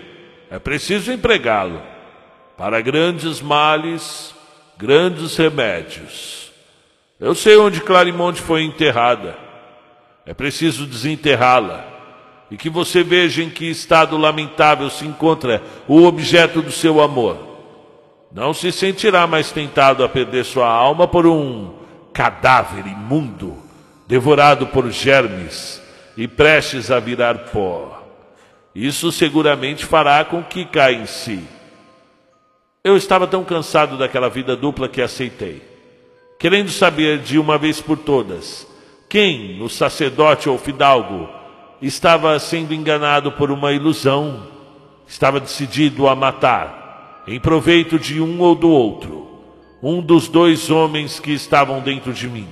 é 0.49 0.61
preciso 0.61 1.11
empregá-lo. 1.11 1.83
Para 2.57 2.81
grandes 2.81 3.41
males, 3.41 4.33
grandes 4.79 5.37
remédios. 5.37 6.53
Eu 7.19 7.35
sei 7.35 7.57
onde 7.57 7.81
Clarimonte 7.81 8.41
foi 8.41 8.63
enterrada. 8.63 9.37
É 10.25 10.33
preciso 10.33 10.87
desenterrá-la 10.87 11.94
e 12.51 12.57
que 12.57 12.69
você 12.69 13.03
veja 13.03 13.43
em 13.43 13.51
que 13.51 13.69
estado 13.69 14.17
lamentável 14.17 14.91
se 14.91 15.05
encontra 15.07 15.63
o 15.89 16.05
objeto 16.05 16.63
do 16.63 16.71
seu 16.71 17.01
amor. 17.01 17.39
Não 18.33 18.53
se 18.53 18.73
sentirá 18.73 19.27
mais 19.27 19.51
tentado 19.53 20.05
a 20.05 20.09
perder 20.09 20.45
sua 20.45 20.69
alma 20.69 21.07
por 21.07 21.27
um 21.27 21.75
cadáver 22.13 22.87
imundo, 22.87 23.57
devorado 24.07 24.67
por 24.67 24.91
germes 24.91 25.83
e 26.17 26.29
prestes 26.29 26.91
a 26.91 27.01
virar 27.01 27.51
pó. 27.51 28.03
Isso 28.75 29.13
seguramente 29.13 29.85
fará 29.85 30.25
com 30.25 30.43
que 30.43 30.65
caia 30.65 30.97
em 30.97 31.07
si. 31.07 31.45
Eu 32.83 32.97
estava 32.97 33.27
tão 33.27 33.45
cansado 33.45 33.97
daquela 33.97 34.29
vida 34.29 34.57
dupla 34.57 34.89
que 34.89 35.01
aceitei, 35.01 35.63
querendo 36.39 36.71
saber 36.71 37.19
de 37.19 37.39
uma 37.39 37.57
vez 37.57 37.81
por 37.81 37.97
todas 37.97 38.67
quem, 39.15 39.63
o 39.63 39.69
sacerdote 39.69 40.49
ou 40.49 40.59
fidalgo, 40.59 41.29
estava 41.87 42.39
sendo 42.39 42.73
enganado 42.73 43.33
por 43.33 43.51
uma 43.51 43.73
ilusão, 43.73 44.47
estava 45.07 45.39
decidido 45.39 46.09
a 46.09 46.17
matar, 46.17 47.23
em 47.27 47.39
proveito 47.39 47.99
de 47.99 48.21
um 48.21 48.41
ou 48.41 48.55
do 48.55 48.69
outro, 48.69 49.29
um 49.83 50.01
dos 50.01 50.29
dois 50.29 50.71
homens 50.71 51.21
que 51.21 51.33
estavam 51.33 51.81
dentro 51.81 52.13
de 52.13 52.29
mim, 52.29 52.49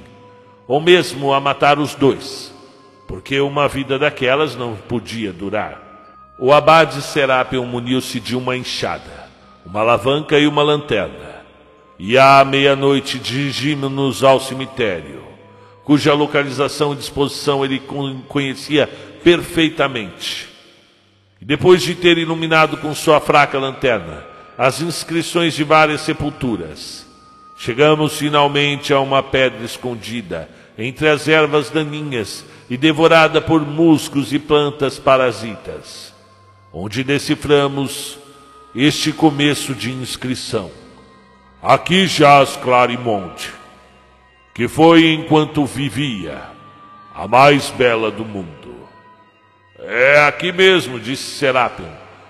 ou 0.68 0.80
mesmo 0.80 1.32
a 1.32 1.40
matar 1.40 1.78
os 1.78 1.94
dois, 1.94 2.52
porque 3.08 3.40
uma 3.40 3.68
vida 3.68 3.98
daquelas 3.98 4.54
não 4.54 4.76
podia 4.76 5.32
durar. 5.32 5.80
O 6.38 6.52
abade 6.52 7.00
Serapion 7.00 7.64
muniu-se 7.64 8.20
de 8.20 8.36
uma 8.36 8.56
enxada, 8.56 9.30
uma 9.64 9.80
alavanca 9.80 10.38
e 10.38 10.46
uma 10.46 10.62
lanterna, 10.62 11.42
e 11.98 12.18
à 12.18 12.44
meia-noite 12.44 13.18
dirigimos-nos 13.18 14.24
ao 14.24 14.40
cemitério, 14.40 15.22
cuja 15.84 16.12
localização 16.14 16.92
e 16.92 16.96
disposição 16.96 17.64
ele 17.64 17.80
conhecia 18.28 19.11
perfeitamente. 19.22 20.48
E 21.40 21.44
depois 21.44 21.82
de 21.82 21.94
ter 21.94 22.18
iluminado 22.18 22.76
com 22.76 22.94
sua 22.94 23.20
fraca 23.20 23.58
lanterna 23.58 24.24
as 24.56 24.80
inscrições 24.80 25.54
de 25.54 25.64
várias 25.64 26.02
sepulturas, 26.02 27.06
chegamos 27.56 28.16
finalmente 28.18 28.92
a 28.92 29.00
uma 29.00 29.22
pedra 29.22 29.64
escondida 29.64 30.48
entre 30.78 31.08
as 31.08 31.26
ervas 31.26 31.70
daninhas 31.70 32.44
e 32.70 32.76
devorada 32.76 33.40
por 33.40 33.60
musgos 33.66 34.32
e 34.32 34.38
plantas 34.38 34.98
parasitas, 34.98 36.14
onde 36.72 37.02
deciframos 37.02 38.18
este 38.74 39.12
começo 39.12 39.74
de 39.74 39.90
inscrição. 39.90 40.70
Aqui 41.62 42.06
jaz 42.06 42.56
Clarimonte, 42.56 43.50
que 44.54 44.68
foi 44.68 45.12
enquanto 45.12 45.64
vivia 45.66 46.42
a 47.14 47.28
mais 47.28 47.70
bela 47.70 48.10
do 48.10 48.24
mundo. 48.24 48.61
É 49.84 50.24
aqui 50.26 50.52
mesmo, 50.52 51.00
disse 51.00 51.38
Serapion, 51.38 51.88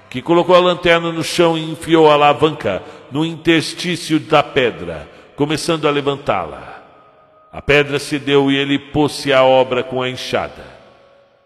que 0.09 0.23
colocou 0.23 0.55
a 0.55 0.59
lanterna 0.59 1.13
no 1.13 1.23
chão 1.23 1.57
e 1.57 1.71
enfiou 1.71 2.11
a 2.11 2.15
alavanca 2.15 2.83
no 3.11 3.25
interstício 3.25 4.19
da 4.19 4.43
pedra, 4.43 5.07
começando 5.37 5.87
a 5.87 5.91
levantá-la. 5.91 6.83
A 7.53 7.61
pedra 7.61 7.99
cedeu 7.99 8.51
e 8.51 8.57
ele 8.57 8.79
pôs-se 8.79 9.33
à 9.33 9.45
obra 9.45 9.83
com 9.83 10.01
a 10.01 10.09
enxada. 10.09 10.65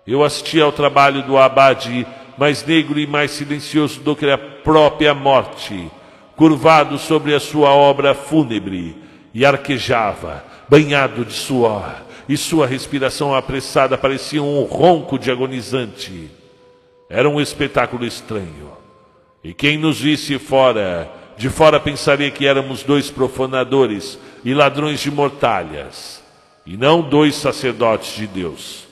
Eu 0.07 0.23
assisti 0.23 0.61
ao 0.61 0.71
trabalho 0.71 1.25
do 1.25 1.37
abade, 1.37 2.07
mais 2.39 2.65
negro 2.65 3.01
e 3.01 3.07
mais 3.07 3.33
silencioso 3.33 4.01
do 4.01 4.15
que 4.15 4.31
a 4.31 4.39
própria 4.39 5.13
morte, 5.13 5.91
curvado 6.37 6.99
sobre 6.99 7.35
a 7.35 7.41
sua 7.41 7.71
obra 7.71 8.15
fúnebre, 8.15 8.97
e 9.35 9.45
arquejava, 9.45 10.45
banhado 10.69 11.25
de 11.25 11.33
suor, 11.33 12.06
e 12.29 12.37
sua 12.37 12.67
respiração 12.67 13.35
apressada 13.35 13.97
parecia 13.97 14.43
um 14.43 14.63
ronco 14.65 15.19
de 15.19 15.31
agonizante. 15.31 16.31
Era 17.09 17.29
um 17.29 17.41
espetáculo 17.41 18.05
estranho. 18.05 18.73
E 19.45 19.55
quem 19.55 19.79
nos 19.79 20.01
visse 20.01 20.39
fora, 20.39 21.11
de 21.37 21.49
fora 21.49 21.79
pensaria 21.79 22.31
que 22.31 22.47
éramos 22.47 22.83
dois 22.83 23.11
profanadores 23.11 24.19
e 24.45 24.53
ladrões 24.53 25.01
de 25.01 25.11
mortalhas, 25.11 26.23
e 26.67 26.77
não 26.77 27.01
dois 27.01 27.37
sacerdotes 27.37 28.17
de 28.17 28.27
Deus. 28.27 28.89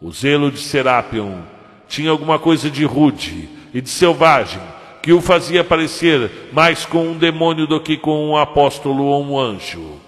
O 0.00 0.10
zelo 0.10 0.50
de 0.50 0.58
Serapion 0.58 1.40
tinha 1.88 2.10
alguma 2.10 2.38
coisa 2.38 2.68
de 2.68 2.84
rude 2.84 3.48
e 3.72 3.80
de 3.80 3.88
selvagem, 3.88 4.60
que 5.02 5.12
o 5.12 5.20
fazia 5.20 5.62
parecer 5.62 6.50
mais 6.52 6.84
com 6.84 7.06
um 7.06 7.16
demônio 7.16 7.66
do 7.66 7.80
que 7.80 7.96
com 7.96 8.28
um 8.28 8.36
apóstolo 8.36 9.04
ou 9.04 9.24
um 9.24 9.38
anjo. 9.38 10.05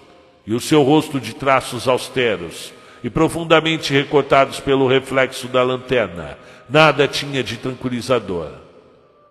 E 0.49 0.53
o 0.55 0.59
seu 0.59 0.81
rosto 0.81 1.19
de 1.19 1.35
traços 1.35 1.87
austeros 1.87 2.73
e 3.03 3.09
profundamente 3.09 3.93
recortados 3.93 4.59
pelo 4.59 4.87
reflexo 4.87 5.47
da 5.47 5.61
lanterna, 5.61 6.39
nada 6.67 7.07
tinha 7.07 7.43
de 7.43 7.57
tranquilizador. 7.57 8.49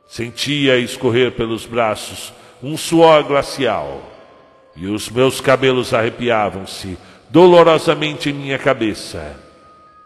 Sentia 0.06 0.78
escorrer 0.78 1.32
pelos 1.32 1.66
braços 1.66 2.32
um 2.62 2.76
suor 2.76 3.24
glacial, 3.24 4.00
e 4.76 4.86
os 4.86 5.10
meus 5.10 5.40
cabelos 5.40 5.92
arrepiavam-se 5.92 6.96
dolorosamente 7.28 8.30
em 8.30 8.34
minha 8.34 8.56
cabeça. 8.56 9.34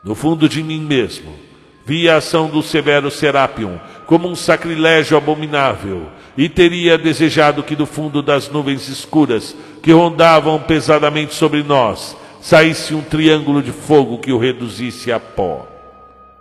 No 0.02 0.14
fundo 0.14 0.48
de 0.48 0.62
mim 0.62 0.80
mesmo, 0.80 1.38
via 1.84 2.14
a 2.14 2.16
ação 2.16 2.48
do 2.48 2.62
severo 2.62 3.10
Serapion 3.10 3.76
como 4.06 4.28
um 4.28 4.34
sacrilégio 4.34 5.18
abominável, 5.18 6.06
e 6.36 6.48
teria 6.48 6.96
desejado 6.96 7.62
que 7.62 7.76
do 7.76 7.86
fundo 7.86 8.22
das 8.22 8.48
nuvens 8.48 8.88
escuras 8.88 9.54
que 9.82 9.92
rondavam 9.92 10.58
pesadamente 10.60 11.34
sobre 11.34 11.62
nós 11.62 12.16
saísse 12.42 12.92
um 12.92 13.00
triângulo 13.00 13.62
de 13.62 13.70
fogo 13.70 14.18
que 14.18 14.32
o 14.32 14.38
reduzisse 14.38 15.12
a 15.12 15.20
pó. 15.20 15.66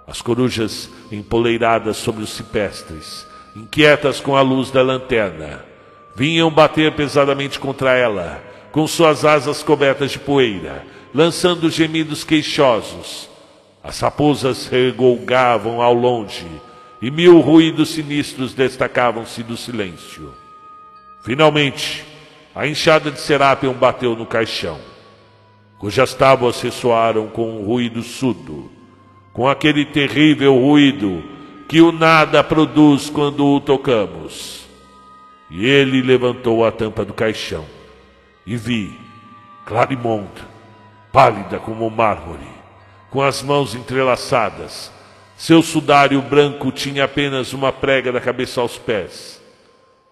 As 0.08 0.20
corujas 0.20 0.90
empoleiradas 1.12 1.98
sobre 1.98 2.24
os 2.24 2.32
cipestres, 2.32 3.28
inquietas 3.56 4.20
com 4.20 4.36
a 4.36 4.42
luz 4.42 4.72
da 4.72 4.82
lanterna, 4.82 5.64
vinham 6.16 6.50
bater 6.50 6.92
pesadamente 6.94 7.60
contra 7.60 7.96
ela, 7.96 8.42
com 8.72 8.88
suas 8.88 9.24
asas 9.24 9.62
cobertas 9.62 10.12
de 10.12 10.20
poeira, 10.20 10.84
lançando 11.14 11.70
gemidos 11.70 12.24
queixosos. 12.24 13.30
As 13.84 14.00
raposas 14.00 14.68
regolgavam 14.68 15.82
ao 15.82 15.94
longe, 15.94 16.48
e 17.02 17.10
mil 17.10 17.40
ruídos 17.40 17.90
sinistros 17.90 18.54
destacavam-se 18.54 19.42
do 19.42 19.58
silêncio. 19.58 20.34
Finalmente, 21.24 22.06
a 22.54 22.68
enxada 22.68 23.10
de 23.10 23.20
Serapion 23.20 23.74
bateu 23.74 24.16
no 24.16 24.26
caixão, 24.26 24.80
cujas 25.80 26.14
tábuas 26.14 26.62
ressoaram 26.62 27.28
com 27.28 27.58
um 27.58 27.66
ruído 27.66 28.04
surdo, 28.04 28.72
com 29.34 29.48
aquele 29.48 29.86
terrível 29.86 30.56
ruído 30.58 31.24
que 31.68 31.82
o 31.82 31.92
nada 31.92 32.44
produz 32.44 33.10
quando 33.10 33.46
o 33.46 33.60
tocamos. 33.62 34.68
E 35.50 35.66
ele 35.66 36.02
levantou 36.02 36.66
a 36.66 36.72
tampa 36.72 37.04
do 37.04 37.14
caixão 37.14 37.66
e 38.46 38.56
vi 38.56 38.98
Clarimond, 39.66 40.30
pálida 41.12 41.60
como 41.60 41.90
mármore, 41.90 42.48
com 43.10 43.22
as 43.22 43.42
mãos 43.42 43.76
entrelaçadas, 43.76 44.92
seu 45.42 45.64
sudário 45.64 46.22
branco 46.22 46.72
tinha 46.72 47.06
apenas 47.06 47.52
uma 47.52 47.72
prega 47.72 48.12
da 48.12 48.22
cabeça 48.22 48.62
aos 48.62 48.78
pés. 48.78 49.42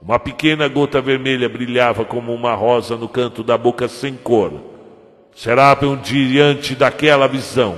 Uma 0.01 0.17
pequena 0.17 0.67
gota 0.67 0.99
vermelha 0.99 1.47
brilhava 1.47 2.03
como 2.03 2.33
uma 2.33 2.55
rosa 2.55 2.97
no 2.97 3.07
canto 3.07 3.43
da 3.43 3.55
boca 3.55 3.87
sem 3.87 4.15
cor. 4.15 4.51
Serapion, 5.35 5.97
diante 5.97 6.73
daquela 6.73 7.27
visão, 7.27 7.77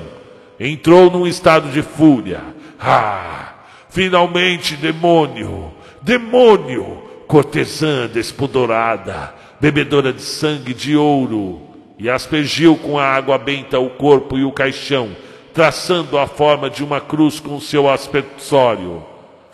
entrou 0.57 1.11
num 1.11 1.27
estado 1.27 1.69
de 1.71 1.81
fúria. 1.81 2.39
Ah! 2.79 3.55
Finalmente, 3.89 4.77
demônio! 4.77 5.73
Demônio! 6.01 7.03
Cortesã 7.27 8.07
despudorada, 8.07 9.35
bebedora 9.59 10.13
de 10.13 10.21
sangue 10.21 10.73
de 10.73 10.95
ouro, 10.95 11.59
e 11.99 12.09
aspergiu 12.09 12.77
com 12.77 12.97
a 12.97 13.03
água 13.05 13.37
benta 13.37 13.77
o 13.77 13.89
corpo 13.89 14.37
e 14.37 14.45
o 14.45 14.53
caixão 14.53 15.09
traçando 15.53 16.17
a 16.17 16.27
forma 16.27 16.69
de 16.69 16.83
uma 16.83 17.01
cruz 17.01 17.39
com 17.39 17.59
seu 17.59 17.89
aspersório. 17.89 19.05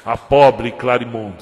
A 0.06 0.16
pobre 0.16 0.72
Clarimond, 0.72 1.36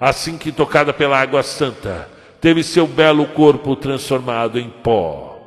assim 0.00 0.38
que 0.38 0.50
tocada 0.50 0.92
pela 0.92 1.20
água 1.20 1.42
santa, 1.42 2.08
teve 2.40 2.62
seu 2.62 2.86
belo 2.86 3.26
corpo 3.26 3.76
transformado 3.76 4.58
em 4.58 4.70
pó. 4.70 5.38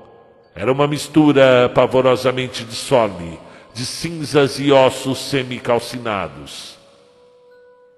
Era 0.55 0.71
uma 0.71 0.87
mistura 0.87 1.71
pavorosamente 1.73 2.63
disforme 2.63 3.39
de 3.73 3.85
cinzas 3.85 4.59
e 4.59 4.71
ossos 4.71 5.17
semicalcinados. 5.17 6.77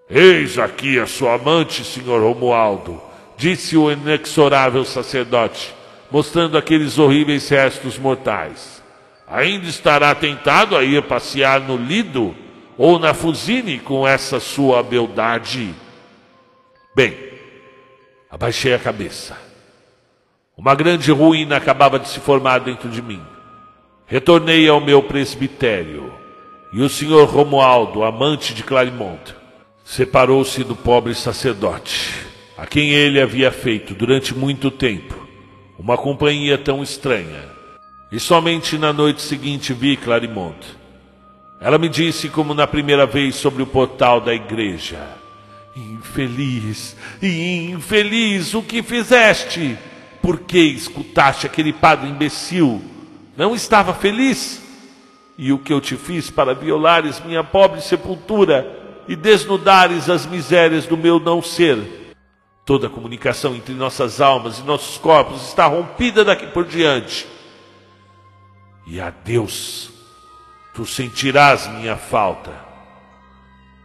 Eis 0.09 0.59
aqui 0.59 0.99
a 0.99 1.07
sua 1.07 1.35
amante, 1.35 1.83
senhor 1.83 2.21
Romualdo, 2.21 3.01
disse 3.37 3.75
o 3.77 3.91
inexorável 3.91 4.85
sacerdote, 4.85 5.73
mostrando 6.11 6.57
aqueles 6.57 6.99
horríveis 6.99 7.47
restos 7.49 7.97
mortais. 7.97 8.80
Ainda 9.31 9.69
estará 9.69 10.13
tentado 10.13 10.75
a 10.75 10.83
ir 10.83 11.01
passear 11.03 11.61
no 11.61 11.77
Lido 11.77 12.35
ou 12.77 12.99
na 12.99 13.13
Fusine 13.13 13.79
com 13.79 14.05
essa 14.05 14.41
sua 14.41 14.83
beldade? 14.83 15.73
Bem, 16.93 17.17
abaixei 18.29 18.73
a 18.73 18.79
cabeça. 18.79 19.37
Uma 20.57 20.75
grande 20.75 21.13
ruína 21.13 21.55
acabava 21.55 21.97
de 21.97 22.09
se 22.09 22.19
formar 22.19 22.59
dentro 22.59 22.89
de 22.89 23.01
mim. 23.01 23.21
Retornei 24.05 24.67
ao 24.67 24.81
meu 24.81 25.01
presbitério 25.01 26.13
e 26.73 26.81
o 26.81 26.89
senhor 26.89 27.25
Romualdo, 27.29 28.03
amante 28.03 28.53
de 28.53 28.63
Clarimont, 28.63 29.33
separou-se 29.85 30.61
do 30.65 30.75
pobre 30.75 31.15
sacerdote, 31.15 32.25
a 32.57 32.65
quem 32.65 32.89
ele 32.89 33.21
havia 33.21 33.49
feito 33.49 33.93
durante 33.93 34.35
muito 34.35 34.69
tempo 34.69 35.25
uma 35.79 35.97
companhia 35.97 36.57
tão 36.57 36.83
estranha 36.83 37.50
e 38.11 38.19
somente 38.19 38.77
na 38.77 38.91
noite 38.91 39.21
seguinte 39.21 39.73
vi 39.73 39.95
Clarimont. 39.95 40.57
Ela 41.61 41.77
me 41.77 41.87
disse, 41.87 42.27
como 42.27 42.53
na 42.53 42.67
primeira 42.67 43.05
vez, 43.05 43.35
sobre 43.35 43.63
o 43.63 43.67
portal 43.67 44.19
da 44.19 44.33
igreja: 44.33 44.99
Infeliz, 45.75 46.95
infeliz, 47.21 48.53
o 48.53 48.61
que 48.61 48.83
fizeste? 48.83 49.77
Por 50.21 50.39
que 50.39 50.59
escutaste 50.59 51.45
aquele 51.45 51.71
padre 51.71 52.09
imbecil? 52.09 52.81
Não 53.37 53.55
estava 53.55 53.93
feliz? 53.93 54.61
E 55.37 55.53
o 55.53 55.57
que 55.57 55.71
eu 55.71 55.79
te 55.79 55.95
fiz 55.95 56.29
para 56.29 56.53
violares 56.53 57.19
minha 57.21 57.43
pobre 57.43 57.81
sepultura 57.81 59.03
e 59.07 59.15
desnudares 59.15 60.09
as 60.09 60.25
misérias 60.25 60.85
do 60.85 60.97
meu 60.97 61.19
não 61.19 61.41
ser? 61.41 62.13
Toda 62.65 62.87
a 62.87 62.89
comunicação 62.89 63.55
entre 63.55 63.73
nossas 63.73 64.21
almas 64.21 64.59
e 64.59 64.63
nossos 64.63 64.97
corpos 64.97 65.47
está 65.47 65.65
rompida 65.65 66.23
daqui 66.23 66.47
por 66.47 66.65
diante 66.65 67.25
e 68.85 68.99
a 68.99 69.09
Deus 69.09 69.91
tu 70.73 70.85
sentirás 70.85 71.67
minha 71.67 71.95
falta. 71.95 72.51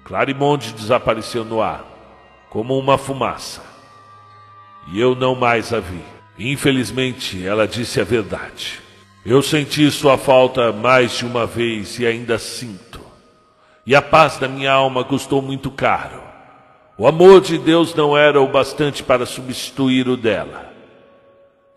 Clarimonde 0.04 0.72
desapareceu 0.72 1.44
no 1.44 1.60
ar, 1.60 1.84
como 2.48 2.78
uma 2.78 2.96
fumaça, 2.96 3.62
e 4.92 5.00
eu 5.00 5.14
não 5.14 5.34
mais 5.34 5.72
a 5.72 5.80
vi. 5.80 6.02
Infelizmente, 6.38 7.44
ela 7.44 7.66
disse 7.66 8.00
a 8.00 8.04
verdade. 8.04 8.80
Eu 9.24 9.42
senti 9.42 9.90
sua 9.90 10.16
falta 10.16 10.72
mais 10.72 11.12
de 11.12 11.24
uma 11.24 11.46
vez 11.46 11.98
e 11.98 12.06
ainda 12.06 12.38
sinto. 12.38 13.00
E 13.84 13.94
a 13.94 14.02
paz 14.02 14.36
da 14.38 14.46
minha 14.46 14.70
alma 14.72 15.02
custou 15.02 15.42
muito 15.42 15.70
caro. 15.70 16.22
O 16.98 17.06
amor 17.06 17.40
de 17.40 17.58
Deus 17.58 17.94
não 17.94 18.16
era 18.16 18.40
o 18.40 18.46
bastante 18.46 19.02
para 19.02 19.26
substituir 19.26 20.08
o 20.08 20.16
dela. 20.16 20.72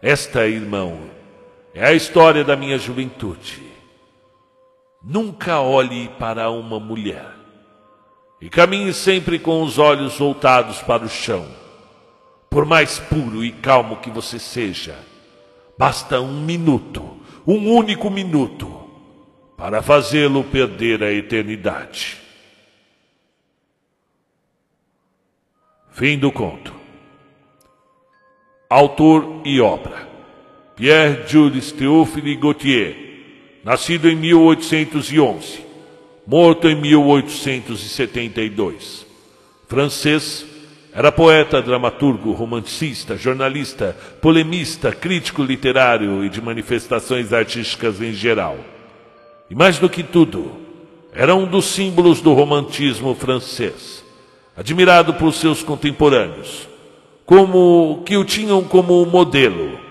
Esta, 0.01 0.47
irmão, 0.47 1.09
é 1.79 1.85
a 1.85 1.93
história 1.93 2.43
da 2.43 2.57
minha 2.57 2.77
juventude. 2.77 3.63
Nunca 5.01 5.61
olhe 5.61 6.09
para 6.19 6.49
uma 6.49 6.77
mulher 6.77 7.33
e 8.41 8.49
caminhe 8.49 8.93
sempre 8.93 9.39
com 9.39 9.63
os 9.63 9.77
olhos 9.77 10.19
voltados 10.19 10.81
para 10.81 11.05
o 11.05 11.09
chão. 11.09 11.47
Por 12.49 12.65
mais 12.65 12.99
puro 12.99 13.45
e 13.45 13.53
calmo 13.53 13.95
que 13.95 14.09
você 14.09 14.37
seja, 14.37 14.99
basta 15.77 16.19
um 16.19 16.41
minuto, 16.41 17.17
um 17.47 17.73
único 17.73 18.09
minuto, 18.09 18.89
para 19.55 19.81
fazê-lo 19.81 20.43
perder 20.43 21.01
a 21.01 21.13
eternidade. 21.13 22.17
Fim 25.91 26.19
do 26.19 26.29
conto. 26.29 26.75
Autor 28.69 29.41
e 29.45 29.61
obra. 29.61 30.08
Pierre 30.79 31.27
Jules 31.27 31.71
Théophile 31.73 32.37
Gautier, 32.37 32.95
nascido 33.65 34.07
em 34.07 34.15
1811, 34.15 35.59
morto 36.25 36.69
em 36.69 36.75
1872. 36.75 39.05
Francês, 39.67 40.45
era 40.93 41.11
poeta, 41.11 41.61
dramaturgo, 41.61 42.31
romancista, 42.31 43.17
jornalista, 43.17 43.93
polemista, 44.21 44.93
crítico 44.93 45.43
literário 45.43 46.23
e 46.23 46.29
de 46.29 46.41
manifestações 46.41 47.33
artísticas 47.33 48.01
em 48.01 48.13
geral. 48.13 48.57
E 49.49 49.55
mais 49.55 49.79
do 49.79 49.89
que 49.89 50.01
tudo, 50.01 50.49
era 51.13 51.35
um 51.35 51.45
dos 51.45 51.65
símbolos 51.65 52.21
do 52.21 52.31
romantismo 52.31 53.13
francês, 53.15 54.01
admirado 54.55 55.13
por 55.15 55.33
seus 55.33 55.61
contemporâneos, 55.61 56.69
como 57.25 58.01
que 58.05 58.15
o 58.15 58.23
tinham 58.23 58.63
como 58.63 59.05
modelo, 59.05 59.88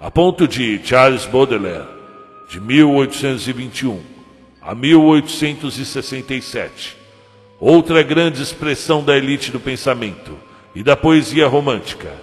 a 0.00 0.10
ponto 0.10 0.48
de 0.48 0.80
Charles 0.82 1.26
Baudelaire, 1.26 1.86
de 2.48 2.58
1821 2.58 4.00
a 4.62 4.74
1867, 4.74 6.96
outra 7.60 8.02
grande 8.02 8.42
expressão 8.42 9.04
da 9.04 9.14
elite 9.14 9.52
do 9.52 9.60
pensamento 9.60 10.34
e 10.74 10.82
da 10.82 10.96
poesia 10.96 11.46
romântica, 11.46 12.14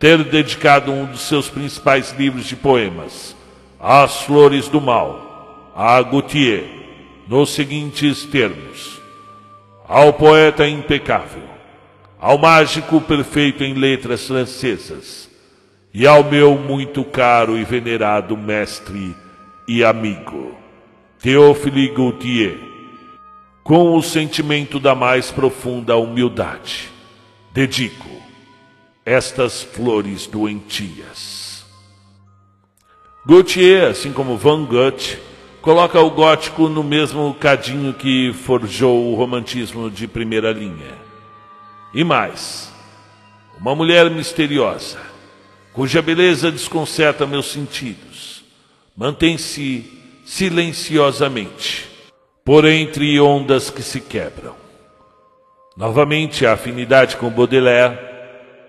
ter 0.00 0.24
dedicado 0.24 0.90
um 0.90 1.06
dos 1.06 1.20
seus 1.20 1.48
principais 1.48 2.12
livros 2.18 2.44
de 2.44 2.56
poemas, 2.56 3.36
As 3.78 4.22
Flores 4.22 4.68
do 4.68 4.80
Mal, 4.80 5.70
a 5.76 6.02
Gautier, 6.02 6.64
nos 7.28 7.50
seguintes 7.50 8.24
termos: 8.24 9.00
Ao 9.86 10.12
poeta 10.12 10.66
impecável, 10.66 11.44
ao 12.20 12.36
mágico 12.36 13.00
perfeito 13.00 13.62
em 13.62 13.74
letras 13.74 14.26
francesas, 14.26 15.30
e 15.92 16.06
ao 16.06 16.24
meu 16.24 16.56
muito 16.56 17.04
caro 17.04 17.56
e 17.56 17.64
venerado 17.64 18.36
mestre 18.36 19.16
e 19.68 19.84
amigo, 19.84 20.56
Théophile 21.20 21.88
Gautier 21.88 22.72
com 23.62 23.96
o 23.96 24.02
sentimento 24.02 24.80
da 24.80 24.94
mais 24.94 25.30
profunda 25.30 25.96
humildade, 25.96 26.90
dedico 27.52 28.08
estas 29.04 29.62
flores 29.62 30.26
doentias. 30.26 31.64
Gautier, 33.24 33.88
assim 33.88 34.12
como 34.12 34.36
Van 34.36 34.64
Gogh, 34.64 35.16
coloca 35.60 36.00
o 36.00 36.10
gótico 36.10 36.68
no 36.68 36.82
mesmo 36.82 37.32
cadinho 37.34 37.94
que 37.94 38.32
forjou 38.32 39.12
o 39.12 39.14
romantismo 39.14 39.88
de 39.88 40.08
primeira 40.08 40.50
linha. 40.50 40.98
E 41.94 42.02
mais, 42.02 42.72
uma 43.60 43.76
mulher 43.76 44.10
misteriosa, 44.10 44.98
cuja 45.72 46.02
beleza 46.02 46.50
desconcerta 46.50 47.26
meus 47.26 47.46
sentidos, 47.46 48.44
mantém-se 48.96 49.90
silenciosamente 50.24 51.88
por 52.44 52.64
entre 52.64 53.18
ondas 53.20 53.70
que 53.70 53.82
se 53.82 54.00
quebram. 54.00 54.54
Novamente 55.76 56.44
a 56.44 56.52
afinidade 56.52 57.16
com 57.16 57.30
Baudelaire 57.30 57.98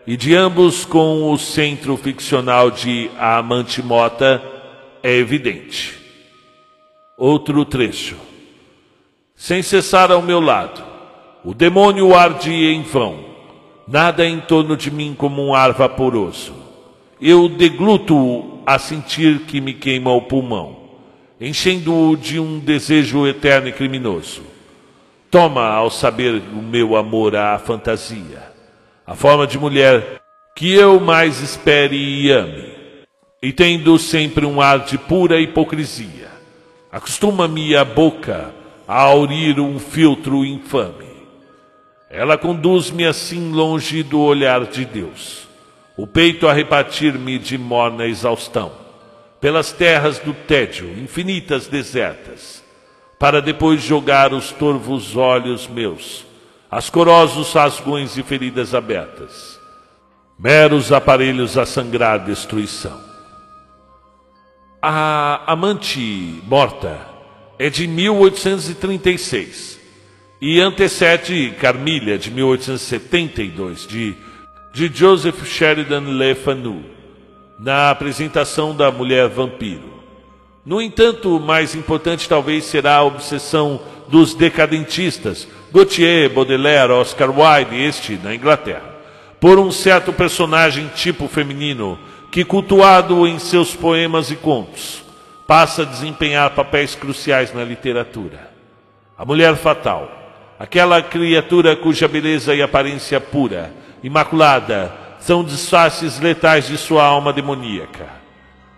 e 0.07 0.15
de 0.15 0.35
ambos 0.35 0.85
com 0.85 1.31
o 1.31 1.38
centro 1.38 1.97
ficcional 1.97 2.71
de 2.71 3.09
A 3.17 3.38
Amante 3.38 3.81
Mota 3.81 4.41
é 5.01 5.13
evidente. 5.13 5.99
Outro 7.17 7.65
trecho. 7.65 8.15
Sem 9.35 9.61
cessar 9.61 10.11
ao 10.11 10.21
meu 10.21 10.39
lado, 10.39 10.81
o 11.43 11.53
demônio 11.53 12.15
arde 12.15 12.51
em 12.51 12.81
vão, 12.81 13.25
nada 13.85 14.25
em 14.25 14.39
torno 14.39 14.77
de 14.77 14.89
mim 14.89 15.13
como 15.17 15.45
um 15.45 15.53
ar 15.53 15.73
vaporoso. 15.73 16.62
Eu 17.23 17.49
degluto 17.49 18.59
a 18.65 18.77
sentir 18.77 19.39
que 19.47 19.59
me 19.59 19.73
queima 19.73 20.11
o 20.11 20.21
pulmão 20.21 20.83
enchendo-o 21.45 22.15
de 22.15 22.39
um 22.39 22.57
desejo 22.57 23.27
eterno 23.27 23.67
e 23.67 23.73
criminoso. 23.73 24.43
Toma 25.29 25.67
ao 25.67 25.89
saber 25.89 26.41
o 26.53 26.61
meu 26.61 26.95
amor 26.95 27.35
à 27.35 27.59
fantasia, 27.59 28.51
a 29.05 29.13
forma 29.13 29.45
de 29.45 29.59
mulher 29.59 30.21
que 30.55 30.71
eu 30.73 31.01
mais 31.01 31.41
espere 31.41 31.97
e 31.97 32.31
ame, 32.31 32.71
e 33.41 33.51
tendo 33.51 33.97
sempre 33.97 34.45
um 34.45 34.61
ar 34.61 34.79
de 34.79 34.97
pura 34.97 35.41
hipocrisia, 35.41 36.29
acostuma-me 36.89 37.75
a 37.75 37.83
boca 37.83 38.53
a 38.87 39.01
aurir 39.01 39.59
um 39.59 39.79
filtro 39.79 40.45
infame. 40.45 41.11
Ela 42.09 42.37
conduz-me 42.37 43.05
assim 43.05 43.51
longe 43.51 44.01
do 44.01 44.21
olhar 44.21 44.65
de 44.65 44.85
Deus, 44.85 45.47
o 45.98 46.07
peito 46.07 46.48
a 46.48 46.53
repartir-me 46.53 47.38
de 47.38 47.57
morna 47.57 48.06
exaustão 48.06 48.72
pelas 49.40 49.74
terras 49.74 50.20
do 50.20 50.34
tédio, 50.34 50.90
infinitas 50.98 51.68
desertas, 51.68 52.64
para 53.20 53.41
depois 53.41 53.82
jogar 53.82 54.34
os 54.34 54.52
torvos 54.52 55.18
olhos 55.18 55.68
meus, 55.68 56.26
ascorosos 56.72 57.52
rasgões 57.52 58.18
e 58.18 58.24
feridas 58.24 58.74
abertas, 58.74 59.60
meros 60.40 60.94
aparelhos 60.94 61.57
a 61.57 61.65
sangrar 61.65 62.20
destruição. 62.20 62.99
A 64.82 65.44
amante 65.52 66.41
morta 66.45 66.99
é 67.60 67.70
de 67.70 67.86
1836 67.88 69.80
e 70.41 70.60
antecede 70.60 71.53
Carmilha 71.60 72.18
de 72.18 72.32
1872 72.32 73.88
de, 73.88 74.15
de 74.73 74.91
Joseph 74.91 75.45
Sheridan 75.45 76.01
Le 76.17 76.33
Fanu 76.33 76.83
na 77.59 77.91
apresentação 77.91 78.75
da 78.75 78.91
mulher 78.91 79.29
vampiro. 79.29 79.93
No 80.65 80.81
entanto, 80.81 81.39
mais 81.39 81.75
importante 81.75 82.27
talvez 82.27 82.63
será 82.65 82.95
a 82.95 83.03
obsessão 83.03 83.79
dos 84.07 84.33
decadentistas, 84.33 85.47
Gautier, 85.71 86.27
Baudelaire, 86.27 86.91
Oscar 86.91 87.29
Wilde, 87.29 87.83
este 87.83 88.13
na 88.23 88.33
Inglaterra, 88.33 88.95
por 89.39 89.59
um 89.59 89.71
certo 89.71 90.11
personagem 90.11 90.89
tipo 90.95 91.27
feminino 91.27 91.99
que, 92.31 92.43
cultuado 92.43 93.27
em 93.27 93.37
seus 93.37 93.75
poemas 93.75 94.31
e 94.31 94.35
contos, 94.35 95.03
passa 95.45 95.83
a 95.83 95.85
desempenhar 95.85 96.49
papéis 96.55 96.95
cruciais 96.95 97.53
na 97.53 97.63
literatura. 97.63 98.51
A 99.15 99.23
mulher 99.23 99.55
fatal, 99.55 100.11
aquela 100.57 100.99
criatura 100.99 101.75
cuja 101.75 102.07
beleza 102.07 102.55
e 102.55 102.61
aparência 102.61 103.21
pura, 103.21 103.71
imaculada, 104.03 104.91
são 105.19 105.43
disfarces 105.43 106.19
letais 106.19 106.67
de 106.67 106.77
sua 106.77 107.03
alma 107.03 107.31
demoníaca. 107.31 108.07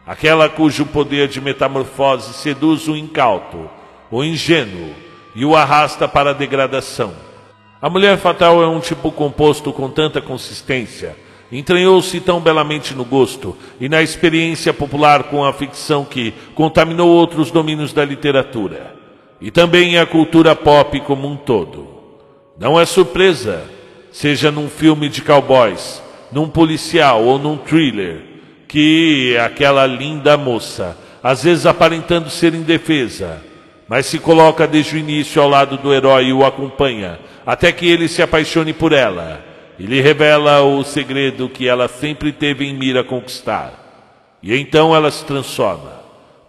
Aquela 0.06 0.48
cujo 0.48 0.86
poder 0.86 1.28
de 1.28 1.42
metamorfose 1.42 2.34
seduz 2.34 2.88
o 2.88 2.96
incauto, 2.96 3.70
o 4.12 4.24
ingênuo 4.24 4.94
e 5.34 5.44
o 5.44 5.56
arrasta 5.56 6.08
para 6.08 6.30
a 6.30 6.34
degradação. 6.34 7.14
A 7.82 7.90
mulher 7.90 8.18
fatal 8.18 8.62
é 8.62 8.68
um 8.68 8.80
tipo 8.80 9.12
composto 9.12 9.74
com 9.74 9.90
tanta 9.90 10.22
consistência, 10.22 11.18
entranhou-se 11.52 12.20
tão 12.20 12.40
belamente 12.40 12.94
no 12.94 13.04
gosto 13.04 13.58
e 13.80 13.90
na 13.90 14.04
experiência 14.04 14.74
popular 14.74 15.24
com 15.24 15.44
a 15.44 15.52
ficção 15.52 16.06
que 16.06 16.34
contaminou 16.54 17.10
outros 17.10 17.50
domínios 17.50 17.92
da 17.92 18.06
literatura 18.06 18.96
e 19.42 19.52
também 19.52 19.98
a 19.98 20.06
cultura 20.06 20.56
pop 20.56 21.00
como 21.02 21.28
um 21.28 21.36
todo. 21.36 21.88
Não 22.58 22.80
é 22.80 22.86
surpresa, 22.86 23.64
seja 24.16 24.50
num 24.50 24.70
filme 24.70 25.10
de 25.10 25.22
cowboys, 25.22 26.02
num 26.32 26.48
policial 26.48 27.22
ou 27.26 27.38
num 27.38 27.58
thriller, 27.58 28.22
que 28.66 29.36
aquela 29.44 29.86
linda 29.86 30.38
moça, 30.38 30.98
às 31.22 31.44
vezes 31.44 31.66
aparentando 31.66 32.30
ser 32.30 32.54
indefesa, 32.54 33.44
mas 33.90 34.06
se 34.06 34.18
coloca 34.18 34.66
desde 34.66 34.96
o 34.96 34.98
início 34.98 35.42
ao 35.42 35.50
lado 35.50 35.76
do 35.76 35.94
herói 35.94 36.28
e 36.28 36.34
o 36.34 36.46
acompanha, 36.46 37.20
até 37.46 37.74
que 37.74 37.90
ele 37.90 38.08
se 38.08 38.22
apaixone 38.22 38.72
por 38.72 38.94
ela 38.94 39.44
e 39.78 39.86
lhe 39.86 40.00
revela 40.00 40.62
o 40.62 40.82
segredo 40.86 41.50
que 41.50 41.68
ela 41.68 41.90
sempre 41.90 42.32
teve 42.32 42.66
em 42.66 42.74
mira 42.74 43.04
conquistar. 43.04 44.38
E 44.42 44.56
então 44.56 44.96
ela 44.96 45.12
se 45.12 45.26
transforma, 45.26 45.92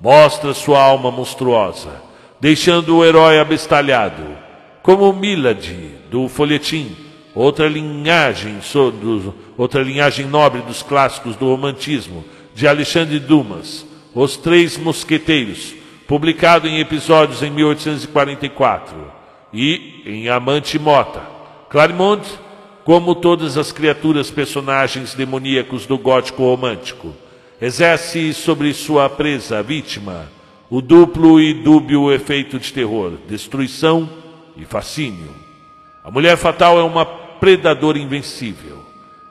mostra 0.00 0.54
sua 0.54 0.80
alma 0.80 1.10
monstruosa, 1.10 2.00
deixando 2.40 2.98
o 2.98 3.04
herói 3.04 3.40
abestalhado, 3.40 4.22
como 4.84 5.12
Milady 5.12 5.96
do 6.08 6.28
folhetim 6.28 7.05
outra 7.36 7.68
linhagem, 7.68 8.58
outra 9.58 9.82
linhagem 9.82 10.26
nobre 10.26 10.62
dos 10.62 10.82
clássicos 10.82 11.36
do 11.36 11.46
romantismo, 11.46 12.24
de 12.54 12.66
Alexandre 12.66 13.18
Dumas, 13.20 13.86
Os 14.14 14.38
Três 14.38 14.78
Mosqueteiros, 14.78 15.74
publicado 16.08 16.66
em 16.66 16.80
episódios 16.80 17.42
em 17.42 17.50
1844, 17.50 19.12
e 19.52 20.02
em 20.06 20.28
Amante 20.28 20.78
Mota. 20.78 21.20
Claremont, 21.68 22.26
como 22.84 23.14
todas 23.14 23.58
as 23.58 23.70
criaturas 23.70 24.30
personagens 24.30 25.14
demoníacos 25.14 25.84
do 25.84 25.98
gótico 25.98 26.42
romântico, 26.42 27.14
exerce 27.60 28.32
sobre 28.32 28.72
sua 28.72 29.10
presa, 29.10 29.62
vítima, 29.62 30.30
o 30.70 30.80
duplo 30.80 31.38
e 31.40 31.52
dúbio 31.52 32.12
efeito 32.12 32.58
de 32.58 32.72
terror, 32.72 33.12
destruição 33.28 34.08
e 34.56 34.64
fascínio. 34.64 35.30
A 36.02 36.10
mulher 36.10 36.36
fatal 36.36 36.78
é 36.78 36.82
uma 36.82 37.25
predador 37.46 37.96
invencível. 37.96 38.84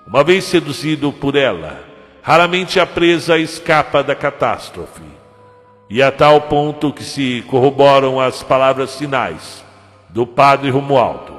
Uma 0.08 0.24
vez 0.24 0.46
seduzido 0.46 1.12
por 1.12 1.36
ela, 1.36 1.84
raramente 2.22 2.80
a 2.80 2.86
presa 2.86 3.38
escapa 3.38 4.02
da 4.02 4.16
catástrofe. 4.16 5.02
e 5.90 6.02
a 6.02 6.12
tal 6.12 6.42
ponto 6.42 6.94
que 6.94 7.04
se 7.04 7.44
corroboram 7.48 8.20
as 8.20 8.42
palavras 8.42 8.98
finais 8.98 9.64
do 10.10 10.26
padre 10.26 10.70
Romualdo. 10.70 11.38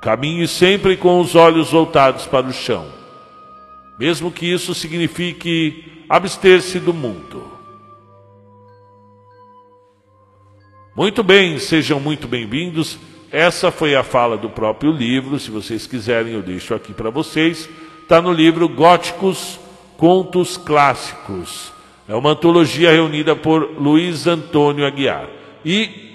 Caminhe 0.00 0.46
sempre 0.48 0.96
com 0.96 1.20
os 1.20 1.36
olhos 1.36 1.70
voltados 1.70 2.26
para 2.26 2.46
o 2.46 2.52
chão, 2.52 2.84
mesmo 3.96 4.30
que 4.32 4.44
isso 4.44 4.74
signifique 4.74 6.04
abster-se 6.08 6.80
do 6.80 6.92
mundo. 6.92 7.50
Muito 10.96 11.22
bem, 11.22 11.60
sejam 11.60 12.00
muito 12.00 12.26
bem-vindos. 12.26 12.98
Essa 13.32 13.70
foi 13.70 13.94
a 13.94 14.02
fala 14.02 14.36
do 14.36 14.50
próprio 14.50 14.92
livro. 14.92 15.38
Se 15.38 15.50
vocês 15.50 15.86
quiserem, 15.86 16.34
eu 16.34 16.42
deixo 16.42 16.74
aqui 16.74 16.92
para 16.92 17.08
vocês. 17.08 17.66
Está 18.02 18.20
no 18.20 18.30
livro 18.30 18.68
Góticos 18.68 19.58
Contos 19.96 20.58
Clássicos. 20.58 21.72
É 22.06 22.14
uma 22.14 22.32
antologia 22.32 22.90
reunida 22.90 23.34
por 23.34 23.80
Luiz 23.80 24.26
Antônio 24.26 24.84
Aguiar. 24.84 25.30
E 25.64 26.12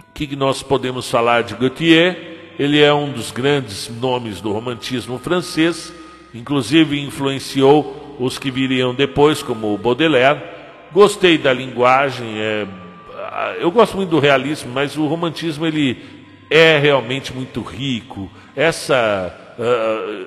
o 0.00 0.12
que 0.12 0.34
nós 0.34 0.64
podemos 0.64 1.08
falar 1.08 1.44
de 1.44 1.54
Gautier? 1.54 2.54
Ele 2.58 2.80
é 2.80 2.92
um 2.92 3.12
dos 3.12 3.30
grandes 3.30 3.88
nomes 3.88 4.40
do 4.40 4.50
romantismo 4.50 5.20
francês, 5.20 5.92
inclusive 6.34 7.00
influenciou 7.00 8.16
os 8.18 8.36
que 8.36 8.50
viriam 8.50 8.92
depois, 8.92 9.44
como 9.44 9.78
Baudelaire. 9.78 10.42
Gostei 10.90 11.38
da 11.38 11.52
linguagem, 11.52 12.34
é, 12.36 12.66
eu 13.60 13.70
gosto 13.70 13.96
muito 13.96 14.10
do 14.10 14.18
realismo, 14.18 14.72
mas 14.74 14.96
o 14.96 15.06
romantismo 15.06 15.64
ele 15.64 16.21
é 16.52 16.78
realmente 16.78 17.32
muito 17.32 17.62
rico. 17.62 18.30
Essa, 18.54 19.34
uh, 19.58 20.26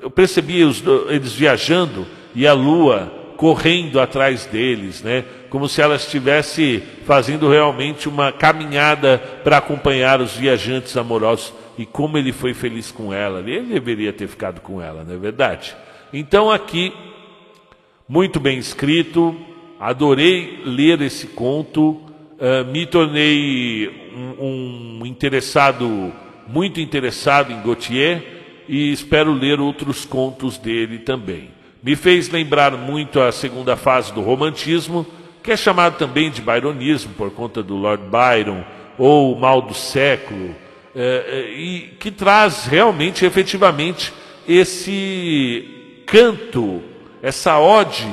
eu 0.00 0.10
percebi 0.10 0.62
os, 0.62 0.82
eles 1.08 1.32
viajando 1.32 2.06
e 2.34 2.46
a 2.46 2.52
lua 2.52 3.12
correndo 3.36 4.00
atrás 4.00 4.46
deles, 4.46 5.02
né? 5.02 5.24
Como 5.50 5.68
se 5.68 5.82
ela 5.82 5.96
estivesse 5.96 6.82
fazendo 7.04 7.48
realmente 7.48 8.08
uma 8.08 8.30
caminhada 8.30 9.18
para 9.42 9.58
acompanhar 9.58 10.20
os 10.20 10.36
viajantes 10.36 10.96
amorosos. 10.96 11.52
E 11.76 11.84
como 11.84 12.16
ele 12.16 12.32
foi 12.32 12.54
feliz 12.54 12.92
com 12.92 13.12
ela, 13.12 13.40
ele 13.40 13.74
deveria 13.74 14.12
ter 14.12 14.28
ficado 14.28 14.60
com 14.60 14.80
ela, 14.80 15.02
não 15.04 15.14
é 15.14 15.18
verdade? 15.18 15.74
Então 16.12 16.50
aqui, 16.50 16.92
muito 18.08 18.38
bem 18.38 18.58
escrito, 18.58 19.36
adorei 19.80 20.62
ler 20.64 21.00
esse 21.02 21.26
conto, 21.26 22.00
uh, 22.44 22.70
me 22.70 22.84
tornei 22.84 23.88
um, 24.38 25.00
um 25.00 25.06
interessado, 25.06 26.12
muito 26.46 26.80
interessado 26.80 27.50
em 27.50 27.62
Gautier 27.62 28.22
e 28.68 28.92
espero 28.92 29.32
ler 29.32 29.60
outros 29.60 30.04
contos 30.04 30.58
dele 30.58 30.98
também. 30.98 31.48
Me 31.82 31.96
fez 31.96 32.28
lembrar 32.28 32.72
muito 32.72 33.20
a 33.20 33.32
segunda 33.32 33.76
fase 33.76 34.12
do 34.12 34.20
romantismo, 34.20 35.06
que 35.42 35.52
é 35.52 35.56
chamado 35.56 35.96
também 35.96 36.30
de 36.30 36.40
byronismo 36.40 37.12
por 37.14 37.30
conta 37.30 37.62
do 37.62 37.76
Lord 37.76 38.04
Byron, 38.04 38.64
ou 38.96 39.34
o 39.34 39.40
mal 39.40 39.60
do 39.60 39.74
século, 39.74 40.54
é, 40.94 41.50
e 41.50 41.94
que 41.98 42.10
traz 42.10 42.64
realmente, 42.64 43.26
efetivamente, 43.26 44.12
esse 44.48 46.02
canto, 46.06 46.82
essa 47.22 47.58
ode 47.58 48.08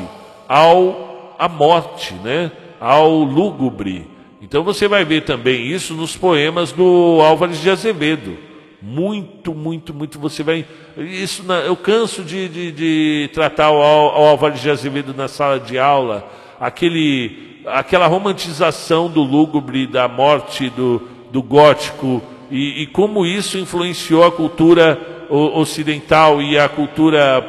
ao 0.50 1.36
à 1.40 1.48
morte, 1.48 2.14
né? 2.16 2.52
ao 2.82 3.24
lúgubre. 3.24 4.11
Então 4.42 4.64
você 4.64 4.88
vai 4.88 5.06
ver 5.06 5.22
também 5.22 5.68
isso 5.68 5.94
nos 5.94 6.18
poemas 6.18 6.72
do 6.72 7.22
Álvares 7.22 7.62
de 7.62 7.70
Azevedo. 7.70 8.36
Muito, 8.82 9.54
muito, 9.54 9.94
muito. 9.94 10.18
Você 10.18 10.42
vai. 10.42 10.66
Isso 10.98 11.44
na, 11.44 11.60
eu 11.60 11.76
canso 11.76 12.24
de, 12.24 12.50
de, 12.50 12.72
de 12.72 13.30
tratar 13.34 13.70
o, 13.70 13.80
Álvares 13.80 14.60
de 14.60 14.72
Azevedo 14.72 15.14
na 15.14 15.28
sala 15.28 15.60
de 15.60 15.78
aula, 15.78 16.28
aquele, 16.60 17.62
aquela 17.68 18.08
romantização 18.08 19.08
do 19.08 19.22
lúgubre, 19.22 19.86
da 19.86 20.08
morte, 20.08 20.72
do, 20.72 21.04
do 21.32 21.44
gótico, 21.44 22.24
e, 22.50 22.82
e 22.82 22.88
como 22.88 23.24
isso 23.24 23.60
influenciou 23.60 24.24
a 24.24 24.32
cultura 24.32 25.00
ocidental 25.30 26.42
e 26.42 26.58
a 26.58 26.68
cultura 26.68 27.42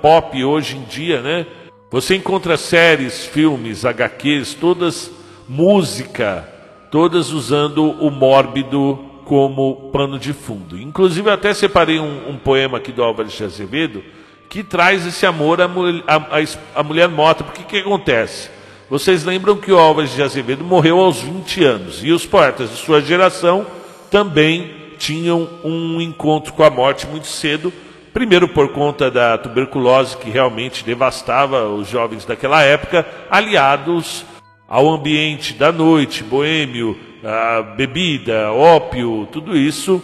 pop 0.00 0.42
hoje 0.42 0.76
em 0.76 0.82
dia, 0.84 1.20
né? 1.20 1.46
Você 1.90 2.16
encontra 2.16 2.56
séries, 2.56 3.26
filmes, 3.26 3.84
HQs, 3.84 4.54
todas 4.54 5.17
música, 5.48 6.46
todas 6.90 7.30
usando 7.30 7.90
o 7.90 8.10
mórbido 8.10 8.98
como 9.24 9.90
pano 9.92 10.18
de 10.18 10.32
fundo. 10.32 10.78
Inclusive, 10.78 11.30
até 11.30 11.54
separei 11.54 11.98
um, 11.98 12.30
um 12.30 12.36
poema 12.36 12.78
aqui 12.78 12.92
do 12.92 13.02
Álvares 13.02 13.32
de 13.32 13.44
Azevedo 13.44 14.02
que 14.48 14.62
traz 14.62 15.06
esse 15.06 15.26
amor 15.26 15.60
à, 15.60 15.66
à, 15.66 16.80
à 16.80 16.82
mulher 16.82 17.08
morta. 17.08 17.44
Porque 17.44 17.62
o 17.62 17.66
que 17.66 17.78
acontece? 17.78 18.50
Vocês 18.88 19.24
lembram 19.24 19.56
que 19.56 19.70
o 19.70 19.78
Álvares 19.78 20.14
de 20.14 20.22
Azevedo 20.22 20.64
morreu 20.64 20.98
aos 20.98 21.20
20 21.20 21.64
anos 21.64 22.02
e 22.02 22.10
os 22.10 22.24
poetas 22.24 22.70
de 22.70 22.76
sua 22.76 23.02
geração 23.02 23.66
também 24.10 24.74
tinham 24.98 25.48
um 25.62 26.00
encontro 26.00 26.54
com 26.54 26.64
a 26.64 26.70
morte 26.70 27.06
muito 27.06 27.26
cedo. 27.26 27.70
Primeiro 28.14 28.48
por 28.48 28.72
conta 28.72 29.10
da 29.10 29.36
tuberculose 29.36 30.16
que 30.16 30.30
realmente 30.30 30.82
devastava 30.82 31.68
os 31.68 31.86
jovens 31.86 32.24
daquela 32.24 32.62
época, 32.62 33.06
aliados 33.30 34.24
ao 34.68 34.86
ambiente 34.90 35.54
da 35.54 35.72
noite, 35.72 36.22
boêmio, 36.22 36.94
a 37.24 37.62
bebida, 37.62 38.52
ópio, 38.52 39.26
tudo 39.32 39.56
isso 39.56 40.02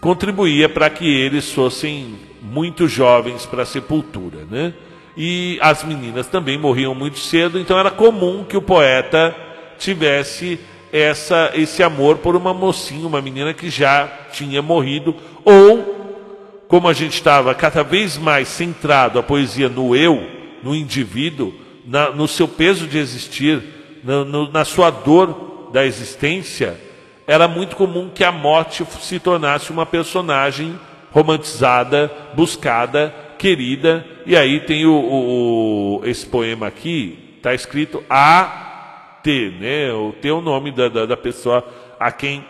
contribuía 0.00 0.68
para 0.68 0.88
que 0.88 1.06
eles 1.06 1.52
fossem 1.52 2.14
muito 2.40 2.88
jovens 2.88 3.44
para 3.44 3.62
a 3.62 3.66
sepultura, 3.66 4.46
né? 4.50 4.72
E 5.16 5.58
as 5.60 5.84
meninas 5.84 6.26
também 6.26 6.58
morriam 6.58 6.94
muito 6.94 7.18
cedo, 7.18 7.58
então 7.58 7.78
era 7.78 7.90
comum 7.90 8.42
que 8.42 8.56
o 8.56 8.62
poeta 8.62 9.36
tivesse 9.78 10.58
essa, 10.90 11.52
esse 11.54 11.82
amor 11.82 12.18
por 12.18 12.34
uma 12.34 12.54
mocinha, 12.54 13.06
uma 13.06 13.20
menina 13.20 13.52
que 13.52 13.68
já 13.68 14.06
tinha 14.32 14.62
morrido, 14.62 15.14
ou, 15.44 16.64
como 16.68 16.88
a 16.88 16.92
gente 16.92 17.14
estava 17.14 17.54
cada 17.54 17.84
vez 17.84 18.16
mais 18.16 18.48
centrado 18.48 19.18
a 19.18 19.22
poesia 19.22 19.68
no 19.68 19.94
eu, 19.94 20.26
no 20.62 20.74
indivíduo, 20.74 21.54
na, 21.84 22.10
no 22.10 22.26
seu 22.26 22.48
peso 22.48 22.86
de 22.86 22.98
existir, 22.98 23.62
no, 24.02 24.50
na 24.50 24.64
sua 24.64 24.90
dor 24.90 25.70
da 25.72 25.84
existência, 25.84 26.78
era 27.26 27.48
muito 27.48 27.74
comum 27.74 28.10
que 28.14 28.22
a 28.22 28.30
morte 28.30 28.84
se 29.00 29.18
tornasse 29.18 29.70
uma 29.70 29.86
personagem 29.86 30.78
romantizada, 31.10 32.12
buscada, 32.34 33.14
querida. 33.38 34.04
E 34.26 34.36
aí 34.36 34.60
tem 34.60 34.84
o, 34.86 34.92
o, 34.92 36.00
o 36.00 36.06
esse 36.06 36.26
poema 36.26 36.66
aqui, 36.66 37.34
está 37.36 37.54
escrito 37.54 38.02
A 38.08 39.20
T, 39.22 39.54
né? 39.58 39.92
O 39.92 40.12
T 40.12 40.28
é 40.28 40.40
nome 40.40 40.70
da, 40.70 40.88
da, 40.88 41.06
da 41.06 41.16
pessoa 41.16 41.66
a 41.98 42.12
quem 42.12 42.44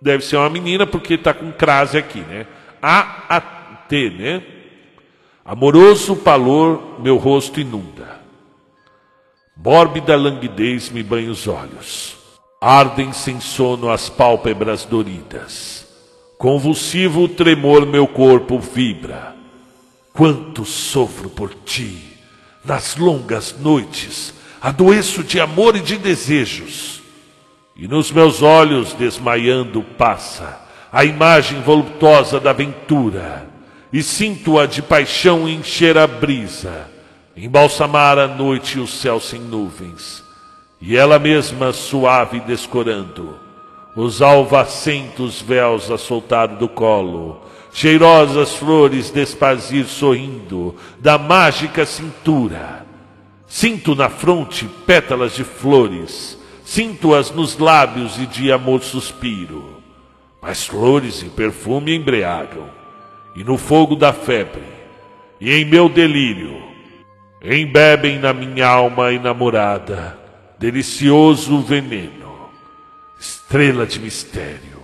deve 0.00 0.24
ser 0.24 0.36
uma 0.36 0.50
menina, 0.50 0.86
porque 0.86 1.14
está 1.14 1.34
com 1.34 1.50
crase 1.50 1.98
aqui, 1.98 2.20
né? 2.20 2.46
A 2.80 3.24
A 3.28 3.40
T, 3.40 4.10
né? 4.10 4.42
Amoroso 5.44 6.16
palor 6.16 7.00
meu 7.00 7.16
rosto 7.16 7.60
inunda. 7.60 8.15
Mórbida 9.56 10.14
languidez 10.16 10.90
me 10.90 11.02
banha 11.02 11.30
os 11.30 11.48
olhos. 11.48 12.14
Ardem 12.60 13.12
sem 13.12 13.40
sono 13.40 13.90
as 13.90 14.10
pálpebras 14.10 14.84
doridas. 14.84 15.86
Convulsivo 16.36 17.26
tremor 17.26 17.86
meu 17.86 18.06
corpo 18.06 18.58
vibra. 18.58 19.34
Quanto 20.12 20.64
sofro 20.66 21.30
por 21.30 21.54
ti. 21.64 21.98
Nas 22.62 22.96
longas 22.96 23.56
noites 23.58 24.34
adoeço 24.60 25.24
de 25.24 25.40
amor 25.40 25.74
e 25.74 25.80
de 25.80 25.96
desejos. 25.96 27.00
E 27.74 27.88
nos 27.88 28.12
meus 28.12 28.42
olhos 28.42 28.92
desmaiando 28.92 29.82
passa 29.82 30.60
a 30.92 31.02
imagem 31.04 31.62
voluptuosa 31.62 32.38
da 32.38 32.50
aventura. 32.50 33.48
E 33.90 34.02
sinto-a 34.02 34.66
de 34.66 34.82
paixão 34.82 35.48
encher 35.48 35.96
a 35.96 36.06
brisa 36.06 36.94
embalsamar 37.36 38.18
a 38.18 38.26
noite 38.26 38.78
e 38.78 38.80
o 38.80 38.86
céu 38.86 39.20
sem 39.20 39.40
nuvens, 39.40 40.24
e 40.80 40.96
ela 40.96 41.18
mesma 41.18 41.72
suave 41.72 42.40
descorando, 42.40 43.38
os 43.94 44.22
alvacentos 44.22 45.42
véus 45.42 45.90
a 45.90 45.98
soltar 45.98 46.48
do 46.48 46.68
colo, 46.68 47.42
cheirosas 47.72 48.54
flores 48.54 49.10
despazir 49.10 49.84
sorrindo 49.84 50.74
da 50.98 51.18
mágica 51.18 51.84
cintura. 51.84 52.86
Sinto 53.46 53.94
na 53.94 54.08
fronte 54.08 54.66
pétalas 54.86 55.34
de 55.34 55.44
flores, 55.44 56.38
sinto-as 56.64 57.30
nos 57.30 57.58
lábios 57.58 58.18
e 58.18 58.26
de 58.26 58.50
amor 58.50 58.82
suspiro. 58.82 59.76
Mas 60.42 60.66
flores 60.66 61.22
e 61.22 61.26
perfume 61.26 61.94
embriagam, 61.94 62.68
e 63.34 63.44
no 63.44 63.56
fogo 63.56 63.94
da 63.94 64.12
febre, 64.12 64.64
e 65.40 65.52
em 65.52 65.64
meu 65.64 65.88
delírio, 65.88 66.65
embebem 67.54 68.18
na 68.18 68.32
minha 68.32 68.66
alma 68.66 69.12
enamorada 69.12 70.18
delicioso 70.58 71.60
veneno, 71.60 72.50
estrela 73.20 73.86
de 73.86 74.00
mistério, 74.00 74.80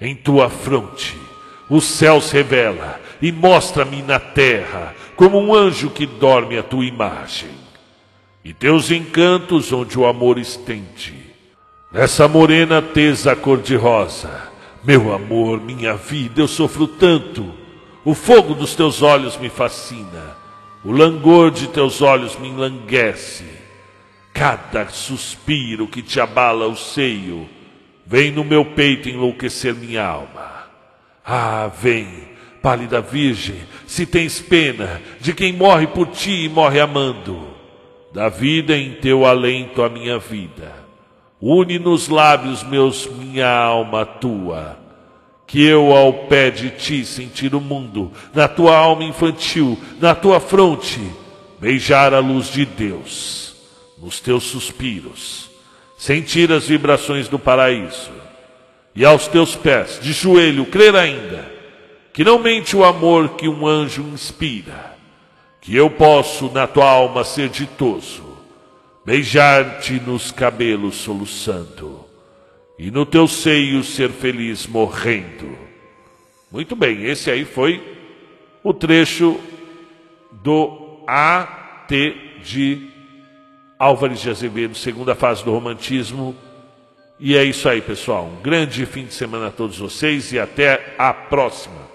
em 0.00 0.14
tua 0.14 0.48
fronte 0.48 1.26
o 1.68 1.80
céu 1.80 2.20
se 2.20 2.32
revela 2.32 3.00
e 3.20 3.32
mostra-me 3.32 4.02
na 4.02 4.20
terra 4.20 4.94
como 5.16 5.38
um 5.38 5.54
anjo 5.54 5.90
que 5.90 6.06
dorme 6.06 6.58
a 6.58 6.62
tua 6.62 6.84
imagem. 6.84 7.50
e 8.44 8.54
teus 8.54 8.92
encantos 8.92 9.72
onde 9.72 9.98
o 9.98 10.06
amor 10.06 10.38
estende. 10.38 11.14
Nessa 11.90 12.28
morena 12.28 12.80
tesa 12.80 13.34
cor-de-rosa, 13.34 14.30
meu 14.84 15.12
amor, 15.12 15.60
minha 15.60 15.94
vida, 15.94 16.42
eu 16.42 16.46
sofro 16.46 16.86
tanto. 16.86 17.52
O 18.04 18.14
fogo 18.14 18.54
dos 18.54 18.76
teus 18.76 19.02
olhos 19.02 19.36
me 19.36 19.48
fascina, 19.48 20.35
o 20.86 20.92
langor 20.92 21.50
de 21.50 21.66
teus 21.66 22.00
olhos 22.00 22.38
me 22.38 22.46
enlanguece. 22.46 23.44
Cada 24.32 24.88
suspiro 24.88 25.88
que 25.88 26.00
te 26.00 26.20
abala 26.20 26.68
o 26.68 26.76
seio 26.76 27.48
vem 28.06 28.30
no 28.30 28.44
meu 28.44 28.64
peito 28.64 29.08
enlouquecer 29.08 29.74
minha 29.74 30.06
alma. 30.06 30.68
Ah, 31.24 31.68
vem, 31.76 32.06
pálida 32.62 33.00
virgem, 33.00 33.56
se 33.84 34.06
tens 34.06 34.40
pena 34.40 35.02
de 35.20 35.34
quem 35.34 35.52
morre 35.52 35.88
por 35.88 36.06
ti 36.06 36.44
e 36.44 36.48
morre 36.48 36.78
amando 36.78 37.48
da 38.14 38.28
vida 38.28 38.76
em 38.76 38.92
teu 38.92 39.26
alento 39.26 39.82
a 39.82 39.88
minha 39.88 40.20
vida. 40.20 40.72
Une 41.40 41.80
nos 41.80 42.08
lábios 42.08 42.62
meus 42.62 43.06
minha 43.06 43.50
alma 43.52 44.06
tua, 44.06 44.78
que 45.46 45.64
eu 45.64 45.94
ao 45.94 46.12
pé 46.26 46.50
de 46.50 46.70
ti 46.70 47.04
sentir 47.04 47.54
o 47.54 47.60
mundo, 47.60 48.12
na 48.34 48.48
tua 48.48 48.76
alma 48.76 49.04
infantil, 49.04 49.78
na 50.00 50.14
tua 50.14 50.40
fronte, 50.40 51.00
beijar 51.60 52.12
a 52.12 52.18
luz 52.18 52.50
de 52.50 52.64
Deus, 52.64 53.54
nos 53.96 54.20
teus 54.20 54.44
suspiros, 54.44 55.48
sentir 55.96 56.50
as 56.50 56.66
vibrações 56.66 57.28
do 57.28 57.38
paraíso, 57.38 58.10
e 58.94 59.04
aos 59.04 59.28
teus 59.28 59.54
pés, 59.54 60.00
de 60.02 60.12
joelho, 60.12 60.66
crer 60.66 60.96
ainda, 60.96 61.50
que 62.12 62.24
não 62.24 62.38
mente 62.38 62.74
o 62.74 62.84
amor 62.84 63.30
que 63.30 63.48
um 63.48 63.66
anjo 63.66 64.02
inspira 64.02 64.96
que 65.66 65.74
eu 65.74 65.90
posso 65.90 66.48
na 66.52 66.64
tua 66.64 66.88
alma 66.88 67.24
ser 67.24 67.48
ditoso, 67.48 68.22
beijar-te 69.04 69.94
nos 69.94 70.30
cabelos 70.30 70.94
soluçando, 70.94 71.95
e 72.78 72.90
no 72.90 73.06
teu 73.06 73.26
seio 73.26 73.82
ser 73.82 74.10
feliz 74.10 74.66
morrendo. 74.66 75.56
Muito 76.50 76.76
bem, 76.76 77.04
esse 77.04 77.30
aí 77.30 77.44
foi 77.44 77.82
o 78.62 78.74
trecho 78.74 79.38
do 80.30 81.02
AT 81.06 81.90
de 82.42 82.88
Álvares 83.78 84.20
de 84.20 84.30
Azevedo, 84.30 84.74
segunda 84.74 85.14
fase 85.14 85.44
do 85.44 85.52
romantismo. 85.52 86.34
E 87.18 87.36
é 87.36 87.44
isso 87.44 87.68
aí, 87.68 87.80
pessoal. 87.80 88.26
Um 88.26 88.42
grande 88.42 88.84
fim 88.84 89.06
de 89.06 89.14
semana 89.14 89.48
a 89.48 89.50
todos 89.50 89.78
vocês 89.78 90.32
e 90.32 90.38
até 90.38 90.94
a 90.98 91.12
próxima. 91.12 91.85